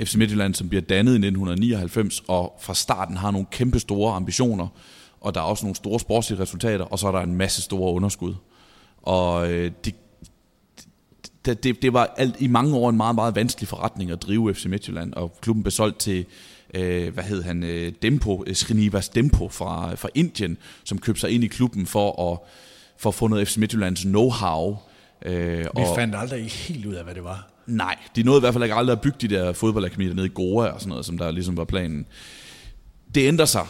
FC 0.00 0.14
Midtjylland, 0.14 0.54
som 0.54 0.68
bliver 0.68 0.82
dannet 0.82 1.12
i 1.12 1.14
1999, 1.14 2.22
og 2.28 2.58
fra 2.60 2.74
starten 2.74 3.16
har 3.16 3.30
nogle 3.30 3.46
kæmpe 3.50 3.80
store 3.80 4.14
ambitioner, 4.14 4.68
og 5.20 5.34
der 5.34 5.40
er 5.40 5.44
også 5.44 5.64
nogle 5.64 5.76
store 5.76 6.00
sportslige 6.00 6.40
resultater, 6.40 6.84
og 6.84 6.98
så 6.98 7.08
er 7.08 7.12
der 7.12 7.20
en 7.20 7.34
masse 7.34 7.62
store 7.62 7.92
underskud. 7.92 8.34
Og 9.02 9.52
øh, 9.52 9.72
det, 9.84 9.94
det, 11.44 11.64
det, 11.64 11.82
det 11.82 11.92
var 11.92 12.14
alt, 12.16 12.36
i 12.40 12.46
mange 12.46 12.76
år 12.76 12.90
en 12.90 12.96
meget, 12.96 13.14
meget 13.14 13.34
vanskelig 13.34 13.68
forretning 13.68 14.10
at 14.10 14.22
drive 14.22 14.54
FC 14.54 14.64
Midtjylland, 14.64 15.14
og 15.14 15.38
klubben 15.40 15.62
blev 15.62 15.70
solgt 15.70 15.98
til, 15.98 16.26
øh, 16.74 17.14
hvad 17.14 17.24
hed 17.24 17.42
han, 17.42 17.62
øh, 17.62 17.92
Dempo, 18.02 18.44
øh, 18.46 18.54
Srinivas 18.54 19.08
Dempo 19.08 19.48
fra, 19.48 19.94
fra 19.94 20.08
Indien, 20.14 20.58
som 20.84 20.98
købte 20.98 21.20
sig 21.20 21.30
ind 21.30 21.44
i 21.44 21.46
klubben 21.46 21.86
for 21.86 22.32
at, 22.32 22.38
for 22.98 23.10
at 23.10 23.14
få 23.14 23.28
noget 23.28 23.48
FC 23.48 23.56
Midtjyllands 23.56 24.00
know-how. 24.00 24.76
Øh, 25.26 25.58
Vi 25.58 25.66
og, 25.74 25.96
fandt 25.96 26.14
aldrig 26.14 26.44
helt 26.44 26.86
ud 26.86 26.94
af, 26.94 27.04
hvad 27.04 27.14
det 27.14 27.24
var. 27.24 27.50
Nej, 27.66 27.96
de 28.16 28.22
nåede 28.22 28.38
i 28.38 28.40
hvert 28.40 28.54
fald 28.54 28.64
ikke 28.64 28.74
aldrig 28.74 28.92
at 28.92 29.00
bygge 29.00 29.18
de 29.20 29.28
der 29.28 29.52
fodboldakademier 29.52 30.14
nede 30.14 30.26
i 30.26 30.30
Goa 30.34 30.66
og 30.66 30.80
sådan 30.80 30.88
noget, 30.88 31.06
som 31.06 31.18
der 31.18 31.30
ligesom 31.30 31.56
var 31.56 31.64
planen. 31.64 32.06
Det 33.14 33.28
ændrer 33.28 33.44
sig, 33.44 33.66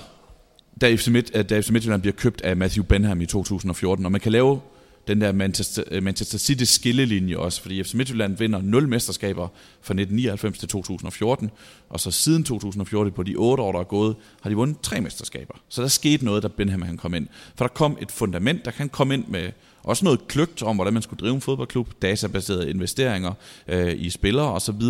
da 0.81 0.95
FC, 0.95 1.09
Midt, 1.09 1.51
da 1.51 1.61
FC 1.61 1.71
Midtjylland 1.71 2.03
bliver 2.03 2.15
købt 2.17 2.41
af 2.41 2.57
Matthew 2.57 2.85
Benham 2.85 3.21
i 3.21 3.27
2014, 3.27 4.05
og 4.05 4.13
man 4.13 4.21
kan 4.21 4.33
lave 4.33 4.61
den 5.11 5.21
der 5.21 5.33
Manchester, 5.33 5.83
øh, 5.91 6.03
Manchester 6.03 6.39
City 6.39 6.65
skillelinje 6.65 7.37
også, 7.37 7.63
fordi 7.63 7.83
FC 7.83 7.95
Midtjylland 7.95 8.39
vinder 8.39 8.63
0 8.63 8.89
mesterskaber 8.89 9.49
fra 9.81 9.95
1999 9.95 10.59
til 10.59 10.69
2014, 10.69 11.51
og 11.89 12.01
så 12.01 12.11
siden 12.11 12.45
2014 12.45 13.13
på 13.13 13.23
de 13.23 13.35
8 13.37 13.63
år, 13.63 13.73
der 13.73 13.79
er 13.79 13.85
gået, 13.85 14.17
har 14.43 14.51
de 14.51 14.57
vundet 14.57 14.81
tre 14.83 15.01
mesterskaber. 15.01 15.55
Så 15.69 15.83
der 15.83 15.89
skete 15.89 16.25
noget, 16.25 16.43
da 16.43 16.49
Benham 16.49 16.83
han 16.83 16.97
kom 16.97 17.15
ind. 17.15 17.27
For 17.55 17.65
der 17.65 17.75
kom 17.75 17.99
et 18.01 18.13
fundament, 18.13 18.65
der 18.65 18.71
kan 18.71 18.89
komme 18.89 19.15
ind 19.15 19.25
med 19.29 19.51
også 19.83 20.05
noget 20.05 20.29
kløgt 20.29 20.63
om, 20.63 20.77
hvordan 20.77 20.93
man 20.93 21.03
skulle 21.03 21.21
drive 21.21 21.35
en 21.35 21.41
fodboldklub, 21.41 21.89
databaserede 22.03 22.71
investeringer 22.71 23.33
øh, 23.69 23.95
i 23.97 24.11
spillere 24.11 24.53
osv., 24.53 24.83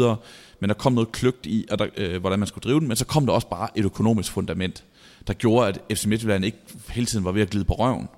men 0.61 0.68
der 0.68 0.75
kom 0.75 0.93
noget 0.93 1.12
kløgt 1.12 1.47
i, 1.47 1.66
at 1.71 1.79
der, 1.79 1.87
øh, 1.97 2.21
hvordan 2.21 2.39
man 2.39 2.49
skulle 2.49 2.62
drive 2.62 2.81
den, 2.81 2.89
men 2.89 2.97
så 2.97 3.05
kom 3.05 3.27
der 3.27 3.33
også 3.33 3.49
bare 3.49 3.68
et 3.75 3.85
økonomisk 3.85 4.33
fundament, 4.33 4.85
der 5.27 5.33
gjorde, 5.33 5.68
at 5.68 5.99
FC 5.99 6.05
Midtjylland 6.07 6.45
ikke 6.45 6.59
hele 6.89 7.07
tiden 7.07 7.25
var 7.25 7.33
ved 7.33 7.43
at 7.43 7.51
glide 7.51 7.64
på 7.64 7.75
røven. 7.75 8.09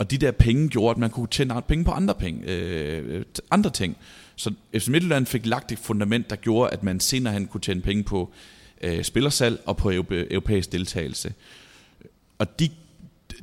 Og 0.00 0.10
de 0.10 0.18
der 0.18 0.30
penge 0.30 0.68
gjorde, 0.68 0.90
at 0.90 0.98
man 0.98 1.10
kunne 1.10 1.26
tjene 1.26 1.62
penge 1.68 1.84
på 1.84 1.90
andre, 1.90 2.14
penge, 2.14 2.42
øh, 2.46 3.14
øh 3.14 3.24
andre 3.50 3.70
ting. 3.70 3.96
Så 4.36 4.54
FC 4.78 4.88
Midtjylland 4.88 5.26
fik 5.26 5.46
lagt 5.46 5.72
et 5.72 5.78
fundament, 5.78 6.30
der 6.30 6.36
gjorde, 6.36 6.72
at 6.72 6.82
man 6.82 7.00
senere 7.00 7.32
hen 7.32 7.46
kunne 7.46 7.60
tjene 7.60 7.80
penge 7.80 8.02
på 8.02 8.32
øh, 8.80 9.04
spillersalg 9.04 9.60
og 9.66 9.76
på 9.76 9.90
europæisk 10.30 10.72
deltagelse. 10.72 11.34
Og 12.38 12.60
de 12.60 12.68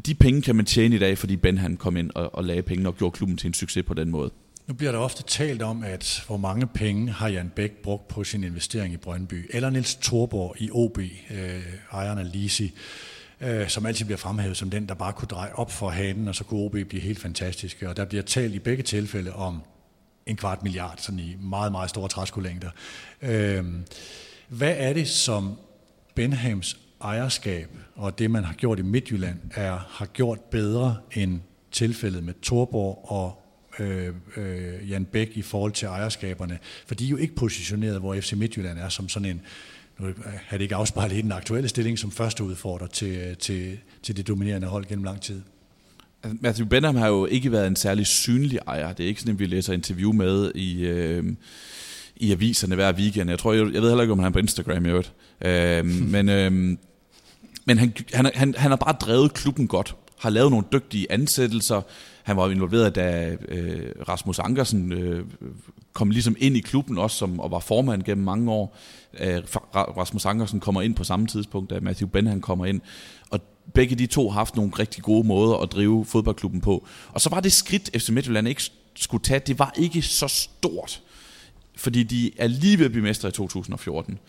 de 0.06 0.16
penge 0.16 0.42
kan 0.42 0.56
man 0.56 0.66
tjene 0.66 0.96
i 0.96 1.00
dag, 1.00 1.18
fordi 1.18 1.36
Ben 1.36 1.58
han 1.58 1.78
kom 1.78 1.98
ind 1.98 2.12
og, 2.16 2.36
og 2.36 2.44
lagde 2.44 2.62
penge 2.62 2.88
og 2.88 2.98
gjorde 2.98 3.12
klubben 3.12 3.38
til 3.38 3.48
en 3.48 3.54
succes 3.54 3.86
på 3.86 3.94
den 3.94 4.10
måde. 4.10 4.32
Nu 4.68 4.74
bliver 4.74 4.92
der 4.92 5.00
ofte 5.00 5.24
talt 5.24 5.62
om, 5.62 5.84
at 5.84 6.24
hvor 6.28 6.38
mange 6.38 6.68
penge 6.68 7.12
har 7.12 7.28
Jan 7.28 7.52
Bæk 7.56 7.72
brugt 7.72 8.08
på 8.08 8.24
sin 8.24 8.44
investering 8.44 8.94
i 8.94 8.98
Brøndby, 8.98 9.50
eller 9.50 9.70
Niels 9.70 9.96
Thorborg 9.96 10.56
i 10.60 10.70
OB, 10.72 10.98
øh, 10.98 11.62
ejeren 11.92 12.20
af 12.20 12.32
Lisi, 12.32 12.74
øh, 13.42 13.70
som 13.70 13.86
altid 13.86 14.06
bliver 14.06 14.18
fremhævet 14.18 14.58
som 14.58 14.70
den, 14.70 14.88
der 14.88 14.94
bare 14.94 15.14
kunne 15.14 15.28
dreje 15.28 15.54
op 15.54 15.72
for 15.72 15.90
hanen, 15.90 16.28
og 16.28 16.36
så 16.36 16.44
kunne 16.44 16.60
OB 16.60 16.72
blive 16.72 17.02
helt 17.02 17.20
fantastiske. 17.20 17.90
Og 17.90 17.98
der 17.98 18.06
bliver 18.06 18.24
talt 18.24 18.56
i 18.56 18.60
begge 18.60 18.84
tilfælde 18.84 19.34
om 19.34 19.62
en 20.26 20.36
kvart 20.36 20.64
milliard, 20.64 20.98
sådan 20.98 21.20
i 21.20 21.36
meget, 21.40 21.72
meget 21.72 21.90
store 21.90 22.10
træskolængder. 22.10 22.70
Øh, 23.22 23.66
hvad 24.48 24.76
er 24.78 24.94
det, 24.94 25.08
som 25.08 25.58
Benhams 26.16 26.78
ejerskab 27.02 27.70
og 27.96 28.20
det, 28.20 28.32
man 28.32 28.44
har 28.44 28.54
gjort 28.54 28.80
i 28.80 28.82
Midtjylland, 28.82 29.40
er, 29.56 29.78
har 29.90 30.06
gjort 30.06 30.40
bedre 30.40 30.98
end 31.12 31.42
tilfældet 31.72 32.24
med 32.24 32.34
Torborg 32.42 33.12
og 33.12 33.44
øh, 33.80 34.14
øh, 34.38 34.90
Jan 34.90 35.06
Bæk 35.06 35.30
i 35.34 35.42
forhold 35.42 35.72
til 35.72 35.86
ejerskaberne, 35.86 36.60
for 36.88 36.96
de 36.96 37.06
er 37.06 37.10
jo 37.10 37.18
ikke 37.18 37.36
positioneret, 37.36 38.00
hvor 38.00 38.16
FC 38.16 38.34
Midtjylland 38.34 38.80
er 38.80 38.90
som 38.90 39.10
sådan 39.10 39.30
en, 39.30 39.42
nu 40.00 40.08
har 40.48 40.58
det 40.58 40.64
ikke 40.64 40.76
afspejlet 40.76 41.18
i 41.18 41.22
den 41.22 41.32
aktuelle 41.32 41.70
stilling 41.70 42.00
som 42.00 42.12
første 42.12 42.44
udfordrer 42.44 42.88
til, 42.88 43.36
til, 43.36 43.78
til 44.04 44.18
det 44.18 44.28
dominerende 44.28 44.68
hold 44.68 44.86
gennem 44.86 45.04
lang 45.04 45.22
tid. 45.22 45.42
Altså, 46.24 46.38
Matthew 46.42 46.68
Benham 46.68 46.96
har 46.96 47.08
jo 47.08 47.26
ikke 47.26 47.52
været 47.52 47.68
en 47.68 47.76
særlig 47.76 48.08
synlig 48.08 48.60
ejer. 48.68 48.94
Det 48.94 49.04
er 49.04 49.08
ikke 49.08 49.22
sådan, 49.22 49.34
at 49.34 49.40
vi 49.40 49.46
læser 49.46 49.74
interview 49.74 50.12
med 50.12 50.52
i, 50.56 50.86
øh, 50.86 51.24
i 52.16 52.32
aviserne 52.32 52.76
hver 52.76 52.94
weekend. 52.94 53.30
Jeg 53.30 53.40
tror, 53.40 53.54
jeg, 53.54 53.74
jeg 53.74 53.82
ved 53.82 53.90
heller 53.90 54.02
ikke, 54.02 54.12
om 54.12 54.20
han 54.20 54.28
er 54.28 54.34
på 54.34 54.40
Instagram 54.40 54.86
i 54.86 54.90
øvrigt. 54.90 55.14
Øh, 55.42 55.86
men 56.14 56.30
øh, 56.30 56.78
men 57.68 57.78
han, 57.78 57.94
han, 58.14 58.32
han, 58.36 58.56
han 58.58 58.72
har 58.72 58.76
bare 58.76 58.94
drevet 58.94 59.34
klubben 59.34 59.68
godt. 59.68 59.96
Har 60.20 60.30
lavet 60.30 60.52
nogle 60.52 60.66
dygtige 60.74 61.12
ansættelser. 61.12 61.82
Han 62.24 62.38
var 62.38 62.50
involveret, 62.50 62.96
da 62.96 63.38
øh, 63.48 63.92
Rasmus 64.10 64.40
Ankersen 64.40 64.92
øh, 64.92 65.26
kom 65.94 66.10
ligesom 66.10 66.36
ind 66.40 66.58
i 66.58 66.60
klubben 66.60 66.98
også, 66.98 67.18
som, 67.18 67.40
og 67.40 67.52
var 67.52 67.60
formand 67.60 68.04
gennem 68.04 68.26
mange 68.26 68.52
år. 68.52 68.78
Rasmus 69.76 70.26
Ankersen 70.26 70.60
kommer 70.60 70.82
ind 70.82 70.96
på 70.96 71.04
samme 71.04 71.28
tidspunkt, 71.28 71.70
da 71.70 71.80
Matthew 71.80 72.10
Benham 72.10 72.42
kommer 72.42 72.66
ind. 72.66 72.82
Og 73.30 73.40
begge 73.74 73.96
de 73.96 74.06
to 74.06 74.30
har 74.30 74.40
haft 74.40 74.56
nogle 74.56 74.72
rigtig 74.80 75.04
gode 75.04 75.28
måder 75.28 75.58
at 75.58 75.72
drive 75.72 76.06
fodboldklubben 76.06 76.62
på. 76.62 76.88
Og 77.12 77.22
så 77.22 77.30
var 77.30 77.40
det 77.40 77.54
skridt, 77.54 77.90
FC 78.02 78.10
Midtjylland 78.10 78.48
ikke 78.48 78.62
skulle 78.96 79.24
tage, 79.24 79.40
det 79.40 79.60
var 79.60 79.74
ikke 79.78 80.02
så 80.02 80.28
stort. 80.28 81.02
Fordi 81.76 82.04
de 82.04 82.32
er 82.38 82.48
lige 82.48 82.80
ved 82.80 82.86
at 82.86 82.92
blive 82.92 83.04
mestre 83.04 83.30
i 83.30 83.32
2014. 83.32 84.20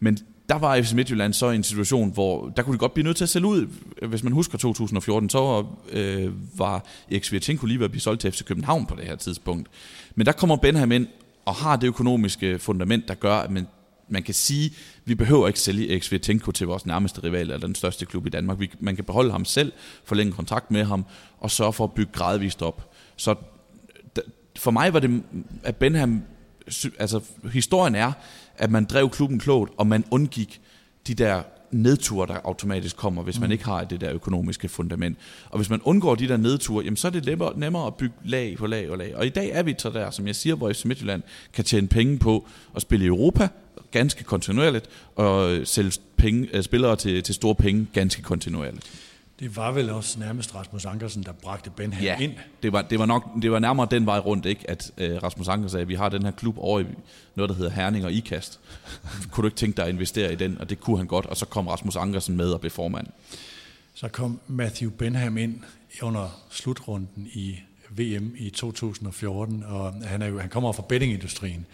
Men 0.00 0.18
der 0.48 0.54
var 0.54 0.82
FC 0.82 0.92
Midtjylland 0.92 1.32
så 1.32 1.50
i 1.50 1.56
en 1.56 1.62
situation, 1.62 2.12
hvor 2.12 2.48
der 2.48 2.62
kunne 2.62 2.72
de 2.72 2.78
godt 2.78 2.94
blive 2.94 3.04
nødt 3.04 3.16
til 3.16 3.24
at 3.24 3.28
sælge 3.28 3.46
ud. 3.46 3.66
Hvis 4.06 4.22
man 4.22 4.32
husker 4.32 4.58
2014, 4.58 5.30
så 5.30 5.66
øh, 5.92 6.32
var 6.58 6.84
Erik 7.10 7.24
Svirtinko 7.24 7.66
lige 7.66 7.78
ved 7.78 7.84
at 7.84 7.90
blive 7.90 8.00
solgt 8.00 8.20
til 8.20 8.32
FC 8.32 8.44
København 8.44 8.86
på 8.86 8.94
det 8.94 9.04
her 9.04 9.16
tidspunkt. 9.16 9.68
Men 10.14 10.26
der 10.26 10.32
kommer 10.32 10.56
Benham 10.56 10.92
ind 10.92 11.06
og 11.44 11.54
har 11.54 11.76
det 11.76 11.86
økonomiske 11.86 12.58
fundament, 12.58 13.08
der 13.08 13.14
gør, 13.14 13.34
at 13.34 13.50
man 13.50 13.66
man 14.08 14.22
kan 14.22 14.34
sige, 14.34 14.70
vi 15.04 15.14
behøver 15.14 15.46
ikke 15.46 15.60
sælge 15.60 15.90
Erik 15.90 16.02
Svirtenko 16.02 16.52
til 16.52 16.66
vores 16.66 16.86
nærmeste 16.86 17.24
rival 17.24 17.40
eller 17.40 17.58
den 17.58 17.74
største 17.74 18.06
klub 18.06 18.26
i 18.26 18.30
Danmark. 18.30 18.60
Vi, 18.60 18.70
man 18.80 18.96
kan 18.96 19.04
beholde 19.04 19.30
ham 19.30 19.44
selv, 19.44 19.72
forlænge 20.04 20.32
kontrakt 20.32 20.70
med 20.70 20.84
ham 20.84 21.04
og 21.38 21.50
sørge 21.50 21.72
for 21.72 21.84
at 21.84 21.92
bygge 21.92 22.12
gradvist 22.12 22.62
op. 22.62 22.92
Så 23.16 23.34
for 24.56 24.70
mig 24.70 24.92
var 24.92 25.00
det, 25.00 25.22
at 25.62 25.76
Benham, 25.76 26.22
altså 26.98 27.20
historien 27.52 27.94
er, 27.94 28.12
at 28.56 28.70
man 28.70 28.84
drev 28.84 29.10
klubben 29.10 29.38
klogt, 29.38 29.72
og 29.76 29.86
man 29.86 30.04
undgik 30.10 30.60
de 31.06 31.14
der 31.14 31.42
nedture, 31.70 32.26
der 32.26 32.40
automatisk 32.44 32.96
kommer, 32.96 33.22
hvis 33.22 33.40
man 33.40 33.48
mm. 33.48 33.52
ikke 33.52 33.64
har 33.64 33.84
det 33.84 34.00
der 34.00 34.12
økonomiske 34.12 34.68
fundament. 34.68 35.18
Og 35.50 35.56
hvis 35.58 35.70
man 35.70 35.80
undgår 35.84 36.14
de 36.14 36.28
der 36.28 36.36
nedture, 36.36 36.84
jamen 36.84 36.96
så 36.96 37.06
er 37.06 37.10
det 37.10 37.26
nemmere, 37.26 37.58
nemmere 37.58 37.86
at 37.86 37.94
bygge 37.94 38.14
lag 38.24 38.56
på 38.56 38.66
lag 38.66 38.90
og 38.90 38.98
lag. 38.98 39.16
Og 39.16 39.26
i 39.26 39.28
dag 39.28 39.50
er 39.52 39.62
vi 39.62 39.74
så 39.78 39.90
der, 39.90 40.10
som 40.10 40.26
jeg 40.26 40.36
siger, 40.36 40.54
hvor 40.54 40.72
FC 40.72 40.84
Midtjylland 40.84 41.22
kan 41.52 41.64
tjene 41.64 41.88
penge 41.88 42.18
på 42.18 42.46
at 42.76 42.82
spille 42.82 43.04
i 43.04 43.08
Europa 43.08 43.48
ganske 43.90 44.24
kontinuerligt, 44.24 44.88
og 45.16 45.60
sælge 45.64 45.92
penge, 46.16 46.48
øh, 46.52 46.62
spillere 46.62 46.96
til, 46.96 47.22
til 47.22 47.34
store 47.34 47.54
penge 47.54 47.86
ganske 47.92 48.22
kontinuerligt. 48.22 48.90
Det 49.40 49.56
var 49.56 49.72
vel 49.72 49.90
også 49.90 50.18
nærmest 50.18 50.54
Rasmus 50.54 50.84
Ankersen, 50.84 51.22
der 51.22 51.32
bragte 51.32 51.70
Benham 51.70 52.04
ja, 52.04 52.18
ind. 52.18 52.32
Det 52.62 52.72
var, 52.72 52.82
det, 52.82 52.98
var 52.98 53.06
nok, 53.06 53.42
det 53.42 53.50
var 53.50 53.58
nærmere 53.58 53.88
den 53.90 54.06
vej 54.06 54.18
rundt, 54.18 54.46
ikke? 54.46 54.70
at 54.70 54.90
uh, 55.00 55.22
Rasmus 55.22 55.48
Ankersen 55.48 55.70
sagde, 55.70 55.82
at 55.82 55.88
vi 55.88 55.94
har 55.94 56.08
den 56.08 56.22
her 56.22 56.30
klub 56.30 56.58
over 56.58 56.80
i 56.80 56.84
noget, 57.34 57.48
der 57.48 57.54
hedder 57.56 57.70
Herning 57.70 58.04
og 58.04 58.12
Ikast. 58.12 58.60
kunne 59.30 59.42
du 59.42 59.46
ikke 59.46 59.56
tænke 59.56 59.76
dig 59.76 59.84
at 59.84 59.90
investere 59.90 60.32
i 60.32 60.36
den? 60.36 60.58
Og 60.60 60.70
det 60.70 60.80
kunne 60.80 60.96
han 60.96 61.06
godt, 61.06 61.26
og 61.26 61.36
så 61.36 61.46
kom 61.46 61.68
Rasmus 61.68 61.96
Ankersen 61.96 62.36
med 62.36 62.50
og 62.50 62.60
blev 62.60 62.70
formand. 62.70 63.06
Så 63.94 64.08
kom 64.08 64.40
Matthew 64.46 64.90
Benham 64.90 65.38
ind 65.38 65.60
under 66.02 66.40
slutrunden 66.50 67.28
i 67.32 67.56
VM 67.90 68.34
i 68.38 68.50
2014, 68.50 69.64
og 69.66 69.94
han, 70.04 70.22
er 70.22 70.26
jo, 70.26 70.38
han 70.38 70.50
kommer 70.50 70.72
fra 70.72 70.82
bettingindustrien 70.88 71.66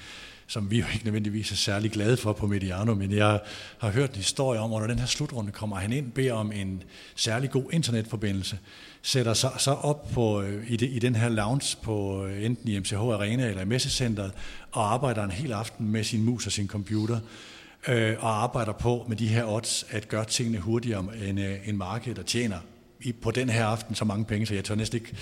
som 0.47 0.71
vi 0.71 0.79
jo 0.79 0.85
ikke 0.93 1.05
nødvendigvis 1.05 1.53
er 1.53 1.57
særlig 1.57 1.91
glade 1.91 2.17
for 2.17 2.33
på 2.33 2.47
Mediano, 2.47 2.95
men 2.95 3.13
jeg 3.13 3.41
har 3.79 3.91
hørt 3.91 4.11
en 4.11 4.17
historie 4.17 4.61
om, 4.61 4.73
at 4.73 4.81
når 4.81 4.87
den 4.87 4.99
her 4.99 5.07
slutrunde 5.07 5.53
kommer 5.53 5.77
han 5.77 5.93
ind, 5.93 6.13
beder 6.13 6.33
om 6.33 6.53
en 6.53 6.83
særlig 7.17 7.51
god 7.51 7.65
internetforbindelse, 7.73 8.59
sætter 9.03 9.35
sig 9.35 9.51
så 9.59 9.71
op 9.71 10.09
på, 10.13 10.43
øh, 10.43 10.71
i, 10.71 10.77
de, 10.77 10.87
i 10.87 10.99
den 10.99 11.15
her 11.15 11.29
lounge 11.29 11.77
på 11.83 12.27
øh, 12.27 12.45
enten 12.45 12.69
i 12.69 12.79
MCH 12.79 12.95
Arena 12.95 13.49
eller 13.49 13.63
i 13.63 13.65
Messecenteret, 13.65 14.33
og 14.73 14.93
arbejder 14.93 15.25
en 15.25 15.31
hel 15.31 15.53
aften 15.53 15.89
med 15.89 16.05
sin 16.05 16.25
mus 16.25 16.47
og 16.47 16.53
sin 16.53 16.69
computer, 16.69 17.21
øh, 17.89 18.17
og 18.19 18.43
arbejder 18.43 18.73
på 18.73 19.05
med 19.09 19.17
de 19.17 19.29
her 19.29 19.45
odds 19.47 19.87
at 19.91 20.09
gøre 20.09 20.25
tingene 20.25 20.59
hurtigere 20.59 21.07
end 21.29 21.41
øh, 21.41 21.69
en 21.69 21.77
marked, 21.77 22.15
der 22.15 22.23
tjener. 22.23 22.59
I, 23.01 23.13
på 23.13 23.31
den 23.31 23.49
her 23.49 23.67
aften 23.67 23.95
så 23.95 24.05
mange 24.05 24.25
penge, 24.25 24.47
så 24.47 24.55
jeg 24.55 24.65
tør 24.65 24.75
næsten 24.75 25.01
ikke 25.01 25.17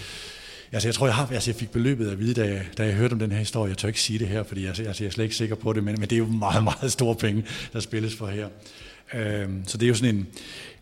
Altså, 0.72 0.88
jeg 0.88 0.94
tror, 0.94 1.06
jeg, 1.06 1.14
har, 1.14 1.28
altså, 1.32 1.50
jeg 1.50 1.56
fik 1.56 1.70
beløbet 1.70 2.10
at 2.10 2.18
vide, 2.18 2.34
da 2.34 2.48
jeg, 2.48 2.62
da 2.78 2.84
jeg 2.84 2.94
hørte 2.94 3.12
om 3.12 3.18
den 3.18 3.32
her 3.32 3.38
historie. 3.38 3.70
Jeg 3.70 3.78
tør 3.78 3.88
ikke 3.88 4.00
sige 4.00 4.18
det 4.18 4.28
her, 4.28 4.42
fordi 4.42 4.60
jeg, 4.60 4.68
altså, 4.68 5.04
jeg 5.04 5.08
er 5.08 5.12
slet 5.12 5.24
ikke 5.24 5.36
sikker 5.36 5.54
på 5.54 5.72
det, 5.72 5.84
men, 5.84 5.94
men 5.98 6.10
det 6.10 6.12
er 6.12 6.18
jo 6.18 6.26
meget, 6.26 6.64
meget 6.64 6.92
store 6.92 7.14
penge, 7.14 7.44
der 7.72 7.80
spilles 7.80 8.16
for 8.16 8.26
her. 8.26 8.48
Øhm, 9.14 9.62
så 9.66 9.78
det 9.78 9.86
er 9.86 9.88
jo 9.88 9.94
sådan 9.94 10.14
en, 10.14 10.26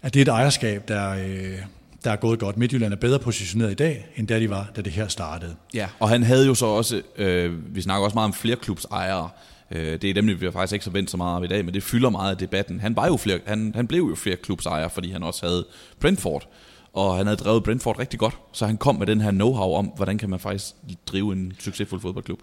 at 0.03 0.15
det 0.15 0.21
er 0.21 0.25
et 0.25 0.29
ejerskab, 0.29 0.89
der, 0.89 1.11
øh, 1.11 1.59
der 2.05 2.11
er 2.11 2.17
gået 2.17 2.39
godt. 2.39 2.57
Midtjylland 2.57 2.93
er 2.93 2.97
bedre 2.97 3.19
positioneret 3.19 3.71
i 3.71 3.75
dag, 3.75 4.07
end 4.17 4.29
da 4.29 4.41
de 4.41 4.51
var, 4.51 4.71
da 4.77 4.81
det 4.81 4.93
her 4.93 5.09
startede. 5.09 5.55
Ja, 5.75 5.89
og 5.99 6.09
han 6.09 6.23
havde 6.23 6.47
jo 6.47 6.55
så 6.55 6.67
også, 6.67 7.03
øh, 7.17 7.75
vi 7.75 7.83
snakker 7.83 8.05
også 8.05 8.15
meget 8.15 8.25
om 8.25 8.33
flerklubsejere, 8.33 9.29
øh, 9.71 10.03
det 10.03 10.05
er 10.11 10.15
dem, 10.15 10.27
vi 10.27 10.45
har 10.45 10.51
faktisk 10.51 10.73
ikke 10.73 10.85
så 10.85 10.91
vendt 10.91 11.11
så 11.11 11.17
meget 11.17 11.41
af 11.41 11.45
i 11.45 11.49
dag, 11.49 11.65
men 11.65 11.75
det 11.75 11.83
fylder 11.83 12.11
meget 12.11 12.31
af 12.31 12.37
debatten. 12.37 12.81
Han, 12.81 12.97
var 12.97 13.07
jo 13.07 13.17
flere, 13.17 13.39
han, 13.47 13.73
han 13.75 13.87
blev 13.87 14.03
jo 14.03 14.15
flere 14.15 14.37
klubsejere, 14.37 14.91
fordi 14.91 15.11
han 15.11 15.23
også 15.23 15.47
havde 15.47 15.67
Brentford, 16.01 16.49
og 16.93 17.17
han 17.17 17.27
havde 17.27 17.37
drevet 17.37 17.65
Brentford 17.65 17.99
rigtig 17.99 18.19
godt, 18.19 18.39
så 18.53 18.67
han 18.67 18.77
kom 18.77 18.95
med 18.95 19.07
den 19.07 19.21
her 19.21 19.31
know-how 19.31 19.77
om, 19.79 19.87
hvordan 19.87 20.19
kan 20.19 20.31
man 20.31 20.41
faktisk 20.41 20.75
drive 21.07 21.33
en 21.33 21.53
succesfuld 21.59 22.01
fodboldklub. 22.01 22.43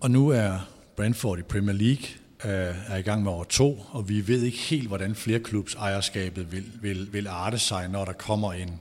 Og 0.00 0.10
nu 0.10 0.28
er 0.28 0.58
Brentford 0.96 1.38
i 1.38 1.42
Premier 1.42 1.74
League, 1.74 2.04
øh, 2.44 2.74
er 2.88 2.96
i 2.96 3.02
gang 3.02 3.22
med 3.22 3.32
år 3.32 3.44
to, 3.44 3.84
og 3.90 4.08
vi 4.08 4.28
ved 4.28 4.42
ikke 4.42 4.58
helt, 4.58 4.88
hvordan 4.88 5.14
flerklubs 5.14 5.74
ejerskabet 5.74 6.52
vil, 6.52 6.64
vil, 6.80 7.12
vil 7.12 7.26
arte 7.28 7.58
sig, 7.58 7.88
når 7.88 8.04
der 8.04 8.12
kommer 8.12 8.52
en, 8.52 8.80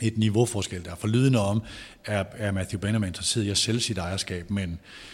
et 0.00 0.18
niveauforskel 0.18 0.84
der. 0.84 0.94
For 0.94 1.08
lydende 1.08 1.40
om, 1.40 1.62
er, 2.04 2.24
er 2.32 2.52
Matthew 2.52 2.80
Benham 2.80 3.04
interesseret 3.04 3.44
i 3.44 3.50
at 3.50 3.58
sælge 3.58 3.80
sit 3.80 3.98
ejerskab, 3.98 4.50
men 4.50 4.70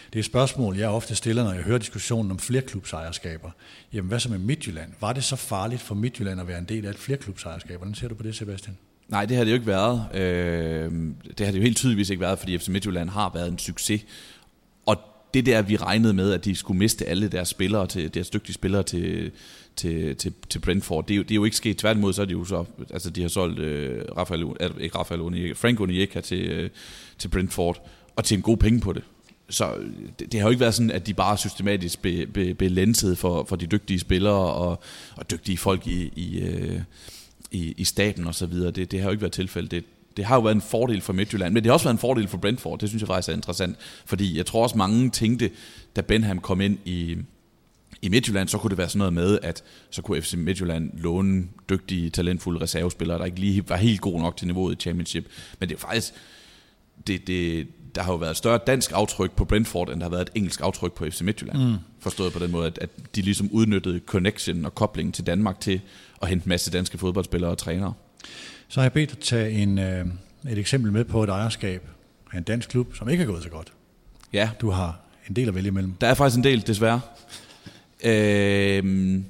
det 0.07 0.15
er 0.15 0.19
et 0.19 0.25
spørgsmål, 0.25 0.77
jeg 0.77 0.89
ofte 0.89 1.15
stiller, 1.15 1.43
når 1.43 1.53
jeg 1.53 1.63
hører 1.63 1.77
diskussionen 1.77 2.31
om 2.31 2.39
flerklubsejerskaber. 2.39 3.51
Jamen 3.93 4.09
hvad 4.09 4.19
så 4.19 4.29
med 4.29 4.39
Midtjylland? 4.39 4.91
Var 4.99 5.13
det 5.13 5.23
så 5.23 5.35
farligt 5.35 5.81
for 5.81 5.95
Midtjylland 5.95 6.41
at 6.41 6.47
være 6.47 6.59
en 6.59 6.65
del 6.65 6.85
af 6.85 6.89
et 6.89 6.97
flerklubsejerskab? 6.97 7.77
Hvordan 7.77 7.95
ser 7.95 8.07
du 8.07 8.15
på 8.15 8.23
det, 8.23 8.35
Sebastian? 8.35 8.77
Nej, 9.07 9.25
det 9.25 9.37
har 9.37 9.43
det 9.43 9.51
jo 9.51 9.55
ikke 9.55 9.67
været. 9.67 10.07
Øh, 10.13 10.91
det 11.37 11.45
har 11.45 11.51
det 11.51 11.57
jo 11.59 11.63
helt 11.63 11.77
tydeligvis 11.77 12.09
ikke 12.09 12.21
været, 12.21 12.39
fordi 12.39 12.57
FC 12.57 12.67
Midtjylland 12.67 13.09
har 13.09 13.31
været 13.33 13.47
en 13.47 13.59
succes. 13.59 14.01
Og 14.85 14.97
det 15.33 15.45
der, 15.45 15.61
vi 15.61 15.77
regnede 15.77 16.13
med, 16.13 16.31
at 16.31 16.45
de 16.45 16.55
skulle 16.55 16.77
miste 16.77 17.05
alle 17.05 17.27
deres 17.27 17.47
spillere, 17.47 17.87
til, 17.87 18.13
deres 18.13 18.29
dygtige 18.29 18.53
spillere 18.53 18.83
til, 18.83 19.31
til, 19.75 20.15
til, 20.15 20.33
til 20.49 20.59
Brentford, 20.59 21.07
det 21.07 21.13
er, 21.13 21.17
jo, 21.17 21.23
det 21.23 21.31
er 21.31 21.35
jo 21.35 21.45
ikke 21.45 21.57
sket. 21.57 21.77
Tværtimod, 21.77 22.13
så 22.13 22.21
er 22.21 22.25
de 22.25 22.31
jo 22.31 22.45
så, 22.45 22.65
altså 22.89 23.09
de 23.09 23.21
har 23.21 23.29
solgt 23.29 23.59
øh, 23.59 24.01
Rafael, 24.17 24.45
ikke 24.79 24.97
Rafael 24.97 25.21
Onieka, 25.21 25.53
Frank 25.53 25.79
Onieka 25.79 26.21
til, 26.21 26.49
øh, 26.49 26.69
til 27.17 27.27
Brentford, 27.27 27.89
og 28.15 28.23
til 28.23 28.35
en 28.35 28.41
god 28.41 28.57
penge 28.57 28.79
på 28.79 28.93
det. 28.93 29.03
Så 29.49 29.73
øh, 29.73 29.89
det, 30.19 30.31
det 30.31 30.39
har 30.39 30.47
jo 30.47 30.51
ikke 30.51 30.61
været 30.61 30.73
sådan, 30.73 30.91
at 30.91 31.07
de 31.07 31.13
bare 31.13 31.37
systematisk 31.37 32.01
blev 32.01 32.27
be, 32.27 32.53
be 32.53 33.15
for, 33.15 33.45
for 33.49 33.55
de 33.55 33.65
dygtige 33.65 33.99
spillere 33.99 34.53
og, 34.53 34.83
og 35.15 35.31
dygtige 35.31 35.57
folk 35.57 35.87
i, 35.87 36.11
i, 36.15 36.39
øh, 36.39 36.81
i, 37.53 37.73
i 37.77 37.83
staten 37.83 38.27
og 38.27 38.35
så 38.35 38.45
videre. 38.45 38.71
Det, 38.71 38.91
det 38.91 38.99
har 38.99 39.07
jo 39.07 39.11
ikke 39.11 39.21
været 39.21 39.33
tilfældet. 39.33 39.71
Det, 39.71 39.83
det 40.17 40.25
har 40.25 40.35
jo 40.35 40.41
været 40.41 40.55
en 40.55 40.61
fordel 40.61 41.01
for 41.01 41.13
Midtjylland, 41.13 41.53
men 41.53 41.63
det 41.63 41.69
har 41.69 41.73
også 41.73 41.85
været 41.85 41.93
en 41.93 41.99
fordel 41.99 42.27
for 42.27 42.37
Brentford. 42.37 42.79
Det 42.79 42.89
synes 42.89 43.01
jeg 43.01 43.07
faktisk 43.07 43.29
er 43.29 43.33
interessant, 43.33 43.77
fordi 44.05 44.37
jeg 44.37 44.45
tror 44.45 44.63
også 44.63 44.77
mange 44.77 45.09
tænkte, 45.09 45.49
da 45.95 46.01
Benham 46.01 46.39
kom 46.39 46.61
ind 46.61 46.77
i, 46.85 47.17
i 48.01 48.09
Midtjylland, 48.09 48.47
så 48.47 48.57
kunne 48.57 48.69
det 48.69 48.77
være 48.77 48.89
sådan 48.89 48.97
noget 48.97 49.13
med, 49.13 49.39
at 49.43 49.63
så 49.89 50.01
kunne 50.01 50.21
FC 50.21 50.33
Midtjylland 50.33 50.91
låne 50.97 51.43
dygtige, 51.69 52.09
talentfulde 52.09 52.61
reservespillere, 52.61 53.19
der 53.19 53.25
ikke 53.25 53.39
lige 53.39 53.69
var 53.69 53.75
helt 53.75 54.01
gode 54.01 54.21
nok 54.21 54.37
til 54.37 54.47
niveauet 54.47 54.73
i 54.73 54.81
Championship. 54.81 55.25
Men 55.59 55.69
det 55.69 55.75
er 55.75 55.79
faktisk, 55.79 56.13
det, 57.07 57.27
det, 57.27 57.67
der 57.95 58.03
har 58.03 58.11
jo 58.11 58.17
været 58.17 58.31
et 58.31 58.37
større 58.37 58.59
dansk 58.67 58.91
aftryk 58.93 59.31
på 59.31 59.45
Brentford, 59.45 59.89
end 59.89 59.99
der 59.99 60.05
har 60.05 60.09
været 60.11 60.21
et 60.21 60.29
engelsk 60.35 60.61
aftryk 60.61 60.93
på 60.93 61.05
FC 61.05 61.21
Midtjylland. 61.21 61.63
Mm. 61.63 61.75
Forstået 61.99 62.33
på 62.33 62.39
den 62.39 62.51
måde, 62.51 62.67
at, 62.67 62.77
at 62.81 62.89
de 63.15 63.21
ligesom 63.21 63.49
udnyttede 63.51 63.99
connection 64.05 64.65
og 64.65 64.75
koblingen 64.75 65.11
til 65.11 65.27
Danmark 65.27 65.59
til 65.59 65.81
at 66.23 66.29
hente 66.29 66.45
en 66.45 66.49
masse 66.49 66.71
danske 66.71 66.97
fodboldspillere 66.97 67.51
og 67.51 67.57
trænere. 67.57 67.93
Så 68.67 68.79
har 68.79 68.85
jeg 68.85 68.93
bedt 68.93 69.11
at 69.11 69.19
tage 69.19 69.51
en, 69.51 69.79
øh, 69.79 70.05
et 70.51 70.57
eksempel 70.57 70.91
med 70.91 71.03
på 71.05 71.23
et 71.23 71.29
ejerskab 71.29 71.87
af 72.31 72.37
en 72.37 72.43
dansk 72.43 72.69
klub, 72.69 72.95
som 72.95 73.09
ikke 73.09 73.23
er 73.23 73.27
gået 73.27 73.43
så 73.43 73.49
godt. 73.49 73.73
Ja. 74.33 74.49
Du 74.61 74.69
har 74.69 74.99
en 75.29 75.35
del 75.35 75.47
at 75.47 75.55
vælge 75.55 75.67
imellem. 75.67 75.93
Der 76.01 76.07
er 76.07 76.13
faktisk 76.13 76.37
en 76.37 76.43
del, 76.43 76.67
desværre. 76.67 77.01
Øh, 78.03 79.21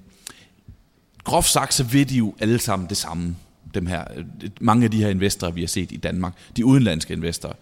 groft 1.23 1.49
sagt, 1.49 1.73
så 1.73 1.83
ved 1.83 2.05
de 2.05 2.17
jo 2.17 2.35
alle 2.39 2.59
sammen 2.59 2.89
det 2.89 2.97
samme. 2.97 3.35
Dem 3.73 3.85
her, 3.85 4.05
mange 4.61 4.85
af 4.85 4.91
de 4.91 4.97
her 4.97 5.09
investorer, 5.09 5.51
vi 5.51 5.61
har 5.61 5.67
set 5.67 5.91
i 5.91 5.97
Danmark, 5.97 6.33
de 6.57 6.65
udenlandske 6.65 7.13
investorer, 7.13 7.53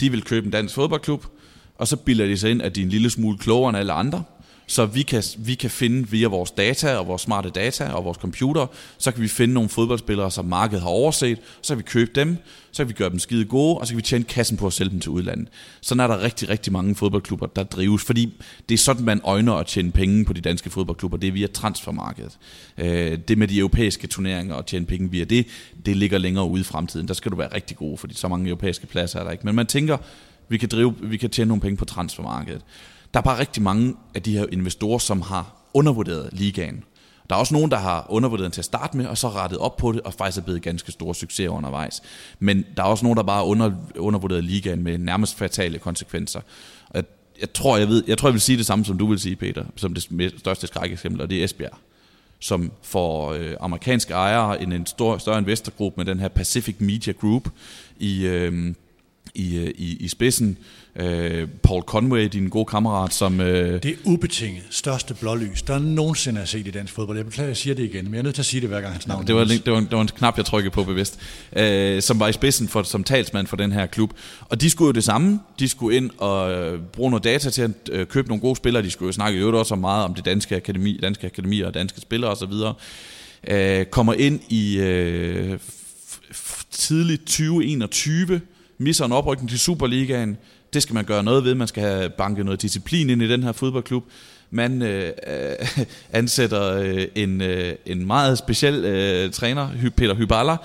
de 0.00 0.10
vil 0.10 0.22
købe 0.22 0.46
en 0.46 0.52
dansk 0.52 0.74
fodboldklub, 0.74 1.26
og 1.74 1.88
så 1.88 1.96
bilder 1.96 2.26
de 2.26 2.38
sig 2.38 2.50
ind, 2.50 2.62
at 2.62 2.74
de 2.74 2.80
er 2.80 2.84
en 2.84 2.90
lille 2.90 3.10
smule 3.10 3.38
klogere 3.38 3.68
end 3.68 3.78
alle 3.78 3.92
andre, 3.92 4.22
så 4.70 4.86
vi 4.86 5.02
kan, 5.02 5.22
vi 5.38 5.54
kan 5.54 5.70
finde 5.70 6.08
via 6.08 6.28
vores 6.28 6.50
data 6.50 6.96
og 6.96 7.06
vores 7.06 7.22
smarte 7.22 7.50
data 7.50 7.84
og 7.84 8.04
vores 8.04 8.18
computer, 8.18 8.66
så 8.98 9.10
kan 9.10 9.22
vi 9.22 9.28
finde 9.28 9.54
nogle 9.54 9.68
fodboldspillere, 9.68 10.30
som 10.30 10.44
markedet 10.44 10.82
har 10.82 10.88
overset, 10.88 11.38
så 11.62 11.74
kan 11.74 11.78
vi 11.78 11.82
købe 11.82 12.10
dem, 12.14 12.36
så 12.72 12.82
kan 12.82 12.88
vi 12.88 12.92
gøre 12.92 13.10
dem 13.10 13.18
skide 13.18 13.44
gode, 13.44 13.78
og 13.78 13.86
så 13.86 13.92
kan 13.92 13.96
vi 13.96 14.02
tjene 14.02 14.24
kassen 14.24 14.56
på 14.56 14.66
at 14.66 14.72
sælge 14.72 14.90
dem 14.90 15.00
til 15.00 15.10
udlandet. 15.10 15.48
Sådan 15.80 16.00
er 16.00 16.06
der 16.06 16.22
rigtig, 16.22 16.48
rigtig 16.48 16.72
mange 16.72 16.94
fodboldklubber, 16.94 17.46
der 17.46 17.62
drives, 17.62 18.04
fordi 18.04 18.42
det 18.68 18.74
er 18.74 18.78
sådan, 18.78 19.04
man 19.04 19.20
øjner 19.24 19.54
at 19.54 19.66
tjene 19.66 19.92
penge 19.92 20.24
på 20.24 20.32
de 20.32 20.40
danske 20.40 20.70
fodboldklubber, 20.70 21.18
det 21.18 21.28
er 21.28 21.32
via 21.32 21.46
transfermarkedet. 21.46 22.38
Øh, 22.78 23.18
det 23.28 23.38
med 23.38 23.48
de 23.48 23.58
europæiske 23.58 24.06
turneringer 24.06 24.54
og 24.54 24.66
tjene 24.66 24.86
penge 24.86 25.10
via 25.10 25.24
det, 25.24 25.46
det 25.86 25.96
ligger 25.96 26.18
længere 26.18 26.44
ude 26.44 26.60
i 26.60 26.64
fremtiden. 26.64 27.08
Der 27.08 27.14
skal 27.14 27.32
du 27.32 27.36
være 27.36 27.54
rigtig 27.54 27.76
god, 27.76 27.98
fordi 27.98 28.14
så 28.14 28.28
mange 28.28 28.48
europæiske 28.48 28.86
pladser 28.86 29.20
er 29.20 29.24
der 29.24 29.30
ikke. 29.30 29.46
Men 29.46 29.54
man 29.54 29.66
tænker, 29.66 29.96
vi 30.48 30.58
kan, 30.58 30.68
drive, 30.68 30.94
vi 31.02 31.16
kan 31.16 31.30
tjene 31.30 31.48
nogle 31.48 31.60
penge 31.60 31.76
på 31.76 31.84
transfermarkedet. 31.84 32.62
Der 33.14 33.20
er 33.20 33.24
bare 33.24 33.38
rigtig 33.38 33.62
mange 33.62 33.94
af 34.14 34.22
de 34.22 34.38
her 34.38 34.46
investorer, 34.52 34.98
som 34.98 35.22
har 35.22 35.56
undervurderet 35.74 36.28
ligaen. 36.32 36.84
Der 37.30 37.34
er 37.34 37.40
også 37.40 37.54
nogen, 37.54 37.70
der 37.70 37.76
har 37.76 38.06
undervurderet 38.08 38.44
den 38.44 38.52
til 38.52 38.60
at 38.60 38.64
starte 38.64 38.96
med, 38.96 39.06
og 39.06 39.18
så 39.18 39.28
rettet 39.28 39.58
op 39.58 39.76
på 39.76 39.92
det, 39.92 40.00
og 40.00 40.14
faktisk 40.14 40.38
er 40.38 40.42
blevet 40.42 40.62
ganske 40.62 40.92
store 40.92 41.14
succeser 41.14 41.50
undervejs. 41.50 42.02
Men 42.38 42.64
der 42.76 42.82
er 42.82 42.86
også 42.86 43.04
nogen, 43.04 43.16
der 43.16 43.22
bare 43.22 43.44
under, 43.44 43.72
undervurderet 43.96 44.44
ligaen 44.44 44.82
med 44.82 44.98
nærmest 44.98 45.38
fatale 45.38 45.78
konsekvenser. 45.78 46.40
jeg, 46.94 47.04
jeg, 47.40 47.52
tror, 47.52 47.76
jeg, 47.76 47.88
ved, 47.88 48.04
jeg 48.06 48.18
tror, 48.18 48.28
jeg 48.28 48.32
vil 48.32 48.40
sige 48.40 48.58
det 48.58 48.66
samme, 48.66 48.84
som 48.84 48.98
du 48.98 49.06
vil 49.06 49.18
sige, 49.18 49.36
Peter, 49.36 49.64
som 49.76 49.94
det 49.94 50.32
største 50.38 50.66
skrækeksempel, 50.66 51.20
og 51.20 51.30
det 51.30 51.40
er 51.40 51.44
Esbjerg 51.44 51.78
som 52.40 52.72
får 52.82 53.32
øh, 53.32 53.56
amerikanske 53.60 54.14
ejere, 54.14 54.62
en, 54.62 54.72
en 54.72 54.86
stor, 54.86 55.18
større 55.18 55.38
investorgruppe 55.38 56.00
med 56.00 56.04
den 56.04 56.20
her 56.20 56.28
Pacific 56.28 56.76
Media 56.78 57.12
Group 57.12 57.48
i, 57.98 58.26
øh, 58.26 58.74
i, 59.34 59.56
øh, 59.56 59.70
i, 59.76 59.96
i 59.96 60.08
spidsen. 60.08 60.58
Øh, 60.98 61.48
Paul 61.62 61.82
Conway, 61.82 62.24
din 62.24 62.48
gode 62.48 62.64
kammerat, 62.64 63.14
som... 63.14 63.40
Øh, 63.40 63.82
det 63.82 63.96
ubetinget 64.04 64.62
største 64.70 65.14
blålys, 65.14 65.62
der 65.62 65.78
nogensinde 65.78 66.40
er 66.40 66.44
set 66.44 66.66
i 66.66 66.70
dansk 66.70 66.94
fodbold. 66.94 67.18
Jeg 67.18 67.26
beklager, 67.26 67.48
jeg 67.48 67.56
siger 67.56 67.74
det 67.74 67.84
igen, 67.84 68.04
men 68.04 68.14
jeg 68.14 68.18
er 68.18 68.22
nødt 68.22 68.34
til 68.34 68.42
at 68.42 68.46
sige 68.46 68.60
det 68.60 68.68
hver 68.68 68.80
gang 68.80 68.92
hans 68.92 69.06
navn. 69.06 69.22
Ja, 69.22 69.26
det, 69.26 69.34
var, 69.34 69.44
det, 69.44 69.72
var, 69.72 69.80
det 69.80 69.92
var 69.92 70.00
en 70.00 70.08
knap, 70.08 70.36
jeg 70.36 70.44
trykkede 70.44 70.74
på 70.74 70.84
bevidst. 70.84 71.18
Øh, 71.56 72.02
som 72.02 72.20
var 72.20 72.28
i 72.28 72.32
spidsen 72.32 72.68
for, 72.68 72.82
som 72.82 73.04
talsmand 73.04 73.46
for 73.46 73.56
den 73.56 73.72
her 73.72 73.86
klub. 73.86 74.12
Og 74.40 74.60
de 74.60 74.70
skulle 74.70 74.86
jo 74.86 74.92
det 74.92 75.04
samme. 75.04 75.40
De 75.58 75.68
skulle 75.68 75.96
ind 75.96 76.10
og 76.18 76.52
øh, 76.52 76.80
bruge 76.80 77.10
noget 77.10 77.24
data 77.24 77.50
til 77.50 77.62
at 77.62 77.70
øh, 77.92 78.06
købe 78.06 78.28
nogle 78.28 78.40
gode 78.40 78.56
spillere. 78.56 78.82
De 78.82 78.90
skulle 78.90 79.06
jo 79.06 79.12
snakke 79.12 79.40
jo 79.40 79.58
også 79.58 79.74
meget 79.74 80.04
om 80.04 80.14
det 80.14 80.24
danske 80.24 80.56
akademi, 80.56 80.98
danske 81.02 81.26
akademi 81.26 81.60
og 81.60 81.74
danske 81.74 82.00
spillere 82.00 82.30
osv. 82.30 82.52
Øh, 83.48 83.86
kommer 83.86 84.14
ind 84.14 84.40
i 84.48 84.78
øh, 84.78 85.58
tidligt 86.70 87.20
2021 87.20 88.40
misser 88.78 89.04
en 89.04 89.12
oprykning 89.12 89.50
til 89.50 89.58
Superligaen. 89.58 90.36
Det 90.72 90.82
skal 90.82 90.94
man 90.94 91.04
gøre 91.04 91.22
noget 91.22 91.44
ved. 91.44 91.54
Man 91.54 91.68
skal 91.68 91.82
have 91.82 92.10
banket 92.10 92.44
noget 92.44 92.62
disciplin 92.62 93.10
ind 93.10 93.22
i 93.22 93.28
den 93.28 93.42
her 93.42 93.52
fodboldklub. 93.52 94.04
Man 94.50 94.82
øh, 94.82 95.12
ansætter 96.12 96.72
øh, 96.72 97.06
en, 97.14 97.40
øh, 97.40 97.74
en 97.86 98.06
meget 98.06 98.38
speciel 98.38 98.84
øh, 98.84 99.32
træner, 99.32 99.68
Peter 99.96 100.14
Hyballa. 100.14 100.56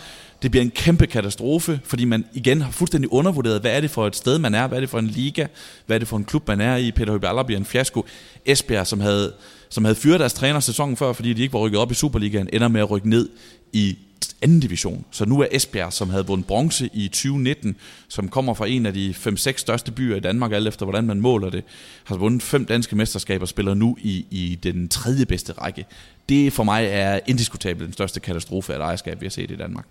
Det 0.41 0.51
bliver 0.51 0.63
en 0.63 0.71
kæmpe 0.71 1.07
katastrofe, 1.07 1.79
fordi 1.83 2.05
man 2.05 2.25
igen 2.33 2.61
har 2.61 2.71
fuldstændig 2.71 3.13
undervurderet, 3.13 3.61
hvad 3.61 3.75
er 3.75 3.81
det 3.81 3.91
for 3.91 4.07
et 4.07 4.15
sted, 4.15 4.39
man 4.39 4.55
er, 4.55 4.67
hvad 4.67 4.77
er 4.77 4.79
det 4.79 4.89
for 4.89 4.99
en 4.99 5.07
liga, 5.07 5.47
hvad 5.85 5.97
er 5.97 5.99
det 5.99 6.07
for 6.07 6.17
en 6.17 6.25
klub, 6.25 6.47
man 6.47 6.61
er 6.61 6.75
i. 6.75 6.91
Peter 6.91 7.13
Hyballa 7.13 7.43
bliver 7.43 7.59
en 7.59 7.65
fiasko. 7.65 8.05
Esbjerg, 8.45 8.87
som 8.87 8.99
havde, 8.99 9.33
som 9.69 9.85
havde 9.85 9.95
fyret 9.95 10.19
deres 10.19 10.33
træner 10.33 10.59
sæsonen 10.59 10.97
før, 10.97 11.13
fordi 11.13 11.33
de 11.33 11.41
ikke 11.41 11.53
var 11.53 11.59
rykket 11.59 11.79
op 11.79 11.91
i 11.91 11.93
Superligaen, 11.93 12.49
ender 12.53 12.67
med 12.67 12.81
at 12.81 12.91
rykke 12.91 13.09
ned 13.09 13.29
i 13.73 13.97
anden 14.43 14.59
division. 14.59 15.05
Så 15.11 15.25
nu 15.25 15.41
er 15.41 15.47
Esbjerg, 15.51 15.93
som 15.93 16.09
havde 16.09 16.27
vundet 16.27 16.47
bronze 16.47 16.89
i 16.93 17.07
2019, 17.07 17.75
som 18.07 18.29
kommer 18.29 18.53
fra 18.53 18.67
en 18.67 18.85
af 18.85 18.93
de 18.93 19.15
5-6 19.17 19.57
største 19.57 19.91
byer 19.91 20.15
i 20.15 20.19
Danmark, 20.19 20.51
alt 20.51 20.67
efter 20.67 20.85
hvordan 20.85 21.05
man 21.05 21.21
måler 21.21 21.49
det, 21.49 21.63
har 22.03 22.15
vundet 22.15 22.43
fem 22.43 22.65
danske 22.65 22.95
mesterskaber 22.95 23.41
og 23.41 23.47
spiller 23.47 23.73
nu 23.73 23.97
i, 24.01 24.25
i 24.31 24.59
den 24.63 24.89
tredje 24.89 25.25
bedste 25.25 25.53
række. 25.53 25.85
Det 26.29 26.53
for 26.53 26.63
mig 26.63 26.85
er 26.85 27.19
indiskutabelt 27.27 27.85
den 27.85 27.93
største 27.93 28.19
katastrofe 28.19 28.73
af 28.73 28.77
et 28.77 28.81
ejerskab, 28.81 29.21
vi 29.21 29.25
har 29.25 29.31
set 29.31 29.51
i 29.51 29.55
Danmark. 29.55 29.85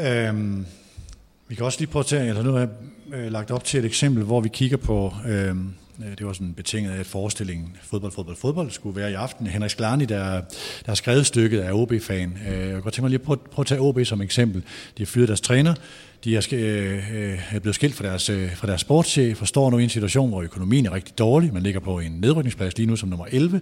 Øhm, 0.00 0.66
vi 1.48 1.54
kan 1.54 1.64
også 1.64 1.78
lige 1.78 1.90
prøve 1.90 2.00
at 2.00 2.06
tage, 2.06 2.28
eller 2.28 2.42
nu 2.42 2.52
har 2.52 2.58
jeg 2.58 2.68
øh, 3.14 3.32
lagt 3.32 3.50
op 3.50 3.64
til 3.64 3.78
et 3.78 3.84
eksempel, 3.84 4.24
hvor 4.24 4.40
vi 4.40 4.48
kigger 4.48 4.76
på 4.76 5.14
øhm, 5.28 5.58
Øh, 5.58 5.64
Øh, 6.06 6.18
det 6.18 6.26
var 6.26 6.32
sådan 6.32 6.52
betinget 6.52 6.92
af, 6.92 7.00
at 7.00 7.06
forestillingen 7.06 7.76
fodbold, 7.82 8.12
fodbold, 8.12 8.36
fodbold 8.36 8.70
skulle 8.70 8.96
være 8.96 9.10
i 9.10 9.14
aften. 9.14 9.46
Henrik 9.46 9.70
Sklarni, 9.70 10.04
der, 10.04 10.24
der 10.24 10.86
har 10.86 10.94
skrevet 10.94 11.26
stykket, 11.26 11.60
af 11.60 11.72
OB-fan. 11.72 12.38
Øh, 12.48 12.58
jeg 12.58 12.72
kunne 12.72 12.82
godt 12.82 12.94
tænke 12.94 13.02
mig 13.02 13.10
lige 13.10 13.18
at 13.18 13.26
prøve, 13.26 13.38
prøve 13.52 13.62
at 13.62 13.66
tage 13.66 13.80
OB 13.80 13.98
som 14.04 14.22
eksempel. 14.22 14.62
De 14.98 15.02
har 15.02 15.06
fyret 15.06 15.28
deres 15.28 15.40
træner, 15.40 15.74
de 16.24 16.36
er, 16.36 16.48
øh, 16.52 17.16
øh, 17.16 17.54
er 17.54 17.58
blevet 17.58 17.74
skilt 17.74 17.94
fra 17.94 18.04
deres, 18.04 18.30
fra 18.54 18.66
deres 18.66 18.80
sportschef 18.80 19.40
og 19.40 19.48
står 19.48 19.70
nu 19.70 19.78
i 19.78 19.82
en 19.82 19.88
situation, 19.88 20.28
hvor 20.28 20.42
økonomien 20.42 20.86
er 20.86 20.94
rigtig 20.94 21.18
dårlig. 21.18 21.52
Man 21.52 21.62
ligger 21.62 21.80
på 21.80 21.98
en 21.98 22.12
nedrykningsplads 22.12 22.76
lige 22.76 22.86
nu 22.86 22.96
som 22.96 23.08
nummer 23.08 23.26
11, 23.30 23.60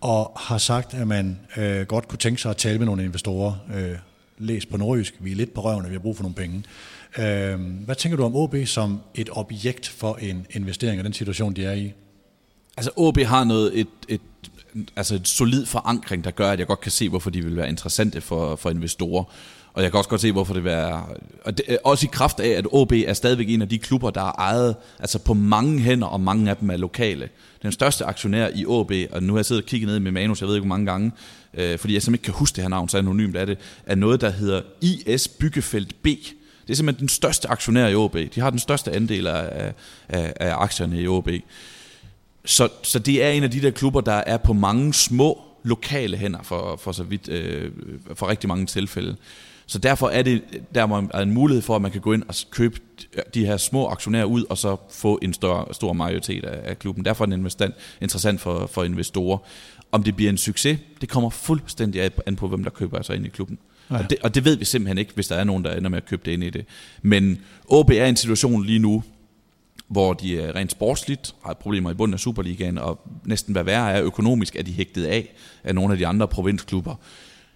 og 0.00 0.32
har 0.36 0.58
sagt, 0.58 0.94
at 0.94 1.08
man 1.08 1.38
øh, 1.56 1.86
godt 1.86 2.08
kunne 2.08 2.18
tænke 2.18 2.42
sig 2.42 2.50
at 2.50 2.56
tale 2.56 2.78
med 2.78 2.86
nogle 2.86 3.04
investorer. 3.04 3.54
Øh, 3.74 3.96
læs 4.38 4.66
på 4.66 4.76
nordjysk, 4.76 5.14
vi 5.20 5.32
er 5.32 5.36
lidt 5.36 5.54
på 5.54 5.60
røven, 5.60 5.84
og 5.84 5.90
vi 5.90 5.94
har 5.94 6.00
brug 6.00 6.16
for 6.16 6.22
nogle 6.22 6.34
penge. 6.34 6.62
Øh, 7.18 7.60
hvad 7.60 7.94
tænker 7.94 8.16
du 8.16 8.24
om 8.24 8.36
OB 8.36 8.56
som 8.66 9.00
et 9.14 9.28
objekt 9.32 9.88
for 9.88 10.16
en 10.16 10.46
investering 10.50 11.00
i 11.00 11.04
den 11.04 11.12
situation, 11.12 11.52
de 11.52 11.64
er 11.64 11.72
i? 11.72 11.92
Altså 12.76 12.90
OB 12.96 13.18
har 13.18 13.44
noget, 13.44 13.80
et, 13.80 13.88
et, 14.08 14.20
altså 14.96 15.14
et 15.14 15.28
solid 15.28 15.66
forankring, 15.66 16.24
der 16.24 16.30
gør, 16.30 16.50
at 16.50 16.58
jeg 16.58 16.66
godt 16.66 16.80
kan 16.80 16.92
se, 16.92 17.08
hvorfor 17.08 17.30
de 17.30 17.44
vil 17.44 17.56
være 17.56 17.68
interessante 17.68 18.20
for, 18.20 18.56
for 18.56 18.70
investorer. 18.70 19.24
Og 19.72 19.82
jeg 19.82 19.90
kan 19.90 19.98
også 19.98 20.10
godt 20.10 20.20
se, 20.20 20.32
hvorfor 20.32 20.54
det 20.54 20.64
vil 20.64 20.70
være... 20.70 21.06
Og 21.44 21.58
det, 21.58 21.64
øh, 21.68 21.76
også 21.84 22.06
i 22.06 22.08
kraft 22.12 22.40
af, 22.40 22.48
at 22.48 22.66
OB 22.72 22.92
er 22.92 23.12
stadigvæk 23.12 23.48
en 23.48 23.62
af 23.62 23.68
de 23.68 23.78
klubber, 23.78 24.10
der 24.10 24.20
er 24.20 24.32
ejet 24.38 24.76
altså 24.98 25.18
på 25.18 25.34
mange 25.34 25.80
hænder, 25.80 26.06
og 26.06 26.20
mange 26.20 26.50
af 26.50 26.56
dem 26.56 26.70
er 26.70 26.76
lokale. 26.76 27.28
Den 27.62 27.72
største 27.72 28.04
aktionær 28.04 28.48
i 28.54 28.66
OB, 28.66 28.92
og 29.10 29.22
nu 29.22 29.32
har 29.32 29.38
jeg 29.38 29.46
siddet 29.46 29.64
og 29.64 29.68
kigget 29.68 29.88
ned 29.88 30.00
med 30.00 30.12
manus, 30.12 30.40
jeg 30.40 30.48
ved 30.48 30.54
ikke 30.56 30.66
hvor 30.66 30.76
mange 30.76 30.86
gange, 30.86 31.12
øh, 31.54 31.78
fordi 31.78 31.94
jeg 31.94 32.02
simpelthen 32.02 32.14
ikke 32.14 32.24
kan 32.24 32.34
huske 32.34 32.56
det 32.56 32.64
her 32.64 32.68
navn, 32.68 32.88
så 32.88 32.98
anonymt 32.98 33.36
er 33.36 33.44
det, 33.44 33.58
er 33.86 33.94
noget, 33.94 34.20
der 34.20 34.30
hedder 34.30 34.62
IS 34.80 35.28
Byggefelt 35.28 36.02
B. 36.02 36.06
Det 36.68 36.74
er 36.74 36.76
simpelthen 36.76 37.00
den 37.00 37.08
største 37.08 37.48
aktionær 37.48 37.86
i 37.86 37.94
OB. 37.94 38.16
De 38.34 38.40
har 38.40 38.50
den 38.50 38.58
største 38.58 38.92
andel 38.92 39.26
af, 39.26 39.72
af, 40.08 40.32
af 40.36 40.54
aktierne 40.56 41.00
i 41.00 41.08
OB. 41.08 41.28
Så, 42.44 42.68
så 42.82 42.98
det 42.98 43.24
er 43.24 43.30
en 43.30 43.42
af 43.42 43.50
de 43.50 43.62
der 43.62 43.70
klubber, 43.70 44.00
der 44.00 44.12
er 44.12 44.36
på 44.36 44.52
mange 44.52 44.94
små 44.94 45.42
lokale 45.62 46.16
hænder 46.16 46.42
for, 46.42 46.76
for 46.76 46.92
så 46.92 47.02
vidt, 47.02 47.28
øh, 47.28 47.72
for 48.14 48.28
rigtig 48.28 48.48
mange 48.48 48.66
tilfælde. 48.66 49.16
Så 49.66 49.78
derfor 49.78 50.08
er 50.08 50.22
det 50.22 50.42
der 50.74 50.82
er 50.82 51.20
en 51.20 51.30
mulighed 51.30 51.62
for, 51.62 51.76
at 51.76 51.82
man 51.82 51.90
kan 51.90 52.00
gå 52.00 52.12
ind 52.12 52.22
og 52.28 52.34
købe 52.50 52.80
de 53.34 53.46
her 53.46 53.56
små 53.56 53.88
aktionærer 53.88 54.24
ud, 54.24 54.44
og 54.50 54.58
så 54.58 54.76
få 54.90 55.18
en 55.22 55.34
større, 55.34 55.74
stor 55.74 55.92
majoritet 55.92 56.44
af, 56.44 56.70
af 56.70 56.78
klubben. 56.78 57.04
Derfor 57.04 57.24
er 57.24 57.28
det 57.28 57.74
interessant 58.00 58.40
for, 58.40 58.66
for 58.66 58.84
investorer. 58.84 59.38
Om 59.92 60.02
det 60.02 60.16
bliver 60.16 60.30
en 60.30 60.38
succes, 60.38 60.78
det 61.00 61.08
kommer 61.08 61.30
fuldstændig 61.30 62.10
an 62.26 62.36
på, 62.36 62.48
hvem 62.48 62.64
der 62.64 62.70
køber 62.70 63.02
sig 63.02 63.16
ind 63.16 63.26
i 63.26 63.28
klubben. 63.28 63.58
Ja. 63.90 63.98
Og, 63.98 64.10
det, 64.10 64.18
og 64.22 64.34
det 64.34 64.44
ved 64.44 64.56
vi 64.56 64.64
simpelthen 64.64 64.98
ikke, 64.98 65.12
hvis 65.14 65.28
der 65.28 65.36
er 65.36 65.44
nogen, 65.44 65.64
der 65.64 65.76
ender 65.76 65.90
med 65.90 65.98
at 65.98 66.06
købe 66.06 66.22
det 66.24 66.32
ind 66.32 66.44
i 66.44 66.50
det. 66.50 66.64
Men 67.02 67.38
OB 67.68 67.90
er 67.90 68.04
i 68.04 68.08
en 68.08 68.16
situation 68.16 68.64
lige 68.64 68.78
nu, 68.78 69.02
hvor 69.88 70.12
de 70.12 70.40
er 70.40 70.54
rent 70.56 70.72
sportsligt, 70.72 71.34
har 71.44 71.54
problemer 71.54 71.90
i 71.90 71.94
bunden 71.94 72.14
af 72.14 72.20
Superligaen, 72.20 72.78
og 72.78 73.00
næsten 73.24 73.52
hvad 73.52 73.64
værre 73.64 73.92
er 73.92 74.02
økonomisk, 74.02 74.56
er 74.56 74.62
de 74.62 74.72
hægtet 74.72 75.04
af 75.04 75.34
af 75.64 75.74
nogle 75.74 75.92
af 75.92 75.98
de 75.98 76.06
andre 76.06 76.28
provinsklubber. 76.28 76.94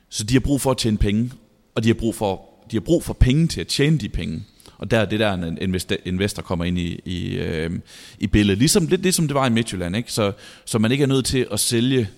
Så 0.08 0.24
de 0.24 0.34
har 0.34 0.40
brug 0.40 0.60
for 0.60 0.70
at 0.70 0.78
tjene 0.78 0.98
penge, 0.98 1.32
og 1.74 1.84
de 1.84 1.88
har 1.88 1.94
brug 1.94 2.14
for, 2.14 2.42
de 2.70 2.76
har 2.76 2.80
brug 2.80 3.04
for 3.04 3.12
penge 3.12 3.46
til 3.46 3.60
at 3.60 3.66
tjene 3.66 3.98
de 3.98 4.08
penge. 4.08 4.44
Og 4.78 4.90
der 4.90 4.98
er 4.98 5.04
det 5.04 5.20
der, 5.20 5.32
en 5.32 5.58
investor 6.04 6.42
kommer 6.42 6.64
ind 6.64 6.78
i, 6.78 7.00
i, 7.04 7.38
øh, 7.38 7.70
i 8.18 8.26
billedet. 8.26 8.58
Ligesom, 8.58 8.86
lidt 8.86 9.02
ligesom 9.02 9.28
det 9.28 9.34
var 9.34 9.46
i 9.46 9.50
Midtjylland, 9.50 9.96
ikke? 9.96 10.12
Så, 10.12 10.32
så 10.64 10.78
man 10.78 10.92
ikke 10.92 11.02
er 11.02 11.08
nødt 11.08 11.24
til 11.24 11.46
at 11.52 11.60
sælge 11.60 12.08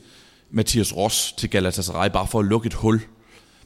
Mathias 0.51 0.97
Ross 0.97 1.33
til 1.33 1.51
Galatasaray 1.51 2.11
bare 2.11 2.27
for 2.27 2.39
at 2.39 2.45
lukke 2.45 2.67
et 2.67 2.75
hul 2.75 3.01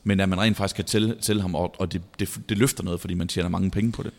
men 0.04 0.20
at 0.20 0.28
man 0.28 0.40
rent 0.40 0.56
faktisk 0.56 0.76
kan 0.76 0.84
tælle, 0.84 1.16
tælle 1.20 1.42
ham, 1.42 1.54
og, 1.54 1.74
og 1.78 1.92
det, 1.92 2.02
det, 2.18 2.38
det 2.48 2.58
løfter 2.58 2.84
noget, 2.84 3.00
fordi 3.00 3.14
man 3.14 3.28
tjener 3.28 3.48
mange 3.48 3.70
penge 3.70 3.92
på 3.92 4.02
det. 4.02 4.12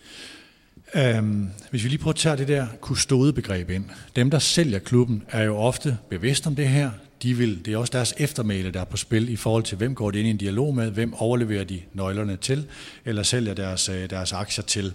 Um, 0.95 1.49
hvis 1.69 1.83
vi 1.83 1.89
lige 1.89 1.99
prøver 1.99 2.13
at 2.13 2.19
tage 2.19 2.37
det 2.37 2.47
der 2.47 2.67
kustodebegreb 2.81 3.69
ind. 3.69 3.85
Dem, 4.15 4.29
der 4.29 4.39
sælger 4.39 4.79
klubben, 4.79 5.23
er 5.29 5.43
jo 5.43 5.57
ofte 5.57 5.97
bevidst 6.09 6.47
om 6.47 6.55
det 6.55 6.67
her. 6.67 6.91
De 7.23 7.33
vil, 7.33 7.65
det 7.65 7.73
er 7.73 7.77
også 7.77 7.91
deres 7.91 8.13
eftermæle, 8.17 8.71
der 8.71 8.79
er 8.79 8.85
på 8.85 8.97
spil 8.97 9.29
i 9.29 9.35
forhold 9.35 9.63
til, 9.63 9.77
hvem 9.77 9.95
går 9.95 10.11
det 10.11 10.19
ind 10.19 10.27
i 10.27 10.31
en 10.31 10.37
dialog 10.37 10.75
med, 10.75 10.91
hvem 10.91 11.13
overleverer 11.13 11.63
de 11.63 11.81
nøglerne 11.93 12.35
til, 12.35 12.65
eller 13.05 13.23
sælger 13.23 13.53
deres, 13.53 13.89
øh, 13.89 14.09
deres 14.09 14.33
aktier 14.33 14.63
til. 14.63 14.93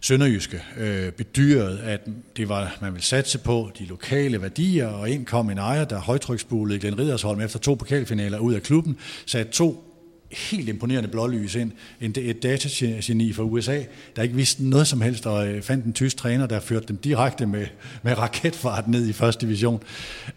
Sønderjyske 0.00 0.62
øh, 0.78 1.12
bedyrede, 1.12 1.80
at 1.82 2.00
det 2.36 2.48
var, 2.48 2.76
man 2.80 2.92
ville 2.92 3.04
satse 3.04 3.38
på 3.38 3.70
de 3.78 3.84
lokale 3.84 4.42
værdier, 4.42 4.86
og 4.86 5.10
ind 5.10 5.26
kom 5.26 5.50
en 5.50 5.58
ejer, 5.58 5.84
der 5.84 6.00
højtryksbulede 6.00 6.78
Glenn 6.78 6.98
Ridersholm 6.98 7.40
efter 7.40 7.58
to 7.58 7.74
pokalfinaler 7.74 8.38
ud 8.38 8.54
af 8.54 8.62
klubben, 8.62 8.96
satte 9.26 9.52
to 9.52 9.91
helt 10.32 10.68
imponerende 10.68 11.08
blålys 11.08 11.54
ind. 11.54 11.72
En, 12.00 12.14
et 12.18 12.42
datageni 12.42 13.32
fra 13.32 13.42
USA, 13.42 13.82
der 14.16 14.22
ikke 14.22 14.34
vidste 14.34 14.68
noget 14.68 14.86
som 14.86 15.00
helst, 15.00 15.26
og 15.26 15.48
øh, 15.48 15.62
fandt 15.62 15.84
en 15.84 15.92
tysk 15.92 16.16
træner, 16.16 16.46
der 16.46 16.60
førte 16.60 16.86
dem 16.86 16.96
direkte 16.96 17.46
med, 17.46 17.66
med 18.02 18.18
raketfart 18.18 18.88
ned 18.88 19.08
i 19.08 19.12
første 19.12 19.46
division, 19.46 19.82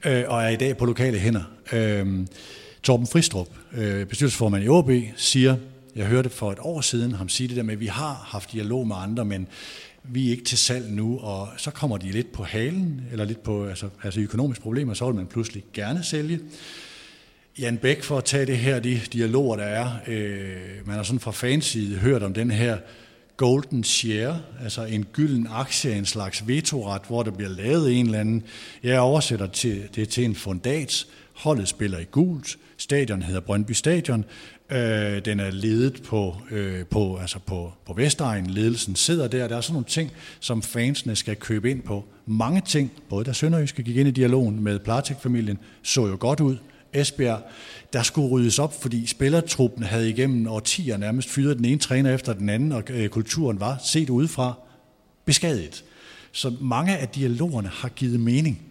øh, 0.05 0.23
og 0.27 0.43
er 0.43 0.49
i 0.49 0.55
dag 0.55 0.77
på 0.77 0.85
lokale 0.85 1.19
hænder. 1.19 1.43
Øh, 1.73 2.26
Torben 2.84 3.07
Fristrup, 3.07 3.47
øh, 3.73 4.05
bestyrelsesformand 4.05 4.63
i 4.63 4.67
OB, 4.67 4.91
siger, 5.15 5.55
jeg 5.95 6.05
hørte 6.05 6.30
for 6.30 6.51
et 6.51 6.59
år 6.61 6.81
siden 6.81 7.11
ham 7.11 7.30
sige 7.30 7.47
det 7.47 7.57
der 7.57 7.63
med, 7.63 7.73
at 7.73 7.80
vi 7.80 7.85
har 7.85 8.26
haft 8.27 8.51
dialog 8.51 8.88
med 8.88 8.95
andre, 8.99 9.26
men 9.26 9.47
vi 10.03 10.27
er 10.27 10.31
ikke 10.31 10.43
til 10.43 10.57
salg 10.57 10.91
nu, 10.91 11.19
og 11.19 11.49
så 11.57 11.72
kommer 11.72 11.97
de 11.97 12.11
lidt 12.11 12.31
på 12.31 12.43
halen, 12.43 13.01
eller 13.11 13.26
lidt 13.26 13.43
på 13.43 13.65
altså, 13.65 13.89
altså 14.03 14.19
økonomiske 14.19 14.63
problemer, 14.63 14.93
så 14.93 15.05
vil 15.05 15.15
man 15.15 15.27
pludselig 15.27 15.63
gerne 15.73 16.03
sælge. 16.03 16.39
Jan 17.60 17.77
Bæk, 17.77 18.03
for 18.03 18.18
at 18.18 18.23
tage 18.23 18.45
det 18.45 18.57
her, 18.57 18.80
de 18.80 19.02
dialoger, 19.14 19.56
der 19.56 19.64
er, 19.64 19.91
øh, 20.07 20.88
man 20.88 20.95
har 20.95 21.03
sådan 21.03 21.19
fra 21.19 21.32
fanside 21.32 21.98
hørt 21.98 22.23
om 22.23 22.34
den 22.34 22.52
her 22.52 22.77
golden 23.38 23.84
share, 23.84 24.41
altså 24.64 24.84
en 24.86 25.06
gylden 25.14 25.48
aktie, 25.49 25.95
en 25.95 26.06
slags 26.06 26.48
vetoret, 26.48 27.02
hvor 27.07 27.23
der 27.23 27.32
bliver 27.32 27.49
lavet 27.49 27.99
en 27.99 28.06
eller 28.06 28.19
anden, 28.19 28.44
jeg 28.84 28.99
oversætter 28.99 29.48
til, 29.48 29.84
det 29.95 30.10
til 30.10 30.26
en 30.26 30.36
fundats, 30.36 31.07
holdet 31.34 31.68
spiller 31.68 31.99
i 31.99 32.03
gult, 32.11 32.57
stadion 32.77 33.22
hedder 33.22 33.41
Brøndby 33.41 33.72
Stadion, 33.72 34.26
øh, 34.69 35.26
den 35.26 35.40
er 35.40 35.52
ledet 35.52 36.03
på, 36.03 36.36
øh, 36.52 36.86
på, 36.86 37.18
altså 37.18 37.40
på, 37.40 37.73
på 37.86 37.94
Vestegn, 37.94 38.48
ledelsen 38.48 38.95
sidder 38.95 39.27
der, 39.27 39.48
der 39.48 39.57
er 39.57 39.61
sådan 39.61 39.73
nogle 39.73 39.86
ting, 39.86 40.11
som 40.40 40.61
fansene 40.61 41.15
skal 41.15 41.36
købe 41.36 41.72
ind 41.72 41.82
på. 41.82 42.06
Mange 42.26 42.61
ting, 42.61 42.91
både 43.10 43.26
da 43.26 43.34
Sønderjyske 43.34 43.84
gik 43.84 43.98
ind 43.98 44.07
i 44.07 44.11
dialogen 44.11 44.64
med 44.64 44.80
Platik-familien, 44.80 45.57
så 45.84 46.07
jo 46.07 46.18
godt 46.19 46.40
ud, 46.40 46.57
Esbjerg, 46.94 47.41
der 47.94 48.03
skulle 48.03 48.30
ryddes 48.30 48.60
op, 48.60 48.82
fordi 48.82 49.07
spillertruppen 49.07 49.84
havde 49.84 50.10
igennem 50.10 50.48
årtier 50.48 50.98
nærmest 50.98 51.30
fyret 51.30 51.57
den 51.57 51.66
ene 51.66 51.80
træner 51.80 52.14
efter 52.14 52.34
den 52.34 52.49
anden, 52.49 52.72
og 52.72 52.84
øh, 52.90 53.10
kulturen 53.10 53.60
var 53.60 53.82
set 53.84 54.10
udefra 54.10 54.53
beskadiget. 55.26 55.84
Så 56.32 56.53
mange 56.62 56.98
af 56.98 57.07
dialogerne 57.07 57.68
har 57.68 57.90
givet 57.90 58.20
mening. 58.20 58.62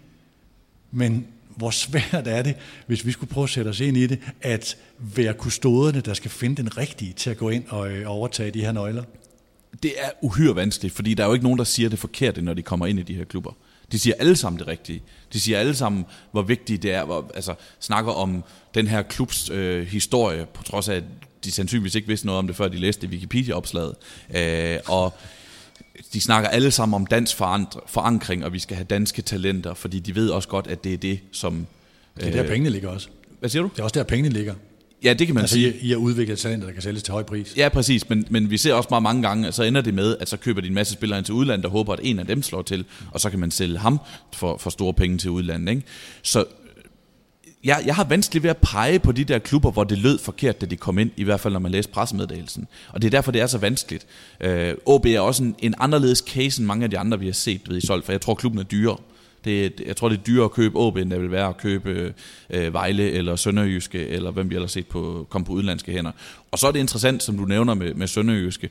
Men 0.91 1.27
hvor 1.57 1.70
svært 1.70 2.27
er 2.27 2.43
det, 2.43 2.55
hvis 2.86 3.07
vi 3.07 3.12
skulle 3.12 3.31
prøve 3.31 3.45
at 3.45 3.51
sætte 3.51 3.69
os 3.69 3.81
ind 3.81 3.97
i 3.97 4.07
det, 4.07 4.19
at 4.41 4.77
være 4.99 5.35
kustoderne, 5.35 6.01
der 6.01 6.15
skal 6.15 6.31
finde 6.31 6.57
den 6.57 6.77
rigtige 6.77 7.12
til 7.12 7.31
at 7.31 7.36
gå 7.36 7.51
ind 7.51 7.65
og 7.69 7.91
øh, 7.93 8.11
overtage 8.11 8.51
de 8.51 8.61
her 8.61 8.73
nøgler? 8.73 9.05
Det 9.82 9.93
er 9.99 10.11
uhyre 10.23 10.57
vanskeligt, 10.57 10.95
fordi 10.95 11.15
der 11.15 11.23
er 11.23 11.27
jo 11.27 11.32
ikke 11.32 11.45
nogen, 11.45 11.59
der 11.59 11.65
siger 11.65 11.89
det 11.89 11.99
forkerte, 11.99 12.43
når 12.43 12.55
de 12.55 12.62
kommer 12.62 12.86
ind 12.86 12.99
i 12.99 13.03
de 13.03 13.15
her 13.15 13.24
klubber. 13.24 13.53
De 13.93 13.98
siger 13.98 14.15
alle 14.19 14.36
sammen 14.36 14.59
det 14.59 14.69
rigtige. 14.69 15.02
De 15.32 15.40
siger 15.40 15.59
alle 15.59 15.74
sammen, 15.74 16.06
hvor 16.32 16.43
vigtigt 16.43 16.82
det 16.82 16.93
er, 16.93 17.05
hvor, 17.05 17.31
altså 17.35 17.55
snakker 17.81 18.12
om 18.12 18.44
den 18.74 18.86
her 18.86 19.02
klubs 19.02 19.51
øh, 19.51 19.86
historie, 19.86 20.47
på 20.55 20.62
trods 20.62 20.89
af, 20.89 20.97
at 20.97 21.05
de 21.44 21.51
sandsynligvis 21.51 21.94
ikke 21.94 22.09
vidste 22.09 22.27
noget 22.27 22.39
om 22.39 22.47
det, 22.47 22.56
før 22.56 22.69
de 22.69 22.77
læste 22.77 23.06
Wikipedia-opslaget. 23.06 23.94
Øh, 24.35 24.78
og 24.86 25.15
de 26.12 26.20
snakker 26.20 26.48
alle 26.48 26.70
sammen 26.70 26.94
om 26.94 27.06
dansk 27.06 27.36
forankring, 27.86 28.44
og 28.44 28.52
vi 28.52 28.59
skal 28.59 28.77
have 28.77 28.85
danske 28.85 29.23
talenter, 29.23 29.74
fordi 29.74 29.98
de 29.98 30.15
ved 30.15 30.31
også 30.31 30.48
godt, 30.48 30.66
at 30.66 30.85
det 30.85 30.94
er 30.94 30.98
det, 30.98 31.20
som... 31.32 31.66
Det 32.16 32.27
er 32.27 32.31
der, 32.31 32.43
øh, 32.43 32.48
pengene 32.48 32.70
ligger 32.70 32.89
også. 32.89 33.09
Hvad 33.40 33.51
siger 33.51 33.62
du? 33.62 33.69
Det 33.69 33.78
er 33.78 33.82
også 33.82 33.98
der, 33.98 34.05
pengene 34.05 34.28
ligger. 34.28 34.55
Ja, 35.05 35.14
det 35.14 35.26
kan 35.26 35.35
man 35.35 35.43
altså, 35.43 35.55
sige. 35.55 35.74
I, 35.74 35.86
I 35.86 35.90
har 35.90 35.97
udviklet 35.97 36.39
talenter, 36.39 36.66
der 36.66 36.72
kan 36.72 36.82
sælges 36.82 37.02
til 37.02 37.12
høj 37.12 37.22
pris. 37.22 37.55
Ja, 37.56 37.68
præcis, 37.68 38.09
men, 38.09 38.26
men 38.31 38.51
vi 38.51 38.59
ser 38.59 38.74
også 38.74 38.86
meget 38.90 39.02
mange 39.02 39.22
gange, 39.22 39.48
at 39.48 39.55
så 39.55 39.62
ender 39.62 39.81
det 39.81 39.94
med, 39.94 40.16
at 40.20 40.28
så 40.28 40.36
køber 40.36 40.60
de 40.60 40.66
en 40.66 40.74
masse 40.74 40.93
spillere 40.93 41.18
ind 41.18 41.24
til 41.24 41.35
udlandet, 41.35 41.66
og 41.66 41.70
håber, 41.72 41.93
at 41.93 42.01
en 42.02 42.18
af 42.18 42.26
dem 42.26 42.43
slår 42.43 42.62
til, 42.62 42.85
og 43.10 43.20
så 43.20 43.31
kan 43.31 43.39
man 43.39 43.51
sælge 43.51 43.78
ham 43.78 44.01
for, 44.32 44.56
for 44.56 44.70
store 44.70 44.94
penge 44.94 45.18
til 45.18 45.31
udlandet. 45.31 45.70
Ikke? 45.70 45.82
Så 46.22 46.44
jeg, 47.64 47.82
jeg 47.86 47.94
har 47.94 48.05
vanskeligt 48.05 48.43
ved 48.43 48.51
at 48.51 48.56
pege 48.56 48.98
på 48.98 49.12
de 49.12 49.24
der 49.24 49.39
klubber, 49.39 49.70
hvor 49.70 49.85
det 49.85 49.98
lød 49.98 50.18
forkert, 50.18 50.60
da 50.60 50.66
de 50.66 50.76
kom 50.76 50.98
ind, 50.98 51.10
i 51.16 51.24
hvert 51.24 51.40
fald 51.40 51.52
når 51.52 51.60
man 51.60 51.72
læste 51.72 51.93
pressemeddelelsen. 51.93 52.66
Og 52.89 53.02
det 53.02 53.06
er 53.09 53.10
derfor, 53.10 53.32
det 53.32 53.40
er 53.40 53.47
så 53.47 53.59
vanskeligt. 53.59 54.06
Øh, 54.40 54.74
OB 54.86 55.06
er 55.06 55.20
også 55.20 55.43
en, 55.43 55.55
en 55.59 55.74
anderledes 55.78 56.18
case 56.18 56.60
end 56.60 56.66
mange 56.66 56.85
af 56.85 56.90
de 56.90 56.98
andre, 56.98 57.18
vi 57.18 57.26
har 57.26 57.32
set 57.32 57.60
ved 57.68 57.76
i 57.76 57.86
Solgt, 57.86 58.05
for 58.05 58.12
jeg 58.12 58.20
tror, 58.20 58.35
klubben 58.35 58.60
er 58.60 58.64
dyrere. 58.64 58.97
Det, 59.44 59.80
jeg 59.86 59.96
tror, 59.96 60.08
det 60.08 60.18
er 60.18 60.22
dyrere 60.22 60.44
at 60.44 60.50
købe 60.50 60.76
OB, 60.76 60.96
end 60.96 61.10
det 61.10 61.20
vil 61.20 61.30
være 61.30 61.48
at 61.48 61.56
købe 61.56 62.14
øh, 62.50 62.72
Vejle 62.72 63.10
eller 63.10 63.36
Sønderjyske, 63.36 64.08
eller 64.08 64.30
hvem 64.30 64.50
vi 64.50 64.54
ellers 64.54 64.72
set 64.72 64.86
på, 64.86 65.26
komme 65.30 65.44
på 65.44 65.52
udenlandske 65.52 65.92
hænder. 65.92 66.12
Og 66.50 66.58
så 66.58 66.66
er 66.66 66.72
det 66.72 66.80
interessant, 66.80 67.22
som 67.22 67.38
du 67.38 67.44
nævner 67.44 67.74
med, 67.74 67.94
med 67.94 68.06
Sønderjyske, 68.06 68.70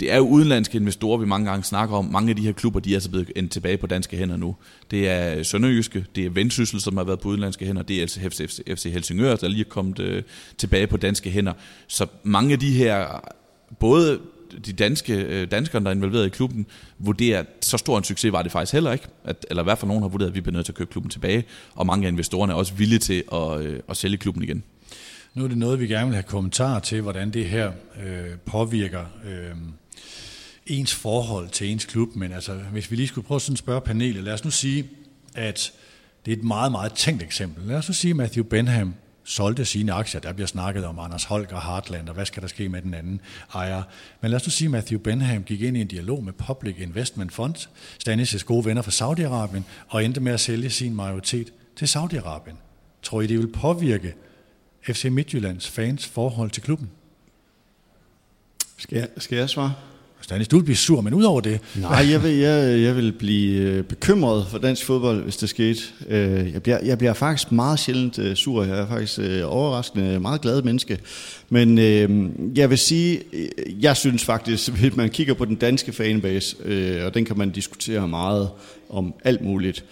det 0.00 0.12
er 0.12 0.16
jo 0.16 0.28
udenlandske 0.28 0.78
investorer, 0.78 1.18
vi 1.18 1.26
mange 1.26 1.50
gange 1.50 1.64
snakker 1.64 1.96
om. 1.96 2.04
Mange 2.04 2.30
af 2.30 2.36
de 2.36 2.42
her 2.42 2.52
klubber, 2.52 2.80
de 2.80 2.94
er 2.94 2.98
så 2.98 3.10
blevet 3.10 3.32
endt 3.36 3.52
tilbage 3.52 3.76
på 3.76 3.86
danske 3.86 4.16
hænder 4.16 4.36
nu. 4.36 4.56
Det 4.90 5.08
er 5.08 5.42
Sønderjyske, 5.42 6.04
det 6.14 6.26
er 6.26 6.30
Vendsyssel, 6.30 6.80
som 6.80 6.96
har 6.96 7.04
været 7.04 7.20
på 7.20 7.28
udenlandske 7.28 7.66
hænder, 7.66 7.82
det 7.82 7.96
er 7.96 8.00
altså 8.00 8.20
FC, 8.20 8.60
FC 8.76 8.92
Helsingør, 8.92 9.36
der 9.36 9.48
lige 9.48 9.64
er 9.64 9.68
kommet 9.68 9.98
øh, 9.98 10.22
tilbage 10.58 10.86
på 10.86 10.96
danske 10.96 11.30
hænder. 11.30 11.52
Så 11.86 12.06
mange 12.22 12.52
af 12.52 12.58
de 12.58 12.72
her, 12.72 13.06
både 13.78 14.20
de 14.66 14.72
danske 14.72 15.14
øh, 15.14 15.50
danskere, 15.50 15.82
der 15.82 15.90
er 15.90 15.94
involveret 15.94 16.26
i 16.26 16.28
klubben, 16.28 16.66
vurderer, 16.98 17.38
at 17.38 17.46
så 17.60 17.76
stor 17.76 17.98
en 17.98 18.04
succes 18.04 18.32
var 18.32 18.42
det 18.42 18.52
faktisk 18.52 18.72
heller 18.72 18.92
ikke. 18.92 19.06
At, 19.24 19.46
eller 19.50 19.62
i 19.62 19.64
hvert 19.64 19.78
fald 19.78 19.88
nogen 19.88 20.02
har 20.02 20.08
vurderet, 20.08 20.28
at 20.28 20.34
vi 20.34 20.40
bliver 20.40 20.52
nødt 20.52 20.66
til 20.66 20.72
at 20.72 20.76
købe 20.76 20.90
klubben 20.90 21.10
tilbage, 21.10 21.44
og 21.74 21.86
mange 21.86 22.06
af 22.06 22.10
investorerne 22.10 22.52
er 22.52 22.56
også 22.56 22.74
villige 22.74 22.98
til 22.98 23.24
at, 23.32 23.60
øh, 23.60 23.80
at 23.88 23.96
sælge 23.96 24.16
klubben 24.16 24.42
igen. 24.42 24.62
Nu 25.34 25.44
er 25.44 25.48
det 25.48 25.58
noget, 25.58 25.80
vi 25.80 25.86
gerne 25.86 26.06
vil 26.06 26.14
have 26.14 26.22
kommentarer 26.22 26.80
til, 26.80 27.00
hvordan 27.00 27.30
det 27.30 27.44
her 27.44 27.72
øh, 28.06 28.38
påvirker 28.46 29.04
øh, 29.24 29.56
ens 30.66 30.94
forhold 30.94 31.48
til 31.48 31.70
ens 31.70 31.84
klub. 31.84 32.16
Men 32.16 32.32
altså, 32.32 32.52
hvis 32.54 32.90
vi 32.90 32.96
lige 32.96 33.08
skulle 33.08 33.26
prøve 33.26 33.40
sådan 33.40 33.54
at 33.54 33.58
spørge 33.58 33.80
panelet, 33.80 34.24
lad 34.24 34.32
os 34.32 34.44
nu 34.44 34.50
sige, 34.50 34.84
at 35.34 35.72
det 36.26 36.32
er 36.32 36.36
et 36.36 36.44
meget, 36.44 36.72
meget 36.72 36.92
tænkt 36.92 37.22
eksempel. 37.22 37.66
Lad 37.66 37.76
os 37.76 37.88
nu 37.88 37.94
sige, 37.94 38.10
at 38.10 38.16
Matthew 38.16 38.44
Benham 38.44 38.94
solgte 39.26 39.64
sine 39.64 39.92
aktier. 39.92 40.20
Der 40.20 40.32
bliver 40.32 40.46
snakket 40.46 40.84
om 40.84 40.98
Anders 40.98 41.24
Holger 41.24 41.56
Hartland, 41.56 42.08
og 42.08 42.14
hvad 42.14 42.26
skal 42.26 42.42
der 42.42 42.48
ske 42.48 42.68
med 42.68 42.82
den 42.82 42.94
anden 42.94 43.20
ejer. 43.54 43.82
Men 44.20 44.30
lad 44.30 44.36
os 44.36 44.46
nu 44.46 44.50
sige, 44.50 44.66
at 44.66 44.72
Matthew 44.72 45.00
Benham 45.00 45.42
gik 45.42 45.62
ind 45.62 45.76
i 45.76 45.80
en 45.80 45.86
dialog 45.86 46.24
med 46.24 46.32
Public 46.32 46.76
Investment 46.78 47.32
Fund, 47.32 47.54
Stanis' 48.08 48.44
gode 48.44 48.64
venner 48.64 48.82
fra 48.82 48.90
Saudi-Arabien, 48.90 49.62
og 49.88 50.04
endte 50.04 50.20
med 50.20 50.32
at 50.32 50.40
sælge 50.40 50.70
sin 50.70 50.94
majoritet 50.94 51.52
til 51.76 51.86
Saudi-Arabien. 51.86 52.56
Tror 53.02 53.20
I, 53.20 53.26
det 53.26 53.38
vil 53.38 53.52
påvirke 53.52 54.14
FC 54.82 55.04
Midtjyllands 55.04 55.68
fans 55.68 56.06
forhold 56.06 56.50
til 56.50 56.62
klubben? 56.62 56.90
Skal 58.76 58.98
jeg, 58.98 59.08
skal 59.18 59.38
jeg 59.38 59.50
svare? 59.50 59.74
Stanis, 60.20 60.48
du 60.48 60.56
vil 60.56 60.64
blive 60.64 60.76
sur, 60.76 61.00
men 61.00 61.14
udover 61.14 61.40
det... 61.40 61.60
Nej, 61.74 62.10
jeg 62.10 62.22
vil, 62.22 62.34
jeg, 62.34 62.80
jeg 62.80 62.96
vil 62.96 63.12
blive 63.12 63.60
øh, 63.60 63.84
bekymret 63.84 64.46
for 64.50 64.58
dansk 64.58 64.84
fodbold, 64.84 65.22
hvis 65.22 65.36
det 65.36 65.48
skete. 65.48 65.80
Øh, 66.08 66.52
jeg 66.52 66.62
bliver, 66.62 66.78
jeg 66.84 66.98
bliver 66.98 67.12
faktisk 67.12 67.52
meget 67.52 67.78
sjældent 67.78 68.18
øh, 68.18 68.36
sur. 68.36 68.64
Jeg 68.64 68.78
er 68.78 68.88
faktisk 68.88 69.18
overraskende 69.44 70.20
meget 70.20 70.40
glad 70.40 70.62
menneske. 70.62 70.98
Men 71.48 71.78
jeg 72.56 72.70
vil 72.70 72.78
sige, 72.78 73.20
jeg 73.80 73.96
synes 73.96 74.24
faktisk, 74.24 74.68
hvis 74.80 74.96
man 74.96 75.10
kigger 75.10 75.34
på 75.34 75.44
den 75.44 75.56
danske 75.56 75.92
fanbase, 75.92 76.56
og 77.06 77.14
den 77.14 77.24
kan 77.24 77.38
man 77.38 77.50
diskutere 77.50 78.08
meget 78.08 78.48
om 78.88 79.14
alt 79.24 79.40
muligt, 79.40 79.84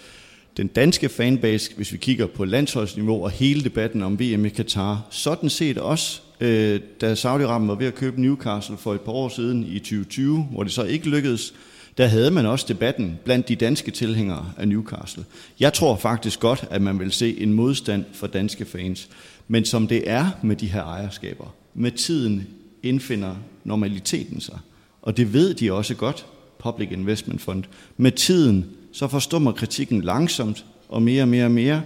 den 0.57 0.67
danske 0.67 1.09
fanbase, 1.09 1.71
hvis 1.77 1.93
vi 1.93 1.99
kigger 1.99 2.27
på 2.27 2.45
landsholdsniveau 2.45 3.25
og 3.25 3.31
hele 3.31 3.65
debatten 3.65 4.03
om 4.03 4.21
VM 4.21 4.45
i 4.45 4.49
Katar, 4.49 5.07
sådan 5.11 5.51
set 5.51 5.79
også 5.79 6.21
øh, 6.41 6.81
da 7.01 7.15
Saudi-Arabien 7.15 7.69
var 7.69 7.75
ved 7.75 7.87
at 7.87 7.95
købe 7.95 8.21
Newcastle 8.21 8.77
for 8.77 8.95
et 8.95 9.01
par 9.01 9.13
år 9.13 9.29
siden 9.29 9.65
i 9.65 9.79
2020, 9.79 10.43
hvor 10.43 10.63
det 10.63 10.73
så 10.73 10.83
ikke 10.83 11.09
lykkedes, 11.09 11.55
der 11.99 12.07
havde 12.07 12.31
man 12.31 12.47
også 12.47 12.67
debatten 12.69 13.19
blandt 13.25 13.49
de 13.49 13.57
danske 13.57 13.91
tilhængere 13.91 14.53
af 14.59 14.69
Newcastle. 14.69 15.25
Jeg 15.61 15.73
tror 15.73 15.97
faktisk 15.97 16.41
godt, 16.41 16.65
at 16.71 16.83
man 16.83 16.99
vil 16.99 17.13
se 17.13 17.41
en 17.41 17.53
modstand 17.53 18.05
for 18.13 18.27
danske 18.27 18.65
fans. 18.65 19.09
Men 19.49 19.65
som 19.65 19.87
det 19.87 20.11
er 20.11 20.31
med 20.43 20.57
de 20.57 20.67
her 20.67 20.85
ejerskaber, 20.85 21.55
med 21.75 21.91
tiden 21.91 22.47
indfinder 22.83 23.37
normaliteten 23.65 24.41
sig. 24.41 24.59
Og 25.03 25.17
det 25.17 25.33
ved 25.33 25.55
de 25.55 25.73
også 25.73 25.95
godt, 25.95 26.27
Public 26.59 26.89
Investment 26.93 27.41
Fund. 27.41 27.65
Med 27.97 28.13
tiden, 28.13 28.67
så 28.93 29.09
forstummer 29.09 29.53
kritikken 29.53 30.03
langsomt 30.03 30.65
og 30.89 31.03
mere 31.03 31.23
og 31.23 31.29
mere 31.29 31.45
og 31.45 31.51
mere, 31.51 31.83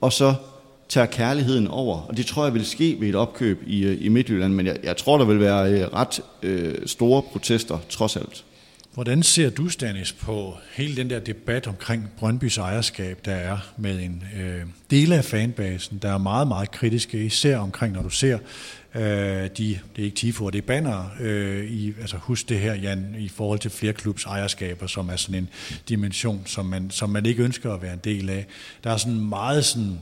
og 0.00 0.12
så 0.12 0.34
tager 0.88 1.06
kærligheden 1.06 1.68
over. 1.68 2.00
Og 2.00 2.16
det 2.16 2.26
tror 2.26 2.44
jeg 2.44 2.54
vil 2.54 2.66
ske 2.66 2.96
ved 3.00 3.08
et 3.08 3.14
opkøb 3.14 3.62
i, 3.66 3.84
øh, 3.84 3.96
i 4.00 4.08
Midtjylland, 4.08 4.54
men 4.54 4.66
jeg, 4.66 4.76
jeg 4.82 4.96
tror, 4.96 5.18
der 5.18 5.24
vil 5.24 5.40
være 5.40 5.72
øh, 5.72 5.88
ret 5.94 6.20
øh, 6.42 6.74
store 6.86 7.22
protester 7.22 7.78
trods 7.88 8.16
alt. 8.16 8.44
Hvordan 8.94 9.22
ser 9.22 9.50
du, 9.50 9.68
Stanis, 9.68 10.12
på 10.12 10.54
hele 10.72 10.96
den 10.96 11.10
der 11.10 11.18
debat 11.18 11.66
omkring 11.66 12.10
Brøndbys 12.18 12.58
ejerskab, 12.58 13.18
der 13.24 13.34
er 13.34 13.58
med 13.76 14.00
en 14.00 14.22
øh, 14.40 14.60
del 14.90 15.12
af 15.12 15.24
fanbasen, 15.24 15.98
der 16.02 16.12
er 16.12 16.18
meget, 16.18 16.48
meget 16.48 16.70
kritiske, 16.70 17.24
især 17.24 17.58
omkring, 17.58 17.94
når 17.94 18.02
du 18.02 18.10
ser 18.10 18.38
øh, 18.94 19.02
de, 19.02 19.48
det 19.56 19.78
er 19.96 20.04
ikke 20.04 20.16
tifo, 20.16 20.50
det 20.50 20.58
er 20.58 20.66
banner, 20.66 21.10
øh, 21.20 21.64
i, 21.64 21.94
altså 22.00 22.16
husk 22.16 22.48
det 22.48 22.58
her, 22.58 22.74
Jan, 22.74 23.14
i 23.18 23.28
forhold 23.28 23.58
til 23.58 23.70
flere 23.70 23.92
klubs 23.92 24.24
ejerskaber, 24.24 24.86
som 24.86 25.08
er 25.08 25.16
sådan 25.16 25.34
en 25.34 25.48
dimension, 25.88 26.42
som 26.46 26.66
man, 26.66 26.90
som 26.90 27.10
man 27.10 27.26
ikke 27.26 27.42
ønsker 27.42 27.74
at 27.74 27.82
være 27.82 27.92
en 27.92 28.00
del 28.04 28.30
af. 28.30 28.46
Der 28.84 28.90
er 28.90 28.96
sådan 28.96 29.20
meget 29.20 29.64
sådan 29.64 29.98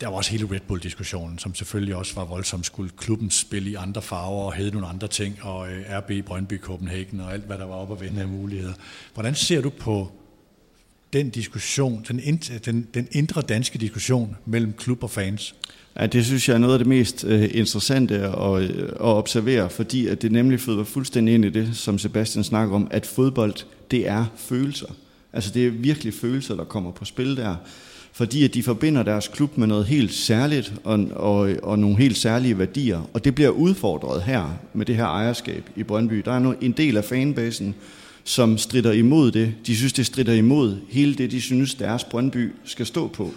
der 0.00 0.06
var 0.06 0.16
også 0.16 0.30
hele 0.30 0.48
Red 0.50 0.60
Bull-diskussionen, 0.68 1.38
som 1.38 1.54
selvfølgelig 1.54 1.96
også 1.96 2.14
var 2.14 2.24
voldsomt. 2.24 2.66
Skulle 2.66 2.90
klubben 2.96 3.30
spille 3.30 3.70
i 3.70 3.74
andre 3.74 4.02
farver 4.02 4.44
og 4.44 4.54
hedde 4.54 4.70
nogle 4.70 4.86
andre 4.86 5.08
ting, 5.08 5.38
og 5.42 5.72
øh, 5.72 5.84
RB, 5.90 6.24
Brøndby, 6.26 6.60
Copenhagen 6.60 7.20
og 7.20 7.32
alt, 7.32 7.44
hvad 7.44 7.58
der 7.58 7.64
var 7.64 7.74
op 7.74 7.92
at 7.92 8.00
vende 8.00 8.20
af 8.20 8.28
muligheder. 8.28 8.74
Hvordan 9.14 9.34
ser 9.34 9.60
du 9.60 9.70
på 9.70 10.12
den 11.12 11.30
diskussion, 11.30 12.04
den, 12.08 12.38
den, 12.64 12.88
den 12.94 13.08
indre 13.12 13.42
danske 13.42 13.78
diskussion 13.78 14.36
mellem 14.46 14.72
klub 14.72 15.02
og 15.02 15.10
fans? 15.10 15.54
Ja, 16.00 16.06
det 16.06 16.26
synes 16.26 16.48
jeg 16.48 16.54
er 16.54 16.58
noget 16.58 16.74
af 16.74 16.78
det 16.78 16.86
mest 16.86 17.24
øh, 17.24 17.50
interessante 17.54 18.14
at, 18.14 18.62
øh, 18.62 18.88
at 18.88 19.00
observere, 19.00 19.70
fordi 19.70 20.06
at 20.06 20.22
det 20.22 20.32
nemlig 20.32 20.60
føder 20.60 20.84
fuldstændig 20.84 21.34
ind 21.34 21.44
i 21.44 21.50
det, 21.50 21.76
som 21.76 21.98
Sebastian 21.98 22.44
snakker 22.44 22.74
om, 22.74 22.88
at 22.90 23.06
fodbold, 23.06 23.54
det 23.90 24.08
er 24.08 24.24
følelser. 24.36 24.86
Altså 25.32 25.50
det 25.54 25.66
er 25.66 25.70
virkelig 25.70 26.14
følelser, 26.14 26.54
der 26.54 26.64
kommer 26.64 26.90
på 26.90 27.04
spil 27.04 27.36
der 27.36 27.56
fordi 28.16 28.44
at 28.44 28.54
de 28.54 28.62
forbinder 28.62 29.02
deres 29.02 29.28
klub 29.28 29.58
med 29.58 29.66
noget 29.66 29.86
helt 29.86 30.12
særligt 30.12 30.74
og, 30.84 31.06
og, 31.14 31.50
og 31.62 31.78
nogle 31.78 31.96
helt 31.96 32.16
særlige 32.16 32.58
værdier. 32.58 33.10
Og 33.12 33.24
det 33.24 33.34
bliver 33.34 33.50
udfordret 33.50 34.22
her 34.22 34.58
med 34.74 34.86
det 34.86 34.96
her 34.96 35.04
ejerskab 35.04 35.70
i 35.76 35.82
Brøndby. 35.82 36.22
Der 36.24 36.32
er 36.32 36.54
en 36.60 36.72
del 36.72 36.96
af 36.96 37.04
fanbasen, 37.04 37.74
som 38.24 38.58
strider 38.58 38.92
imod 38.92 39.30
det. 39.30 39.54
De 39.66 39.76
synes, 39.76 39.92
det 39.92 40.06
strider 40.06 40.32
imod 40.32 40.76
hele 40.90 41.14
det, 41.14 41.30
de 41.30 41.40
synes, 41.40 41.74
deres 41.74 42.04
Brøndby 42.04 42.52
skal 42.64 42.86
stå 42.86 43.08
på. 43.08 43.30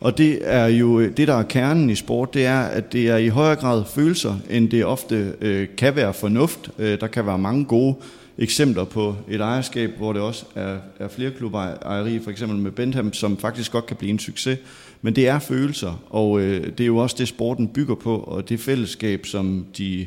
Og 0.00 0.18
det 0.18 0.38
er 0.42 0.66
jo 0.66 1.08
det, 1.08 1.28
der 1.28 1.34
er 1.34 1.42
kernen 1.42 1.90
i 1.90 1.94
sport, 1.94 2.34
det 2.34 2.46
er, 2.46 2.60
at 2.60 2.92
det 2.92 3.08
er 3.08 3.16
i 3.16 3.28
højere 3.28 3.56
grad 3.56 3.82
følelser, 3.94 4.36
end 4.50 4.70
det 4.70 4.84
ofte 4.84 5.32
øh, 5.40 5.68
kan 5.76 5.96
være 5.96 6.14
fornuft. 6.14 6.70
Øh, 6.78 7.00
der 7.00 7.06
kan 7.06 7.26
være 7.26 7.38
mange 7.38 7.64
gode 7.64 7.94
eksempler 8.38 8.84
på 8.84 9.16
et 9.28 9.40
ejerskab, 9.40 9.90
hvor 9.96 10.12
det 10.12 10.22
også 10.22 10.44
er, 10.54 10.78
er 10.98 11.08
flere 11.08 11.30
klubejeri, 11.30 12.18
for 12.18 12.30
eksempel 12.30 12.58
med 12.58 12.70
Bentham, 12.70 13.12
som 13.12 13.36
faktisk 13.36 13.72
godt 13.72 13.86
kan 13.86 13.96
blive 13.96 14.10
en 14.10 14.18
succes. 14.18 14.58
Men 15.02 15.16
det 15.16 15.28
er 15.28 15.38
følelser, 15.38 16.02
og 16.10 16.40
øh, 16.40 16.66
det 16.66 16.80
er 16.80 16.86
jo 16.86 16.96
også 16.96 17.16
det, 17.18 17.28
sporten 17.28 17.68
bygger 17.68 17.94
på, 17.94 18.16
og 18.16 18.48
det 18.48 18.60
fællesskab, 18.60 19.26
som 19.26 19.66
de, 19.78 20.06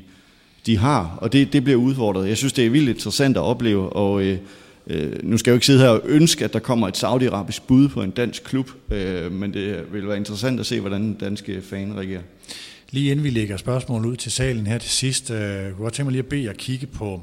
de 0.65 0.77
har, 0.77 1.17
og 1.21 1.33
det, 1.33 1.53
det 1.53 1.63
bliver 1.63 1.79
udfordret. 1.79 2.29
Jeg 2.29 2.37
synes, 2.37 2.53
det 2.53 2.65
er 2.65 2.69
vildt 2.69 2.89
interessant 2.89 3.37
at 3.37 3.41
opleve, 3.41 3.89
og 3.89 4.23
øh, 4.23 4.37
øh, 4.87 5.11
nu 5.23 5.37
skal 5.37 5.51
jeg 5.51 5.53
jo 5.53 5.57
ikke 5.57 5.65
sidde 5.65 5.79
her 5.79 5.89
og 5.89 6.01
ønske, 6.05 6.45
at 6.45 6.53
der 6.53 6.59
kommer 6.59 6.87
et 6.87 6.97
saudiarabisk 6.97 7.67
bud 7.67 7.87
på 7.87 8.01
en 8.01 8.11
dansk 8.11 8.43
klub, 8.43 8.69
øh, 8.91 9.31
men 9.31 9.53
det 9.53 9.93
vil 9.93 10.07
være 10.07 10.17
interessant 10.17 10.59
at 10.59 10.65
se, 10.65 10.79
hvordan 10.79 11.01
den 11.01 11.13
danske 11.13 11.61
fan 11.61 11.95
reagerer. 11.95 12.21
Lige 12.91 13.11
inden 13.11 13.23
vi 13.23 13.29
lægger 13.29 13.57
spørgsmål 13.57 14.05
ud 14.05 14.15
til 14.15 14.31
salen 14.31 14.67
her 14.67 14.77
til 14.77 14.89
sidst, 14.89 15.31
øh, 15.31 15.37
kunne 15.37 15.85
jeg 15.85 15.93
tænke 15.93 16.03
mig 16.03 16.11
lige 16.11 16.19
at 16.19 16.25
bede 16.25 16.43
jer 16.43 16.53
kigge 16.53 16.87
på 16.87 17.21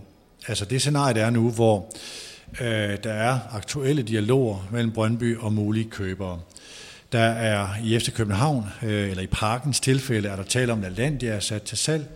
altså 0.48 0.64
det 0.64 0.80
scenarie, 0.80 1.14
der 1.14 1.26
er 1.26 1.30
nu, 1.30 1.50
hvor 1.50 1.92
øh, 2.60 2.98
der 3.04 3.12
er 3.12 3.38
aktuelle 3.52 4.02
dialoger 4.02 4.68
mellem 4.72 4.92
Brøndby 4.92 5.38
og 5.38 5.52
mulige 5.52 5.90
købere. 5.90 6.40
Der 7.12 7.20
er 7.20 7.68
i 7.84 7.98
FC 7.98 8.12
København, 8.12 8.64
øh, 8.82 9.10
eller 9.10 9.22
i 9.22 9.26
Parkens 9.26 9.80
tilfælde, 9.80 10.28
er 10.28 10.36
der 10.36 10.42
tale 10.42 10.72
om, 10.72 10.84
at 10.84 10.92
Landia 10.92 11.30
er 11.30 11.40
sat 11.40 11.62
til 11.62 11.78
salg. 11.78 12.06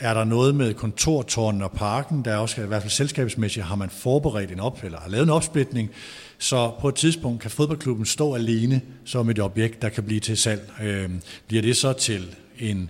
Er 0.00 0.14
der 0.14 0.24
noget 0.24 0.54
med 0.54 0.74
kontortårnen 0.74 1.62
og 1.62 1.72
parken, 1.72 2.24
der 2.24 2.36
også, 2.36 2.62
i 2.62 2.66
hvert 2.66 2.82
fald 2.82 2.90
selskabsmæssigt, 2.90 3.66
har 3.66 3.76
man 3.76 3.90
forberedt 3.90 4.50
en 4.50 4.60
op, 4.60 4.84
eller 4.84 5.00
har 5.00 5.08
lavet 5.08 5.24
en 5.24 5.30
opsplitning, 5.30 5.90
så 6.38 6.72
på 6.80 6.88
et 6.88 6.94
tidspunkt 6.94 7.42
kan 7.42 7.50
fodboldklubben 7.50 8.06
stå 8.06 8.34
alene 8.34 8.80
som 9.04 9.30
et 9.30 9.38
objekt, 9.38 9.82
der 9.82 9.88
kan 9.88 10.04
blive 10.04 10.20
til 10.20 10.36
salg. 10.36 10.70
Øh, 10.82 11.10
bliver 11.46 11.62
det 11.62 11.76
så 11.76 11.92
til 11.92 12.36
en 12.58 12.82
øh, 12.82 12.88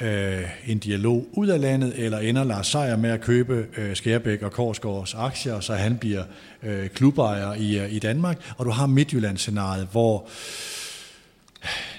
Øh, 0.00 0.42
en 0.66 0.78
dialog 0.78 1.26
ud 1.32 1.48
af 1.48 1.60
landet, 1.60 1.92
eller 1.96 2.18
ender 2.18 2.44
Lars 2.44 2.66
Seier 2.66 2.96
med 2.96 3.10
at 3.10 3.20
købe 3.20 3.66
øh, 3.76 3.96
Skærbæk 3.96 4.42
og 4.42 4.52
Korsgaards 4.52 5.14
aktier, 5.14 5.60
så 5.60 5.74
han 5.74 5.98
bliver 5.98 6.24
øh, 6.62 6.88
klubejer 6.88 7.54
i, 7.54 7.78
øh, 7.78 7.92
i 7.92 7.98
Danmark. 7.98 8.52
Og 8.56 8.66
du 8.66 8.70
har 8.70 8.86
Midtjylland-scenariet, 8.86 9.88
hvor 9.92 10.16
øh, 10.22 10.28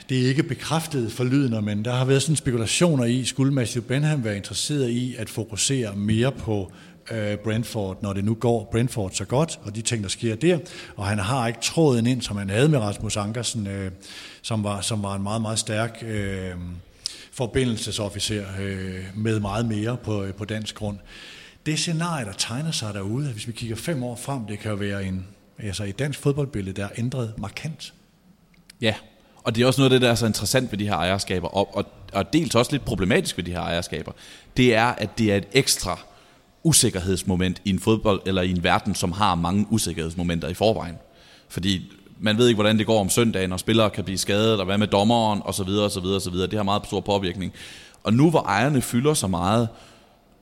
det 0.10 0.24
er 0.24 0.28
ikke 0.28 0.44
bekræftet 0.44 1.12
for 1.12 1.24
lydende, 1.24 1.62
men 1.62 1.86
der 1.86 1.94
har 1.94 2.06
været 2.06 2.22
sådan 2.22 2.36
spekulationer 2.36 3.06
i, 3.06 3.26
skulle 3.26 3.54
Matthew 3.54 3.84
Benham 3.84 4.24
være 4.24 4.36
interesseret 4.36 4.90
i 4.90 5.16
at 5.16 5.30
fokusere 5.30 5.96
mere 5.96 6.32
på 6.32 6.72
øh, 7.12 7.38
Brentford, 7.38 7.98
når 8.02 8.14
det 8.14 8.26
nu 8.26 8.34
går 8.34 8.70
Brentford 8.72 9.12
så 9.12 9.26
godt, 9.26 9.60
og 9.64 9.76
de 9.76 9.82
ting, 9.82 10.04
der 10.04 10.10
sker 10.10 10.36
der. 10.36 10.60
Og 10.96 11.06
han 11.06 11.20
har 11.20 11.48
ikke 11.48 11.60
tråden 11.62 12.08
ind, 12.08 12.22
som 12.22 12.38
han 12.38 12.50
havde 12.50 12.70
med 12.70 12.80
Rasmus 12.80 13.18
Ankersen, 13.18 13.68
øh, 13.68 13.92
som, 14.42 14.64
var, 14.64 14.82
som 14.82 15.04
var 15.04 15.16
en 15.16 15.24
meget, 15.24 15.42
meget 15.42 15.60
stærk 15.60 16.04
øh, 16.08 16.52
forbindelsesofficer 17.34 18.46
øh, 18.60 19.04
med 19.16 19.40
meget 19.40 19.66
mere 19.66 19.98
på, 19.98 20.24
øh, 20.24 20.34
på 20.34 20.46
dansk 20.46 20.76
grund. 20.76 20.98
Det 21.66 21.80
scenarie, 21.80 22.26
der 22.26 22.34
tegner 22.34 22.72
sig 22.72 22.94
derude, 22.94 23.32
hvis 23.32 23.48
vi 23.48 23.52
kigger 23.52 23.76
fem 23.76 24.04
år 24.04 24.16
frem, 24.16 24.46
det 24.46 24.60
kan 24.60 24.72
jo 24.72 24.78
være 24.78 25.06
en, 25.06 25.28
altså 25.60 25.84
et 25.84 26.00
dansk 26.00 26.20
fodboldbillede, 26.20 26.76
der 26.76 26.86
er 26.86 26.90
ændret 26.98 27.34
markant. 27.38 27.94
Ja, 28.82 28.96
og 29.44 29.56
det 29.56 29.62
er 29.62 29.68
også 29.68 29.82
noget 29.82 29.92
af 29.92 29.96
det, 29.96 30.02
der 30.02 30.12
er 30.12 30.16
så 30.16 30.26
interessant 30.26 30.72
ved 30.72 30.80
de 30.80 30.88
her 30.88 30.96
ejerskaber, 30.96 31.48
og, 31.48 31.78
og, 31.78 31.86
og 32.14 32.34
dels 32.34 32.56
også 32.56 32.72
lidt 32.72 32.86
problematisk 32.86 33.38
ved 33.38 33.44
de 33.44 33.52
her 33.52 33.62
ejerskaber, 33.62 34.12
det 34.58 34.76
er, 34.76 34.86
at 34.86 35.18
det 35.18 35.32
er 35.32 35.36
et 35.36 35.48
ekstra 35.54 36.00
usikkerhedsmoment 36.64 37.62
i 37.66 37.70
en 37.70 37.80
fodbold, 37.80 38.22
eller 38.26 38.42
i 38.42 38.52
en 38.52 38.64
verden, 38.64 38.96
som 38.96 39.12
har 39.12 39.36
mange 39.36 39.68
usikkerhedsmomenter 39.70 40.48
i 40.48 40.54
forvejen. 40.54 40.96
Fordi 41.50 41.92
man 42.24 42.38
ved 42.38 42.48
ikke, 42.48 42.56
hvordan 42.56 42.78
det 42.78 42.86
går 42.86 43.00
om 43.00 43.10
søndagen, 43.10 43.52
og 43.52 43.60
spillere 43.60 43.90
kan 43.90 44.04
blive 44.04 44.18
skadet, 44.18 44.60
og 44.60 44.66
hvad 44.66 44.78
med 44.78 44.88
dommeren, 44.88 45.42
og 45.46 45.54
så 45.54 45.64
videre, 45.64 45.86
og 45.86 45.92
så 45.92 46.00
videre, 46.00 46.16
og 46.16 46.22
så 46.22 46.30
videre. 46.30 46.48
Det 46.48 46.60
har 46.60 46.64
meget 46.64 46.86
stor 46.86 47.00
påvirkning. 47.00 47.54
Og 48.04 48.14
nu 48.14 48.30
hvor 48.30 48.42
ejerne 48.42 48.82
fylder 48.82 49.14
så 49.14 49.28
meget, 49.28 49.68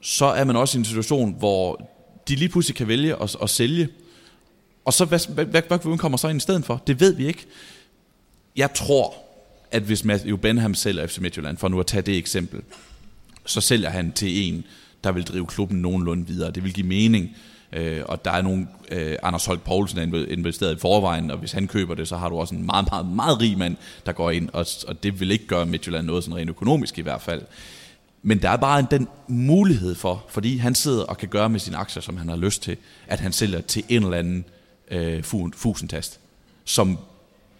så 0.01 0.25
er 0.25 0.43
man 0.43 0.55
også 0.55 0.77
i 0.77 0.79
en 0.79 0.85
situation, 0.85 1.35
hvor 1.39 1.89
de 2.27 2.35
lige 2.35 2.49
pludselig 2.49 2.75
kan 2.75 2.87
vælge 2.87 3.21
at, 3.21 3.35
at 3.41 3.49
sælge. 3.49 3.89
Og 4.85 4.93
så 4.93 5.05
hvad, 5.05 5.33
hvad, 5.33 5.45
hvad, 5.45 5.61
hvad 5.61 5.97
kommer 5.97 6.17
så 6.17 6.27
ind 6.27 6.37
i 6.37 6.39
stedet 6.39 6.65
for? 6.65 6.83
Det 6.87 6.99
ved 6.99 7.13
vi 7.13 7.27
ikke. 7.27 7.45
Jeg 8.55 8.73
tror, 8.73 9.13
at 9.71 9.83
hvis 9.83 10.05
Matthew 10.05 10.37
Benham 10.37 10.75
sælger 10.75 11.07
FC 11.07 11.17
Midtjylland, 11.17 11.57
for 11.57 11.67
nu 11.67 11.79
at 11.79 11.87
tage 11.87 12.01
det 12.01 12.17
eksempel, 12.17 12.61
så 13.45 13.61
sælger 13.61 13.89
han 13.89 14.11
til 14.11 14.47
en, 14.47 14.63
der 15.03 15.11
vil 15.11 15.23
drive 15.23 15.47
klubben 15.47 15.81
nogenlunde 15.81 16.27
videre. 16.27 16.51
Det 16.51 16.63
vil 16.63 16.73
give 16.73 16.87
mening 16.87 17.35
Øh, 17.73 18.01
og 18.05 18.25
der 18.25 18.31
er 18.31 18.41
nogle, 18.41 18.67
øh, 18.91 19.15
Anders 19.23 19.45
Holk 19.45 19.61
Poulsen 19.61 20.13
er 20.13 20.25
investeret 20.27 20.75
i 20.75 20.79
forvejen, 20.79 21.31
og 21.31 21.37
hvis 21.37 21.51
han 21.51 21.67
køber 21.67 21.95
det, 21.95 22.07
så 22.07 22.17
har 22.17 22.29
du 22.29 22.37
også 22.37 22.55
en 22.55 22.65
meget, 22.65 22.87
meget, 22.91 23.05
meget 23.05 23.41
rig 23.41 23.57
mand, 23.57 23.75
der 24.05 24.11
går 24.11 24.31
ind, 24.31 24.49
og, 24.53 24.65
og 24.87 25.03
det 25.03 25.19
vil 25.19 25.31
ikke 25.31 25.47
gøre 25.47 25.65
Midtjylland 25.65 26.05
noget 26.05 26.23
sådan 26.23 26.37
rent 26.37 26.49
økonomisk 26.49 26.97
i 26.97 27.01
hvert 27.01 27.21
fald. 27.21 27.41
Men 28.23 28.41
der 28.41 28.49
er 28.49 28.57
bare 28.57 28.87
den 28.91 29.07
mulighed 29.27 29.95
for, 29.95 30.25
fordi 30.29 30.57
han 30.57 30.75
sidder 30.75 31.03
og 31.03 31.17
kan 31.17 31.29
gøre 31.29 31.49
med 31.49 31.59
sine 31.59 31.77
aktier, 31.77 32.01
som 32.01 32.17
han 32.17 32.29
har 32.29 32.35
lyst 32.35 32.63
til, 32.63 32.77
at 33.07 33.19
han 33.19 33.31
sælger 33.31 33.61
til 33.61 33.83
en 33.89 34.03
eller 34.03 34.17
anden 34.17 34.45
øh, 34.91 35.23
fusentast, 35.53 36.19
som 36.65 36.97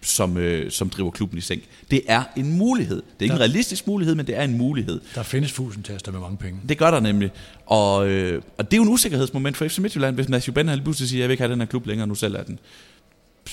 som, 0.02 0.36
øh, 0.36 0.70
som 0.70 0.90
driver 0.90 1.10
klubben 1.10 1.38
i 1.38 1.40
sænk. 1.40 1.62
Det 1.90 2.02
er 2.06 2.22
en 2.36 2.52
mulighed. 2.58 2.96
Det 2.96 3.04
er 3.18 3.22
ikke 3.22 3.32
der, 3.32 3.36
en 3.36 3.40
realistisk 3.40 3.86
mulighed, 3.86 4.14
men 4.14 4.26
det 4.26 4.36
er 4.38 4.42
en 4.42 4.58
mulighed. 4.58 5.00
Der 5.14 5.22
findes 5.22 5.52
fusentaster 5.52 6.12
med 6.12 6.20
mange 6.20 6.36
penge. 6.36 6.60
Det 6.68 6.78
gør 6.78 6.90
der 6.90 7.00
nemlig. 7.00 7.30
Og, 7.66 8.08
øh, 8.08 8.42
og 8.58 8.70
det 8.70 8.72
er 8.72 8.76
jo 8.76 8.82
en 8.82 8.88
usikkerhedsmoment 8.88 9.56
for 9.56 9.68
FC 9.68 9.78
Midtjylland, 9.78 10.14
hvis 10.14 10.28
Matthew 10.28 10.54
Ben 10.54 10.66
lige 10.66 10.82
pludselig 10.82 11.08
siger, 11.08 11.20
jeg 11.22 11.28
vil 11.28 11.32
ikke 11.32 11.42
have 11.42 11.52
den 11.52 11.60
her 11.60 11.66
klub 11.66 11.86
længere, 11.86 12.06
nu 12.06 12.14
selv 12.14 12.34
er 12.34 12.42
den. 12.42 12.58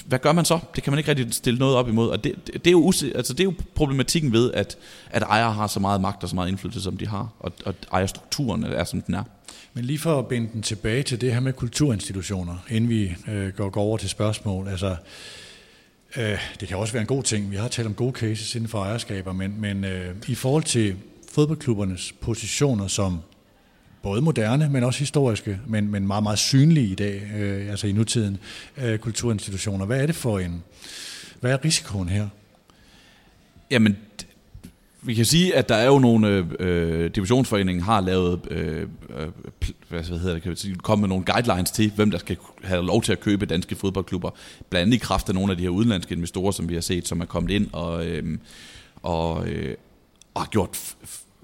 Hvad 0.06 0.20
gør 0.20 0.32
man 0.32 0.46
så? 0.46 0.60
Det 0.76 0.84
kan 0.84 0.92
man 0.94 0.98
ikke 0.98 1.10
rigtig 1.10 1.34
stille 1.34 1.60
noget 1.60 1.76
op 1.76 1.90
imod. 1.90 2.10
Og 2.10 2.24
det, 2.24 2.34
det, 2.48 2.54
det, 2.54 2.68
er, 2.68 2.72
jo 2.72 2.90
usi- 2.92 3.16
altså 3.16 3.34
det 3.34 3.40
er 3.40 3.44
jo 3.44 3.54
problematikken 3.76 4.32
ved, 4.32 4.52
at, 4.54 4.78
at 5.10 5.22
ejere 5.24 5.52
har 5.54 5.68
så 5.68 5.80
meget 5.80 6.02
magt 6.02 6.24
og 6.24 6.30
så 6.30 6.36
meget 6.36 6.48
indflydelse, 6.50 6.82
som 6.82 6.98
de 6.98 7.08
har. 7.08 7.30
Og, 7.40 7.52
og 7.66 7.74
ejerstrukturen 7.94 8.64
er, 8.64 8.84
som 8.84 9.02
den 9.02 9.16
er. 9.16 9.24
Men 9.74 9.86
lige 9.86 10.00
for 10.00 10.20
at 10.20 10.28
binde 10.28 10.50
den 10.54 10.62
tilbage 10.62 11.04
til 11.04 11.22
det 11.22 11.34
her 11.34 11.40
med 11.40 11.54
kulturinstitutioner, 11.54 12.56
inden 12.70 12.90
vi 12.90 13.16
øh, 13.28 13.48
går, 13.54 13.70
går 13.70 13.82
over 13.82 13.98
til 13.98 14.10
spørgsmål. 14.10 14.68
Altså, 14.68 14.96
Øh, 16.18 16.40
det 16.60 16.68
kan 16.68 16.78
også 16.78 16.94
være 16.94 17.02
en 17.02 17.08
god 17.08 17.24
ting. 17.24 17.52
Vi 17.52 17.56
har 17.56 17.68
talt 17.68 17.88
om 17.88 17.94
gode 17.94 18.12
cases 18.12 18.56
inden 18.56 18.70
for 18.70 18.84
ejerskaber, 18.84 19.34
men, 19.34 19.62
men 19.62 19.84
øh, 19.84 20.16
i 20.28 20.36
forhold 20.36 20.64
til 20.64 20.96
fodboldklubbernes 21.32 22.14
positioner 22.22 22.88
som 22.88 23.20
både 24.04 24.22
moderne, 24.22 24.70
men 24.70 24.84
også 24.84 25.00
historiske, 25.00 25.60
men, 25.68 25.92
men 25.92 26.08
meget, 26.08 26.24
meget 26.24 26.40
synlige 26.40 26.88
i 26.88 26.96
dag, 26.96 27.22
øh, 27.36 27.70
altså 27.70 27.88
i 27.88 27.92
nutiden, 27.92 28.38
øh, 28.78 29.00
kulturinstitutioner. 29.00 29.86
Hvad 29.86 30.02
er 30.02 30.06
det 30.06 30.16
for 30.16 30.40
en, 30.40 30.64
hvad 31.40 31.52
er 31.52 31.66
risikoen 31.66 32.10
her? 32.10 32.28
Jamen, 33.72 33.98
vi 35.02 35.14
kan 35.14 35.26
sige, 35.26 35.56
at 35.56 35.70
der 35.70 35.76
er 35.76 35.86
jo 35.86 36.00
nogle, 36.00 36.28
øh, 36.28 36.46
øh 36.60 37.12
divisionsforeningen 37.16 37.84
har 37.84 38.02
lavet, 38.02 38.40
øh, 38.52 38.88
øh 39.10 39.28
hvad 39.90 40.04
hedder 40.04 40.34
det, 40.34 40.42
kan 40.42 40.52
vi 40.52 40.56
sige, 40.56 40.76
kommet 40.76 41.02
med 41.02 41.10
nogle 41.10 41.26
guidelines 41.34 41.72
til, 41.72 41.92
hvem 41.96 42.12
der 42.12 42.18
skal 42.18 42.38
have 42.64 42.86
lov 42.86 43.02
til 43.02 43.12
at 43.12 43.20
købe 43.20 43.46
danske 43.46 43.76
fodboldklubber. 43.76 44.30
Blandt 44.70 44.82
andet 44.82 44.96
i 44.96 45.00
kraft 45.00 45.30
af 45.30 45.36
nogle 45.36 45.52
af 45.52 45.58
de 45.58 45.64
her 45.64 45.70
udenlandske 45.70 46.16
investorer, 46.16 46.52
som 46.52 46.70
vi 46.70 46.74
har 46.74 46.82
set, 46.82 47.08
som 47.08 47.22
er 47.22 47.26
kommet 47.26 47.52
ind 47.52 47.68
og, 47.74 48.06
øh, 48.06 48.38
og, 49.04 49.48
øh, 49.48 49.76
og 50.34 50.42
har 50.42 50.50
gjort 50.50 50.96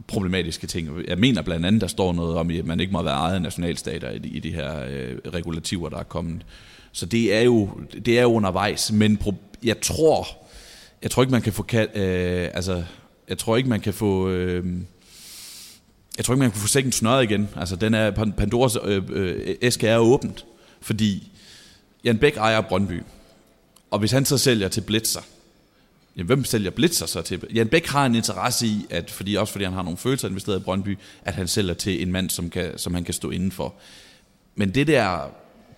problematiske 0.08 0.68
ting. 0.68 0.90
Jeg 1.08 1.18
mener 1.18 1.42
blandt 1.42 1.66
andet, 1.66 1.82
der 1.82 1.88
står 1.88 2.14
noget 2.14 2.38
om, 2.38 2.50
at 2.50 2.66
man 2.66 2.80
ikke 2.80 2.94
må 2.94 3.04
være 3.04 3.14
ejet 3.14 3.42
nationalstater 3.42 4.10
i 4.10 4.18
de, 4.18 4.28
i 4.28 4.40
de 4.40 4.52
her 4.52 4.86
øh, 4.90 5.18
regulativer, 5.34 5.90
der 5.90 5.98
er 5.98 6.04
kommet. 6.04 6.46
Så 6.92 7.06
det 7.06 7.36
er 7.36 7.42
jo, 7.42 7.70
det 8.06 8.20
er 8.20 8.22
jo 8.22 8.34
undervejs, 8.34 8.92
men 8.92 9.22
jeg 9.64 9.82
tror, 9.82 10.28
jeg 11.02 11.12
tror 11.12 11.24
ikke, 11.24 11.32
man 11.32 11.42
kan 11.42 11.54
få... 11.54 11.66
Øh, 11.74 12.50
altså, 12.54 12.84
jeg 13.30 13.38
tror 13.38 13.58
ikke, 13.58 13.70
man 13.70 13.82
kan 13.82 13.94
få... 13.94 14.30
Øh, 14.30 14.66
jeg 16.18 16.26
tror 16.26 16.34
ikke, 16.34 16.40
man 16.40 16.52
kan 16.52 16.62
få 16.62 16.68
sækken 16.68 16.92
snøret 16.92 17.24
igen. 17.24 17.50
Altså, 17.56 17.76
den 17.76 17.94
er, 17.94 18.12
Pandoras 18.12 18.78
øh, 18.84 19.04
øh, 19.10 19.56
æske 19.62 19.88
er 19.88 19.98
åbent, 19.98 20.46
fordi 20.82 21.32
Jan 22.04 22.18
Bæk 22.18 22.38
ejer 22.38 22.62
Brøndby. 22.62 23.02
Og 23.92 24.00
hvis 24.00 24.12
han 24.12 24.26
så 24.26 24.38
sælger 24.38 24.68
til 24.68 24.82
Blitzer, 24.82 25.22
jamen, 26.16 26.28
hvem 26.28 26.44
sælger 26.44 26.72
Blitzer 26.72 27.06
så 27.06 27.22
til? 27.22 27.44
Jan 27.54 27.68
Bæk 27.68 27.86
har 27.88 28.06
en 28.06 28.16
interesse 28.16 28.68
i, 28.68 28.86
at, 28.90 29.12
fordi, 29.12 29.36
også 29.36 29.52
fordi 29.52 29.66
han 29.66 29.74
har 29.74 29.82
nogle 29.84 29.98
følelser 29.98 30.28
investeret 30.28 30.60
i 30.60 30.64
Brøndby, 30.64 30.98
at 31.26 31.34
han 31.34 31.48
sælger 31.48 31.74
til 31.74 32.02
en 32.02 32.12
mand, 32.12 32.30
som, 32.30 32.50
kan, 32.50 32.78
som 32.78 32.94
han 32.94 33.04
kan 33.04 33.14
stå 33.14 33.30
indenfor. 33.30 33.74
Men 34.56 34.76
det 34.76 34.88
der 34.88 35.30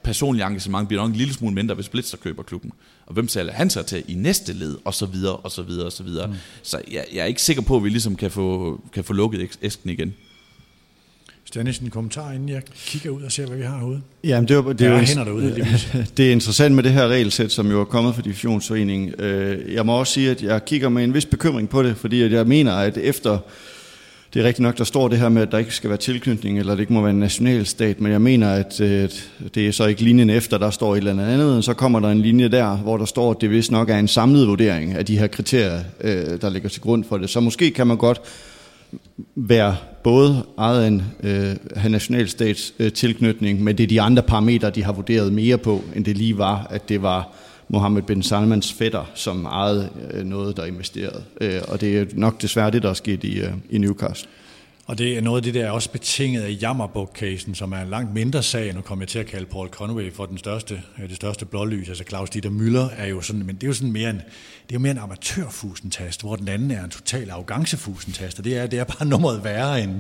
personlige 0.08 0.46
engagement 0.46 0.88
bliver 0.88 1.04
nok 1.04 1.10
en 1.10 1.16
lille 1.16 1.34
smule 1.34 1.56
mindre, 1.56 1.76
hvis 1.76 1.90
Blitzer 1.90 2.18
køber 2.18 2.44
klubben. 2.44 2.72
Og 3.06 3.14
hvem 3.14 3.28
sælger 3.28 3.54
han 3.54 3.70
så 3.70 3.84
til 3.84 4.04
i 4.08 4.14
næste 4.14 4.54
led, 4.54 4.78
og 4.86 4.94
så 4.94 5.06
videre, 5.06 5.36
og 5.36 5.52
så 5.52 5.62
videre, 5.62 5.86
og 5.86 5.92
så 5.92 6.04
videre. 6.04 6.28
Mm. 6.28 6.34
Så 6.64 6.82
jeg, 6.92 7.06
jeg 7.14 7.20
er 7.20 7.26
ikke 7.26 7.42
sikker 7.42 7.62
på, 7.62 7.78
at 7.78 7.84
vi 7.84 7.90
ligesom 7.90 8.16
kan 8.16 8.32
få, 8.32 8.82
kan 8.94 9.04
få 9.04 9.14
lukket 9.14 9.58
æsken 9.62 9.90
igen. 9.90 10.14
Stanis, 11.46 11.78
en 11.78 11.90
kommentar, 11.90 12.32
inden 12.32 12.50
jeg 12.50 12.62
kigger 12.76 13.10
ud 13.10 13.22
og 13.22 13.32
ser, 13.32 13.46
hvad 13.46 13.58
vi 13.58 13.64
har 13.64 13.78
herude? 13.78 14.02
Jamen, 14.24 14.48
det, 14.48 14.66
var, 14.66 14.74
det, 14.74 14.88
er 14.88 14.92
jo, 14.92 14.98
hænder 14.98 15.24
derude, 15.24 15.56
det 16.18 16.28
er 16.28 16.32
interessant 16.32 16.76
med 16.76 16.84
det 16.84 16.92
her 16.92 17.08
regelsæt, 17.08 17.52
som 17.52 17.72
jo 17.72 17.82
er 17.82 17.86
kommet 17.86 18.16
fra 18.16 18.22
Divisionsforeningen. 18.22 19.22
Øh, 19.22 19.74
jeg 19.74 19.86
må 19.86 20.00
også 20.00 20.14
sige, 20.14 20.32
at 20.32 20.44
jeg 20.44 20.66
kigger 20.66 20.90
med 20.90 21.04
en 21.04 21.14
vis 21.14 21.26
bekymring 21.26 21.70
på 21.70 21.84
det, 21.84 21.98
fordi 21.98 22.34
jeg 22.34 22.48
mener, 22.48 22.74
at 22.74 22.98
efter 22.98 23.40
det 24.38 24.44
er 24.44 24.48
rigtigt 24.48 24.64
nok, 24.64 24.78
der 24.78 24.84
står 24.84 25.08
det 25.08 25.20
her 25.20 25.30
med, 25.30 25.42
at 25.42 25.52
der 25.52 25.58
ikke 25.58 25.76
skal 25.76 25.90
være 25.90 25.98
tilknytning, 25.98 26.60
eller 26.60 26.76
det 26.76 26.82
ikke 26.82 26.94
må 26.94 27.02
være 27.02 27.10
en 27.10 27.20
nationalstat, 27.20 28.02
men 28.02 28.12
jeg 28.12 28.22
mener, 28.22 28.50
at 28.50 28.82
øh, 28.82 29.10
det 29.56 29.68
er 29.68 29.72
så 29.72 29.86
ikke 29.86 30.02
linjen 30.02 30.30
efter, 30.30 30.58
der 30.58 30.70
står 30.70 30.94
et 30.94 30.98
eller 30.98 31.12
andet, 31.12 31.58
og 31.58 31.64
så 31.64 31.74
kommer 31.74 32.00
der 32.00 32.10
en 32.10 32.22
linje 32.22 32.48
der, 32.48 32.76
hvor 32.76 32.98
der 32.98 33.06
står, 33.06 33.32
at 33.32 33.38
det 33.42 33.50
vist 33.50 33.72
nok 33.72 33.90
er 33.90 33.98
en 33.98 34.08
samlet 34.08 34.48
vurdering 34.48 34.94
af 34.94 35.06
de 35.06 35.20
her 35.20 35.28
kriterier, 35.28 35.80
øh, 36.02 36.42
der 36.42 36.50
ligger 36.50 36.70
til 36.70 36.82
grund 36.82 37.04
for 37.04 37.18
det. 37.18 37.30
Så 37.30 37.40
måske 37.40 37.72
kan 37.72 37.88
man 37.88 37.98
godt 37.98 38.22
være 39.36 39.76
både 40.04 40.46
ejet 40.58 40.88
en 40.88 41.04
øh, 41.24 41.56
have 41.76 41.92
nationalstats 41.92 42.74
øh, 42.80 42.94
tilknytning, 42.94 43.64
men 43.64 43.78
det 43.78 43.84
er 43.84 43.88
de 43.88 44.02
andre 44.02 44.24
parametre, 44.24 44.70
de 44.70 44.84
har 44.84 44.94
vurderet 44.94 45.34
mere 45.34 45.58
på, 45.58 45.84
end 45.96 46.06
det 46.06 46.18
lige 46.18 46.38
var, 46.38 46.68
at 46.70 46.90
det 46.90 47.02
var 47.02 47.34
Mohammed 47.70 48.02
bin 48.02 48.24
Salmans 48.24 48.74
fætter, 48.74 49.12
som 49.16 49.46
ejede 49.46 49.90
øh, 50.12 50.26
noget, 50.26 50.58
der 50.58 50.66
investerede. 50.66 51.24
Øh, 51.42 51.62
og 51.68 51.82
det 51.82 51.98
er 51.98 52.06
nok 52.14 52.42
desværre 52.42 52.72
det, 52.72 52.84
der 52.84 52.90
er 52.90 52.94
sket 52.94 53.24
i, 53.24 53.40
øh, 53.40 53.54
i 53.70 53.78
Newcastle. 53.78 54.30
Og 54.88 54.98
det 54.98 55.18
er 55.18 55.22
noget 55.22 55.38
af 55.38 55.44
det, 55.44 55.54
der 55.54 55.66
er 55.66 55.72
også 55.72 55.92
betinget 55.92 56.42
af 56.42 56.58
Jammerbuk-casen, 56.62 57.56
som 57.56 57.72
er 57.72 57.78
en 57.78 57.90
langt 57.90 58.14
mindre 58.14 58.44
sag. 58.44 58.74
Nu 58.74 58.82
kommer 58.82 59.04
jeg 59.04 59.10
til 59.10 59.20
at 59.20 59.26
kalde 59.26 59.46
Paul 59.46 59.68
Conway 59.68 60.14
for 60.14 60.26
den 60.26 60.38
største, 60.38 60.82
det 61.10 61.16
største 61.16 61.46
blålys. 61.46 61.90
Altså 61.90 62.04
Claus 62.10 62.30
Dieter 62.30 62.50
Müller 62.50 63.02
er 63.02 63.08
jo 63.08 63.22
sådan, 63.22 63.46
men 63.46 63.56
det 63.56 63.64
er 63.64 63.68
jo 63.68 63.74
sådan 63.74 63.92
mere 63.92 64.10
en, 64.10 64.16
det 64.16 64.24
er 64.70 64.74
jo 64.74 64.80
mere 64.80 64.92
en 64.92 64.98
amatørfusentast, 64.98 66.22
hvor 66.22 66.36
den 66.36 66.48
anden 66.48 66.72
er 66.72 66.84
en 66.84 66.90
total 66.90 67.30
arrogancefusentast. 67.30 68.40
Og 68.40 68.46
det 68.46 68.58
er, 68.58 68.68
det 68.68 68.80
er 68.80 68.84
bare 68.84 69.08
nummeret 69.14 69.44
værre 69.44 69.84
end, 69.84 69.92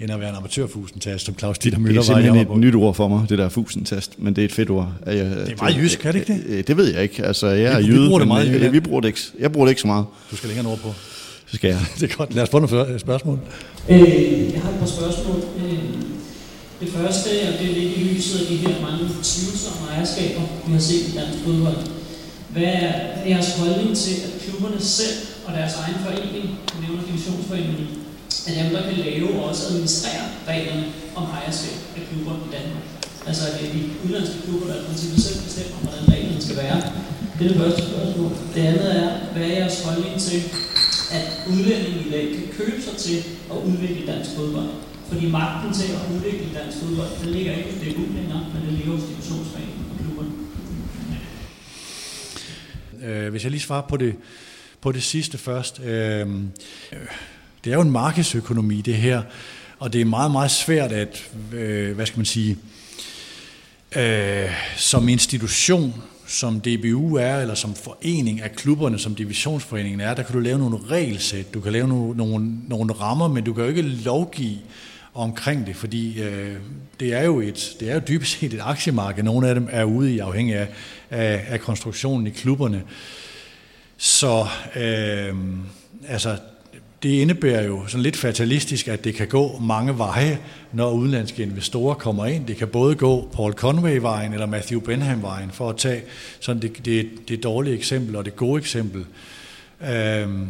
end 0.00 0.12
at 0.12 0.20
være 0.20 0.30
en 0.30 0.36
amatørfusentast, 0.36 1.24
som 1.24 1.38
Claus 1.38 1.58
Dieter 1.58 1.78
Müller 1.78 1.82
var. 1.82 1.88
Det 1.88 1.98
er 1.98 2.02
simpelthen 2.02 2.52
et 2.52 2.58
nyt 2.58 2.74
ord 2.74 2.94
for 2.94 3.08
mig, 3.08 3.28
det 3.28 3.38
der 3.38 3.48
fusentast, 3.48 4.18
men 4.18 4.36
det 4.36 4.42
er 4.42 4.46
et 4.46 4.52
fedt 4.52 4.70
ord. 4.70 4.92
Jeg, 5.06 5.14
det 5.14 5.52
er 5.52 5.62
meget 5.62 5.76
jysk, 5.76 6.04
er 6.04 6.12
det 6.12 6.18
ikke 6.30 6.56
det? 6.56 6.68
Det 6.68 6.76
ved 6.76 6.92
jeg 6.94 7.02
ikke. 7.02 7.24
Altså, 7.24 7.46
jeg 7.46 7.72
er 7.72 7.78
vi, 7.78 7.86
jyde, 7.86 8.00
vi 8.00 8.06
bruger 8.06 8.18
det 8.18 8.28
meget 8.28 8.60
men, 8.60 8.72
vi 8.72 8.80
bruger 8.80 9.00
det 9.00 9.08
ikke, 9.08 9.20
jeg 9.38 9.52
bruger 9.52 9.66
det 9.66 9.70
ikke 9.70 9.80
så 9.80 9.86
meget. 9.86 10.06
Du 10.30 10.36
skal 10.36 10.48
længere 10.48 10.64
nord 10.64 10.78
på. 10.78 10.94
Så 11.50 11.56
skal 11.56 11.70
jeg. 11.70 11.82
Det 12.00 12.12
er 12.12 12.16
godt. 12.16 12.34
Lad 12.34 12.42
os 12.42 12.50
få 12.50 12.58
nogle 12.58 12.98
spørgsmål. 12.98 13.38
Øh, 13.88 14.52
jeg 14.54 14.60
har 14.62 14.70
et 14.70 14.80
par 14.82 14.92
spørgsmål. 14.96 15.38
Øh, 15.60 15.92
det 16.80 16.88
første, 16.96 17.30
og 17.48 17.52
det 17.58 17.66
er 17.70 17.74
lidt 17.78 17.96
i 17.96 18.00
lyset 18.10 18.40
af 18.40 18.46
de 18.46 18.56
her 18.56 18.74
mange 18.86 19.02
tvivlsomme 19.30 19.82
ejerskaber, 19.92 20.42
vi 20.66 20.72
har 20.72 20.84
set 20.90 21.02
i 21.08 21.12
dansk 21.18 21.38
fodbold. 21.44 21.80
Hvad 22.54 22.72
er 22.86 22.92
jeres 23.30 23.50
holdning 23.58 23.96
til, 23.96 24.14
at 24.26 24.32
klubberne 24.42 24.80
selv 24.80 25.16
og 25.46 25.50
deres 25.58 25.74
egen 25.82 25.98
forening, 26.04 26.46
nævner 26.82 27.02
divisionsforeningen, 27.08 27.88
er 28.48 28.62
dem, 28.62 28.72
der 28.76 28.82
kan 28.88 28.98
lave 29.06 29.28
og 29.38 29.44
også 29.48 29.62
administrere 29.68 30.24
reglerne 30.48 30.84
om 31.18 31.24
ejerskab 31.38 31.76
af 31.96 32.02
klubber 32.08 32.34
i 32.46 32.50
Danmark? 32.56 32.86
Altså 33.28 33.42
at 33.48 33.52
det 33.60 33.68
er 33.68 33.72
de 33.72 33.82
udlandske 34.04 34.38
klubber, 34.44 34.66
der 34.70 34.76
i 34.80 34.84
princippet 34.88 35.22
selv 35.26 35.38
bestemmer, 35.46 35.76
hvordan 35.82 36.04
reglerne 36.14 36.42
skal 36.46 36.56
være. 36.56 36.80
Det 37.36 37.42
er 37.44 37.50
det 37.52 37.60
første 37.62 37.82
spørgsmål. 37.90 38.30
Det 38.54 38.62
andet 38.70 38.88
er, 39.02 39.08
hvad 39.32 39.42
er 39.42 39.54
jeres 39.58 39.82
holdning 39.86 40.20
til, 40.26 40.40
at 41.12 41.26
udlændinge 41.50 42.00
i 42.06 42.10
dag 42.10 42.24
kan 42.34 42.48
købe 42.58 42.82
sig 42.82 42.96
til 42.96 43.16
at 43.50 43.56
udvikle 43.56 44.06
dansk 44.12 44.30
fodbold. 44.36 44.70
Fordi 45.08 45.30
magten 45.30 45.74
til 45.74 45.92
at 45.92 46.00
udvikle 46.14 46.58
dansk 46.58 46.78
fodbold, 46.78 47.08
den 47.24 47.28
ligger 47.28 47.56
ikke 47.56 47.70
hos 47.70 47.80
DBU 47.80 48.14
længere, 48.16 48.46
men 48.54 48.62
den 48.66 48.74
ligger 48.74 48.92
hos 48.92 49.02
divisionsforeningen 49.02 49.84
og 49.90 49.96
klubberne. 50.04 50.30
Øh, 53.02 53.30
hvis 53.30 53.42
jeg 53.42 53.50
lige 53.50 53.60
svarer 53.60 53.88
på 53.88 53.96
det, 53.96 54.16
på 54.80 54.92
det 54.92 55.02
sidste 55.02 55.38
først. 55.38 55.80
Øh, 55.80 56.20
øh, 56.20 56.26
det 57.64 57.70
er 57.70 57.74
jo 57.74 57.80
en 57.80 57.90
markedsøkonomi, 57.90 58.80
det 58.80 58.94
her, 58.94 59.22
og 59.78 59.92
det 59.92 60.00
er 60.00 60.04
meget, 60.04 60.30
meget 60.30 60.50
svært 60.50 60.92
at, 60.92 61.30
øh, 61.52 61.94
hvad 61.94 62.06
skal 62.06 62.18
man 62.18 62.26
sige, 62.26 62.58
øh, 63.96 64.50
som 64.76 65.08
institution 65.08 66.02
som 66.30 66.60
DBU 66.60 67.16
er, 67.16 67.36
eller 67.36 67.54
som 67.54 67.74
forening 67.74 68.42
af 68.42 68.52
klubberne, 68.52 68.98
som 68.98 69.14
divisionsforeningen 69.14 70.00
er, 70.00 70.14
der 70.14 70.22
kan 70.22 70.34
du 70.34 70.40
lave 70.40 70.58
nogle 70.58 70.78
regelsæt, 70.90 71.54
du 71.54 71.60
kan 71.60 71.72
lave 71.72 71.88
nogle, 71.88 72.16
nogle, 72.16 72.58
nogle 72.68 72.92
rammer, 72.92 73.28
men 73.28 73.44
du 73.44 73.52
kan 73.52 73.62
jo 73.62 73.68
ikke 73.68 73.82
lovgive 73.82 74.58
omkring 75.14 75.66
det, 75.66 75.76
fordi 75.76 76.22
øh, 76.22 76.56
det, 77.00 77.14
er 77.14 77.24
jo 77.24 77.40
et, 77.40 77.76
det 77.80 77.90
er 77.90 77.94
jo 77.94 78.00
dybest 78.08 78.38
set 78.38 78.54
et 78.54 78.60
aktiemarked. 78.62 79.22
Nogle 79.22 79.48
af 79.48 79.54
dem 79.54 79.68
er 79.70 79.84
ude 79.84 80.14
i 80.14 80.18
afhængig 80.18 80.54
af, 80.54 80.68
af, 81.10 81.44
af 81.48 81.60
konstruktionen 81.60 82.26
i 82.26 82.30
klubberne. 82.30 82.82
Så 83.96 84.46
øh, 84.76 85.34
altså, 86.08 86.36
det 87.02 87.08
indebærer 87.08 87.66
jo 87.66 87.86
sådan 87.86 88.02
lidt 88.02 88.16
fatalistisk, 88.16 88.88
at 88.88 89.04
det 89.04 89.14
kan 89.14 89.28
gå 89.28 89.58
mange 89.58 89.98
veje, 89.98 90.38
når 90.72 90.92
udenlandske 90.92 91.42
investorer 91.42 91.94
kommer 91.94 92.26
ind. 92.26 92.46
Det 92.46 92.56
kan 92.56 92.68
både 92.68 92.94
gå 92.94 93.28
Paul 93.34 93.52
Conway-vejen 93.52 94.32
eller 94.32 94.46
Matthew 94.46 94.80
Benham-vejen, 94.80 95.50
for 95.50 95.70
at 95.70 95.76
tage 95.76 96.02
sådan 96.40 96.62
det, 96.62 96.84
det, 96.84 97.08
det 97.28 97.42
dårlige 97.42 97.76
eksempel 97.76 98.16
og 98.16 98.24
det 98.24 98.36
gode 98.36 98.58
eksempel. 98.58 99.04
Øhm, 99.90 100.48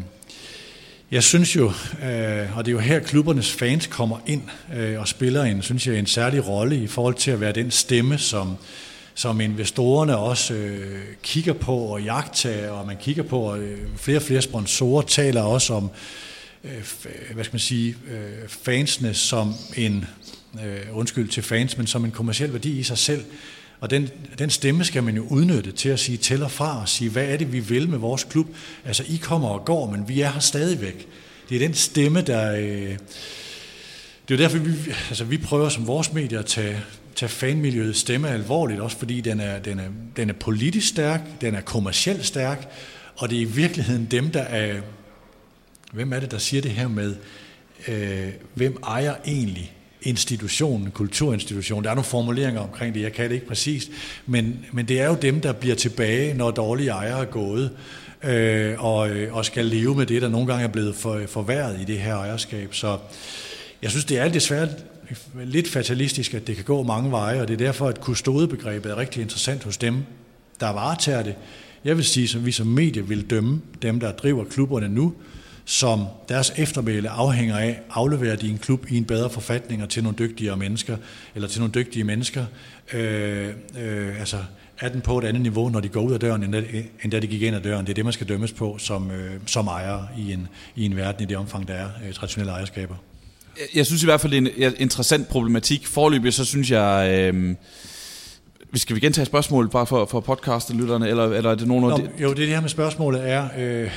jeg 1.10 1.22
synes 1.22 1.56
jo, 1.56 1.66
øh, 2.04 2.56
og 2.56 2.64
det 2.64 2.70
er 2.70 2.72
jo 2.72 2.78
her 2.78 2.98
klubbernes 2.98 3.52
fans 3.52 3.86
kommer 3.86 4.18
ind 4.26 4.42
øh, 4.76 5.00
og 5.00 5.08
spiller 5.08 5.44
en, 5.44 5.62
synes 5.62 5.86
jeg, 5.86 5.98
en 5.98 6.06
særlig 6.06 6.48
rolle 6.48 6.76
i 6.76 6.86
forhold 6.86 7.14
til 7.14 7.30
at 7.30 7.40
være 7.40 7.52
den 7.52 7.70
stemme, 7.70 8.18
som, 8.18 8.56
som 9.14 9.40
investorerne 9.40 10.16
også 10.16 10.54
øh, 10.54 11.00
kigger 11.22 11.52
på 11.52 11.76
og 11.76 12.02
jagter, 12.02 12.70
og 12.70 12.86
man 12.86 12.96
kigger 13.00 13.22
på, 13.22 13.40
og 13.40 13.58
øh, 13.58 13.78
flere 13.96 14.18
og 14.18 14.22
flere 14.22 14.42
sponsorer 14.42 15.02
taler 15.02 15.42
også 15.42 15.74
om, 15.74 15.84
Øh, 15.84 16.29
Øh, 16.64 16.72
øh, 16.74 17.34
hvad 17.34 17.44
skal 17.44 17.54
man 17.54 17.60
sige, 17.60 17.96
øh, 18.10 18.48
fansene 18.48 19.14
som 19.14 19.54
en, 19.76 20.04
undskyld 20.92 21.28
til 21.28 21.42
fans, 21.42 21.76
men 21.76 21.86
som 21.86 22.04
en 22.04 22.10
kommersiel 22.10 22.52
værdi 22.52 22.78
i 22.78 22.82
sig 22.82 22.98
selv. 22.98 23.24
Og 23.80 23.90
den, 23.90 24.08
den 24.38 24.50
stemme 24.50 24.84
skal 24.84 25.02
man 25.02 25.16
jo 25.16 25.26
udnytte 25.30 25.72
til 25.72 25.88
at 25.88 26.00
sige 26.00 26.18
til 26.18 26.42
og 26.42 26.50
fra 26.50 26.80
og 26.80 26.88
sige, 26.88 27.10
hvad 27.10 27.24
er 27.24 27.36
det, 27.36 27.52
vi 27.52 27.60
vil 27.60 27.88
med 27.88 27.98
vores 27.98 28.24
klub? 28.24 28.46
Altså, 28.84 29.04
I 29.08 29.16
kommer 29.16 29.48
og 29.48 29.64
går, 29.64 29.90
men 29.90 30.08
vi 30.08 30.20
er 30.20 30.30
her 30.30 30.40
stadigvæk. 30.40 31.06
Det 31.48 31.54
er 31.54 31.58
den 31.58 31.74
stemme, 31.74 32.20
der... 32.20 32.56
Øh, 32.56 32.96
det 34.28 34.34
er 34.34 34.38
jo 34.38 34.48
derfor, 34.48 34.58
vi, 34.58 34.92
altså, 35.08 35.24
vi 35.24 35.38
prøver 35.38 35.68
som 35.68 35.86
vores 35.86 36.12
medier 36.12 36.38
at 36.38 36.46
tage, 36.46 36.80
tage 37.16 37.28
fanmiljøets 37.28 37.98
stemme 37.98 38.28
alvorligt, 38.28 38.80
også 38.80 38.96
fordi 38.96 39.20
den 39.20 39.40
er, 39.40 39.58
den, 39.58 39.78
er, 39.78 39.88
den 40.16 40.30
er 40.30 40.34
politisk 40.34 40.88
stærk, 40.88 41.20
den 41.40 41.54
er 41.54 41.60
kommercielt 41.60 42.26
stærk, 42.26 42.68
og 43.16 43.30
det 43.30 43.36
er 43.36 43.42
i 43.42 43.44
virkeligheden 43.44 44.04
dem, 44.04 44.30
der 44.30 44.42
er, 44.42 44.80
Hvem 45.92 46.12
er 46.12 46.20
det, 46.20 46.30
der 46.30 46.38
siger 46.38 46.62
det 46.62 46.70
her 46.70 46.88
med, 46.88 47.16
øh, 47.88 48.28
hvem 48.54 48.76
ejer 48.86 49.14
egentlig 49.26 49.76
institutionen, 50.02 50.90
kulturinstitutionen? 50.90 51.84
Der 51.84 51.90
er 51.90 51.94
nogle 51.94 52.04
formuleringer 52.04 52.60
omkring 52.60 52.94
det, 52.94 53.02
jeg 53.02 53.12
kan 53.12 53.28
det 53.28 53.34
ikke 53.34 53.46
præcist, 53.46 53.90
men, 54.26 54.64
men 54.72 54.88
det 54.88 55.00
er 55.00 55.06
jo 55.06 55.16
dem, 55.22 55.40
der 55.40 55.52
bliver 55.52 55.74
tilbage, 55.74 56.34
når 56.34 56.50
dårlige 56.50 56.90
ejere 56.90 57.20
er 57.20 57.24
gået, 57.24 57.70
øh, 58.24 58.84
og, 58.84 59.10
øh, 59.10 59.34
og 59.36 59.44
skal 59.44 59.64
leve 59.64 59.94
med 59.94 60.06
det, 60.06 60.22
der 60.22 60.28
nogle 60.28 60.46
gange 60.46 60.64
er 60.64 60.68
blevet 60.68 60.94
for, 60.94 61.20
forværret 61.28 61.80
i 61.80 61.84
det 61.84 61.98
her 61.98 62.16
ejerskab. 62.16 62.74
Så 62.74 62.98
jeg 63.82 63.90
synes, 63.90 64.04
det 64.04 64.18
er 64.18 64.28
desværre 64.28 64.68
lidt 65.44 65.68
fatalistisk, 65.68 66.34
at 66.34 66.46
det 66.46 66.56
kan 66.56 66.64
gå 66.64 66.82
mange 66.82 67.10
veje, 67.10 67.40
og 67.40 67.48
det 67.48 67.54
er 67.54 67.58
derfor, 67.66 67.88
at 67.88 68.00
kustodebegrebet 68.00 68.90
er 68.90 68.96
rigtig 68.96 69.22
interessant 69.22 69.64
hos 69.64 69.76
dem, 69.76 69.96
der 70.60 70.70
varetager 70.70 71.22
det. 71.22 71.34
Jeg 71.84 71.96
vil 71.96 72.04
sige, 72.04 72.38
at 72.38 72.46
vi 72.46 72.52
som 72.52 72.66
medie 72.66 73.08
vil 73.08 73.30
dømme 73.30 73.60
dem, 73.82 74.00
der 74.00 74.12
driver 74.12 74.44
klubberne 74.44 74.88
nu, 74.88 75.14
som 75.70 76.06
deres 76.28 76.52
eftermæle 76.56 77.08
afhænger 77.08 77.56
af, 77.56 77.80
afleverer 77.90 78.36
de 78.36 78.48
en 78.48 78.58
klub 78.58 78.86
i 78.90 78.96
en 78.96 79.04
bedre 79.04 79.30
forfatning 79.30 79.88
til 79.88 80.02
nogle 80.02 80.18
dygtigere 80.18 80.56
mennesker, 80.56 80.96
eller 81.34 81.48
til 81.48 81.60
nogle 81.60 81.74
dygtige 81.74 82.04
mennesker, 82.04 82.44
øh, 82.92 83.48
øh, 83.78 84.20
altså 84.20 84.36
er 84.80 84.88
den 84.88 85.00
på 85.00 85.18
et 85.18 85.24
andet 85.24 85.42
niveau, 85.42 85.68
når 85.68 85.80
de 85.80 85.88
går 85.88 86.00
ud 86.00 86.12
af 86.12 86.20
døren, 86.20 86.42
end 86.42 86.52
da, 86.52 86.62
end 87.04 87.12
da 87.12 87.20
de 87.20 87.26
gik 87.26 87.42
ind 87.42 87.56
ad 87.56 87.60
døren. 87.60 87.86
Det 87.86 87.92
er 87.92 87.94
det, 87.94 88.04
man 88.04 88.12
skal 88.12 88.28
dømmes 88.28 88.52
på 88.52 88.76
som, 88.78 89.10
øh, 89.10 89.32
som 89.46 89.66
ejer 89.66 90.02
i 90.18 90.32
en, 90.32 90.48
i 90.76 90.84
en 90.84 90.96
verden 90.96 91.22
i 91.22 91.26
det 91.26 91.36
omfang, 91.36 91.68
der 91.68 91.74
er 91.74 91.88
øh, 92.06 92.14
traditionelle 92.14 92.52
ejerskaber. 92.52 92.94
Jeg 93.74 93.86
synes 93.86 94.02
i 94.02 94.06
hvert 94.06 94.20
fald, 94.20 94.32
det 94.32 94.64
er 94.64 94.68
en 94.68 94.74
interessant 94.78 95.28
problematik. 95.28 95.86
Forløbig 95.86 96.32
så 96.32 96.44
synes 96.44 96.70
jeg... 96.70 97.10
Øh, 97.34 97.54
vi 98.72 98.78
skal 98.78 98.96
vi 98.96 99.00
gentage 99.00 99.26
spørgsmålet 99.26 99.70
bare 99.70 99.86
for, 99.86 100.06
for 100.06 100.20
podcast-lytterne, 100.20 101.08
eller, 101.08 101.24
eller 101.24 101.50
er 101.50 101.54
det 101.54 101.68
nogen 101.68 101.90
af 101.90 101.98
det? 101.98 102.10
Jo, 102.22 102.28
det, 102.28 102.36
det 102.36 102.48
her 102.48 102.60
med 102.60 102.68
spørgsmålet 102.68 103.30
er, 103.30 103.48
øh, 103.58 103.90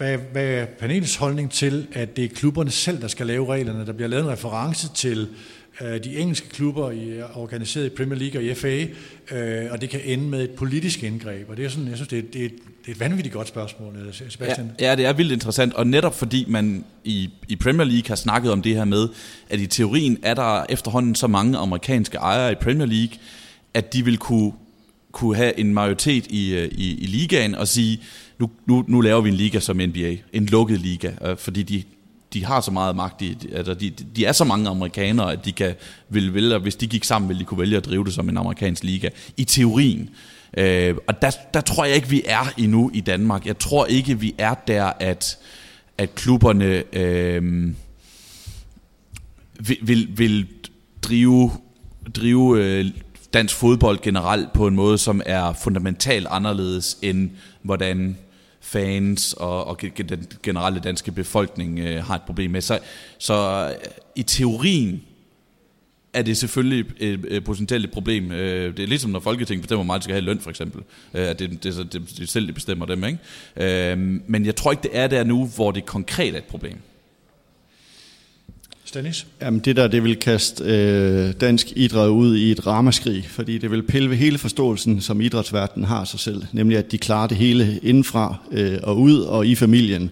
hvad, 0.00 0.18
hvad 0.32 0.44
er 0.44 0.64
panelets 0.64 1.16
holdning 1.16 1.50
til, 1.50 1.86
at 1.92 2.16
det 2.16 2.24
er 2.24 2.28
klubberne 2.28 2.70
selv, 2.70 3.00
der 3.00 3.08
skal 3.08 3.26
lave 3.26 3.52
reglerne? 3.52 3.86
Der 3.86 3.92
bliver 3.92 4.08
lavet 4.08 4.24
en 4.24 4.30
reference 4.30 4.88
til 4.94 5.28
øh, 5.80 6.04
de 6.04 6.16
engelske 6.16 6.48
klubber 6.48 6.90
i, 6.90 7.22
organiseret 7.34 7.86
i 7.86 7.88
Premier 7.88 8.18
League 8.18 8.40
og 8.40 8.44
i 8.44 8.54
FA, 8.54 8.86
øh, 9.36 9.72
og 9.72 9.80
det 9.80 9.90
kan 9.90 10.00
ende 10.04 10.24
med 10.24 10.42
et 10.42 10.50
politisk 10.50 11.02
indgreb. 11.02 11.50
Og 11.50 11.56
det 11.56 11.64
er 11.64 11.68
sådan, 11.68 11.88
jeg 11.88 11.96
synes, 11.96 12.08
det 12.08 12.18
er, 12.18 12.22
det 12.32 12.44
er, 12.44 12.48
det 12.48 12.88
er 12.88 12.92
et 12.92 13.00
vanvittigt 13.00 13.34
godt 13.34 13.48
spørgsmål, 13.48 13.96
øh, 13.96 14.30
Sebastian. 14.30 14.72
Ja, 14.80 14.88
ja, 14.88 14.96
det 14.96 15.06
er 15.06 15.12
vildt 15.12 15.32
interessant, 15.32 15.74
og 15.74 15.86
netop 15.86 16.18
fordi 16.18 16.44
man 16.48 16.84
i, 17.04 17.30
i 17.48 17.56
Premier 17.56 17.86
League 17.86 18.08
har 18.08 18.16
snakket 18.16 18.52
om 18.52 18.62
det 18.62 18.76
her 18.76 18.84
med, 18.84 19.08
at 19.50 19.60
i 19.60 19.66
teorien 19.66 20.18
er 20.22 20.34
der 20.34 20.64
efterhånden 20.68 21.14
så 21.14 21.26
mange 21.26 21.58
amerikanske 21.58 22.16
ejere 22.16 22.52
i 22.52 22.54
Premier 22.54 22.86
League, 22.86 23.18
at 23.74 23.92
de 23.92 24.04
vil 24.04 24.18
kunne, 24.18 24.52
kunne 25.12 25.36
have 25.36 25.58
en 25.58 25.74
majoritet 25.74 26.26
i, 26.26 26.54
øh, 26.54 26.68
i, 26.72 26.94
i 26.94 27.06
ligaen 27.06 27.54
og 27.54 27.68
sige, 27.68 28.00
nu, 28.38 28.50
nu, 28.66 28.84
nu 28.88 29.00
laver 29.00 29.20
vi 29.20 29.28
en 29.28 29.34
liga 29.34 29.60
som 29.60 29.76
NBA, 29.76 30.16
en 30.32 30.46
lukket 30.46 30.80
liga, 30.80 31.10
øh, 31.24 31.36
fordi 31.36 31.62
de, 31.62 31.82
de 32.32 32.44
har 32.44 32.60
så 32.60 32.70
meget 32.70 32.96
magt, 32.96 33.20
de, 33.20 33.36
altså 33.52 33.74
de, 33.74 33.90
de 33.90 34.24
er 34.24 34.32
så 34.32 34.44
mange 34.44 34.68
amerikanere, 34.68 35.32
at 35.32 35.44
de 35.44 35.52
kan 35.52 35.74
vil, 36.08 36.34
vælge, 36.34 36.58
hvis 36.58 36.76
de 36.76 36.86
gik 36.86 37.04
sammen, 37.04 37.28
ville 37.28 37.40
de 37.40 37.44
kunne 37.44 37.60
vælge 37.60 37.76
at 37.76 37.84
drive 37.84 38.04
det 38.04 38.14
som 38.14 38.28
en 38.28 38.36
amerikansk 38.36 38.84
liga. 38.84 39.08
I 39.36 39.44
teorien. 39.44 40.10
Øh, 40.56 40.94
og 41.06 41.22
der, 41.22 41.30
der 41.54 41.60
tror 41.60 41.84
jeg 41.84 41.94
ikke, 41.94 42.08
vi 42.08 42.22
er 42.26 42.52
endnu 42.58 42.90
i 42.94 43.00
Danmark. 43.00 43.46
Jeg 43.46 43.58
tror 43.58 43.86
ikke, 43.86 44.20
vi 44.20 44.34
er 44.38 44.54
der, 44.54 44.92
at, 45.00 45.38
at 45.98 46.14
klubberne... 46.14 46.96
Øh, 46.96 47.72
vil, 49.60 49.78
vil, 49.82 50.08
vil 50.18 50.46
drive, 51.02 51.50
drive 52.14 52.64
øh, 52.64 52.84
dansk 53.32 53.54
fodbold 53.54 53.98
generelt 54.02 54.52
på 54.52 54.66
en 54.66 54.74
måde, 54.74 54.98
som 54.98 55.22
er 55.26 55.52
fundamentalt 55.52 56.26
anderledes 56.30 56.98
end 57.02 57.30
hvordan 57.62 58.16
fans 58.60 59.32
og, 59.32 59.66
og 59.66 59.80
den 60.08 60.26
generelle 60.42 60.80
danske 60.80 61.12
befolkning 61.12 61.78
øh, 61.78 62.04
har 62.04 62.14
et 62.14 62.22
problem 62.22 62.50
med. 62.50 62.60
Så, 62.60 62.78
så 63.18 63.68
øh, 63.68 63.90
i 64.16 64.22
teorien 64.22 65.02
er 66.12 66.22
det 66.22 66.36
selvfølgelig 66.36 66.92
et, 66.98 67.26
et 67.28 67.44
potentielt 67.44 67.84
et 67.84 67.90
problem. 67.90 68.32
Øh, 68.32 68.76
det 68.76 68.82
er 68.82 68.86
ligesom 68.86 69.10
når 69.10 69.20
Folketinget 69.20 69.62
bestemmer, 69.62 69.84
hvor 69.84 69.86
meget 69.86 70.00
de 70.00 70.04
skal 70.04 70.14
have 70.14 70.24
løn, 70.24 70.40
for 70.40 70.50
eksempel. 70.50 70.82
Øh, 71.14 71.22
det, 71.22 71.38
det, 71.38 71.62
det, 71.62 71.92
det, 71.92 72.18
det 72.18 72.28
selv 72.28 72.48
de 72.48 72.52
bestemmer 72.52 72.86
dem, 72.86 73.04
ikke? 73.04 73.92
Øh, 73.92 73.98
men 74.26 74.46
jeg 74.46 74.56
tror 74.56 74.70
ikke, 74.70 74.82
det 74.82 74.90
er 74.92 75.06
der 75.06 75.24
nu, 75.24 75.46
hvor 75.46 75.70
det 75.70 75.86
konkret 75.86 76.34
er 76.34 76.38
et 76.38 76.44
problem. 76.44 76.78
Stanis? 78.90 79.26
Jamen 79.40 79.60
det 79.60 79.76
der, 79.76 79.88
det 79.88 80.04
vil 80.04 80.16
kaste 80.16 80.64
øh, 80.64 81.32
dansk 81.40 81.72
idræt 81.76 82.08
ud 82.08 82.36
i 82.36 82.50
et 82.50 82.66
ramaskrig, 82.66 83.26
fordi 83.28 83.58
det 83.58 83.70
vil 83.70 83.82
pille 83.82 84.10
ved 84.10 84.16
hele 84.16 84.38
forståelsen, 84.38 85.00
som 85.00 85.20
idrætsverdenen 85.20 85.88
har 85.88 86.04
sig 86.04 86.20
selv, 86.20 86.42
nemlig 86.52 86.78
at 86.78 86.92
de 86.92 86.98
klarer 86.98 87.26
det 87.26 87.36
hele 87.36 87.80
indenfra 87.82 88.36
øh, 88.52 88.78
og 88.82 89.00
ud 89.00 89.20
og 89.20 89.46
i 89.46 89.54
familien. 89.54 90.10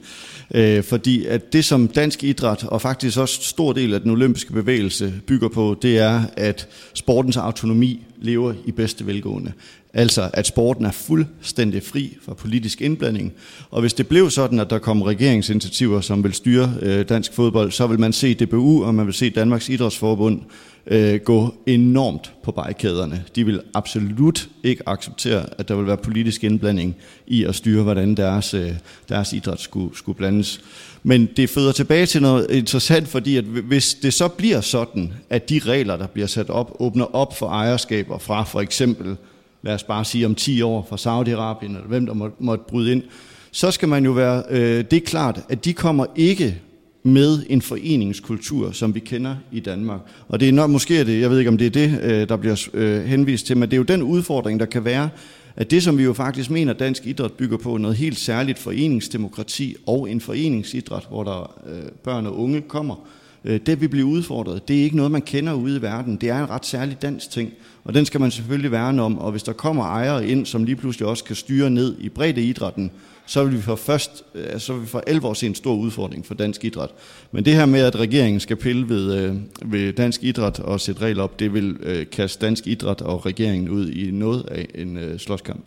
Øh, 0.54 0.82
fordi 0.82 1.26
at 1.26 1.52
det, 1.52 1.64
som 1.64 1.88
dansk 1.88 2.24
idræt 2.24 2.64
og 2.64 2.82
faktisk 2.82 3.18
også 3.18 3.42
stor 3.42 3.72
del 3.72 3.94
af 3.94 4.00
den 4.00 4.10
olympiske 4.10 4.52
bevægelse 4.52 5.14
bygger 5.26 5.48
på, 5.48 5.76
det 5.82 5.98
er, 5.98 6.22
at 6.36 6.68
sportens 6.94 7.36
autonomi 7.36 8.06
lever 8.20 8.54
i 8.66 8.72
bedste 8.72 9.06
velgående. 9.06 9.52
Altså 9.94 10.30
at 10.32 10.46
sporten 10.46 10.86
er 10.86 10.90
fuldstændig 10.90 11.82
fri 11.82 12.16
for 12.22 12.34
politisk 12.34 12.80
indblanding. 12.80 13.32
Og 13.70 13.80
hvis 13.80 13.94
det 13.94 14.08
blev 14.08 14.30
sådan, 14.30 14.60
at 14.60 14.70
der 14.70 14.78
kom 14.78 15.02
regeringsinitiativer, 15.02 16.00
som 16.00 16.24
vil 16.24 16.32
styre 16.32 16.74
øh, 16.82 17.08
dansk 17.08 17.32
fodbold, 17.32 17.70
så 17.70 17.86
vil 17.86 18.00
man 18.00 18.12
se 18.12 18.34
DBU 18.34 18.84
og 18.84 18.94
man 18.94 19.06
vil 19.06 19.14
se 19.14 19.30
Danmarks 19.30 19.68
Idrætsforbund 19.68 20.40
øh, 20.86 21.20
gå 21.20 21.54
enormt 21.66 22.32
på 22.42 22.52
barrikaderne. 22.52 23.24
De 23.36 23.46
vil 23.46 23.60
absolut 23.74 24.48
ikke 24.62 24.88
acceptere, 24.88 25.46
at 25.58 25.68
der 25.68 25.74
vil 25.76 25.86
være 25.86 25.96
politisk 25.96 26.44
indblanding 26.44 26.96
i 27.26 27.44
at 27.44 27.54
styre, 27.54 27.82
hvordan 27.82 28.14
deres, 28.14 28.54
øh, 28.54 28.72
deres 29.08 29.32
idræt 29.32 29.60
skulle, 29.60 29.96
skulle 29.96 30.16
blandes. 30.16 30.60
Men 31.02 31.28
det 31.36 31.50
føder 31.50 31.72
tilbage 31.72 32.06
til 32.06 32.22
noget 32.22 32.50
interessant, 32.50 33.08
fordi 33.08 33.36
at 33.36 33.44
hvis 33.44 33.94
det 33.94 34.14
så 34.14 34.28
bliver 34.28 34.60
sådan, 34.60 35.12
at 35.30 35.50
de 35.50 35.60
regler, 35.66 35.96
der 35.96 36.06
bliver 36.06 36.26
sat 36.26 36.50
op, 36.50 36.76
åbner 36.78 37.14
op 37.14 37.38
for 37.38 37.48
ejerskaber 37.48 38.18
fra 38.18 38.44
for 38.44 38.60
eksempel, 38.60 39.16
lad 39.62 39.74
os 39.74 39.82
bare 39.82 40.04
sige 40.04 40.26
om 40.26 40.34
10 40.34 40.62
år 40.62 40.86
fra 40.88 40.96
Saudi-Arabien, 40.96 41.76
eller 41.76 41.88
hvem 41.88 42.06
der 42.06 42.14
må, 42.14 42.30
måtte 42.38 42.64
bryde 42.68 42.92
ind, 42.92 43.02
så 43.50 43.70
skal 43.70 43.88
man 43.88 44.04
jo 44.04 44.10
være, 44.12 44.42
øh, 44.50 44.84
det 44.90 44.92
er 44.92 45.06
klart, 45.06 45.40
at 45.48 45.64
de 45.64 45.72
kommer 45.72 46.06
ikke 46.16 46.60
med 47.02 47.42
en 47.48 47.62
foreningskultur, 47.62 48.70
som 48.70 48.94
vi 48.94 49.00
kender 49.00 49.36
i 49.52 49.60
Danmark. 49.60 50.00
Og 50.28 50.40
det 50.40 50.48
er 50.48 50.52
nok, 50.52 50.70
måske 50.70 50.98
er 50.98 51.04
det, 51.04 51.20
jeg 51.20 51.30
ved 51.30 51.38
ikke 51.38 51.48
om 51.48 51.58
det 51.58 51.66
er 51.66 51.70
det, 51.70 52.00
øh, 52.02 52.28
der 52.28 52.36
bliver 52.36 52.68
øh, 52.74 53.04
henvist 53.04 53.46
til, 53.46 53.56
men 53.56 53.70
det 53.70 53.76
er 53.76 53.78
jo 53.78 53.82
den 53.82 54.02
udfordring, 54.02 54.60
der 54.60 54.66
kan 54.66 54.84
være, 54.84 55.08
at 55.56 55.70
det, 55.70 55.82
som 55.82 55.98
vi 55.98 56.04
jo 56.04 56.12
faktisk 56.12 56.50
mener, 56.50 56.72
dansk 56.72 57.06
idræt 57.06 57.32
bygger 57.32 57.56
på, 57.56 57.76
noget 57.76 57.96
helt 57.96 58.18
særligt 58.18 58.58
foreningsdemokrati 58.58 59.76
og 59.86 60.10
en 60.10 60.20
foreningsidræt, 60.20 61.06
hvor 61.08 61.24
der 61.24 61.54
øh, 61.66 61.82
børn 62.04 62.26
og 62.26 62.38
unge 62.38 62.60
kommer, 62.60 63.08
Øh, 63.44 63.60
det 63.66 63.80
vi 63.80 63.88
bliver 63.88 64.08
udfordret. 64.08 64.68
Det 64.68 64.78
er 64.78 64.82
ikke 64.82 64.96
noget, 64.96 65.12
man 65.12 65.22
kender 65.22 65.52
ude 65.52 65.76
i 65.76 65.82
verden. 65.82 66.16
Det 66.16 66.28
er 66.28 66.38
en 66.38 66.50
ret 66.50 66.66
særlig 66.66 67.02
dansk 67.02 67.30
ting, 67.30 67.52
og 67.84 67.94
den 67.94 68.06
skal 68.06 68.20
man 68.20 68.30
selvfølgelig 68.30 68.72
værne 68.72 69.02
om. 69.02 69.18
Og 69.18 69.30
hvis 69.30 69.42
der 69.42 69.52
kommer 69.52 69.84
ejere 69.84 70.28
ind, 70.28 70.46
som 70.46 70.64
lige 70.64 70.76
pludselig 70.76 71.08
også 71.08 71.24
kan 71.24 71.36
styre 71.36 71.70
ned 71.70 71.96
i 71.98 72.08
bredde 72.08 72.42
idrætten, 72.42 72.90
så 73.26 73.44
vil 73.44 73.56
vi 73.56 73.62
for 73.62 73.76
først, 73.76 74.22
øh, 74.34 74.60
så 74.60 74.72
vil 74.72 74.82
vi 74.82 74.86
for 74.86 75.02
alvor 75.06 75.34
se 75.34 75.46
en 75.46 75.54
stor 75.54 75.74
udfordring 75.74 76.26
for 76.26 76.34
dansk 76.34 76.64
idræt. 76.64 76.90
Men 77.32 77.44
det 77.44 77.54
her 77.54 77.66
med, 77.66 77.80
at 77.80 77.96
regeringen 77.96 78.40
skal 78.40 78.56
pille 78.56 78.88
ved, 78.88 79.14
øh, 79.14 79.36
ved 79.64 79.92
dansk 79.92 80.24
idræt 80.24 80.60
og 80.60 80.80
sætte 80.80 81.02
regler 81.02 81.22
op, 81.22 81.40
det 81.40 81.54
vil 81.54 81.76
kaste 82.12 82.46
dansk 82.46 82.66
idræt 82.66 83.00
og 83.00 83.26
regeringen 83.26 83.68
ud 83.68 83.90
i 83.90 84.10
noget 84.10 84.44
af 84.50 84.66
en 84.74 85.18
slåskamp. 85.18 85.64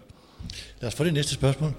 Lad 0.81 0.87
os 0.87 0.95
få 0.95 1.03
det 1.03 1.13
næste 1.13 1.33
spørgsmål. 1.33 1.73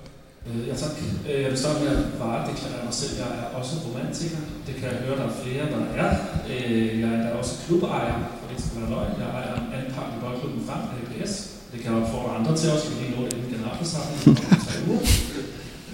Øh, 0.47 0.69
ja, 0.69 0.75
tak. 0.83 0.95
Øh, 1.29 1.41
jeg 1.43 1.51
vil 1.51 1.63
starte 1.63 1.79
med 1.85 1.91
at 1.97 2.03
varedeklarere 2.21 2.85
mig 2.89 2.97
selv. 3.01 3.15
Jeg 3.23 3.31
er 3.41 3.47
også 3.59 3.73
romantiker. 3.87 4.41
Det 4.67 4.75
kan 4.79 4.87
jeg 4.91 4.99
høre, 5.05 5.19
der 5.21 5.27
er 5.31 5.39
flere, 5.43 5.65
der 5.75 5.83
er. 6.03 6.11
Øh, 6.53 7.01
jeg 7.05 7.13
er 7.27 7.31
også 7.41 7.53
klubejer, 7.65 8.17
for 8.39 8.47
det 8.51 8.59
skal 8.63 8.77
være 8.81 8.91
løgn. 8.95 9.21
Jeg 9.23 9.29
ejer 9.39 9.55
en 9.61 9.73
anden 9.77 9.93
part 9.97 10.11
i 10.17 10.19
boldklubben 10.23 10.63
frem, 10.69 10.83
APS. 10.99 11.33
Det 11.73 11.79
kan 11.81 11.89
jeg 11.93 12.03
opfordre 12.03 12.37
andre 12.39 12.53
til 12.57 12.73
også, 12.75 12.87
fordi 12.91 13.05
nå 13.15 13.21
det 13.25 13.33
inden 13.33 13.51
generalforsamling 13.55 14.21
om 14.29 14.35
tre 14.67 14.77
uger. 14.89 15.05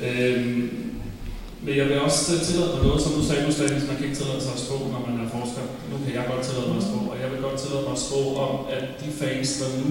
Øhm, 0.06 0.66
men 1.64 1.72
jeg 1.80 1.86
vil 1.88 2.00
også 2.08 2.22
tillade 2.46 2.70
mig 2.74 2.82
noget, 2.86 3.00
som 3.04 3.12
du 3.16 3.22
sagde, 3.24 3.44
Gustavs, 3.44 3.88
man 3.90 3.96
kan 3.96 4.06
ikke 4.08 4.20
tillade 4.20 4.42
sig 4.42 4.52
at 4.56 4.64
spå, 4.66 4.76
når 4.94 5.00
man 5.06 5.14
er 5.22 5.28
forsker. 5.36 5.64
Nu 5.90 5.96
kan 6.04 6.14
jeg 6.18 6.24
godt 6.32 6.42
tillade 6.46 6.68
mig 6.70 6.78
at 6.82 6.88
spå, 6.90 6.98
og 7.12 7.16
jeg 7.22 7.28
vil 7.32 7.40
godt 7.46 7.58
tillade 7.62 7.84
mig 7.86 7.94
at 7.98 8.04
spå 8.08 8.20
om, 8.46 8.54
at 8.76 8.84
de 9.00 9.08
fans, 9.20 9.48
der 9.60 9.68
nu 9.80 9.88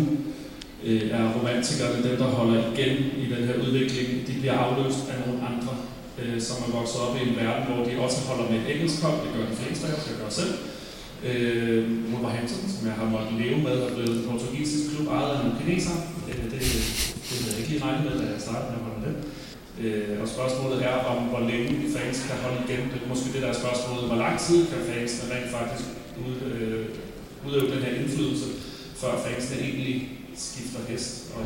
øh, 0.88 1.04
er 1.18 1.24
romantikerne, 1.38 2.04
dem 2.08 2.16
der 2.22 2.30
holder 2.38 2.60
igen 2.72 2.94
i 3.24 3.26
den 3.34 3.44
her 3.48 3.56
udvikling, 3.66 4.08
de 4.28 4.34
bliver 4.42 4.58
afløst 4.66 5.02
af 5.12 5.18
nogle 5.24 5.40
andre, 5.50 5.74
øh, 6.22 6.38
som 6.48 6.58
er 6.66 6.72
vokset 6.78 7.00
op 7.06 7.16
i 7.18 7.22
en 7.28 7.36
verden, 7.42 7.64
hvor 7.68 7.80
de 7.88 7.92
også 8.06 8.20
holder 8.30 8.46
med 8.52 8.58
et 8.60 8.68
engelsk 8.74 8.98
hold, 9.04 9.18
det 9.24 9.30
gør 9.36 9.46
de 9.52 9.60
fleste 9.62 9.84
af 9.88 9.94
os, 9.98 10.10
jeg 10.12 10.18
gør 10.22 10.32
selv. 10.42 10.54
Øh, 11.30 11.84
Wolverhampton, 12.12 12.66
som 12.76 12.84
jeg 12.90 12.96
har 13.02 13.08
måttet 13.16 13.34
leve 13.44 13.60
med, 13.68 13.76
er 13.86 13.96
blevet 13.96 14.16
en 14.18 14.28
portugisisk 14.30 14.84
klub 14.90 15.08
ejet 15.18 15.32
af 15.34 15.38
nogle 15.40 15.58
kinesere. 15.60 16.00
Det, 16.26 16.36
det, 16.54 16.62
det 17.28 17.36
havde 17.40 17.54
jeg 17.54 17.60
ikke 17.60 17.72
lige 17.72 17.84
regnet 17.86 18.04
med, 18.08 18.14
da 18.20 18.26
jeg 18.34 18.42
startede 18.48 18.70
med 18.72 18.80
at 18.80 18.86
holde 18.88 19.04
det. 19.08 19.16
Øh, 19.84 20.16
og 20.22 20.28
spørgsmålet 20.36 20.78
er, 20.92 20.98
om 21.12 21.20
hvor 21.32 21.44
længe 21.52 21.70
de 21.82 21.88
fans 21.96 22.18
kan 22.28 22.38
holde 22.44 22.60
igen. 22.66 22.84
Det 22.92 23.00
er 23.04 23.10
måske 23.14 23.34
det 23.36 23.42
der 23.46 23.54
spørgsmål, 23.64 24.00
hvor 24.10 24.20
lang 24.26 24.36
tid 24.48 24.60
kan 24.72 24.80
fansene 24.90 25.26
rent 25.34 25.52
faktisk 25.58 25.86
ud, 26.26 26.36
øh, 26.52 26.86
udøve 27.46 27.72
den 27.74 27.82
her 27.86 27.94
indflydelse, 28.00 28.48
før 29.02 29.14
fansene 29.26 29.58
egentlig 29.68 30.17
skifter 30.38 30.80
hest 30.90 31.32
og 31.36 31.46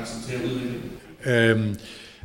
accepterer 0.00 0.42
udviklingen. 0.42 0.90
Øhm, 1.24 1.76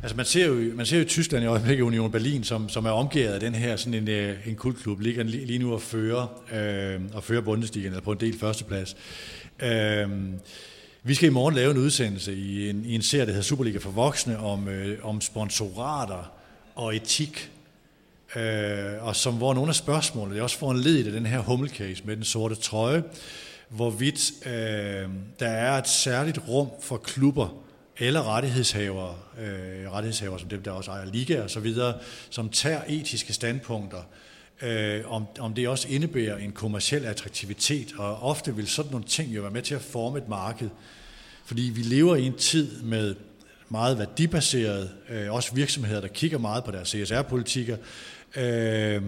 altså 0.02 0.16
man 0.16 0.26
ser, 0.26 0.46
jo, 0.46 0.74
man 0.74 0.86
ser 0.86 0.98
jo 0.98 1.04
Tyskland 1.04 1.44
i 1.44 1.46
øjeblikket 1.46 1.84
Union 1.84 2.10
Berlin, 2.10 2.44
som, 2.44 2.68
som 2.68 2.86
er 2.86 2.90
omgivet 2.90 3.28
af 3.28 3.40
den 3.40 3.54
her 3.54 3.76
sådan 3.76 3.94
en, 3.94 4.08
øh, 4.08 4.48
en 4.48 4.56
kultklub, 4.56 5.00
ligger 5.00 5.22
lige, 5.22 5.46
lige 5.46 5.58
nu 5.58 5.74
at 5.74 5.82
føre, 5.82 6.28
øh, 6.52 7.00
og 7.12 7.24
føre 7.24 7.36
øhm, 7.36 7.44
Bundesligaen, 7.44 7.92
eller 7.92 8.04
på 8.04 8.12
en 8.12 8.20
del 8.20 8.38
førsteplads. 8.38 8.96
Øh, 9.62 10.08
vi 11.02 11.14
skal 11.14 11.28
i 11.28 11.32
morgen 11.32 11.54
lave 11.54 11.70
en 11.70 11.78
udsendelse 11.78 12.34
i 12.34 12.70
en, 12.70 12.84
i 12.84 12.94
en 12.94 13.02
serie, 13.02 13.26
der 13.26 13.32
hedder 13.32 13.42
Superliga 13.42 13.78
for 13.78 13.90
Voksne, 13.90 14.38
om, 14.38 14.68
øh, 14.68 14.98
om 15.02 15.20
sponsorater 15.20 16.32
og 16.74 16.96
etik. 16.96 17.50
Øh, 18.36 19.06
og 19.06 19.16
som 19.16 19.34
hvor 19.34 19.54
nogle 19.54 19.68
af 19.68 19.74
spørgsmålene, 19.74 20.34
det 20.34 20.40
er 20.40 20.42
også 20.42 20.58
får 20.58 20.70
en 20.70 20.80
led 20.80 20.94
i 20.94 21.12
den 21.12 21.26
her 21.26 21.38
hummelcase 21.38 22.02
med 22.04 22.16
den 22.16 22.24
sorte 22.24 22.54
trøje, 22.54 23.02
hvorvidt 23.68 24.46
øh, 24.46 25.08
der 25.40 25.48
er 25.48 25.78
et 25.78 25.88
særligt 25.88 26.38
rum 26.48 26.68
for 26.80 26.96
klubber 26.96 27.48
eller 27.98 28.34
rettighedshavere, 28.34 29.14
øh, 29.40 29.92
rettighedshavere 29.92 30.40
som 30.40 30.48
dem, 30.48 30.62
der 30.62 30.70
også 30.70 30.90
ejer 30.90 31.04
liga 31.04 31.42
og 31.42 31.50
så 31.50 31.60
videre, 31.60 31.94
som 32.30 32.48
tager 32.48 32.80
etiske 32.88 33.32
standpunkter, 33.32 34.02
øh, 34.62 35.12
om, 35.12 35.26
om 35.38 35.54
det 35.54 35.68
også 35.68 35.88
indebærer 35.88 36.36
en 36.36 36.52
kommersiel 36.52 37.04
attraktivitet, 37.04 37.94
og 37.98 38.22
ofte 38.22 38.56
vil 38.56 38.68
sådan 38.68 38.90
nogle 38.90 39.06
ting 39.06 39.36
jo 39.36 39.42
være 39.42 39.50
med 39.50 39.62
til 39.62 39.74
at 39.74 39.80
forme 39.80 40.18
et 40.18 40.28
marked, 40.28 40.68
fordi 41.44 41.62
vi 41.62 41.82
lever 41.82 42.16
i 42.16 42.26
en 42.26 42.36
tid 42.36 42.82
med 42.82 43.14
meget 43.68 43.98
værdibaseret, 43.98 44.90
øh, 45.10 45.32
også 45.32 45.54
virksomheder, 45.54 46.00
der 46.00 46.08
kigger 46.08 46.38
meget 46.38 46.64
på 46.64 46.70
deres 46.70 46.88
CSR-politikker, 46.88 47.76
øh, 48.36 49.02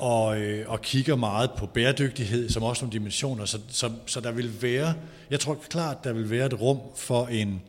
og, 0.00 0.40
øh, 0.40 0.70
og 0.70 0.82
kigger 0.82 1.16
meget 1.16 1.50
på 1.58 1.66
bæredygtighed 1.66 2.50
som 2.50 2.62
også 2.62 2.84
nogle 2.84 2.92
dimensioner. 2.92 3.44
Så, 3.44 3.58
så, 3.68 3.90
så 4.06 4.20
der 4.20 4.32
vil 4.32 4.62
være, 4.62 4.94
jeg 5.30 5.40
tror 5.40 5.58
klart, 5.70 6.04
der 6.04 6.12
vil 6.12 6.30
være 6.30 6.46
et 6.46 6.60
rum 6.60 6.78
for, 6.96 7.26
en, 7.26 7.62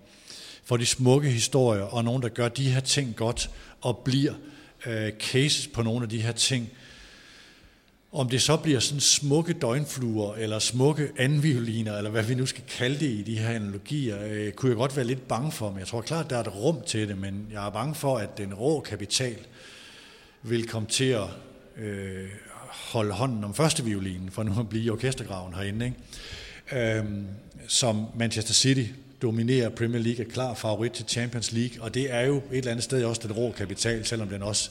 for 0.63 0.77
de 0.77 0.85
smukke 0.85 1.29
historier, 1.29 1.83
og 1.83 2.03
nogen, 2.03 2.21
der 2.21 2.29
gør 2.29 2.47
de 2.47 2.71
her 2.71 2.79
ting 2.79 3.15
godt, 3.15 3.49
og 3.81 3.97
bliver 3.97 4.33
øh, 4.85 5.11
cases 5.19 5.67
på 5.67 5.81
nogle 5.81 6.03
af 6.03 6.09
de 6.09 6.21
her 6.21 6.31
ting, 6.31 6.69
om 8.11 8.29
det 8.29 8.41
så 8.41 8.57
bliver 8.57 8.79
sådan 8.79 8.99
smukke 8.99 9.53
døgnfluer, 9.53 10.35
eller 10.35 10.59
smukke 10.59 11.09
anvioliner, 11.17 11.97
eller 11.97 12.09
hvad 12.09 12.23
vi 12.23 12.35
nu 12.35 12.45
skal 12.45 12.63
kalde 12.77 12.99
det 12.99 13.11
i 13.11 13.21
de 13.21 13.37
her 13.37 13.49
analogier, 13.49 14.17
øh, 14.23 14.51
kunne 14.51 14.69
jeg 14.69 14.77
godt 14.77 14.95
være 14.95 15.05
lidt 15.05 15.27
bange 15.27 15.51
for. 15.51 15.69
Men 15.69 15.79
jeg 15.79 15.87
tror 15.87 16.01
klart, 16.01 16.29
der 16.29 16.35
er 16.35 16.41
et 16.41 16.55
rum 16.55 16.77
til 16.87 17.07
det, 17.07 17.17
men 17.17 17.47
jeg 17.51 17.65
er 17.65 17.69
bange 17.69 17.95
for, 17.95 18.17
at 18.17 18.37
den 18.37 18.53
rå 18.53 18.79
kapital 18.79 19.37
vil 20.43 20.67
komme 20.67 20.87
til 20.87 21.05
at 21.05 21.27
øh, 21.77 22.29
holde 22.69 23.13
hånden 23.13 23.43
om 23.43 23.53
første 23.53 23.83
violinen, 23.83 24.31
for 24.31 24.43
nu 24.43 24.59
at 24.59 24.69
blive 24.69 24.83
i 24.83 24.89
orkestergraven 24.89 25.53
herinde. 25.53 25.85
Ikke? 25.85 26.97
Øhm, 26.97 27.25
som 27.67 28.05
Manchester 28.15 28.53
City 28.53 28.85
dominerer 29.21 29.69
Premier 29.69 30.01
League, 30.01 30.25
er 30.25 30.29
klar 30.29 30.53
favorit 30.53 30.91
til 30.91 31.05
Champions 31.07 31.51
League, 31.51 31.81
og 31.81 31.93
det 31.93 32.13
er 32.13 32.21
jo 32.21 32.37
et 32.37 32.57
eller 32.57 32.71
andet 32.71 32.83
sted 32.83 33.03
også 33.03 33.21
den 33.27 33.31
rå 33.31 33.51
kapital, 33.51 34.05
selvom 34.05 34.27
den 34.27 34.43
også 34.43 34.69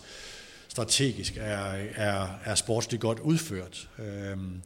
strategisk 0.68 1.36
er, 1.36 1.74
er, 1.96 2.26
er 2.44 2.54
sportsligt 2.54 3.00
godt 3.00 3.18
udført. 3.18 3.88
Øhm, 3.98 4.62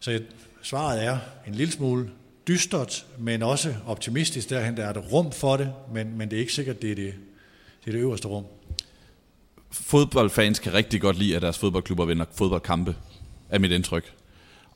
så 0.00 0.20
svaret 0.62 1.04
er 1.04 1.18
en 1.46 1.54
lille 1.54 1.72
smule 1.72 2.10
dystert, 2.48 3.06
men 3.18 3.42
også 3.42 3.74
optimistisk 3.86 4.50
derhen. 4.50 4.76
Der 4.76 4.84
er 4.84 4.90
et 4.90 5.12
rum 5.12 5.32
for 5.32 5.56
det, 5.56 5.72
men, 5.92 6.18
men 6.18 6.30
det 6.30 6.36
er 6.36 6.40
ikke 6.40 6.52
sikkert, 6.52 6.82
det 6.82 6.90
er 6.90 6.94
det, 6.94 7.14
det 7.84 7.86
er 7.86 7.92
det 7.92 7.98
øverste 7.98 8.28
rum. 8.28 8.44
Fodboldfans 9.72 10.58
kan 10.58 10.74
rigtig 10.74 11.00
godt 11.00 11.18
lide, 11.18 11.36
at 11.36 11.42
deres 11.42 11.58
fodboldklubber 11.58 12.04
vinder 12.04 12.24
fodboldkampe. 12.34 12.96
er 13.50 13.58
mit 13.58 13.72
indtryk. 13.72 14.12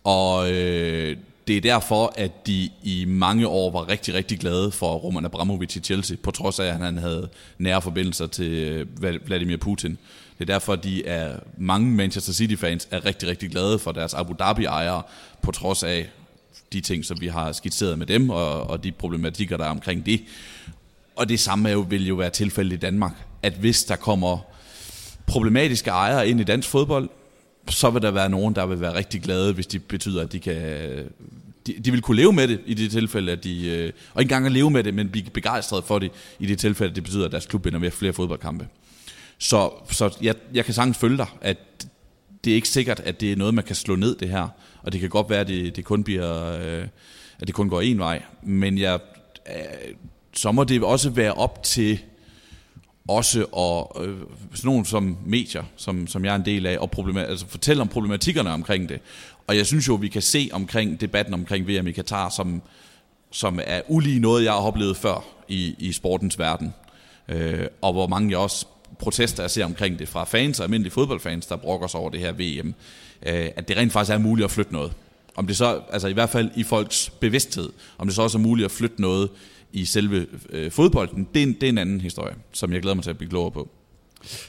Og 0.05 0.53
øh, 0.53 1.17
det 1.47 1.57
er 1.57 1.61
derfor, 1.61 2.13
at 2.17 2.47
de 2.47 2.71
i 2.83 3.05
mange 3.09 3.49
år 3.49 3.71
var 3.71 3.89
rigtig, 3.89 4.15
rigtig 4.15 4.39
glade 4.39 4.71
for 4.71 4.95
Roman 4.95 5.25
Abramovic 5.25 5.77
i 5.77 5.81
Chelsea, 5.81 6.17
på 6.23 6.31
trods 6.31 6.61
af, 6.61 6.67
at 6.67 6.79
han 6.79 6.99
havde 6.99 7.29
nære 7.59 7.83
forbindelser 7.83 8.27
til 8.27 8.53
øh, 8.53 8.87
Vladimir 9.27 9.57
Putin. 9.57 9.99
Det 10.39 10.51
er 10.51 10.53
derfor, 10.55 10.73
at 10.73 10.85
de 10.85 11.07
er, 11.07 11.39
mange 11.59 11.91
Manchester 11.91 12.33
City-fans 12.33 12.89
er 12.91 13.05
rigtig, 13.05 13.29
rigtig 13.29 13.51
glade 13.51 13.79
for 13.79 13.93
deres 13.93 14.15
Abu 14.15 14.35
Dhabi-ejere, 14.39 15.03
på 15.43 15.53
trods 15.53 15.83
af 15.83 16.09
de 16.73 16.81
ting, 16.81 17.05
som 17.05 17.21
vi 17.21 17.27
har 17.27 17.53
skitseret 17.53 17.99
med 17.99 18.07
dem, 18.07 18.31
og, 18.31 18.63
og 18.63 18.85
de 18.85 18.93
problematikker, 18.93 19.57
der 19.57 19.65
er 19.65 19.71
omkring 19.71 20.07
det. 20.07 20.23
Og 21.17 21.29
det 21.29 21.41
samme 21.41 21.69
jo, 21.69 21.81
vil 21.81 22.07
jo 22.07 22.15
være 22.15 22.31
tilfældet 22.31 22.73
i 22.73 22.79
Danmark, 22.79 23.13
at 23.43 23.53
hvis 23.53 23.85
der 23.85 23.97
kommer 23.97 24.56
problematiske 25.27 25.91
ejere 25.91 26.29
ind 26.29 26.41
i 26.41 26.45
dansk 26.45 26.69
fodbold, 26.69 27.09
så 27.69 27.91
vil 27.91 28.03
der 28.03 28.11
være 28.11 28.29
nogen, 28.29 28.55
der 28.55 28.67
vil 28.67 28.81
være 28.81 28.95
rigtig 28.95 29.23
glade, 29.23 29.53
hvis 29.53 29.67
det 29.67 29.85
betyder, 29.85 30.23
at 30.23 30.33
de 30.33 30.41
kan... 30.41 30.57
De, 31.67 31.73
de 31.85 31.91
vil 31.91 32.03
kunne 32.03 32.17
leve 32.17 32.33
med 32.33 32.49
det 32.49 32.61
i 32.67 32.75
det 32.75 32.91
tilfælde, 32.91 33.33
at 33.33 33.45
de... 33.45 33.69
Øh, 33.69 33.93
og 34.15 34.23
ikke 34.23 34.29
engang 34.33 34.47
at 34.47 34.53
leve 34.53 34.71
med 34.71 34.85
det, 34.85 34.95
men 34.95 35.09
blive 35.09 35.31
begejstret 35.31 35.85
for 35.85 35.99
det 35.99 36.11
i 36.39 36.47
det 36.47 36.59
tilfælde, 36.59 36.91
at 36.91 36.97
det 36.97 37.05
betyder, 37.05 37.25
at 37.25 37.33
deres 37.33 37.47
klub 37.47 37.65
vinder 37.65 37.79
mere 37.79 37.91
flere 37.91 38.13
fodboldkampe. 38.13 38.69
Så, 39.39 39.71
så 39.91 40.19
jeg, 40.23 40.35
jeg 40.55 40.65
kan 40.65 40.75
sagtens 40.75 40.99
følge 40.99 41.17
dig, 41.17 41.27
at 41.41 41.87
det 42.45 42.51
er 42.51 42.55
ikke 42.55 42.69
sikkert, 42.69 43.01
at 43.01 43.21
det 43.21 43.33
er 43.33 43.37
noget, 43.37 43.55
man 43.55 43.65
kan 43.65 43.77
slå 43.77 43.97
ned 43.97 44.17
det 44.17 44.29
her. 44.29 44.49
Og 44.83 44.93
det 44.93 45.01
kan 45.01 45.11
godt 45.11 45.31
være, 45.31 45.41
at 45.41 45.49
det, 45.49 45.77
det 45.77 45.85
kun 45.85 46.05
bliver... 46.05 46.59
Øh, 46.61 46.87
at 47.41 47.47
det 47.47 47.55
kun 47.55 47.69
går 47.69 47.81
en 47.81 47.99
vej. 47.99 48.23
Men 48.43 48.79
jeg, 48.79 49.01
øh, 49.49 49.95
så 50.33 50.53
må 50.53 50.65
det 50.65 50.83
også 50.83 51.11
være 51.11 51.33
op 51.33 51.63
til 51.63 51.99
også 53.09 53.47
og 53.53 54.05
øh, 54.05 54.17
sådan 54.55 54.69
nogle 54.69 54.87
som 54.87 55.17
medier, 55.27 55.65
som, 55.77 56.07
som 56.07 56.25
jeg 56.25 56.33
er 56.33 56.37
en 56.37 56.45
del 56.45 56.67
af, 56.67 56.79
og 56.79 56.91
problem, 56.91 57.17
altså 57.17 57.47
fortælle 57.49 57.83
om 57.83 57.89
problematikkerne 57.89 58.51
omkring 58.51 58.89
det. 58.89 59.01
Og 59.47 59.57
jeg 59.57 59.67
synes 59.67 59.89
jo, 59.89 59.95
vi 59.95 60.09
kan 60.09 60.23
se 60.23 60.51
omkring 60.53 61.01
debatten 61.01 61.35
omkring 61.35 61.69
VM 61.69 61.87
i 61.87 61.93
Katar, 61.93 62.29
som, 62.29 62.63
som 63.31 63.61
er 63.65 63.81
ulige 63.89 64.21
noget, 64.21 64.45
jeg 64.45 64.53
har 64.53 64.61
oplevet 64.61 64.97
før 64.97 65.25
i, 65.49 65.75
i 65.79 65.93
sportens 65.93 66.39
verden. 66.39 66.75
Øh, 67.29 67.67
og 67.83 67.93
hvor 67.93 68.07
mange 68.07 68.31
jeg 68.31 68.39
også 68.39 68.67
protester, 68.99 69.43
jeg 69.43 69.51
ser 69.51 69.65
omkring 69.65 69.99
det 69.99 70.09
fra 70.09 70.25
fans 70.25 70.61
og 70.61 70.65
almindelige 70.65 70.93
fodboldfans, 70.93 71.47
der 71.47 71.57
brokker 71.57 71.87
sig 71.87 72.01
over 72.01 72.11
det 72.11 72.21
her 72.21 72.33
VM, 72.33 72.75
øh, 73.27 73.49
at 73.57 73.69
det 73.69 73.77
rent 73.77 73.93
faktisk 73.93 74.15
er 74.15 74.19
muligt 74.19 74.45
at 74.45 74.51
flytte 74.51 74.73
noget. 74.73 74.93
Om 75.37 75.47
det 75.47 75.57
så, 75.57 75.81
altså 75.93 76.09
i 76.09 76.13
hvert 76.13 76.31
fald 76.31 76.51
i 76.57 76.63
folks 76.63 77.11
bevidsthed, 77.21 77.71
om 77.99 78.07
det 78.07 78.17
så 78.17 78.23
også 78.23 78.39
er 78.39 78.43
muligt 78.43 78.65
at 78.65 78.71
flytte 78.71 79.01
noget 79.01 79.31
i 79.73 79.85
selve 79.85 80.27
øh, 80.51 80.71
fodbolden, 80.71 81.29
det 81.35 81.43
er, 81.43 81.47
en, 81.47 81.53
det 81.53 81.63
er 81.63 81.69
en 81.69 81.79
anden 81.79 82.01
historie, 82.01 82.35
som 82.53 82.73
jeg 82.73 82.83
glæder 82.83 82.95
mig 82.95 83.05
til 83.05 83.11
at 83.11 83.19
blive 83.19 83.31
klogere 83.31 83.51
på. 83.51 83.69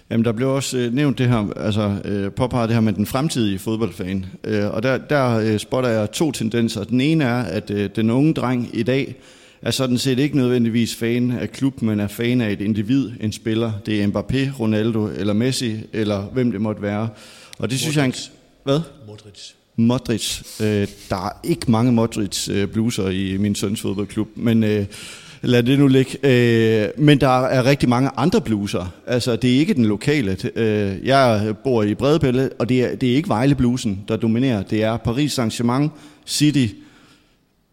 Jamen, 0.09 0.25
der 0.25 0.31
blev 0.31 0.49
også 0.49 0.77
øh, 0.77 0.93
nævnt 0.93 1.17
det 1.17 1.27
her, 1.27 1.53
altså 1.55 2.01
øh, 2.05 2.31
påpeget 2.31 2.69
det 2.69 2.75
her 2.75 2.81
med 2.81 2.93
den 2.93 3.05
fremtidige 3.05 3.59
fodboldfan. 3.59 4.25
Øh, 4.43 4.73
og 4.73 4.83
der, 4.83 4.97
der 4.97 5.39
øh, 5.39 5.59
spotter 5.59 5.89
jeg 5.89 6.11
to 6.11 6.31
tendenser. 6.31 6.83
Den 6.83 7.01
ene 7.01 7.23
er, 7.23 7.43
at 7.43 7.69
øh, 7.69 7.89
den 7.95 8.09
unge 8.09 8.33
dreng 8.33 8.69
i 8.73 8.83
dag 8.83 9.15
er 9.61 9.71
sådan 9.71 9.97
set 9.97 10.19
ikke 10.19 10.37
nødvendigvis 10.37 10.95
fan 10.95 11.31
af 11.31 11.51
klub, 11.51 11.81
men 11.81 11.99
er 11.99 12.07
fan 12.07 12.41
af 12.41 12.51
et 12.51 12.61
individ, 12.61 13.11
en 13.19 13.31
spiller. 13.31 13.71
Det 13.85 14.03
er 14.03 14.07
Mbappé, 14.07 14.59
Ronaldo 14.59 15.07
eller 15.07 15.33
Messi, 15.33 15.75
eller 15.93 16.21
hvem 16.21 16.51
det 16.51 16.61
måtte 16.61 16.81
være. 16.81 17.01
Og 17.01 17.09
det 17.09 17.59
Modric. 17.59 17.79
synes 17.79 17.97
jeg... 17.97 18.13
Hvad? 18.63 18.79
Modric. 19.07 19.53
Modric. 19.77 20.41
Øh, 20.61 20.87
der 21.09 21.25
er 21.25 21.39
ikke 21.43 21.71
mange 21.71 21.91
Modric-bluser 21.91 23.05
øh, 23.05 23.15
i 23.15 23.37
min 23.37 23.55
søns 23.55 23.81
fodboldklub, 23.81 24.27
men 24.35 24.63
øh, 24.63 24.85
lad 25.41 25.63
det 25.63 25.79
nu 25.79 25.87
ligge. 25.87 26.17
Øh, 26.23 26.89
men 26.97 27.21
der 27.21 27.45
er 27.45 27.65
rigtig 27.65 27.89
mange 27.89 28.09
andre 28.17 28.41
bluser. 28.41 28.93
Altså, 29.07 29.35
det 29.35 29.55
er 29.55 29.59
ikke 29.59 29.73
den 29.73 29.85
lokale. 29.85 30.37
Øh, 30.55 31.05
jeg 31.05 31.55
bor 31.63 31.83
i 31.83 31.95
Bredebælle, 31.95 32.49
og 32.59 32.69
det 32.69 32.83
er, 32.83 32.95
det 32.95 33.11
er 33.11 33.15
ikke 33.15 33.29
Vejle-blusen, 33.29 34.03
der 34.07 34.17
dominerer. 34.17 34.63
Det 34.63 34.83
er 34.83 34.97
Paris 34.97 35.39
Saint-Germain, 35.39 35.89
City, 36.25 36.67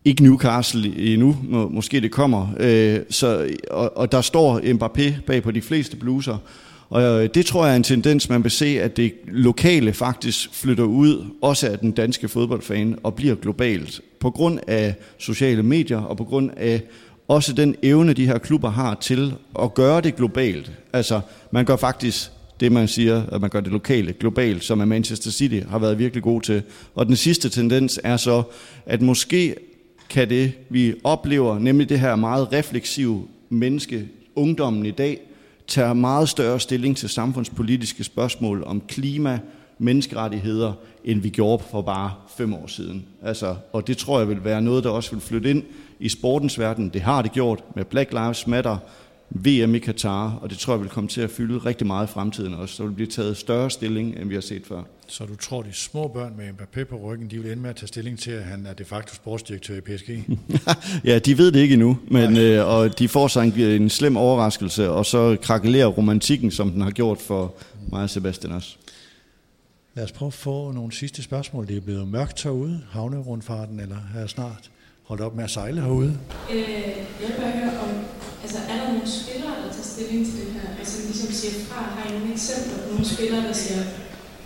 ikke 0.05 0.23
Newcastle 0.23 1.13
endnu, 1.13 1.37
må, 1.43 1.69
måske 1.69 2.01
det 2.01 2.11
kommer. 2.11 2.49
Øh, 2.61 3.01
så, 3.11 3.49
og, 3.71 3.97
og 3.97 4.13
der 4.13 4.21
står 4.21 4.61
Mbappé 4.61 5.13
bag 5.27 5.43
på 5.43 5.51
de 5.51 5.63
fleste 5.63 5.97
bluser. 5.97 6.39
Og 6.89 7.02
øh, 7.02 7.28
det 7.35 7.47
tror 7.47 7.65
jeg 7.65 7.73
er 7.73 7.77
en 7.77 7.82
tendens, 7.82 8.28
man 8.28 8.43
vil 8.43 8.51
se, 8.51 8.66
at 8.81 8.97
det 8.97 9.12
lokale 9.27 9.93
faktisk 9.93 10.55
flytter 10.55 10.85
ud, 10.85 11.24
også 11.43 11.69
af 11.69 11.78
den 11.78 11.93
danske 11.93 12.28
fodboldfan, 12.28 12.98
og 13.02 13.15
bliver 13.15 13.35
globalt. 13.35 14.01
På 14.20 14.31
grund 14.31 14.59
af 14.66 14.94
sociale 15.19 15.62
medier, 15.62 15.98
og 15.98 16.16
på 16.16 16.24
grund 16.24 16.51
af 16.56 16.82
også 17.28 17.52
den 17.52 17.77
evne, 17.82 18.12
de 18.12 18.27
her 18.27 18.39
klubber 18.39 18.70
har 18.70 18.94
til 18.94 19.35
at 19.62 19.74
gøre 19.74 20.01
det 20.01 20.16
globalt. 20.16 20.73
Altså, 20.93 21.20
man 21.51 21.65
gør 21.65 21.77
faktisk 21.77 22.31
det, 22.61 22.73
man 22.73 22.89
siger, 22.89 23.23
at 23.32 23.40
man 23.40 23.51
gør 23.51 23.61
det 23.61 23.73
lokale 23.73 24.12
globalt, 24.12 24.65
som 24.65 24.81
er 24.81 24.85
Manchester 24.85 25.31
City 25.31 25.61
har 25.69 25.78
været 25.78 25.98
virkelig 25.98 26.23
god 26.23 26.40
til. 26.40 26.62
Og 26.94 27.06
den 27.06 27.16
sidste 27.16 27.48
tendens 27.48 28.01
er 28.05 28.16
så, 28.16 28.43
at 28.86 29.02
måske 29.02 29.55
kan 30.11 30.28
det, 30.28 30.52
vi 30.69 30.94
oplever, 31.05 31.59
nemlig 31.59 31.89
det 31.89 32.01
her 32.01 32.16
meget 32.16 32.52
refleksive 32.52 33.27
menneske, 33.48 34.09
ungdommen 34.35 34.86
i 34.86 34.90
dag, 34.90 35.20
tager 35.66 35.93
meget 35.93 36.28
større 36.28 36.61
stilling 36.61 36.97
til 36.97 37.09
samfundspolitiske 37.09 38.05
spørgsmål 38.05 38.65
om 38.66 38.81
klima, 38.89 39.39
menneskerettigheder, 39.78 40.73
end 41.05 41.20
vi 41.20 41.28
gjorde 41.28 41.62
for 41.70 41.82
bare 41.82 42.12
fem 42.36 42.55
år 42.55 42.66
siden. 42.66 43.07
Altså, 43.23 43.57
og 43.73 43.86
det 43.86 43.97
tror 43.97 44.19
jeg 44.19 44.28
vil 44.28 44.45
være 44.45 44.62
noget, 44.62 44.85
der 44.85 44.91
også 44.91 45.11
vil 45.11 45.20
flytte 45.20 45.51
ind 45.51 45.62
i 46.01 46.09
sportens 46.09 46.59
verden. 46.59 46.89
Det 46.89 47.01
har 47.01 47.23
det 47.23 47.32
gjort 47.32 47.65
med 47.77 47.85
Black 47.85 48.12
Lives 48.12 48.47
Matter, 48.47 48.77
VM 49.35 49.74
i 49.74 49.78
Katar, 49.78 50.39
og 50.43 50.51
det 50.51 50.59
tror 50.59 50.73
jeg 50.73 50.81
vil 50.81 50.89
komme 50.89 51.09
til 51.09 51.20
at 51.20 51.31
fylde 51.31 51.59
rigtig 51.59 51.86
meget 51.86 52.09
i 52.09 52.12
fremtiden 52.12 52.55
også. 52.55 52.74
Så 52.74 52.82
vil 52.85 52.93
blive 52.93 53.06
taget 53.06 53.36
større 53.36 53.70
stilling, 53.70 54.16
end 54.16 54.28
vi 54.28 54.35
har 54.35 54.40
set 54.40 54.62
før. 54.66 54.82
Så 55.06 55.24
du 55.24 55.36
tror, 55.36 55.62
de 55.62 55.73
små 55.73 56.09
børn 56.09 56.35
med 56.36 56.48
Mbappé 56.48 56.85
på 56.85 56.97
ryggen, 56.97 57.31
de 57.31 57.39
vil 57.39 57.52
ende 57.52 57.62
med 57.62 57.70
at 57.70 57.77
tage 57.77 57.89
stilling 57.89 58.19
til, 58.19 58.31
at 58.31 58.44
han 58.44 58.66
er 58.66 58.73
de 58.73 58.85
facto 58.85 59.15
sportsdirektør 59.15 59.77
i 59.77 59.81
PSG? 59.81 60.09
ja, 61.05 61.19
de 61.19 61.39
ved 61.39 61.52
det 61.52 61.61
ikke 61.61 61.73
endnu, 61.73 61.98
men, 62.09 62.36
øh, 62.36 62.66
og 62.66 62.98
de 62.98 63.09
får 63.09 63.28
sig 63.28 63.44
en, 63.44 63.61
en 63.61 63.90
slem 63.90 64.16
overraskelse, 64.16 64.90
og 64.90 65.06
så 65.06 65.36
krakelerer 65.43 65.86
romantikken, 65.86 66.51
som 66.51 66.70
den 66.70 66.81
har 66.81 66.90
gjort 66.90 67.19
for 67.19 67.55
mig 67.89 68.02
og 68.02 68.11
Sebastian 68.11 68.52
også. 68.52 68.77
Lad 69.94 70.05
os 70.05 70.12
prøve 70.12 70.27
at 70.27 70.35
få 70.35 70.73
nogle 70.73 70.93
sidste 70.93 71.23
spørgsmål. 71.23 71.66
Det 71.66 71.77
er 71.77 71.81
blevet 71.81 72.09
mørkt 72.09 72.43
herude, 72.43 72.81
havnerundfarten, 72.90 73.81
eller 73.81 73.97
er 74.16 74.27
snart 74.27 74.70
holdt 75.05 75.23
op 75.23 75.36
med 75.36 75.44
at 75.44 75.51
sejle 75.51 75.81
herude? 75.81 76.19
Øh, 76.52 76.56
jeg 76.56 77.06
vil 77.20 77.35
bare 77.39 77.51
høre 77.51 77.81
om, 77.81 78.05
altså 78.45 78.59
er 78.71 78.77
der 78.81 78.87
nogle 78.93 79.09
spillere, 79.21 79.55
der 79.62 79.69
tager 79.77 79.91
stilling 79.95 80.21
til 80.29 80.37
det 80.41 80.51
her? 80.57 80.66
Altså 80.81 80.95
ligesom 81.09 81.31
siger 81.41 81.55
fra, 81.69 81.81
har 81.97 82.03
I 82.09 82.12
nogle 82.16 82.33
eksempler 82.33 82.77
på 82.83 82.89
nogle 82.93 83.07
spillere, 83.15 83.43
der 83.49 83.57
siger, 83.62 83.83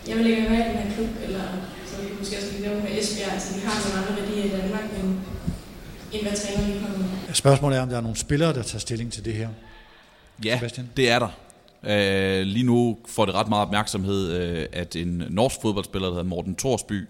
jeg 0.07 0.15
vil 0.17 0.25
ikke 0.31 0.49
være 0.53 0.63
i 0.65 0.69
den 0.69 0.77
her 0.81 0.89
klub, 0.95 1.11
eller 1.25 1.45
så 1.89 1.93
vi 2.01 2.07
måske 2.19 2.37
også 2.37 2.51
lige 2.51 2.63
nævne 2.67 2.81
med 2.85 2.91
Esbjerg, 2.99 3.33
altså 3.37 3.49
vi 3.55 3.61
har 3.67 3.75
nogle 3.83 3.95
andre 3.99 4.13
værdier 4.19 4.43
i 4.49 4.51
Danmark, 4.57 4.85
end, 4.99 5.09
end 6.13 6.21
hvad 6.25 6.35
træner 6.41 6.61
vi 6.67 6.79
kommer 6.83 6.97
med. 6.97 7.33
Spørgsmålet 7.33 7.77
er, 7.77 7.81
om 7.81 7.89
der 7.89 7.97
er 7.97 8.05
nogle 8.07 8.17
spillere, 8.17 8.53
der 8.53 8.63
tager 8.63 8.79
stilling 8.87 9.13
til 9.13 9.25
det 9.25 9.33
her? 9.33 9.49
Ja, 10.45 10.55
Sebastian? 10.57 10.89
det 10.97 11.09
er 11.09 11.19
der. 11.19 11.31
Uh, 11.83 12.45
lige 12.45 12.65
nu 12.65 12.97
får 13.07 13.25
det 13.25 13.35
ret 13.35 13.49
meget 13.49 13.65
opmærksomhed, 13.65 14.21
uh, 14.57 14.63
at 14.73 14.95
en 14.95 15.23
norsk 15.29 15.55
fodboldspiller, 15.61 16.07
der 16.07 16.13
hedder 16.13 16.29
Morten 16.29 16.55
Torsby, 16.55 17.07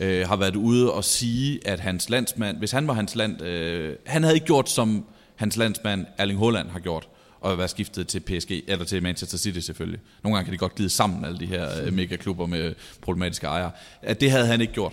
uh, 0.00 0.06
har 0.06 0.36
været 0.36 0.56
ude 0.56 0.92
og 0.92 1.04
sige, 1.04 1.60
at 1.64 1.80
hans 1.80 2.10
landsmand, 2.10 2.58
hvis 2.58 2.70
han 2.70 2.88
var 2.88 2.94
hans 2.94 3.14
land, 3.14 3.42
uh, 3.42 3.94
han 4.06 4.22
havde 4.22 4.34
ikke 4.34 4.46
gjort 4.46 4.70
som 4.70 5.04
hans 5.40 5.56
landsmand 5.56 6.06
Erling 6.18 6.38
Haaland 6.38 6.68
har 6.68 6.78
gjort, 6.78 7.08
og 7.40 7.58
være 7.58 7.68
skiftet 7.68 8.08
til 8.08 8.20
PSG, 8.20 8.50
eller 8.66 8.84
til 8.84 9.02
Manchester 9.02 9.38
City 9.38 9.58
selvfølgelig. 9.58 10.00
Nogle 10.22 10.36
gange 10.36 10.44
kan 10.44 10.52
de 10.52 10.58
godt 10.58 10.74
glide 10.74 10.90
sammen, 10.90 11.24
alle 11.24 11.38
de 11.38 11.46
her 11.46 11.86
uh, 11.86 11.92
megaklubber 11.92 12.46
med 12.46 12.74
problematiske 13.00 13.46
ejere. 13.46 13.70
At 14.02 14.20
det 14.20 14.30
havde 14.30 14.46
han 14.46 14.60
ikke 14.60 14.72
gjort. 14.72 14.92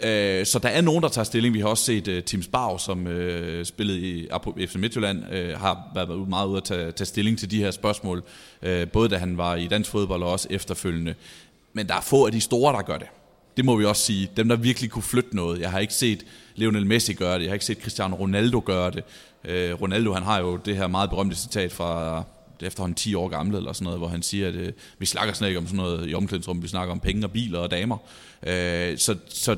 Øh, 0.00 0.46
så 0.46 0.58
der 0.58 0.68
er 0.68 0.80
nogen, 0.80 1.02
der 1.02 1.08
tager 1.08 1.24
stilling. 1.24 1.54
Vi 1.54 1.60
har 1.60 1.68
også 1.68 1.84
set 1.84 2.08
uh, 2.08 2.18
Tim 2.18 2.42
Sparv, 2.42 2.78
som 2.78 3.06
uh, 3.06 3.64
spillede 3.64 4.00
i 4.00 4.28
FC 4.66 4.74
Midtjylland, 4.74 5.18
uh, 5.18 5.60
har 5.60 5.90
været 5.94 6.28
meget 6.28 6.46
ude 6.46 6.56
at 6.56 6.64
tage, 6.64 6.92
tage 6.92 7.06
stilling 7.06 7.38
til 7.38 7.50
de 7.50 7.58
her 7.58 7.70
spørgsmål, 7.70 8.22
uh, 8.62 8.88
både 8.92 9.08
da 9.08 9.16
han 9.16 9.36
var 9.36 9.56
i 9.56 9.66
dansk 9.66 9.90
fodbold 9.90 10.22
og 10.22 10.30
også 10.30 10.48
efterfølgende. 10.50 11.14
Men 11.72 11.86
der 11.86 11.94
er 11.94 12.00
få 12.00 12.26
af 12.26 12.32
de 12.32 12.40
store, 12.40 12.72
der 12.72 12.82
gør 12.82 12.98
det. 12.98 13.06
Det 13.56 13.64
må 13.64 13.76
vi 13.76 13.84
også 13.84 14.02
sige. 14.02 14.30
Dem, 14.36 14.48
der 14.48 14.56
virkelig 14.56 14.90
kunne 14.90 15.02
flytte 15.02 15.36
noget. 15.36 15.60
Jeg 15.60 15.70
har 15.70 15.78
ikke 15.78 15.94
set 15.94 16.24
Lionel 16.54 16.86
Messi 16.86 17.12
gøre 17.12 17.34
det. 17.34 17.42
Jeg 17.42 17.50
har 17.50 17.54
ikke 17.54 17.64
set 17.64 17.82
Cristiano 17.82 18.16
Ronaldo 18.16 18.62
gøre 18.64 18.90
det. 18.90 19.04
Øh, 19.44 19.80
Ronaldo, 19.80 20.12
han 20.12 20.22
har 20.22 20.40
jo 20.40 20.56
det 20.56 20.76
her 20.76 20.86
meget 20.86 21.10
berømte 21.10 21.36
citat 21.36 21.72
fra 21.72 22.22
det 22.60 22.66
efterhånden 22.66 22.94
10 22.94 23.14
år 23.14 23.28
gammel 23.28 23.56
eller 23.56 23.72
sådan 23.72 23.84
noget, 23.84 24.00
hvor 24.00 24.08
han 24.08 24.22
siger, 24.22 24.48
at 24.48 24.54
øh, 24.54 24.72
vi 24.98 25.06
snakker 25.06 25.34
slet 25.34 25.48
ikke 25.48 25.58
om 25.58 25.66
sådan 25.66 25.76
noget 25.76 26.10
i 26.10 26.14
omklædningsrummet, 26.14 26.62
vi 26.62 26.68
snakker 26.68 26.92
om 26.92 27.00
penge 27.00 27.26
og 27.26 27.30
biler 27.30 27.58
og 27.58 27.70
damer. 27.70 27.96
Øh, 28.46 28.98
så, 28.98 29.16
så 29.28 29.56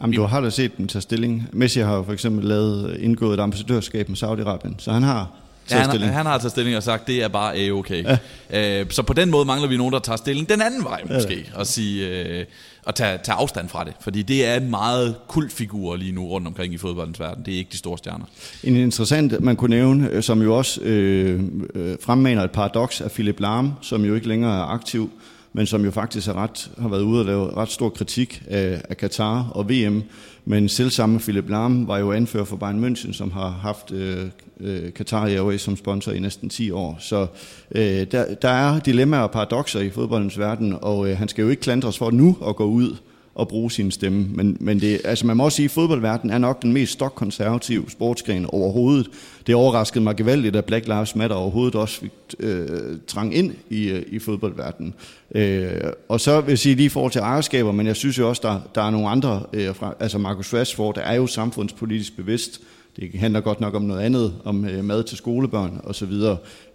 Jamen, 0.00 0.16
du 0.16 0.22
har 0.22 0.40
da 0.40 0.50
set 0.50 0.76
dem 0.76 0.88
tage 0.88 1.02
stilling. 1.02 1.48
Messi 1.52 1.80
har 1.80 1.96
jo 1.96 2.02
for 2.02 2.12
eksempel 2.12 2.44
lavet, 2.44 2.96
indgået 3.00 3.34
et 3.34 3.42
ambassadørskab 3.42 4.08
med 4.08 4.16
Saudi-Arabien, 4.16 4.74
så 4.78 4.92
han 4.92 5.02
har 5.02 5.30
Ja, 5.70 5.76
han, 5.76 5.90
stilling. 5.90 6.12
han 6.12 6.26
har 6.26 6.38
taget 6.38 6.50
stilling 6.50 6.76
og 6.76 6.82
sagt, 6.82 7.06
det 7.06 7.22
er 7.22 7.28
bare 7.28 7.56
a-okay. 7.56 8.04
Ja. 8.50 8.80
Øh, 8.80 8.86
så 8.90 9.02
på 9.02 9.12
den 9.12 9.30
måde 9.30 9.44
mangler 9.44 9.68
vi 9.68 9.76
nogen, 9.76 9.92
der 9.92 9.98
tager 9.98 10.16
stilling 10.16 10.48
den 10.48 10.62
anden 10.62 10.84
vej 10.84 11.02
måske, 11.14 11.34
ja, 11.34 11.58
og 11.58 11.66
sige, 11.66 12.08
øh, 12.08 12.44
og 12.86 12.94
tage, 12.94 13.18
tage 13.24 13.36
afstand 13.36 13.68
fra 13.68 13.84
det. 13.84 13.92
Fordi 14.00 14.22
det 14.22 14.46
er 14.46 14.54
en 14.54 14.70
meget 14.70 15.16
kultfigur 15.28 15.96
lige 15.96 16.12
nu 16.12 16.28
rundt 16.28 16.46
omkring 16.46 16.74
i 16.74 16.78
fodboldens 16.78 17.20
verden. 17.20 17.44
Det 17.44 17.54
er 17.54 17.58
ikke 17.58 17.72
de 17.72 17.78
store 17.78 17.98
stjerner. 17.98 18.24
En 18.64 18.76
interessant, 18.76 19.40
man 19.40 19.56
kunne 19.56 19.76
nævne, 19.76 20.08
øh, 20.08 20.22
som 20.22 20.42
jo 20.42 20.56
også 20.56 20.80
øh, 20.80 21.40
øh, 21.74 21.96
fremmaner 22.00 22.44
et 22.44 22.50
paradoks, 22.50 23.00
af 23.00 23.10
Philip 23.10 23.40
Lahm, 23.40 23.72
som 23.80 24.04
jo 24.04 24.14
ikke 24.14 24.28
længere 24.28 24.58
er 24.58 24.62
aktiv 24.62 25.10
men 25.52 25.66
som 25.66 25.84
jo 25.84 25.90
faktisk 25.90 26.26
har, 26.26 26.34
ret, 26.34 26.70
har 26.78 26.88
været 26.88 27.02
ude 27.02 27.20
og 27.20 27.26
lave 27.26 27.56
ret 27.56 27.70
stor 27.70 27.88
kritik 27.88 28.42
af, 28.48 28.82
af 28.88 28.96
Katar 28.96 29.48
og 29.50 29.70
VM. 29.70 30.02
Men 30.44 30.68
selv 30.68 30.90
samme 30.90 31.18
Philip 31.18 31.48
Lahm 31.48 31.88
var 31.88 31.98
jo 31.98 32.12
anfører 32.12 32.44
for 32.44 32.56
Bayern 32.56 32.84
München, 32.84 33.12
som 33.12 33.30
har 33.30 33.48
haft 33.48 33.92
øh, 33.92 34.26
øh, 34.60 34.90
Qatar 34.90 35.26
Airways 35.26 35.60
som 35.60 35.76
sponsor 35.76 36.12
i 36.12 36.18
næsten 36.18 36.48
10 36.48 36.70
år. 36.70 36.96
Så 37.00 37.26
øh, 37.74 38.06
der, 38.12 38.34
der 38.34 38.48
er 38.48 38.80
dilemmaer 38.80 39.20
og 39.20 39.30
paradoxer 39.30 39.80
i 39.80 39.90
fodboldens 39.90 40.38
verden, 40.38 40.76
og 40.82 41.10
øh, 41.10 41.18
han 41.18 41.28
skal 41.28 41.42
jo 41.42 41.48
ikke 41.48 41.62
klandres 41.62 41.98
for 41.98 42.10
nu 42.10 42.36
at 42.48 42.56
gå 42.56 42.64
ud 42.64 42.96
at 43.40 43.48
bruge 43.48 43.70
sin 43.70 43.90
stemme. 43.90 44.26
Men, 44.30 44.56
men 44.60 44.80
det, 44.80 45.00
altså 45.04 45.26
man 45.26 45.36
må 45.36 45.44
også 45.44 45.56
sige, 45.56 45.64
at 45.64 45.70
fodboldverdenen 45.70 46.34
er 46.34 46.38
nok 46.38 46.62
den 46.62 46.72
mest 46.72 46.92
stokkonservative 46.92 47.84
sportsgren 47.90 48.46
overhovedet. 48.46 49.10
Det 49.46 49.54
overraskede 49.54 50.04
mig 50.04 50.16
gevaldigt, 50.16 50.56
at 50.56 50.64
Black 50.64 50.86
Lives 50.86 51.16
Matter 51.16 51.36
overhovedet 51.36 51.74
også 51.74 52.00
fik 52.00 52.12
øh, 52.38 52.66
trang 53.06 53.34
ind 53.34 53.52
i, 53.70 53.88
øh, 53.88 54.02
i 54.06 54.18
fodboldverdenen. 54.18 54.94
Øh, 55.34 55.70
og 56.08 56.20
så 56.20 56.40
vil 56.40 56.52
jeg 56.52 56.58
sige 56.58 56.74
lige 56.74 56.86
i 56.86 56.88
forhold 56.88 57.12
til 57.12 57.20
ejerskaber, 57.20 57.72
men 57.72 57.86
jeg 57.86 57.96
synes 57.96 58.18
jo 58.18 58.28
også, 58.28 58.40
der, 58.44 58.60
der 58.74 58.82
er 58.82 58.90
nogle 58.90 59.08
andre, 59.08 59.42
øh, 59.52 59.74
fra, 59.74 59.94
altså 60.00 60.18
Marcus 60.18 60.54
Rashford 60.54 60.94
der 60.94 61.00
er 61.00 61.14
jo 61.14 61.26
samfundspolitisk 61.26 62.16
bevidst, 62.16 62.60
det 62.96 63.10
handler 63.14 63.40
godt 63.40 63.60
nok 63.60 63.74
om 63.74 63.82
noget 63.82 64.00
andet, 64.00 64.34
om 64.44 64.64
øh, 64.64 64.84
mad 64.84 65.04
til 65.04 65.16
skolebørn 65.16 65.80
osv. 65.84 66.12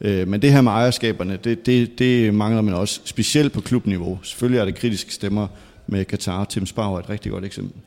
Øh, 0.02 0.28
men 0.28 0.42
det 0.42 0.52
her 0.52 0.62
med 0.62 0.72
ejerskaberne, 0.72 1.40
det, 1.44 1.66
det, 1.66 2.00
det 2.00 2.34
mangler 2.34 2.62
man 2.62 2.74
også, 2.74 3.02
specielt 3.06 3.54
på 3.54 3.62
klubniveau. 3.62 4.20
Selvfølgelig 4.24 4.60
er 4.60 4.66
det 4.66 4.76
kritiske 4.76 5.14
stemmer, 5.14 5.48
med 5.88 6.06
Katar. 6.06 6.46
Tim 6.46 6.66
Spau 6.66 6.94
er 6.94 7.00
et 7.00 7.10
rigtig 7.10 7.32
godt 7.32 7.46
eksempel. 7.46 7.82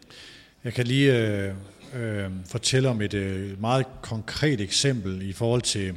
Jeg 0.65 0.75
kan 0.75 0.87
lige 0.87 1.19
øh, 1.19 1.55
øh, 1.95 2.31
fortælle 2.47 2.89
om 2.89 3.03
et 3.03 3.15
øh, 3.15 3.61
meget 3.61 3.87
konkret 4.03 4.61
eksempel 4.61 5.23
i 5.23 5.33
forhold 5.33 5.63
til, 5.63 5.95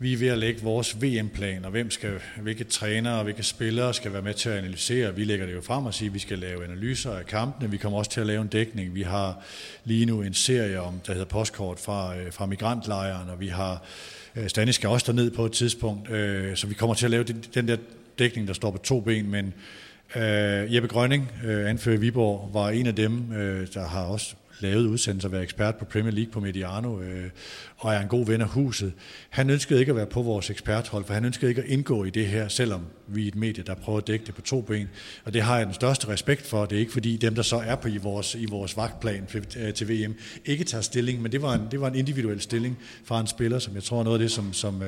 vi 0.00 0.12
er 0.12 0.16
ved 0.16 0.28
at 0.28 0.38
lægge 0.38 0.62
vores 0.62 1.02
VM-plan, 1.02 1.64
og 1.64 1.70
hvem 1.70 1.90
skal, 1.90 2.20
hvilke 2.42 2.64
trænere 2.64 3.18
og 3.18 3.24
hvilke 3.24 3.42
spillere 3.42 3.94
skal 3.94 4.12
være 4.12 4.22
med 4.22 4.34
til 4.34 4.48
at 4.48 4.58
analysere. 4.58 5.14
Vi 5.14 5.24
lægger 5.24 5.46
det 5.46 5.54
jo 5.54 5.60
frem 5.60 5.86
og 5.86 5.94
siger, 5.94 6.10
at 6.10 6.14
vi 6.14 6.18
skal 6.18 6.38
lave 6.38 6.64
analyser 6.64 7.12
af 7.12 7.26
kampene. 7.26 7.70
Vi 7.70 7.76
kommer 7.76 7.98
også 7.98 8.10
til 8.10 8.20
at 8.20 8.26
lave 8.26 8.42
en 8.42 8.48
dækning. 8.48 8.94
Vi 8.94 9.02
har 9.02 9.42
lige 9.84 10.06
nu 10.06 10.22
en 10.22 10.34
serie 10.34 10.80
om, 10.80 11.00
der 11.06 11.12
hedder 11.12 11.26
postkort 11.26 11.80
fra, 11.80 12.16
øh, 12.16 12.32
fra 12.32 12.46
migrantlejren, 12.46 13.30
og 13.30 13.40
vi 13.40 13.48
har 13.48 13.82
øh, 14.36 14.48
Stanis 14.48 14.74
skal 14.74 14.88
også 14.88 15.12
ned 15.12 15.30
på 15.30 15.46
et 15.46 15.52
tidspunkt, 15.52 16.10
øh, 16.10 16.56
så 16.56 16.66
vi 16.66 16.74
kommer 16.74 16.94
til 16.94 17.04
at 17.04 17.10
lave 17.10 17.24
den, 17.24 17.44
den 17.54 17.68
der 17.68 17.76
dækning, 18.18 18.48
der 18.48 18.54
står 18.54 18.70
på 18.70 18.78
to 18.78 19.00
ben, 19.00 19.30
men 19.30 19.54
Uh, 20.16 20.74
Jeppe 20.74 20.88
Grønning, 20.88 21.32
uh, 21.44 21.68
anfører 21.70 21.96
i 21.96 22.00
Viborg, 22.00 22.50
var 22.52 22.70
en 22.70 22.86
af 22.86 22.94
dem, 22.94 23.30
uh, 23.30 23.36
der 23.74 23.88
har 23.88 24.02
også 24.02 24.34
lavet 24.60 24.86
udsendelser, 24.86 25.28
været 25.28 25.42
ekspert 25.42 25.76
på 25.76 25.84
Premier 25.84 26.12
League 26.12 26.32
på 26.32 26.40
Mediano, 26.40 26.94
uh, 26.94 27.02
og 27.76 27.94
er 27.94 28.00
en 28.00 28.08
god 28.08 28.26
ven 28.26 28.40
af 28.40 28.48
huset. 28.48 28.92
Han 29.30 29.50
ønskede 29.50 29.80
ikke 29.80 29.90
at 29.90 29.96
være 29.96 30.06
på 30.06 30.22
vores 30.22 30.50
eksperthold, 30.50 31.04
for 31.04 31.14
han 31.14 31.24
ønskede 31.24 31.50
ikke 31.50 31.62
at 31.62 31.68
indgå 31.68 32.04
i 32.04 32.10
det 32.10 32.26
her, 32.26 32.48
selvom 32.48 32.86
vi 33.06 33.24
er 33.24 33.28
et 33.28 33.34
medie, 33.34 33.64
der 33.64 33.74
prøver 33.74 33.98
at 33.98 34.06
dække 34.06 34.26
det 34.26 34.34
på 34.34 34.40
to 34.40 34.60
ben. 34.60 34.88
Og 35.24 35.34
det 35.34 35.42
har 35.42 35.56
jeg 35.56 35.66
den 35.66 35.74
største 35.74 36.08
respekt 36.08 36.46
for. 36.46 36.66
Det 36.66 36.76
er 36.76 36.80
ikke 36.80 36.92
fordi 36.92 37.16
dem, 37.16 37.34
der 37.34 37.42
så 37.42 37.56
er 37.56 37.74
på 37.74 37.88
i 37.88 37.96
vores, 37.96 38.34
i 38.34 38.46
vores 38.46 38.76
vagtplan 38.76 39.26
til 39.74 39.88
VM, 39.88 40.14
ikke 40.44 40.64
tager 40.64 40.82
stilling, 40.82 41.22
men 41.22 41.32
det 41.32 41.42
var 41.42 41.54
en, 41.54 41.62
det 41.70 41.80
var 41.80 41.88
en 41.88 41.94
individuel 41.94 42.40
stilling 42.40 42.78
fra 43.04 43.20
en 43.20 43.26
spiller, 43.26 43.58
som 43.58 43.74
jeg 43.74 43.82
tror 43.82 44.00
er 44.00 44.04
noget 44.04 44.18
af 44.18 44.22
det, 44.22 44.30
som, 44.30 44.52
som, 44.52 44.82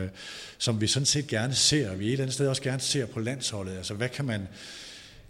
som 0.59 0.81
vi 0.81 0.87
sådan 0.87 1.07
set 1.07 1.27
gerne 1.27 1.55
ser, 1.55 1.91
og 1.91 1.99
vi 1.99 2.07
et 2.07 2.13
eller 2.13 2.25
andet 2.25 2.35
sted 2.35 2.49
også 2.49 2.63
gerne 2.63 2.81
ser 2.81 3.07
på 3.07 3.21
landsholdet. 3.21 3.77
Altså 3.77 3.95
hvad 3.95 4.09
kan 4.09 4.25
man 4.25 4.49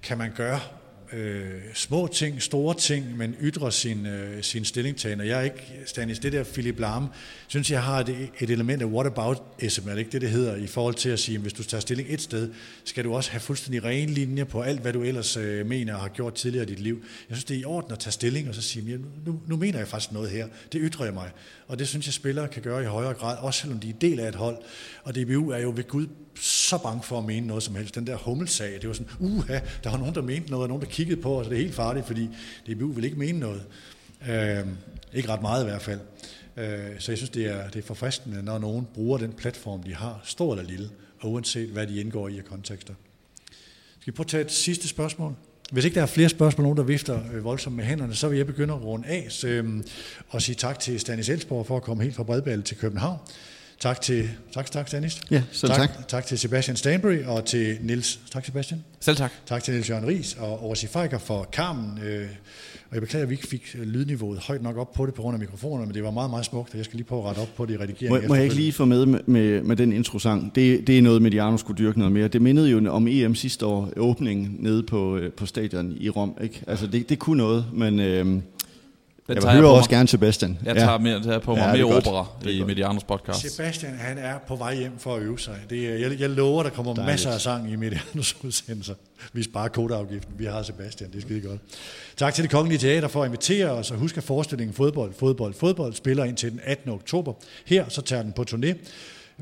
kan 0.02 0.18
man 0.18 0.32
gøre 0.36 0.60
øh, 1.12 1.60
små 1.74 2.06
ting, 2.06 2.43
store 2.43 2.74
ting, 2.74 3.16
men 3.16 3.36
ytre 3.40 3.72
sin, 3.72 4.06
øh, 4.06 4.43
sin 4.43 4.64
stillingtagen. 4.64 5.20
Og 5.20 5.27
jeg 5.27 5.39
er 5.39 5.43
ikke, 5.43 5.72
Stanis, 5.86 6.18
det 6.18 6.32
der 6.32 6.44
Philip 6.44 6.78
Lahm, 6.78 7.06
synes 7.48 7.70
jeg 7.70 7.82
har 7.82 8.01
et, 8.01 8.28
et 8.40 8.51
element 8.51 8.82
af 8.82 8.86
what 8.86 9.06
about 9.06 9.43
ism, 9.59 9.89
er 9.89 9.93
det 9.93 9.98
ikke 9.98 10.10
det, 10.10 10.20
det 10.20 10.31
hedder, 10.31 10.56
i 10.56 10.66
forhold 10.66 10.94
til 10.94 11.09
at 11.09 11.18
sige, 11.18 11.35
at 11.35 11.43
hvis 11.43 11.52
du 11.52 11.62
tager 11.64 11.81
stilling 11.81 12.09
et 12.12 12.20
sted, 12.20 12.52
skal 12.85 13.05
du 13.05 13.14
også 13.14 13.31
have 13.31 13.40
fuldstændig 13.40 13.85
ren 13.85 14.10
linje 14.10 14.44
på 14.44 14.60
alt, 14.62 14.81
hvad 14.81 14.93
du 14.93 15.02
ellers 15.02 15.36
øh, 15.36 15.66
mener 15.66 15.94
og 15.94 16.01
har 16.01 16.09
gjort 16.09 16.35
tidligere 16.35 16.66
i 16.66 16.68
dit 16.68 16.81
liv. 16.81 17.05
Jeg 17.28 17.36
synes, 17.36 17.44
det 17.44 17.56
er 17.56 17.60
i 17.60 17.64
orden 17.64 17.93
at 17.93 17.98
tage 17.98 18.12
stilling 18.12 18.48
og 18.48 18.55
så 18.55 18.62
sige, 18.62 18.94
at 18.94 19.01
nu, 19.27 19.40
nu 19.47 19.56
mener 19.56 19.78
jeg 19.78 19.89
faktisk 19.89 20.12
noget 20.12 20.31
her. 20.31 20.48
Det 20.72 20.81
ytrer 20.85 21.05
jeg 21.05 21.14
mig. 21.14 21.31
Og 21.66 21.78
det 21.78 21.89
synes 21.89 22.06
jeg, 22.06 22.14
spillere 22.14 22.48
kan 22.48 22.62
gøre 22.62 22.82
i 22.82 22.86
højere 22.86 23.14
grad, 23.14 23.36
også 23.39 23.60
selvom 23.60 23.78
de 23.81 23.89
er 23.89 23.94
del 24.01 24.20
af 24.20 24.28
et 24.28 24.35
hold. 24.35 24.56
Og 25.05 25.14
DBU 25.14 25.51
er 25.51 25.59
jo 25.59 25.72
ved 25.77 25.89
Gud 25.89 26.06
så 26.41 26.79
bange 26.79 27.03
for 27.03 27.19
at 27.19 27.25
mene 27.25 27.47
noget 27.47 27.62
som 27.62 27.75
helst. 27.75 27.95
Den 27.95 28.07
der 28.07 28.17
hummelsag, 28.17 28.73
det 28.73 28.89
var 28.89 28.95
sådan, 28.95 29.12
uha, 29.21 29.59
der 29.85 29.91
var 29.91 29.99
nogen, 29.99 30.15
der 30.15 30.23
mente 30.23 30.51
noget, 30.51 30.62
og 30.62 30.69
nogen, 30.69 30.83
der 30.83 30.89
kiggede 30.89 31.21
på 31.21 31.41
os, 31.41 31.47
og 31.47 31.51
det 31.51 31.59
er 31.59 31.62
helt 31.62 31.75
farligt, 31.75 32.07
fordi 32.07 32.29
DBU 32.67 32.93
vil 32.93 33.05
ikke 33.05 33.19
mene 33.19 33.39
noget. 33.39 33.62
Øh, 34.29 34.67
ikke 35.15 35.29
ret 35.29 35.43
meget 35.43 35.65
i 35.65 35.69
hvert 35.69 35.83
fald. 35.83 36.01
Øh, 36.57 36.91
så 36.99 37.12
jeg 37.12 37.19
synes, 37.19 37.31
det 37.31 37.47
er, 37.47 37.69
det 37.69 37.83
er 37.83 37.87
forfriskende, 37.87 38.43
når 38.43 38.59
nogen 38.59 38.87
bruger 38.95 39.19
den 39.19 39.33
platform, 39.33 39.83
de 39.83 39.95
har, 39.95 40.21
stor 40.25 40.53
eller 40.53 40.65
lille, 40.65 40.91
og 41.21 41.33
uanset 41.33 41.69
hvad 41.69 41.87
de 41.87 42.01
indgår 42.01 42.29
i 42.29 42.39
af 42.39 42.45
kontekster. 42.45 42.95
Skal 44.01 44.12
vi 44.12 44.17
prøve 44.17 44.25
at 44.25 44.29
tage 44.29 44.45
et 44.45 44.53
sidste 44.53 44.89
spørgsmål? 44.89 45.35
Hvis 45.73 45.85
ikke 45.85 45.95
der 45.95 46.03
er 46.03 46.07
flere 46.07 46.29
spørgsmål, 46.29 46.62
nogen 46.62 46.77
der 46.77 46.83
vifter 46.83 47.21
øh, 47.33 47.45
voldsomt 47.45 47.77
med 47.77 47.85
hænderne, 47.85 48.15
så 48.15 48.29
vil 48.29 48.37
jeg 48.37 48.47
begynde 48.47 48.75
at 48.75 48.83
runde 48.83 49.09
af 49.09 49.45
øhm, 49.45 49.85
og 50.29 50.43
sige 50.43 50.57
tak 50.57 50.79
til 50.79 51.01
Stanis 51.01 51.29
Elsborg 51.29 51.67
for 51.67 51.77
at 51.77 51.83
komme 51.83 52.03
helt 52.03 52.15
fra 52.15 52.23
Bredballe 52.23 52.62
til 52.62 52.77
København. 52.77 53.19
Tak 53.81 54.01
til, 54.01 54.28
tak, 54.52 54.70
tak 54.70 54.89
Stanis. 54.89 55.20
Ja, 55.31 55.43
selv 55.52 55.73
tak. 55.73 55.78
tak. 55.78 56.09
Tak 56.09 56.27
til 56.27 56.39
Sebastian 56.39 56.77
Stanbury 56.77 57.24
og 57.27 57.44
til 57.44 57.78
Nils. 57.82 58.20
Tak 58.32 58.44
Sebastian. 58.44 58.85
Selv 59.01 59.16
tak. 59.16 59.32
Tak 59.47 59.62
til 59.62 59.74
Nils 59.74 59.90
Jørgen 59.90 60.07
Ries 60.07 60.36
og 60.40 60.65
Orsi 60.65 60.86
Feiger 60.86 61.19
for 61.19 61.48
Carmen. 61.52 61.98
Øh, 62.05 62.27
og 62.90 62.94
jeg 62.94 63.01
beklager, 63.02 63.23
at 63.23 63.31
vi 63.31 63.35
ikke 63.35 63.47
fik 63.47 63.77
lydniveauet 63.85 64.39
højt 64.39 64.62
nok 64.62 64.77
op 64.77 64.93
på 64.93 65.07
det 65.07 65.15
på 65.15 65.23
grund 65.23 65.35
af 65.35 65.39
mikrofonerne, 65.39 65.86
men 65.86 65.94
det 65.94 66.05
var 66.05 66.11
meget, 66.11 66.31
meget 66.31 66.44
smukt, 66.44 66.70
og 66.70 66.77
jeg 66.77 66.85
skal 66.85 66.97
lige 66.97 67.07
prøve 67.07 67.23
at 67.23 67.28
rette 67.28 67.39
op 67.39 67.48
på 67.57 67.66
det 67.66 67.74
i 67.74 67.77
redigeringen. 67.77 68.23
Må, 68.23 68.28
må 68.28 68.35
jeg 68.35 68.44
ikke 68.44 68.57
lige 68.57 68.73
få 68.73 68.85
med 68.85 69.07
med, 69.07 69.20
med, 69.27 69.62
med 69.62 69.77
den 69.77 69.93
introsang? 69.93 70.55
Det, 70.55 70.86
det 70.86 70.98
er 70.98 71.02
noget, 71.02 71.23
Mediano 71.23 71.57
skulle 71.57 71.78
dyrke 71.78 71.98
noget 71.98 72.12
mere. 72.12 72.28
Det 72.28 72.43
mindede 72.43 72.70
jo 72.70 72.93
om 72.93 73.09
EM 73.09 73.35
sidste 73.35 73.66
år, 73.66 73.93
åbningen 73.97 74.57
nede 74.59 74.82
på, 74.82 75.16
øh, 75.16 75.32
på 75.32 75.47
stadion 75.47 75.97
i 76.01 76.09
Rom. 76.09 76.35
Ikke? 76.43 76.62
Altså, 76.66 76.86
det, 76.86 77.09
det 77.09 77.19
kunne 77.19 77.39
noget, 77.39 77.65
men... 77.73 78.01
Øh, 78.01 78.43
den 79.35 79.44
jeg 79.44 79.52
hører 79.52 79.65
jeg 79.65 79.77
også 79.77 79.90
gerne 79.90 80.09
Sebastian. 80.09 80.59
Jeg 80.65 80.77
tager, 80.77 80.98
mere, 80.98 81.23
tager 81.23 81.39
på 81.39 81.55
mig 81.55 81.77
ja, 81.77 81.85
mere 81.85 81.97
opera 81.97 82.27
i 82.48 82.62
Medianos 82.62 83.05
podcast. 83.05 83.51
Sebastian, 83.51 83.93
han 83.98 84.19
er 84.19 84.39
på 84.48 84.57
vej 84.57 84.77
hjem 84.77 84.98
for 84.98 85.15
at 85.15 85.23
øve 85.23 85.39
sig. 85.39 85.55
Det 85.70 85.89
er, 85.89 86.09
jeg, 86.09 86.20
jeg 86.20 86.31
lover, 86.31 86.62
der 86.62 86.70
kommer 86.70 86.94
Dejligt. 86.94 87.12
masser 87.12 87.31
af 87.31 87.40
sang 87.40 87.73
i 87.73 87.77
Medianos 87.77 88.36
udsendelser. 88.44 88.94
Vi 89.32 89.43
sparer 89.43 89.69
kodeafgiften. 89.69 90.35
Vi 90.39 90.44
har 90.44 90.62
Sebastian, 90.62 91.11
det 91.11 91.16
er 91.16 91.20
skide 91.20 91.40
godt. 91.40 91.61
Tak 92.16 92.35
til 92.35 92.43
det 92.44 92.51
Kongelige 92.51 92.78
Teater 92.78 93.09
for 93.09 93.23
at 93.23 93.27
invitere 93.27 93.70
os, 93.70 93.90
og 93.90 93.97
husk 93.97 94.16
at 94.16 94.23
forestillingen 94.23 94.74
Fodbold, 94.74 95.12
Fodbold, 95.19 95.55
Fodbold 95.55 95.94
spiller 95.94 96.24
ind 96.24 96.36
til 96.36 96.51
den 96.51 96.61
18. 96.65 96.90
oktober. 96.90 97.32
Her 97.66 97.85
så 97.89 98.02
tager 98.02 98.23
den 98.23 98.32
på 98.32 98.44
turné 98.51 98.74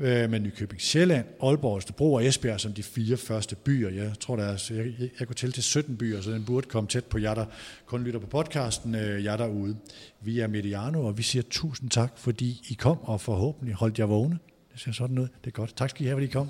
øh, 0.01 0.29
med 0.29 0.39
Nykøbing 0.39 0.81
Sjælland, 0.81 1.25
Aalborg, 1.43 1.77
Østerbro 1.77 2.13
og 2.13 2.25
Esbjerg 2.25 2.59
som 2.59 2.73
de 2.73 2.83
fire 2.83 3.17
første 3.17 3.55
byer. 3.55 3.89
Jeg 3.89 4.11
tror, 4.19 4.35
der 4.35 4.43
er, 4.43 4.69
jeg, 4.69 4.85
jeg, 4.99 5.09
jeg 5.19 5.27
kunne 5.27 5.35
tælle 5.35 5.53
til 5.53 5.63
17 5.63 5.97
byer, 5.97 6.21
så 6.21 6.31
den 6.31 6.45
burde 6.45 6.67
komme 6.67 6.87
tæt 6.87 7.05
på 7.05 7.17
jer, 7.17 7.33
der 7.33 7.45
kun 7.85 8.03
lytter 8.03 8.19
på 8.19 8.27
podcasten, 8.27 8.95
øh, 8.95 9.23
jer 9.23 9.37
derude. 9.37 9.75
Vi 10.21 10.39
er 10.39 10.47
Mediano, 10.47 11.05
og 11.05 11.17
vi 11.17 11.23
siger 11.23 11.43
tusind 11.49 11.89
tak, 11.89 12.13
fordi 12.17 12.61
I 12.69 12.73
kom, 12.73 12.97
og 13.03 13.21
forhåbentlig 13.21 13.75
holdt 13.75 13.99
jer 13.99 14.05
vågne. 14.05 14.39
Det 14.73 14.79
ser 14.79 14.91
sådan 14.91 15.19
ud. 15.19 15.27
Det 15.43 15.47
er 15.47 15.51
godt. 15.51 15.75
Tak 15.75 15.89
skal 15.89 16.05
I 16.05 16.07
have, 16.07 16.15
fordi 16.15 16.27
I 16.27 16.31
kom. 16.31 16.49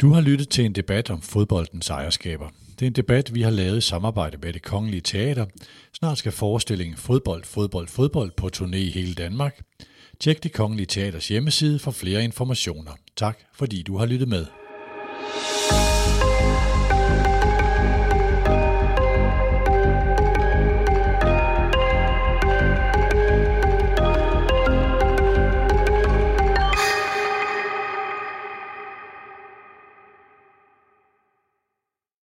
Du 0.00 0.12
har 0.12 0.20
lyttet 0.20 0.48
til 0.48 0.64
en 0.64 0.72
debat 0.72 1.10
om 1.10 1.22
fodboldens 1.22 1.90
ejerskaber. 1.90 2.48
Det 2.78 2.82
er 2.82 2.86
en 2.86 2.92
debat, 2.92 3.34
vi 3.34 3.42
har 3.42 3.50
lavet 3.50 3.78
i 3.78 3.80
samarbejde 3.80 4.36
med 4.42 4.52
det 4.52 4.62
Kongelige 4.62 5.00
Teater. 5.00 5.46
Snart 5.92 6.18
skal 6.18 6.32
forestillingen 6.32 6.96
Fodbold, 6.96 7.44
Fodbold, 7.44 7.88
Fodbold 7.88 8.30
på 8.36 8.50
turné 8.56 8.76
i 8.76 8.90
hele 8.90 9.14
Danmark. 9.14 9.60
Tjek 10.20 10.42
det 10.42 10.52
Kongelige 10.52 10.86
Teaters 10.86 11.28
hjemmeside 11.28 11.78
for 11.78 11.90
flere 11.90 12.24
informationer. 12.24 12.92
Tak 13.16 13.38
fordi 13.54 13.82
du 13.82 13.98
har 13.98 14.06
lyttet 14.06 14.28
med. 14.28 14.46